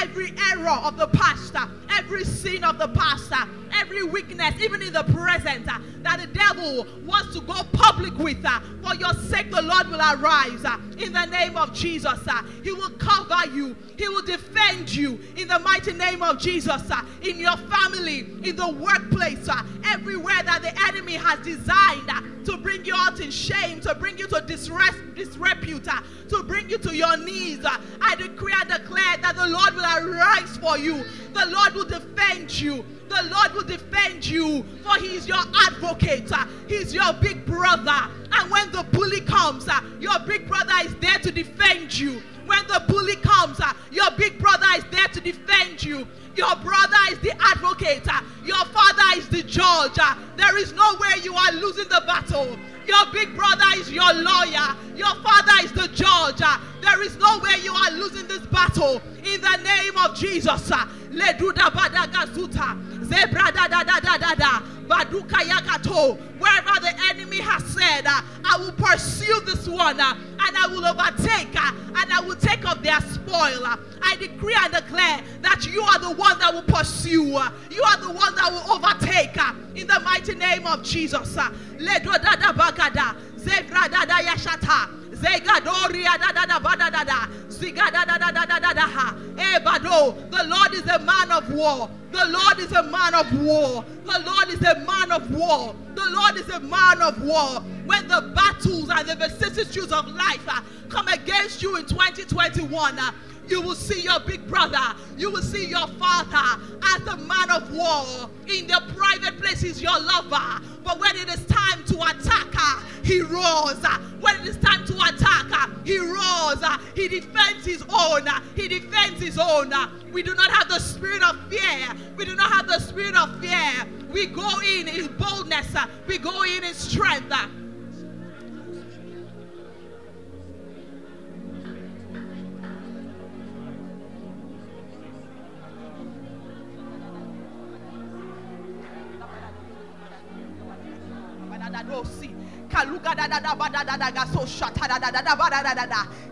every 0.02 0.34
error 0.52 0.70
of 0.70 0.98
the 0.98 1.08
past, 1.08 1.56
uh, 1.56 1.68
every 1.92 2.26
sin 2.26 2.64
of 2.64 2.78
the 2.78 2.90
past, 2.90 3.32
uh, 3.32 3.46
every 3.74 4.04
weakness, 4.04 4.56
even 4.62 4.82
in 4.82 4.94
the 4.94 5.04
present, 5.04 5.66
that 5.66 6.20
the 6.20 6.28
devil 6.28 6.86
wants 7.06 7.34
to 7.34 7.42
go 7.42 7.62
public 7.74 8.18
with. 8.18 8.46
For 8.84 8.96
your 8.96 9.14
sake, 9.14 9.52
the 9.52 9.62
Lord 9.62 9.90
will 9.90 10.02
arise 10.02 10.66
in 10.98 11.14
the 11.14 11.26
name 11.26 11.58
of 11.58 11.74
Jesus. 11.74 12.20
He 12.64 12.72
will 12.72 12.90
cover 12.92 13.50
you, 13.54 13.76
He 13.98 14.08
will 14.08 14.22
defend 14.22 14.94
you 14.94 15.20
in 15.36 15.48
the 15.48 15.60
mighty 15.60 15.94
name 15.94 16.22
of 16.24 16.40
Jesus. 16.40 16.82
In 17.22 17.40
your 17.40 17.58
family, 17.58 18.28
in 18.44 18.56
the 18.58 18.70
workplace, 18.70 19.48
uh, 19.48 19.64
everywhere 19.86 20.42
that 20.44 20.62
the 20.62 20.74
enemy 20.88 21.14
has 21.14 21.40
designed 21.40 22.10
uh, 22.10 22.22
to 22.44 22.58
bring 22.58 22.84
you 22.84 22.94
out 22.96 23.20
in 23.20 23.32
shame, 23.32 23.80
to 23.82 23.96
bring 23.96 24.18
you 24.18 24.28
to 24.28 24.36
disres- 24.42 25.16
disrepute, 25.16 25.88
uh, 25.88 26.02
to 26.28 26.44
bring 26.44 26.70
you 26.70 26.78
to 26.80 26.96
your 26.96 27.16
knees. 27.18 27.66
I 28.02 28.16
decree 28.16 28.54
and 28.60 28.70
declare 28.70 29.18
that 29.22 29.36
the 29.36 29.48
Lord 29.48 29.76
will 29.76 30.12
arise 30.12 30.58
for 30.58 30.78
you, 30.78 31.06
the 31.34 31.46
Lord 31.46 31.74
will 31.76 31.86
defend 31.86 32.60
you. 32.60 32.84
The 33.08 33.24
Lord 33.32 33.54
will 33.54 33.64
defend 33.64 34.28
you, 34.28 34.66
for 34.84 35.00
He 35.00 35.16
is 35.16 35.30
your 35.30 35.42
advocate. 35.66 36.30
Uh, 36.30 36.46
He's 36.68 36.94
your 36.94 37.14
big 37.14 37.46
brother. 37.46 38.12
And 38.34 38.52
when 38.52 38.70
the 38.72 38.84
bully 38.92 39.22
comes, 39.22 39.66
your 40.02 40.20
big 40.28 40.46
brother 40.46 40.74
is 40.84 40.94
there 40.96 41.18
to 41.20 41.32
defend 41.32 41.98
you. 41.98 42.22
When 42.46 42.68
the 42.68 42.84
bully 42.88 43.16
comes, 43.18 43.62
your 43.92 44.12
big 44.18 44.40
brother 44.40 44.66
is 44.76 44.84
there 44.92 45.08
to 45.08 45.22
defend 45.22 45.84
you. 45.84 46.06
Your 46.38 46.56
brother 46.58 46.98
is 47.12 47.20
the 47.20 47.34
advocate. 47.42 48.06
Your 48.46 48.64
father 48.66 49.18
is 49.18 49.28
the 49.28 49.42
judge. 49.42 49.98
There 50.38 50.58
is 50.60 50.72
no 50.74 50.96
way 51.02 51.16
you 51.24 51.34
are 51.34 51.52
losing 51.54 51.90
the 51.90 52.04
battle. 52.06 52.56
Your 52.86 53.06
big 53.12 53.36
brother 53.36 53.66
is 53.76 53.92
your 53.92 54.14
lawyer. 54.14 54.76
Your 54.96 55.16
father 55.24 55.66
is 55.66 55.72
the 55.74 55.88
judge. 55.90 56.42
There 56.82 57.04
is 57.04 57.18
no 57.18 57.40
way 57.40 57.56
you 57.64 57.74
are 57.74 57.92
losing 57.92 58.28
this 58.28 58.46
battle. 58.48 59.02
In 59.34 59.42
the 59.42 59.58
name 59.58 59.98
of 59.98 60.16
Jesus. 60.16 60.72
Leduda 61.12 61.70
badaga 61.72 62.34
suta. 62.34 62.78
Zebra 63.04 63.52
da 63.54 63.68
da 63.68 63.84
da 63.84 64.00
da 64.00 64.18
da 64.18 64.36
da. 64.36 64.60
Baduka 64.88 65.42
yakato. 65.44 66.18
Wherever 66.40 66.80
the 66.80 66.94
enemy 67.10 67.38
has 67.42 67.64
said, 67.66 68.04
I 68.06 68.58
will 68.58 68.72
pursue 68.74 69.40
this 69.46 69.68
one 69.68 70.00
and 70.00 70.58
I 70.58 70.68
will 70.70 70.86
overtake 70.86 71.56
and 71.56 72.14
I 72.14 72.22
will 72.26 72.36
take 72.36 72.66
of 72.70 72.82
their 72.84 73.00
spoil. 73.02 73.66
I 74.02 74.16
decree 74.20 74.56
and 74.64 74.74
declare 74.74 75.22
that 75.42 75.66
you 75.66 75.82
are 75.82 76.00
the 76.00 76.12
one 76.12 76.40
that 76.40 76.54
will 76.54 76.64
pursue. 76.64 77.26
You 77.26 77.84
are 77.84 77.98
the 77.98 78.12
one 78.12 78.36
that 78.36 78.50
will 78.52 78.72
overtake 78.74 79.38
in 79.76 79.88
the 79.88 80.00
mighty 80.02 80.36
name 80.36 80.66
of 80.68 80.84
Jesus. 80.84 81.38
uh. 81.38 81.50
Ledo 81.78 82.14
da 82.22 82.36
da 82.36 82.54
bagada. 82.54 83.16
Zebra 83.38 83.90
da 83.90 84.06
da 84.06 84.20
yashata. 84.22 84.94
Zegadoria 85.22 86.18
da 86.20 86.32
da 86.32 86.46
da 86.46 86.60
da 86.60 86.90
da 86.90 87.04
da. 87.04 87.28
Da 87.58 88.06
da 88.06 88.18
da 88.18 88.46
da 88.46 88.60
da 88.60 88.74
da. 88.74 89.12
The 89.36 90.44
Lord 90.48 90.74
is 90.74 90.86
a 90.88 91.00
man 91.00 91.32
of 91.32 91.52
war. 91.54 91.90
The 92.12 92.26
Lord 92.26 92.60
is 92.60 92.72
a 92.72 92.84
man 92.84 93.14
of 93.16 93.44
war. 93.44 93.84
The 94.06 94.24
Lord 94.26 94.50
is 94.50 94.62
a 94.62 94.80
man 94.80 95.12
of 95.12 95.32
war. 95.32 95.76
The 95.96 96.10
Lord 96.10 96.38
is 96.38 96.50
a 96.50 96.60
man 96.60 97.02
of 97.02 97.22
war. 97.24 97.62
When 97.86 98.08
the 98.08 98.32
battles 98.36 98.90
and 98.90 99.08
the 99.08 99.16
vicissitudes 99.16 99.92
of 99.92 100.08
life 100.14 100.48
uh, 100.48 100.62
come 100.90 101.08
against 101.08 101.62
you 101.62 101.78
in 101.78 101.86
2021, 101.86 103.00
uh, 103.00 103.12
you 103.50 103.62
will 103.62 103.76
see 103.76 104.02
your 104.02 104.20
big 104.20 104.48
brother. 104.48 104.96
You 105.18 105.32
will 105.32 105.42
see 105.42 105.66
your 105.66 105.88
father 106.00 106.62
as 106.96 107.08
a 107.08 107.18
man 107.18 107.52
of 107.52 107.72
war. 107.74 108.30
In 108.48 108.68
the 108.68 108.82
private 108.96 109.40
place, 109.42 109.62
he's 109.62 109.82
your 109.82 110.00
lover. 110.00 110.64
But 110.84 111.00
when 111.00 111.16
it 111.16 111.30
is 111.30 111.46
time 111.46 111.84
to 111.86 111.96
attack, 111.96 112.48
uh, 112.58 112.82
he 113.04 113.22
roars. 113.22 113.84
When 114.20 114.36
it 114.42 114.48
is 114.48 114.58
time 114.58 114.86
to 114.86 114.94
attack, 114.96 115.46
uh, 115.52 115.68
he 115.84 116.00
roars. 116.00 116.64
He 116.96 117.08
defends 117.08 117.66
his 117.66 117.84
own. 117.90 118.28
He 118.56 118.68
defends 118.68 119.22
his 119.22 119.38
own. 119.38 119.74
We 120.12 120.24
do 120.24 120.34
not 120.36 120.50
have 120.52 120.68
the 120.68 120.80
spirit 120.80 121.24
of 121.24 121.38
fear. 121.50 121.96
We 122.16 122.26
do 122.26 122.36
not 122.36 122.52
have 122.52 122.68
the 122.68 122.80
spirit 122.80 123.16
of 123.16 123.40
fear. 123.40 123.88
We 124.10 124.28
go 124.28 124.50
in 124.62 124.88
in 124.88 125.16
boldness. 125.18 125.76
We 126.08 126.18
go 126.18 126.44
in 126.44 126.64
in 126.64 126.74
strength. 126.74 127.34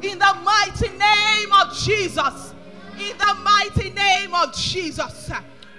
In 0.01 0.19
the 0.19 0.37
mighty 0.43 0.89
name 0.89 1.51
of 1.51 1.73
Jesus. 1.77 2.53
In 2.99 3.17
the 3.17 3.35
mighty 3.43 3.89
name 3.91 4.33
of 4.33 4.53
Jesus. 4.55 5.31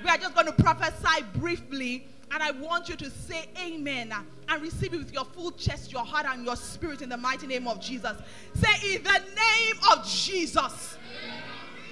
We 0.04 0.10
are 0.10 0.18
just 0.18 0.34
going 0.34 0.46
to 0.46 0.52
prophesy 0.52 1.24
briefly. 1.34 2.06
And 2.32 2.42
I 2.42 2.50
want 2.52 2.88
you 2.88 2.96
to 2.96 3.10
say 3.10 3.46
amen 3.64 4.12
and 4.48 4.62
receive 4.62 4.92
it 4.94 4.98
with 4.98 5.12
your 5.12 5.24
full 5.24 5.52
chest, 5.52 5.92
your 5.92 6.04
heart, 6.04 6.26
and 6.28 6.44
your 6.44 6.56
spirit 6.56 7.02
in 7.02 7.08
the 7.08 7.16
mighty 7.16 7.46
name 7.46 7.66
of 7.66 7.80
Jesus. 7.80 8.16
Say, 8.54 8.96
in 8.96 9.02
the 9.02 9.10
name 9.10 9.76
of 9.92 10.06
Jesus. 10.06 10.98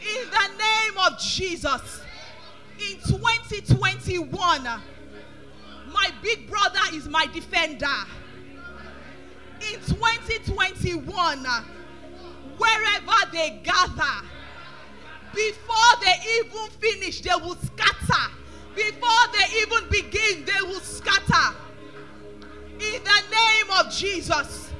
In 0.02 0.30
the 0.30 0.48
name 0.58 0.98
of 1.06 1.18
Jesus. 1.18 2.02
In 2.78 2.96
2021, 3.06 4.64
my 5.92 6.10
big 6.22 6.48
brother 6.48 6.80
is 6.92 7.08
my 7.08 7.26
defender. 7.26 7.86
In 9.72 9.80
2021, 9.80 11.46
wherever 12.58 13.30
they 13.32 13.60
gather, 13.62 14.26
before 15.34 16.00
they 16.02 16.14
even 16.38 16.68
finish, 16.78 17.20
they 17.20 17.34
will 17.40 17.56
scatter. 17.56 18.32
Before 18.74 19.26
they 19.32 19.60
even 19.60 19.88
begin, 19.90 20.44
they 20.44 20.62
will 20.62 20.80
scatter. 20.80 21.56
In 22.74 23.02
the 23.02 23.22
name 23.30 23.70
of 23.78 23.92
Jesus. 23.92 24.70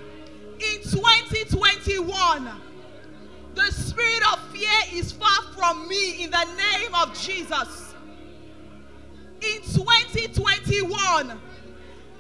In 0.55 0.83
2021, 0.83 2.49
the 3.55 3.71
spirit 3.73 4.33
of 4.33 4.41
fear 4.51 4.71
is 4.93 5.13
far 5.13 5.43
from 5.57 5.89
me 5.89 6.25
in 6.25 6.31
the 6.31 6.45
name 6.45 6.95
of 6.95 7.19
Jesus. 7.19 7.95
In 9.41 9.61
2021, 9.63 11.41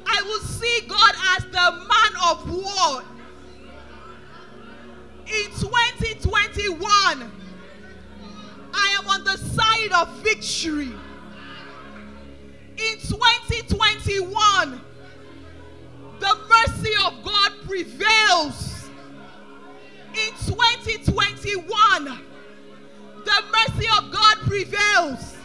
I 0.06 0.22
will 0.22 0.40
see 0.40 0.80
God 0.88 1.14
as 1.36 1.44
the 1.44 1.70
man 1.88 2.12
of 2.30 2.50
war. 2.50 3.02
In 5.26 5.50
2021, 5.58 6.80
I 8.74 8.96
am 8.98 9.08
on 9.08 9.24
the 9.24 9.36
side 9.38 9.92
of 9.92 10.08
victory. 10.18 10.92
In 12.76 12.98
2021, 12.98 14.80
the 16.20 16.38
mercy 16.48 16.92
of 17.06 17.24
God 17.24 17.52
prevails. 17.66 18.90
In 20.12 20.30
2021, 20.46 22.18
the 23.24 23.42
mercy 23.52 23.88
of 23.98 24.12
God 24.12 24.36
prevails 24.46 25.36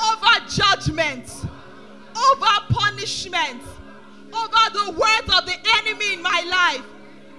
over 0.00 0.46
judgment, 0.48 1.30
over 2.16 2.46
punishment, 2.70 3.62
over 4.32 4.70
the 4.72 4.90
words 4.90 5.38
of 5.38 5.46
the 5.46 5.56
enemy 5.78 6.14
in 6.14 6.22
my 6.22 6.42
life. 6.48 6.84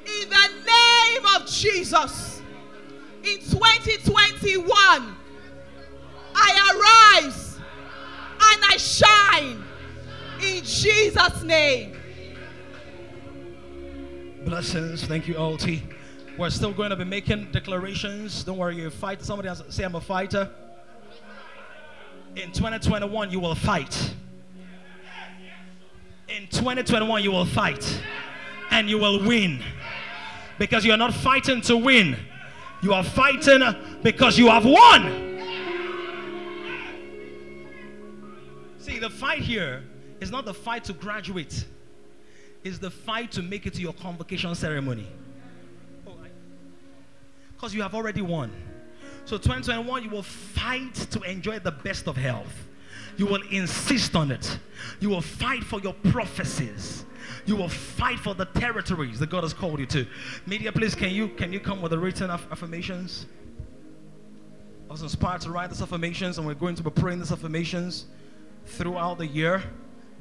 In 0.05 0.29
the 0.29 0.49
name 0.65 1.25
of 1.35 1.47
Jesus, 1.47 2.41
in 3.23 3.39
2021, 3.39 4.67
I 6.35 7.19
arise 7.25 7.57
and 7.57 8.63
I 8.65 8.77
shine 8.77 9.63
in 10.41 10.63
Jesus' 10.63 11.41
name. 11.43 11.97
Blessings. 14.45 15.05
Thank 15.05 15.27
you, 15.27 15.39
LT. 15.39 15.81
We're 16.37 16.49
still 16.49 16.73
going 16.73 16.91
to 16.91 16.95
be 16.95 17.05
making 17.05 17.51
declarations. 17.51 18.43
Don't 18.43 18.57
worry, 18.57 18.75
you're 18.75 18.87
a 18.87 18.91
fighter. 18.91 19.23
Somebody 19.23 19.47
has 19.47 19.63
say, 19.69 19.83
I'm 19.83 19.95
a 19.95 20.01
fighter. 20.01 20.51
In 22.35 22.51
2021, 22.51 23.31
you 23.31 23.39
will 23.39 23.55
fight. 23.55 24.13
In 26.27 26.47
2021, 26.47 27.23
you 27.23 27.31
will 27.31 27.45
fight. 27.45 28.01
And 28.71 28.89
you 28.89 28.97
will 28.97 29.25
win. 29.25 29.63
Because 30.57 30.85
you're 30.85 30.97
not 30.97 31.13
fighting 31.13 31.61
to 31.61 31.77
win, 31.77 32.17
you 32.81 32.93
are 32.93 33.03
fighting 33.03 33.61
because 34.01 34.37
you 34.37 34.47
have 34.47 34.65
won. 34.65 35.21
See, 38.79 38.99
the 38.99 39.09
fight 39.09 39.39
here 39.39 39.83
is 40.21 40.31
not 40.31 40.45
the 40.45 40.53
fight 40.53 40.83
to 40.85 40.93
graduate 40.93 41.65
is 42.65 42.79
the 42.79 42.89
fight 42.89 43.31
to 43.31 43.43
make 43.43 43.67
it 43.67 43.75
to 43.75 43.81
your 43.81 43.93
convocation 43.93 44.53
ceremony. 44.55 45.07
Because 47.53 47.73
you 47.73 47.81
have 47.83 47.93
already 47.93 48.23
won. 48.23 48.51
So 49.25 49.37
2021, 49.37 50.03
you 50.03 50.09
will 50.09 50.23
fight 50.23 50.95
to 51.11 51.21
enjoy 51.21 51.59
the 51.59 51.71
best 51.71 52.07
of 52.07 52.17
health. 52.17 52.64
You 53.17 53.25
will 53.25 53.41
insist 53.49 54.15
on 54.15 54.31
it. 54.31 54.59
You 54.99 55.09
will 55.09 55.21
fight 55.21 55.63
for 55.63 55.79
your 55.79 55.93
prophecies. 55.93 57.05
You 57.45 57.55
will 57.55 57.69
fight 57.69 58.19
for 58.19 58.33
the 58.33 58.45
territories 58.45 59.19
that 59.19 59.29
God 59.29 59.43
has 59.43 59.53
called 59.53 59.79
you 59.79 59.85
to. 59.87 60.05
Media, 60.45 60.71
please, 60.71 60.95
can 60.95 61.11
you 61.11 61.29
can 61.29 61.53
you 61.53 61.59
come 61.59 61.81
with 61.81 61.91
the 61.91 61.99
written 61.99 62.29
aff- 62.29 62.51
affirmations? 62.51 63.25
I 64.89 64.91
was 64.91 65.01
inspired 65.01 65.41
to 65.41 65.51
write 65.51 65.69
these 65.69 65.81
affirmations, 65.81 66.37
and 66.37 66.45
we're 66.45 66.53
going 66.53 66.75
to 66.75 66.83
be 66.83 66.89
praying 66.89 67.19
these 67.19 67.31
affirmations 67.31 68.05
throughout 68.65 69.17
the 69.17 69.27
year, 69.27 69.63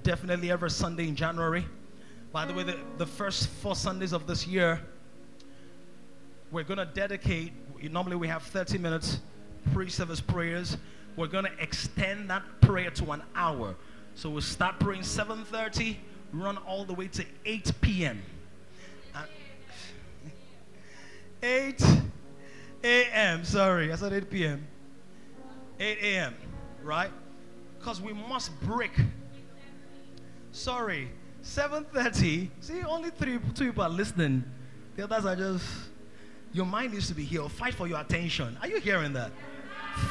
definitely 0.03 0.51
every 0.51 0.71
Sunday 0.71 1.09
in 1.09 1.16
January. 1.16 1.66
By 2.33 2.47
the 2.47 2.55
way, 2.55 2.65
the, 2.65 2.79
the 2.99 3.07
first 3.07 3.49
four 3.49 3.77
Sundays 3.77 4.12
of 4.12 4.27
this 4.27 4.47
year, 4.47 4.81
we're 6.51 6.65
going 6.65 6.79
to 6.79 6.87
dedicate, 6.87 7.53
normally 7.91 8.16
we 8.16 8.27
have 8.29 8.43
30 8.43 8.79
minutes 8.79 9.21
pre 9.73 9.89
service 9.89 10.21
prayers. 10.21 10.77
We're 11.16 11.28
going 11.28 11.45
to 11.45 11.62
extend 11.62 12.31
that 12.31 12.43
prayer 12.61 12.91
to 12.91 13.12
an 13.12 13.23
hour. 13.35 13.77
So 14.15 14.31
we'll 14.31 14.43
start 14.43 14.78
praying 14.78 15.03
7:30, 15.03 15.97
run 16.32 16.57
all 16.59 16.85
the 16.85 16.95
way 16.95 17.09
to 17.09 17.24
8 17.45 17.73
p.m. 17.81 18.23
And 19.15 19.24
uh, 19.24 19.27
8 21.43 21.85
a.m. 22.85 23.45
Sorry, 23.45 23.93
I 23.93 23.97
said 23.97 24.12
8 24.12 24.31
p.m. 24.31 24.66
8 25.78 25.99
a.m. 26.03 26.35
Right? 26.82 27.11
Because 27.78 28.01
we 28.01 28.12
must 28.12 28.59
break. 28.62 28.93
Sorry, 30.53 31.11
7:30. 31.43 32.51
See, 32.61 32.82
only 32.82 33.11
three 33.11 33.39
two 33.55 33.66
people 33.66 33.82
are 33.82 33.91
listening. 33.91 34.45
The 34.97 35.05
others 35.05 35.27
are 35.27 35.36
just. 35.36 35.66
Your 36.53 36.66
mind 36.66 36.93
needs 36.93 37.09
to 37.09 37.15
be 37.15 37.24
here. 37.24 37.49
Fight 37.49 37.74
for 37.74 37.89
your 37.89 38.01
attention. 38.01 38.57
Are 38.62 38.69
you 38.69 38.78
hearing 38.78 39.12
that? 39.15 39.32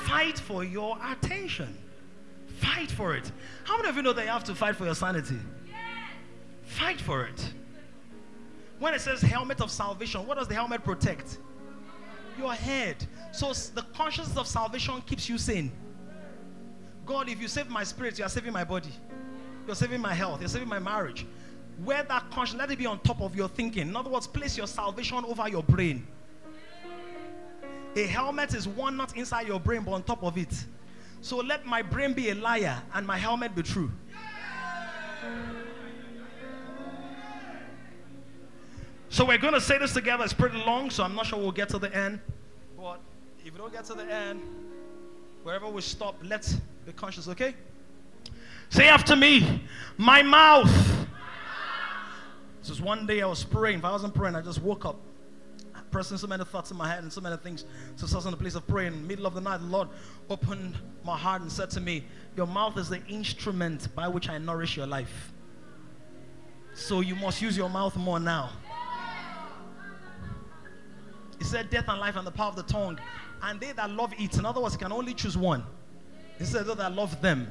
Fight 0.06 0.40
for 0.40 0.64
your 0.64 0.98
attention. 1.12 1.78
Fight 2.60 2.92
for 2.92 3.16
it. 3.16 3.32
How 3.64 3.78
many 3.78 3.90
of 3.90 3.96
you 3.96 4.02
know 4.02 4.14
that 4.14 4.24
you 4.24 4.32
have 4.32 4.44
to 4.46 4.56
fight 4.56 4.76
for 4.76 4.86
your 4.86 4.96
sanity? 4.96 5.38
Fight 6.64 7.00
for 7.00 7.26
it. 7.26 7.54
When 8.80 8.94
it 8.94 9.02
says 9.02 9.22
helmet 9.22 9.62
of 9.62 9.72
salvation, 9.72 10.26
what 10.26 10.38
does 10.38 10.48
the 10.48 10.56
helmet 10.56 10.84
protect? 10.84 11.38
Your 12.38 12.54
head. 12.54 13.06
So 13.32 13.54
the 13.54 13.84
consciousness 13.94 14.38
of 14.38 14.48
salvation 14.48 15.02
keeps 15.02 15.30
you 15.30 15.38
sane. 15.38 15.72
God, 17.06 17.30
if 17.30 17.42
you 17.42 17.48
save 17.48 17.70
my 17.70 17.84
spirit, 17.84 18.18
you 18.18 18.26
are 18.26 18.30
saving 18.30 18.54
my 18.54 18.64
body. 18.64 18.90
You're 19.66 19.76
saving 19.76 20.02
my 20.02 20.14
health. 20.14 20.40
You're 20.40 20.50
saving 20.50 20.68
my 20.68 20.80
marriage. 20.80 21.26
Wear 21.84 22.04
that 22.04 22.30
conscience. 22.32 22.60
Let 22.60 22.72
it 22.72 22.78
be 22.78 22.86
on 22.86 23.00
top 23.00 23.22
of 23.22 23.36
your 23.36 23.50
thinking. 23.50 23.88
In 23.90 23.96
other 23.96 24.10
words, 24.10 24.28
place 24.28 24.58
your 24.58 24.68
salvation 24.68 25.24
over 25.26 25.48
your 25.50 25.64
brain. 25.64 26.08
A 27.96 28.08
helmet 28.08 28.54
is 28.56 28.68
one 28.68 28.98
not 28.98 29.16
inside 29.16 29.48
your 29.48 29.60
brain, 29.60 29.84
but 29.84 29.92
on 29.92 30.04
top 30.04 30.24
of 30.24 30.38
it. 30.38 30.66
So 31.22 31.38
let 31.38 31.66
my 31.66 31.82
brain 31.82 32.14
be 32.14 32.32
a 32.32 32.36
liar 32.36 32.82
and 32.94 33.06
my 33.06 33.18
helmet 33.18 33.56
be 33.56 33.64
true. 33.64 33.92
So 39.10 39.24
we're 39.26 39.38
going 39.38 39.54
to 39.54 39.62
say 39.62 39.78
this 39.78 39.94
together. 39.94 40.24
It's 40.24 40.34
pretty 40.34 40.58
long, 40.58 40.90
so 40.90 41.04
I'm 41.04 41.14
not 41.14 41.28
sure 41.28 41.38
we'll 41.38 41.52
get 41.52 41.70
to 41.70 41.78
the 41.78 41.96
end. 41.96 42.20
But 42.76 43.00
if 43.46 43.54
we 43.54 43.60
don't 43.60 43.72
get 43.72 43.86
to 43.86 43.94
the 43.94 44.12
end, 44.12 44.42
wherever 45.44 45.70
we 45.70 45.82
stop, 45.82 46.16
let's 46.24 46.56
be 46.86 46.94
conscious, 46.94 47.28
okay? 47.28 47.54
Say 48.70 48.88
after 48.88 49.16
me, 49.16 49.64
my 49.98 50.24
mouth. 50.24 51.08
This 52.60 52.72
is 52.72 52.82
one 52.82 53.06
day 53.06 53.22
I 53.22 53.28
was 53.28 53.44
praying. 53.44 53.80
If 53.80 53.86
I 53.86 53.92
wasn't 53.92 54.16
praying, 54.16 54.36
I 54.36 54.42
just 54.42 54.62
woke 54.64 54.86
up 54.86 54.98
pressing 55.94 56.18
so 56.18 56.28
many 56.28 56.44
thoughts 56.44 56.72
in 56.72 56.78
my 56.78 56.90
head 56.90 57.04
and 57.04 57.14
so 57.14 57.22
many 57.22 57.38
things. 57.38 57.66
So 57.96 58.08
I 58.12 58.16
was 58.16 58.26
in 58.26 58.32
the 58.32 58.38
place 58.38 58.56
of 58.56 58.68
prayer 58.68 58.88
In 58.88 59.04
the 59.04 59.08
middle 59.08 59.28
of 59.28 59.36
the 59.36 59.42
night, 59.42 59.60
the 59.60 59.68
Lord 59.68 59.88
opened 60.30 60.76
my 61.06 61.16
heart 61.16 61.44
and 61.44 61.52
said 61.52 61.70
to 61.70 61.80
me, 61.80 62.04
Your 62.36 62.48
mouth 62.48 62.78
is 62.78 62.90
the 62.90 63.06
instrument 63.06 63.94
by 63.96 64.08
which 64.08 64.28
I 64.28 64.40
nourish 64.40 64.76
your 64.76 64.88
life. 64.88 65.32
So 66.74 67.02
you 67.02 67.16
must 67.16 67.42
use 67.42 67.56
your 67.56 67.70
mouth 67.70 67.96
more 67.96 68.20
now. 68.20 68.50
He 71.38 71.44
said, 71.44 71.70
Death 71.70 71.86
and 71.88 72.00
life 72.00 72.16
and 72.16 72.26
the 72.26 72.32
power 72.32 72.50
of 72.50 72.56
the 72.56 72.64
tongue. 72.64 73.00
And 73.44 73.60
they 73.60 73.72
that 73.74 73.92
love 73.92 74.14
it, 74.18 74.38
in 74.38 74.46
other 74.46 74.62
words, 74.62 74.74
you 74.74 74.80
can 74.80 74.92
only 74.92 75.14
choose 75.14 75.38
one. 75.38 75.64
He 76.40 76.46
said, 76.46 76.66
Those 76.66 76.78
that 76.78 76.94
love 76.94 77.22
them. 77.22 77.48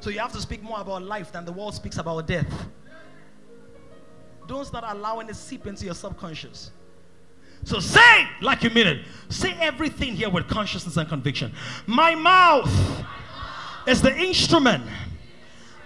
So 0.00 0.10
you 0.10 0.18
have 0.18 0.32
to 0.32 0.40
speak 0.40 0.62
more 0.62 0.80
about 0.80 1.02
life 1.02 1.30
than 1.30 1.44
the 1.44 1.52
world 1.52 1.74
speaks 1.74 1.98
about 1.98 2.26
death. 2.26 2.68
Don't 4.48 4.64
start 4.64 4.84
allowing 4.88 5.28
it 5.28 5.36
seep 5.36 5.66
into 5.66 5.84
your 5.84 5.94
subconscious. 5.94 6.72
So 7.66 7.80
say 7.80 8.28
like 8.40 8.62
you 8.62 8.70
mean 8.70 8.86
it. 8.86 9.04
Say 9.28 9.52
everything 9.60 10.14
here 10.14 10.30
with 10.30 10.46
consciousness 10.46 10.96
and 10.98 11.08
conviction. 11.08 11.52
My 11.84 12.14
mouth 12.14 13.04
is 13.88 14.00
the 14.00 14.16
instrument 14.16 14.84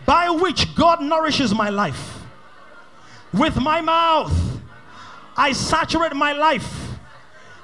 by 0.05 0.29
which 0.29 0.75
God 0.75 1.01
nourishes 1.01 1.55
my 1.55 1.71
life. 1.71 2.19
With 3.33 3.57
my 3.57 3.81
mouth, 3.81 4.61
I 5.39 5.53
saturate 5.53 6.15
my 6.15 6.33
life 6.33 6.99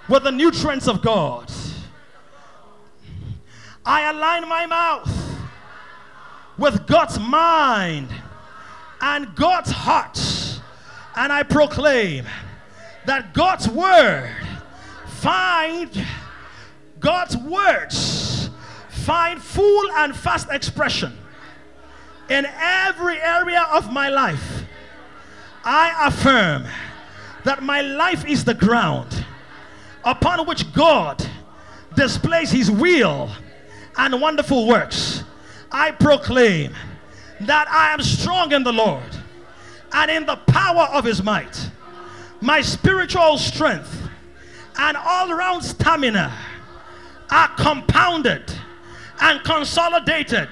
with 0.09 0.23
the 0.23 0.33
nutrients 0.33 0.89
of 0.89 1.03
God. 1.03 1.53
I 3.85 4.09
align 4.11 4.49
my 4.49 4.65
mouth 4.65 5.47
with 6.57 6.87
God's 6.87 7.21
mind 7.21 8.09
and 9.03 9.35
God's 9.35 9.73
heart. 9.73 10.19
And 11.17 11.31
I 11.31 11.43
proclaim 11.43 12.25
that 13.07 13.33
God's 13.35 13.69
word 13.69 14.31
find 15.07 15.91
God's 17.01 17.37
words 17.37 18.51
find 18.89 19.41
full 19.41 19.91
and 19.93 20.15
fast 20.17 20.49
expression 20.51 21.17
in 22.29 22.47
every 22.47 23.21
area 23.21 23.67
of 23.73 23.93
my 23.93 24.09
life. 24.09 24.65
I 25.65 26.09
affirm 26.09 26.65
that 27.45 27.63
my 27.63 27.81
life 27.81 28.27
is 28.27 28.45
the 28.45 28.55
ground 28.55 29.25
upon 30.05 30.47
which 30.47 30.73
God 30.73 31.25
displays 31.95 32.51
his 32.51 32.71
will 32.71 33.31
and 33.97 34.21
wonderful 34.21 34.67
works. 34.67 35.23
I 35.71 35.93
proclaim 35.93 36.75
that 37.41 37.69
I 37.69 37.93
am 37.93 38.03
strong 38.03 38.53
in 38.53 38.65
the 38.65 38.73
Lord 38.73 39.03
and 39.93 40.11
in 40.11 40.27
the 40.27 40.37
power 40.37 40.89
of 40.93 41.05
his 41.05 41.23
might. 41.23 41.71
My 42.41 42.61
spiritual 42.61 43.39
strength 43.39 44.09
and 44.79 44.97
all 44.97 45.33
round 45.33 45.65
stamina 45.65 46.33
are 47.31 47.49
compounded 47.57 48.53
and 49.21 49.43
consolidated 49.43 50.49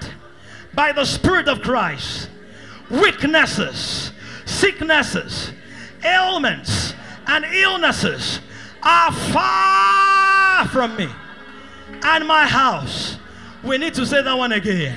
by 0.73 0.91
the 0.91 1.05
Spirit 1.05 1.47
of 1.47 1.61
Christ. 1.61 2.29
Weaknesses, 2.89 4.11
sicknesses, 4.45 5.51
ailments, 6.03 6.93
and 7.27 7.45
illnesses 7.45 8.39
are 8.83 9.11
far 9.11 10.67
from 10.67 10.95
me 10.95 11.09
and 12.03 12.27
my 12.27 12.45
house. 12.45 13.17
We 13.63 13.77
need 13.77 13.93
to 13.95 14.05
say 14.05 14.21
that 14.21 14.37
one 14.37 14.51
again. 14.51 14.95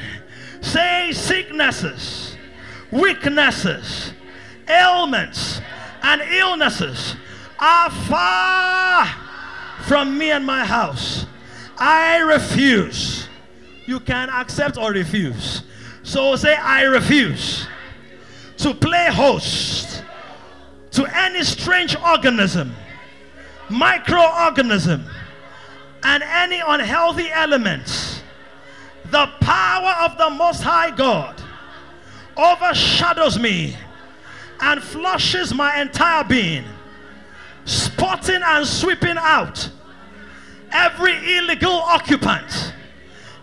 Say 0.61 1.13
sicknesses, 1.13 2.37
weaknesses, 2.91 4.13
ailments, 4.69 5.61
and 6.03 6.23
illnesses 6.23 7.17
are 7.59 7.91
far 7.91 9.07
from 9.85 10.17
me 10.17 10.31
and 10.31 10.45
my 10.45 10.65
house. 10.65 11.27
I 11.79 12.19
refuse. 12.19 13.29
You 13.87 14.01
can 14.01 14.29
accept 14.31 14.77
or 14.77 14.93
refuse. 14.93 15.63
So 16.03 16.37
say, 16.37 16.55
I 16.55 16.83
refuse 16.83 17.67
to 18.59 18.75
play 18.75 19.09
host 19.11 20.03
to 20.93 21.07
any 21.17 21.43
strange 21.45 21.97
organism, 21.97 22.75
microorganism, 23.69 25.05
and 26.03 26.23
any 26.23 26.61
unhealthy 26.67 27.31
elements. 27.31 28.23
The 29.11 29.27
power 29.41 29.95
of 30.05 30.19
the 30.19 30.31
Most 30.31 30.63
High 30.63 30.91
God 30.91 31.41
overshadows 32.37 33.39
me 33.39 33.77
and 34.61 34.83
flushes 34.83 35.55
my 35.55 35.81
entire 35.81 36.25
being, 36.25 36.65
spotting 37.65 38.41
and 38.45 38.67
sweeping 38.67 39.17
out 39.19 39.71
every 40.73 41.37
illegal 41.37 41.73
occupant 41.73 42.75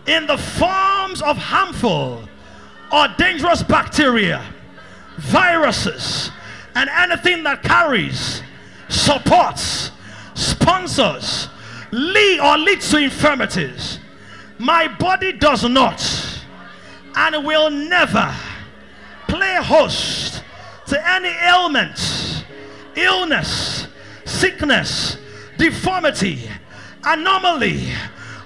in 0.06 0.26
the 0.26 0.38
forms 0.38 1.20
of 1.22 1.36
harmful 1.36 2.28
or 2.92 3.08
dangerous 3.18 3.62
bacteria, 3.62 4.42
viruses, 5.18 6.30
and 6.74 6.88
anything 6.90 7.42
that 7.42 7.62
carries, 7.62 8.42
supports, 8.88 9.90
sponsors, 10.34 11.48
lead 11.90 12.40
or 12.40 12.58
leads 12.58 12.90
to 12.90 12.98
infirmities. 12.98 13.98
My 14.58 14.88
body 14.88 15.32
does 15.32 15.68
not 15.68 16.02
and 17.16 17.44
will 17.44 17.70
never 17.70 18.34
play 19.26 19.56
host 19.56 20.35
to 20.86 21.10
any 21.10 21.28
ailment, 21.28 22.44
illness, 22.94 23.86
sickness, 24.24 25.16
deformity, 25.58 26.48
anomaly, 27.04 27.88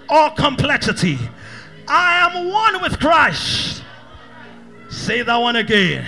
or 0.08 0.30
complexity. 0.30 1.18
I 1.86 2.28
am 2.28 2.50
one 2.50 2.82
with 2.82 2.98
Christ. 2.98 3.82
Say 4.88 5.22
that 5.22 5.36
one 5.36 5.56
again. 5.56 6.06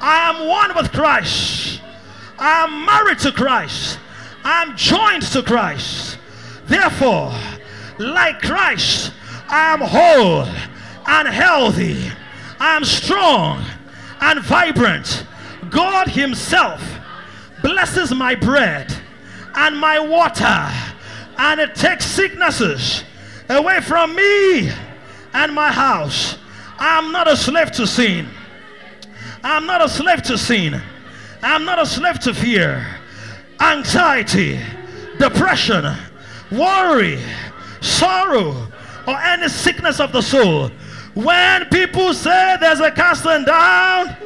I 0.00 0.30
am 0.30 0.48
one 0.48 0.74
with 0.76 0.92
Christ. 0.92 1.80
I 2.38 2.64
am 2.64 2.84
married 2.84 3.18
to 3.20 3.32
Christ. 3.32 3.98
I 4.44 4.62
am 4.62 4.76
joined 4.76 5.22
to 5.32 5.42
Christ. 5.42 6.18
Therefore, 6.66 7.32
like 7.98 8.42
Christ, 8.42 9.12
I 9.48 9.72
am 9.72 9.80
whole 9.80 10.44
and 11.06 11.28
healthy. 11.28 12.10
I 12.58 12.76
am 12.76 12.84
strong 12.84 13.64
and 14.20 14.40
vibrant. 14.40 15.24
God 15.70 16.08
Himself 16.08 16.82
blesses 17.62 18.14
my 18.14 18.34
bread 18.34 18.94
and 19.54 19.78
my 19.78 19.98
water, 19.98 20.70
and 21.38 21.60
it 21.60 21.74
takes 21.74 22.04
sicknesses 22.04 23.04
away 23.48 23.80
from 23.80 24.14
me 24.14 24.70
and 25.32 25.54
my 25.54 25.70
house. 25.70 26.38
I'm 26.78 27.12
not 27.12 27.28
a 27.28 27.36
slave 27.36 27.70
to 27.72 27.86
sin. 27.86 28.28
I'm 29.42 29.66
not 29.66 29.82
a 29.82 29.88
slave 29.88 30.22
to 30.24 30.36
sin. 30.36 30.80
I'm 31.42 31.64
not 31.64 31.78
a 31.78 31.86
slave 31.86 32.18
to 32.20 32.34
fear, 32.34 32.86
anxiety, 33.60 34.60
depression, 35.18 35.84
worry, 36.50 37.20
sorrow, 37.80 38.66
or 39.06 39.16
any 39.20 39.48
sickness 39.48 40.00
of 40.00 40.12
the 40.12 40.22
soul. 40.22 40.70
When 41.14 41.64
people 41.66 42.12
say 42.12 42.56
there's 42.60 42.80
a 42.80 42.90
casting 42.90 43.44
down, 43.44 44.16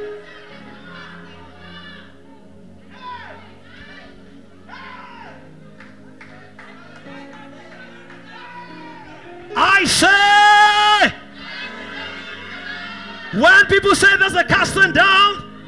I 9.57 9.85
say, 9.85 11.13
when 13.41 13.67
people 13.67 13.95
say 13.95 14.17
there's 14.17 14.35
a 14.35 14.45
casting 14.45 14.93
down, 14.93 15.65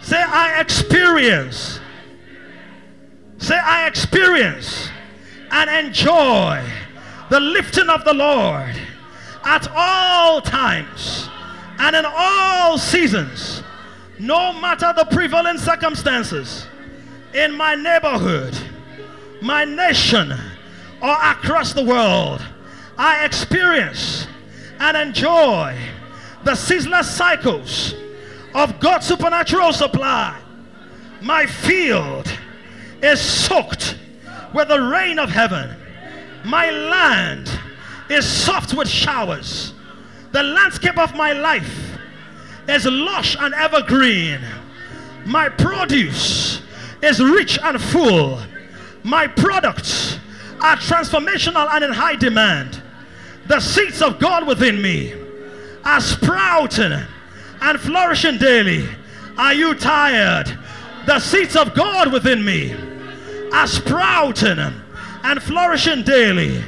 say, 0.00 0.22
I 0.22 0.60
experience. 0.60 1.80
Say, 3.38 3.56
I 3.58 3.86
experience 3.86 4.90
and 5.50 5.86
enjoy 5.86 6.62
the 7.30 7.40
lifting 7.40 7.88
of 7.88 8.04
the 8.04 8.12
Lord 8.12 8.74
at 9.44 9.66
all 9.74 10.40
times 10.40 11.28
and 11.78 11.96
in 11.96 12.04
all 12.06 12.76
seasons, 12.76 13.62
no 14.18 14.52
matter 14.52 14.92
the 14.94 15.06
prevailing 15.06 15.56
circumstances 15.56 16.66
in 17.32 17.54
my 17.56 17.74
neighborhood, 17.74 18.56
my 19.40 19.64
nation, 19.64 20.34
or 21.02 21.12
across 21.12 21.72
the 21.72 21.84
world. 21.84 22.44
I 22.98 23.24
experience 23.24 24.26
and 24.78 24.96
enjoy 24.96 25.76
the 26.44 26.54
ceaseless 26.54 27.10
cycles 27.10 27.94
of 28.54 28.80
God's 28.80 29.06
supernatural 29.06 29.72
supply. 29.72 30.38
My 31.22 31.46
field 31.46 32.30
is 33.02 33.20
soaked 33.20 33.98
with 34.54 34.68
the 34.68 34.80
rain 34.80 35.18
of 35.18 35.30
heaven. 35.30 35.76
My 36.44 36.70
land 36.70 37.50
is 38.08 38.26
soft 38.26 38.74
with 38.74 38.88
showers. 38.88 39.74
The 40.32 40.42
landscape 40.42 40.98
of 40.98 41.14
my 41.14 41.32
life 41.32 41.98
is 42.68 42.86
lush 42.86 43.36
and 43.38 43.54
evergreen. 43.54 44.40
My 45.26 45.48
produce 45.48 46.62
is 47.02 47.20
rich 47.20 47.58
and 47.62 47.80
full. 47.80 48.40
My 49.02 49.26
products 49.26 50.19
are 50.60 50.76
transformational 50.76 51.68
and 51.72 51.84
in 51.84 51.92
high 51.92 52.16
demand. 52.16 52.82
The 53.46 53.60
seeds 53.60 54.02
of 54.02 54.18
God 54.18 54.46
within 54.46 54.80
me 54.80 55.14
are 55.84 56.00
sprouting 56.00 56.92
and 57.60 57.80
flourishing 57.80 58.38
daily. 58.38 58.88
Are 59.38 59.54
you 59.54 59.74
tired? 59.74 60.56
The 61.06 61.18
seeds 61.18 61.56
of 61.56 61.74
God 61.74 62.12
within 62.12 62.44
me 62.44 62.74
are 63.52 63.66
sprouting 63.66 64.58
and 64.58 65.42
flourishing 65.42 66.02
daily. 66.02 66.62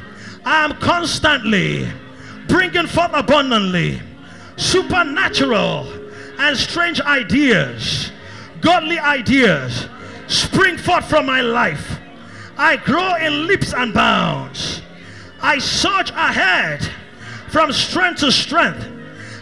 I 0.44 0.64
am 0.64 0.73
constantly 0.78 1.86
bringing 2.48 2.86
forth 2.86 3.12
abundantly 3.12 4.01
supernatural 4.56 5.86
and 6.39 6.56
strange 6.56 7.01
ideas, 7.01 8.10
godly 8.60 8.98
ideas 8.98 9.89
spring 10.27 10.77
forth 10.77 11.09
from 11.09 11.27
my 11.27 11.40
life. 11.40 11.98
I 12.62 12.76
grow 12.76 13.16
in 13.16 13.48
leaps 13.48 13.74
and 13.74 13.93
bounds. 13.93 14.82
I 15.43 15.59
surge 15.59 16.10
ahead 16.10 16.89
from 17.48 17.72
strength 17.72 18.20
to 18.20 18.30
strength. 18.30 18.86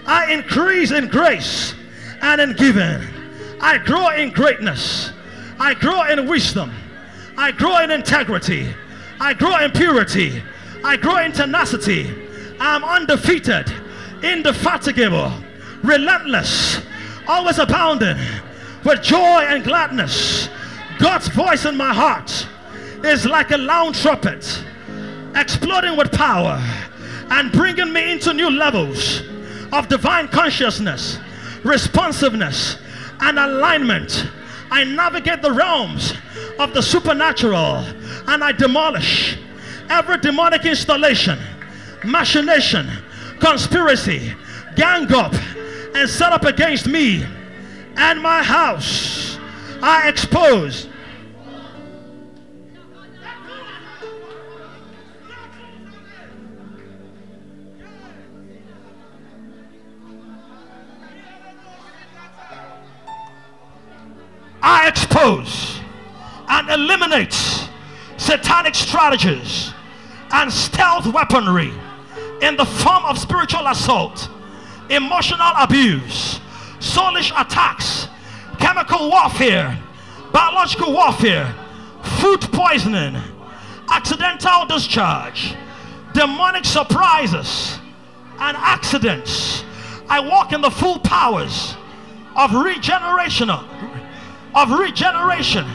I 0.07 0.33
increase 0.33 0.91
in 0.91 1.09
grace 1.09 1.75
and 2.23 2.41
in 2.41 2.55
giving. 2.55 3.03
I 3.61 3.77
grow 3.77 4.09
in 4.09 4.31
greatness. 4.31 5.13
I 5.59 5.75
grow 5.75 6.05
in 6.05 6.27
wisdom. 6.27 6.73
I 7.37 7.53
grow 7.53 7.81
in 7.81 7.91
integrity. 7.91 8.75
I 9.21 9.35
grow 9.35 9.59
in 9.59 9.73
purity. 9.73 10.43
I 10.83 10.97
grow 10.97 11.19
in 11.19 11.33
tenacity. 11.33 12.09
I 12.59 12.75
am 12.75 12.85
undefeated, 12.85 13.71
indefatigable, 14.23 15.31
relentless, 15.83 16.81
always 17.29 17.59
abounding 17.59 18.17
with 18.83 19.03
joy 19.03 19.45
and 19.47 19.63
gladness. 19.63 20.49
God's 20.99 21.29
voice 21.29 21.67
in 21.67 21.77
my 21.77 21.93
heart 21.93 22.47
is 23.05 23.27
like 23.27 23.51
a 23.51 23.57
loud 23.57 23.95
trumpet, 23.95 24.65
exploding 25.35 25.97
with 25.97 26.13
power 26.13 26.59
and 27.31 27.53
bringing 27.53 27.93
me 27.93 28.13
into 28.13 28.33
new 28.33 28.51
levels 28.51 29.23
of 29.73 29.89
divine 29.89 30.29
consciousness, 30.29 31.19
responsiveness, 31.65 32.79
and 33.21 33.39
alignment. 33.39 34.27
I 34.71 34.85
navigate 34.85 35.43
the 35.43 35.53
realms 35.53 36.15
of 36.59 36.75
the 36.75 36.83
supernatural 36.83 37.85
and 38.29 38.45
I 38.45 38.53
demolish 38.53 39.39
every 39.89 40.19
demonic 40.19 40.65
installation, 40.65 41.39
machination, 42.05 42.89
conspiracy, 43.41 44.35
gang 44.77 45.13
up, 45.13 45.35
and 45.95 46.09
set 46.09 46.33
up 46.33 46.45
against 46.45 46.87
me 46.87 47.25
and 47.97 48.23
my 48.23 48.43
house. 48.43 49.39
I 49.83 50.09
expose 50.09 50.89
I 64.63 64.89
expose 64.89 65.81
and 66.49 66.69
eliminate 66.69 67.35
satanic 68.17 68.75
strategies 68.75 69.73
and 70.33 70.53
stealth 70.53 71.07
weaponry 71.07 71.73
in 72.43 72.57
the 72.57 72.65
form 72.65 73.05
of 73.05 73.19
spiritual 73.19 73.67
assault, 73.67 74.29
emotional 74.89 75.53
abuse, 75.59 76.41
soulish 76.79 77.31
attacks, 77.39 78.09
chemical 78.59 79.11
warfare, 79.11 79.79
biological 80.33 80.93
warfare, 80.93 81.55
food 82.21 82.41
poisoning, 82.53 83.17
accidental 83.89 84.67
discharge, 84.67 85.55
demonic 86.13 86.65
surprises, 86.65 87.79
and 88.39 88.57
accidents. 88.57 89.65
I 90.09 90.21
walk 90.21 90.53
in 90.53 90.61
the 90.61 90.71
full 90.71 90.99
powers 90.99 91.77
of 92.37 92.55
regeneration 92.55 93.51
of 94.55 94.71
regeneration. 94.71 95.67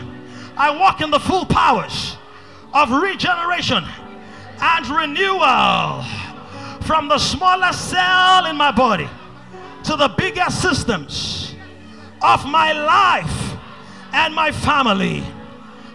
I 0.57 0.75
walk 0.77 1.01
in 1.01 1.11
the 1.11 1.19
full 1.19 1.45
powers 1.45 2.17
of 2.73 2.91
regeneration 2.91 3.83
and 4.61 4.87
renewal 4.87 6.03
from 6.81 7.07
the 7.07 7.17
smallest 7.17 7.89
cell 7.89 8.45
in 8.45 8.55
my 8.55 8.71
body 8.71 9.09
to 9.83 9.95
the 9.95 10.13
biggest 10.17 10.61
systems 10.61 11.55
of 12.21 12.45
my 12.45 12.73
life 12.73 13.57
and 14.13 14.33
my 14.33 14.51
family. 14.51 15.23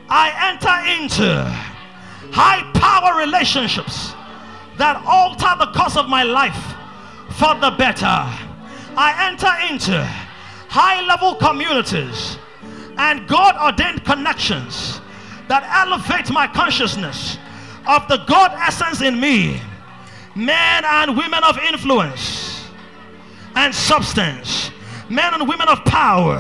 I 0.09 0.32
enter 0.51 1.02
into 1.02 1.44
high 2.32 2.62
power 2.74 3.19
relationships 3.19 4.15
that 4.78 5.02
alter 5.07 5.55
the 5.59 5.73
course 5.73 5.97
of 5.97 6.09
my 6.09 6.23
life 6.23 6.74
for 7.36 7.55
the 7.55 7.70
better. 7.77 8.07
I 8.97 9.28
enter 9.31 9.73
into 9.73 10.05
high 10.69 11.01
level 11.07 11.35
communities 11.35 12.39
and 12.96 13.26
God 13.28 13.56
ordained 13.56 14.04
connections 14.04 15.00
that 15.48 15.64
elevate 15.86 16.30
my 16.30 16.46
consciousness 16.46 17.38
of 17.88 18.06
the 18.08 18.18
God 18.26 18.52
essence 18.54 19.00
in 19.02 19.18
me. 19.18 19.60
Men 20.34 20.84
and 20.84 21.16
women 21.16 21.42
of 21.44 21.58
influence 21.58 22.68
and 23.56 23.74
substance, 23.74 24.70
men 25.08 25.34
and 25.34 25.48
women 25.48 25.68
of 25.68 25.84
power 25.84 26.38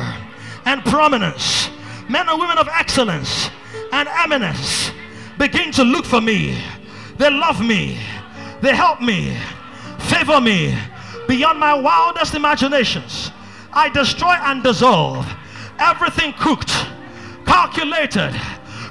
and 0.64 0.84
prominence, 0.84 1.70
men 2.08 2.28
and 2.28 2.38
women 2.40 2.56
of 2.58 2.68
excellence 2.68 3.50
and 3.92 4.08
eminence 4.08 4.92
begin 5.38 5.72
to 5.72 5.82
look 5.82 6.04
for 6.04 6.20
me. 6.20 6.62
They 7.18 7.30
love 7.30 7.60
me, 7.60 7.98
they 8.60 8.74
help 8.74 9.00
me, 9.00 9.36
favor 9.98 10.40
me 10.40 10.78
beyond 11.26 11.58
my 11.58 11.74
wildest 11.74 12.34
imaginations. 12.34 13.30
I 13.72 13.88
destroy 13.88 14.32
and 14.32 14.62
dissolve 14.62 15.26
everything 15.80 16.32
cooked, 16.34 16.72
calculated, 17.46 18.38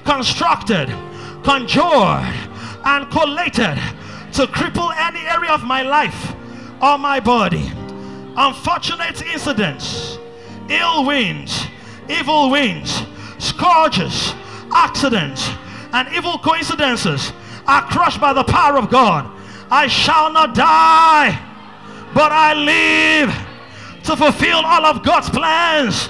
constructed, 0.03 0.89
conjured, 1.43 2.25
and 2.85 3.09
collated 3.11 3.77
to 4.33 4.45
cripple 4.47 4.93
any 4.97 5.19
area 5.27 5.51
of 5.51 5.63
my 5.63 5.81
life 5.81 6.33
or 6.81 6.97
my 6.97 7.19
body. 7.19 7.71
Unfortunate 8.35 9.21
incidents, 9.21 10.17
ill 10.69 11.05
winds, 11.05 11.67
evil 12.09 12.49
winds, 12.49 13.03
scourges, 13.37 14.33
accidents, 14.71 15.49
and 15.93 16.07
evil 16.15 16.37
coincidences 16.39 17.33
are 17.67 17.81
crushed 17.83 18.19
by 18.19 18.33
the 18.33 18.43
power 18.43 18.77
of 18.77 18.89
God. 18.89 19.29
I 19.71 19.87
shall 19.87 20.31
not 20.31 20.55
die, 20.55 21.37
but 22.13 22.31
I 22.31 22.53
live 22.53 24.03
to 24.05 24.15
fulfill 24.15 24.61
all 24.65 24.85
of 24.85 25.03
God's 25.03 25.29
plans 25.29 26.09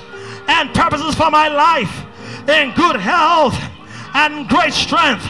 and 0.50 0.74
purposes 0.74 1.14
for 1.14 1.30
my 1.30 1.48
life 1.48 2.06
in 2.50 2.74
good 2.74 2.96
health 2.96 3.56
and 4.16 4.50
great 4.50 4.74
strength. 4.74 5.24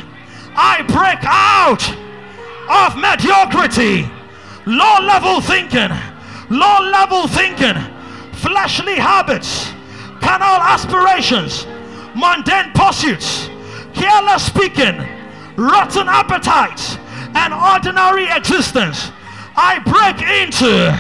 I 0.56 0.82
break 0.88 1.20
out 1.28 1.84
of 2.70 2.96
mediocrity, 2.96 4.10
low 4.66 5.00
level 5.06 5.42
thinking, 5.42 5.92
low 6.50 6.80
level 6.90 7.28
thinking, 7.28 7.76
fleshly 8.34 8.96
habits, 8.96 9.72
carnal 10.22 10.62
aspirations, 10.64 11.68
mundane 12.16 12.72
pursuits, 12.74 13.50
careless 13.94 14.46
speaking, 14.46 14.96
rotten 15.58 16.08
appetites, 16.08 16.98
and 17.36 17.54
ordinary 17.54 18.26
existence. 18.32 19.12
I 19.58 19.80
break 19.84 20.22
into 20.24 20.96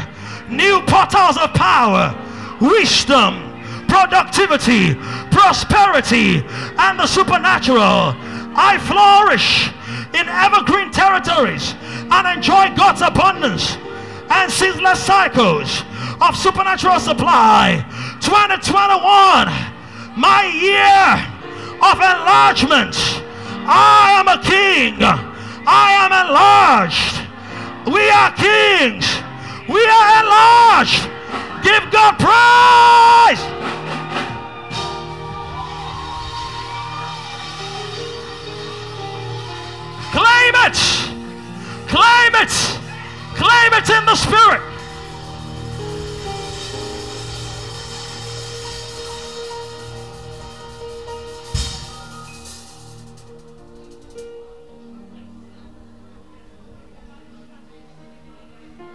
new 0.53 0.81
portals 0.81 1.37
of 1.37 1.53
power, 1.53 2.13
wisdom, 2.59 3.48
productivity, 3.89 4.95
prosperity, 5.31 6.45
and 6.77 6.99
the 6.99 7.07
supernatural. 7.07 8.15
I 8.55 8.77
flourish 8.77 9.69
in 10.13 10.29
evergreen 10.29 10.91
territories 10.91 11.75
and 11.83 12.27
enjoy 12.27 12.73
God's 12.75 13.01
abundance 13.01 13.77
and 14.29 14.51
ceaseless 14.51 15.03
cycles 15.03 15.83
of 16.21 16.37
supernatural 16.37 16.99
supply. 16.99 17.83
2021, 18.21 19.49
my 20.17 20.45
year 20.53 21.39
of 21.81 21.95
enlargement. 21.97 22.95
I 23.65 24.17
am 24.19 24.27
a 24.27 24.41
king. 24.41 24.97
I 25.65 25.93
am 26.03 26.11
enlarged. 26.11 27.29
We 27.85 28.09
are 28.09 28.31
kings. 28.33 29.05
We 29.69 29.81
are 29.85 30.07
enlarged. 30.23 31.05
Give 31.63 31.85
God 31.91 32.17
praise. 32.17 33.41
Claim 40.11 40.56
it. 40.65 40.77
Claim 41.88 42.36
it. 42.36 42.80
Claim 43.36 43.73
it 43.73 43.90
in 43.90 44.06
the 44.06 44.15
spirit. 44.15 44.61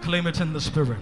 Claim 0.01 0.27
it 0.27 0.39
in 0.41 0.53
the 0.53 0.61
spirit. 0.61 0.99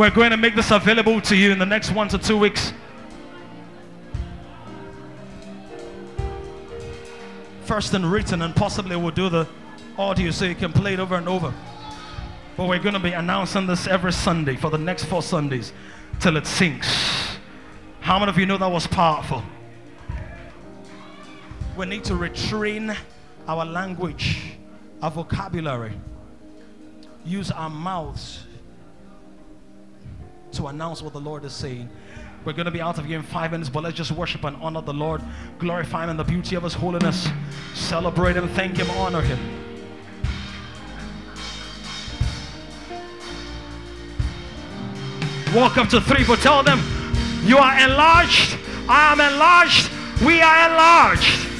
We're 0.00 0.08
going 0.08 0.30
to 0.30 0.38
make 0.38 0.54
this 0.54 0.70
available 0.70 1.20
to 1.20 1.36
you 1.36 1.52
in 1.52 1.58
the 1.58 1.66
next 1.66 1.90
one 1.90 2.08
to 2.08 2.16
two 2.16 2.38
weeks. 2.38 2.72
First 7.66 7.92
in 7.92 8.06
written, 8.06 8.40
and 8.40 8.56
possibly 8.56 8.96
we'll 8.96 9.10
do 9.10 9.28
the 9.28 9.46
audio 9.98 10.30
so 10.30 10.46
you 10.46 10.54
can 10.54 10.72
play 10.72 10.94
it 10.94 11.00
over 11.00 11.16
and 11.16 11.28
over. 11.28 11.52
But 12.56 12.66
we're 12.66 12.78
going 12.78 12.94
to 12.94 12.98
be 12.98 13.12
announcing 13.12 13.66
this 13.66 13.86
every 13.86 14.14
Sunday 14.14 14.56
for 14.56 14.70
the 14.70 14.78
next 14.78 15.04
four 15.04 15.20
Sundays 15.20 15.74
till 16.18 16.38
it 16.38 16.46
sinks. 16.46 17.36
How 18.00 18.18
many 18.18 18.30
of 18.30 18.38
you 18.38 18.46
know 18.46 18.56
that 18.56 18.72
was 18.72 18.86
powerful? 18.86 19.42
We 21.76 21.84
need 21.84 22.04
to 22.04 22.14
retrain 22.14 22.96
our 23.46 23.66
language, 23.66 24.54
our 25.02 25.10
vocabulary, 25.10 25.92
use 27.22 27.50
our 27.50 27.68
mouths 27.68 28.46
to 30.52 30.66
announce 30.66 31.02
what 31.02 31.12
the 31.12 31.20
Lord 31.20 31.44
is 31.44 31.52
saying. 31.52 31.88
We're 32.44 32.54
going 32.54 32.66
to 32.66 32.70
be 32.70 32.80
out 32.80 32.98
of 32.98 33.04
here 33.04 33.18
in 33.18 33.22
five 33.22 33.50
minutes, 33.50 33.68
but 33.68 33.82
let's 33.82 33.96
just 33.96 34.12
worship 34.12 34.44
and 34.44 34.56
honor 34.62 34.80
the 34.80 34.94
Lord, 34.94 35.20
glorify 35.58 36.04
Him 36.04 36.10
in 36.10 36.16
the 36.16 36.24
beauty 36.24 36.56
of 36.56 36.62
His 36.62 36.74
holiness, 36.74 37.28
celebrate 37.74 38.36
Him, 38.36 38.48
thank 38.50 38.76
Him, 38.76 38.90
honor 38.92 39.20
Him. 39.20 39.38
Walk 45.54 45.76
up 45.76 45.88
to 45.88 46.00
three, 46.00 46.24
but 46.24 46.38
tell 46.38 46.62
them, 46.62 46.80
You 47.42 47.58
are 47.58 47.78
enlarged, 47.78 48.56
I 48.88 49.12
am 49.12 49.20
enlarged, 49.20 49.90
we 50.24 50.40
are 50.40 50.70
enlarged. 50.70 51.59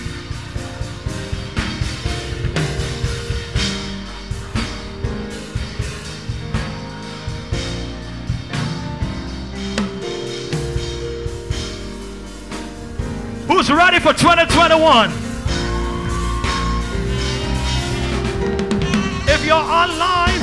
Who's 13.50 13.68
ready 13.68 13.98
for 13.98 14.12
2021? 14.12 15.10
If 19.28 19.44
you're 19.44 19.56
online, 19.56 20.40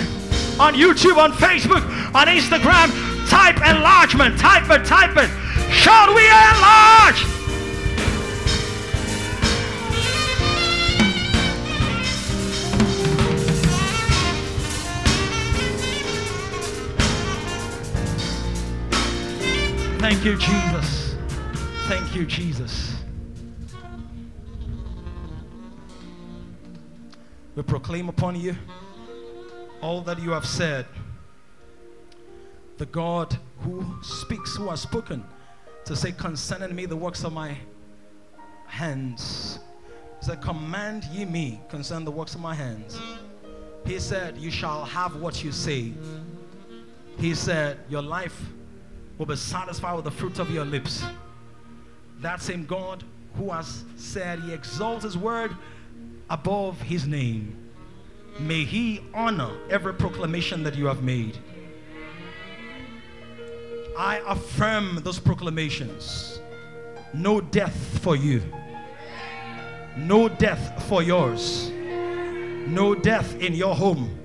on 0.59 0.73
YouTube, 0.73 1.15
on 1.15 1.31
Facebook, 1.31 1.85
on 2.13 2.27
Instagram, 2.27 3.29
type 3.29 3.55
enlargement. 3.65 4.37
Type 4.37 4.69
it, 4.69 4.85
type 4.85 5.15
it. 5.15 5.29
Shall 5.71 6.13
we 6.13 6.27
enlarge? 6.27 7.23
Thank 20.01 20.25
you, 20.25 20.35
Jesus. 20.35 21.15
Thank 21.87 22.13
you, 22.13 22.25
Jesus. 22.25 22.96
We 27.57 27.63
proclaim 27.63 28.07
upon 28.07 28.39
you 28.39 28.55
all 29.81 30.01
that 30.01 30.21
you 30.21 30.29
have 30.29 30.45
said. 30.45 30.85
The 32.77 32.85
God 32.85 33.35
who 33.61 33.83
speaks, 34.03 34.55
who 34.55 34.67
has 34.67 34.81
spoken, 34.81 35.25
to 35.85 35.95
say, 35.95 36.11
concerning 36.11 36.75
me 36.75 36.85
the 36.85 36.95
works 36.95 37.23
of 37.23 37.33
my 37.33 37.57
hands. 38.67 39.57
He 40.19 40.25
said, 40.27 40.39
Command 40.39 41.05
ye 41.05 41.25
me 41.25 41.59
concerning 41.67 42.05
the 42.05 42.11
works 42.11 42.35
of 42.35 42.41
my 42.41 42.53
hands. 42.53 43.01
He 43.87 43.97
said, 43.97 44.37
You 44.37 44.51
shall 44.51 44.85
have 44.85 45.15
what 45.15 45.43
you 45.43 45.51
say. 45.51 45.93
He 47.17 47.33
said, 47.33 47.79
Your 47.89 48.03
life 48.03 48.39
will 49.17 49.25
be 49.25 49.35
satisfied 49.35 49.95
with 49.95 50.05
the 50.05 50.11
fruit 50.11 50.37
of 50.37 50.51
your 50.51 50.65
lips. 50.65 51.03
That 52.19 52.39
same 52.39 52.67
God 52.67 53.03
who 53.33 53.49
has 53.49 53.83
said 53.95 54.41
he 54.41 54.53
exalts 54.53 55.03
his 55.03 55.17
word 55.17 55.55
above 56.29 56.81
his 56.81 57.07
name. 57.07 57.55
May 58.39 58.65
he 58.65 59.01
honor 59.13 59.51
every 59.69 59.93
proclamation 59.93 60.63
that 60.63 60.75
you 60.75 60.85
have 60.85 61.01
made. 61.01 61.37
I 63.97 64.21
affirm 64.27 64.99
those 65.03 65.19
proclamations. 65.19 66.39
No 67.13 67.41
death 67.41 67.99
for 68.03 68.15
you. 68.15 68.43
No 69.95 70.29
death 70.29 70.83
for 70.87 71.01
yours. 71.01 71.71
No 72.67 72.93
death 72.93 73.39
in 73.39 73.53
your 73.53 73.73
home. 73.73 74.19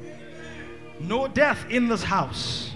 No 1.01 1.27
death 1.27 1.65
in 1.71 1.89
this 1.89 2.03
house. 2.03 2.71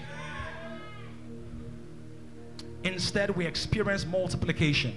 Instead, 2.83 3.35
we 3.35 3.45
experience 3.45 4.05
multiplication. 4.05 4.95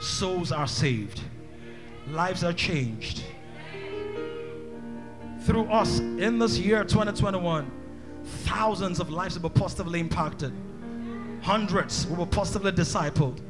Souls 0.00 0.52
are 0.52 0.68
saved. 0.68 1.22
Lives 2.10 2.42
are 2.42 2.52
changed. 2.52 3.22
Through 5.42 5.64
us 5.64 5.98
in 5.98 6.38
this 6.38 6.58
year 6.58 6.84
2021, 6.84 7.70
thousands 8.24 9.00
of 9.00 9.10
lives 9.10 9.38
will 9.38 9.48
be 9.48 9.58
positively 9.58 10.00
impacted. 10.00 10.52
Hundreds 11.42 12.06
will 12.06 12.24
be 12.24 12.30
positively 12.30 12.72
discipled. 12.72 13.40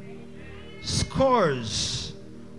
Scores 0.81 2.13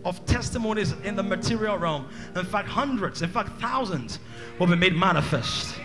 of 0.05 0.25
testimonies 0.27 0.93
in 1.05 1.17
the 1.17 1.23
material 1.23 1.77
realm. 1.79 2.09
In 2.37 2.45
fact, 2.45 2.69
hundreds, 2.69 3.23
in 3.23 3.31
fact, 3.31 3.61
thousands 3.61 4.19
will 4.59 4.67
be 4.67 4.77
made 4.77 4.97
manifest. 4.97 5.77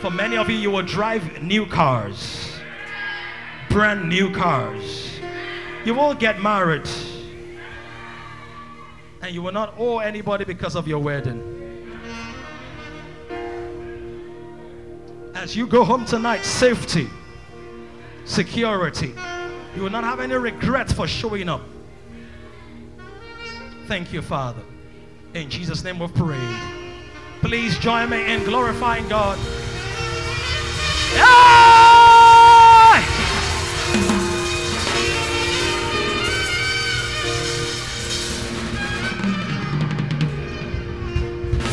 For 0.00 0.10
many 0.10 0.36
of 0.36 0.48
you, 0.48 0.56
you 0.56 0.70
will 0.70 0.82
drive 0.82 1.42
new 1.42 1.66
cars, 1.66 2.52
brand 3.68 4.08
new 4.08 4.32
cars. 4.32 5.18
You 5.84 5.94
will 5.94 6.14
get 6.14 6.40
married, 6.40 6.88
and 9.22 9.34
you 9.34 9.42
will 9.42 9.52
not 9.52 9.74
owe 9.78 9.98
anybody 9.98 10.44
because 10.44 10.74
of 10.74 10.88
your 10.88 10.98
wedding. 10.98 11.58
As 15.34 15.56
you 15.56 15.66
go 15.66 15.84
home 15.84 16.04
tonight, 16.04 16.44
safety, 16.44 17.08
security. 18.24 19.14
You 19.76 19.82
will 19.82 19.90
not 19.90 20.04
have 20.04 20.20
any 20.20 20.34
regrets 20.34 20.92
for 20.92 21.06
showing 21.06 21.48
up. 21.48 21.62
Thank 23.86 24.12
you, 24.12 24.22
Father. 24.22 24.62
In 25.34 25.48
Jesus' 25.48 25.84
name 25.84 25.98
we've 25.98 26.14
prayed. 26.14 26.58
Please 27.40 27.78
join 27.78 28.10
me 28.10 28.32
in 28.32 28.44
glorifying 28.44 29.08
God. 29.08 29.38
Yay! 31.14 31.69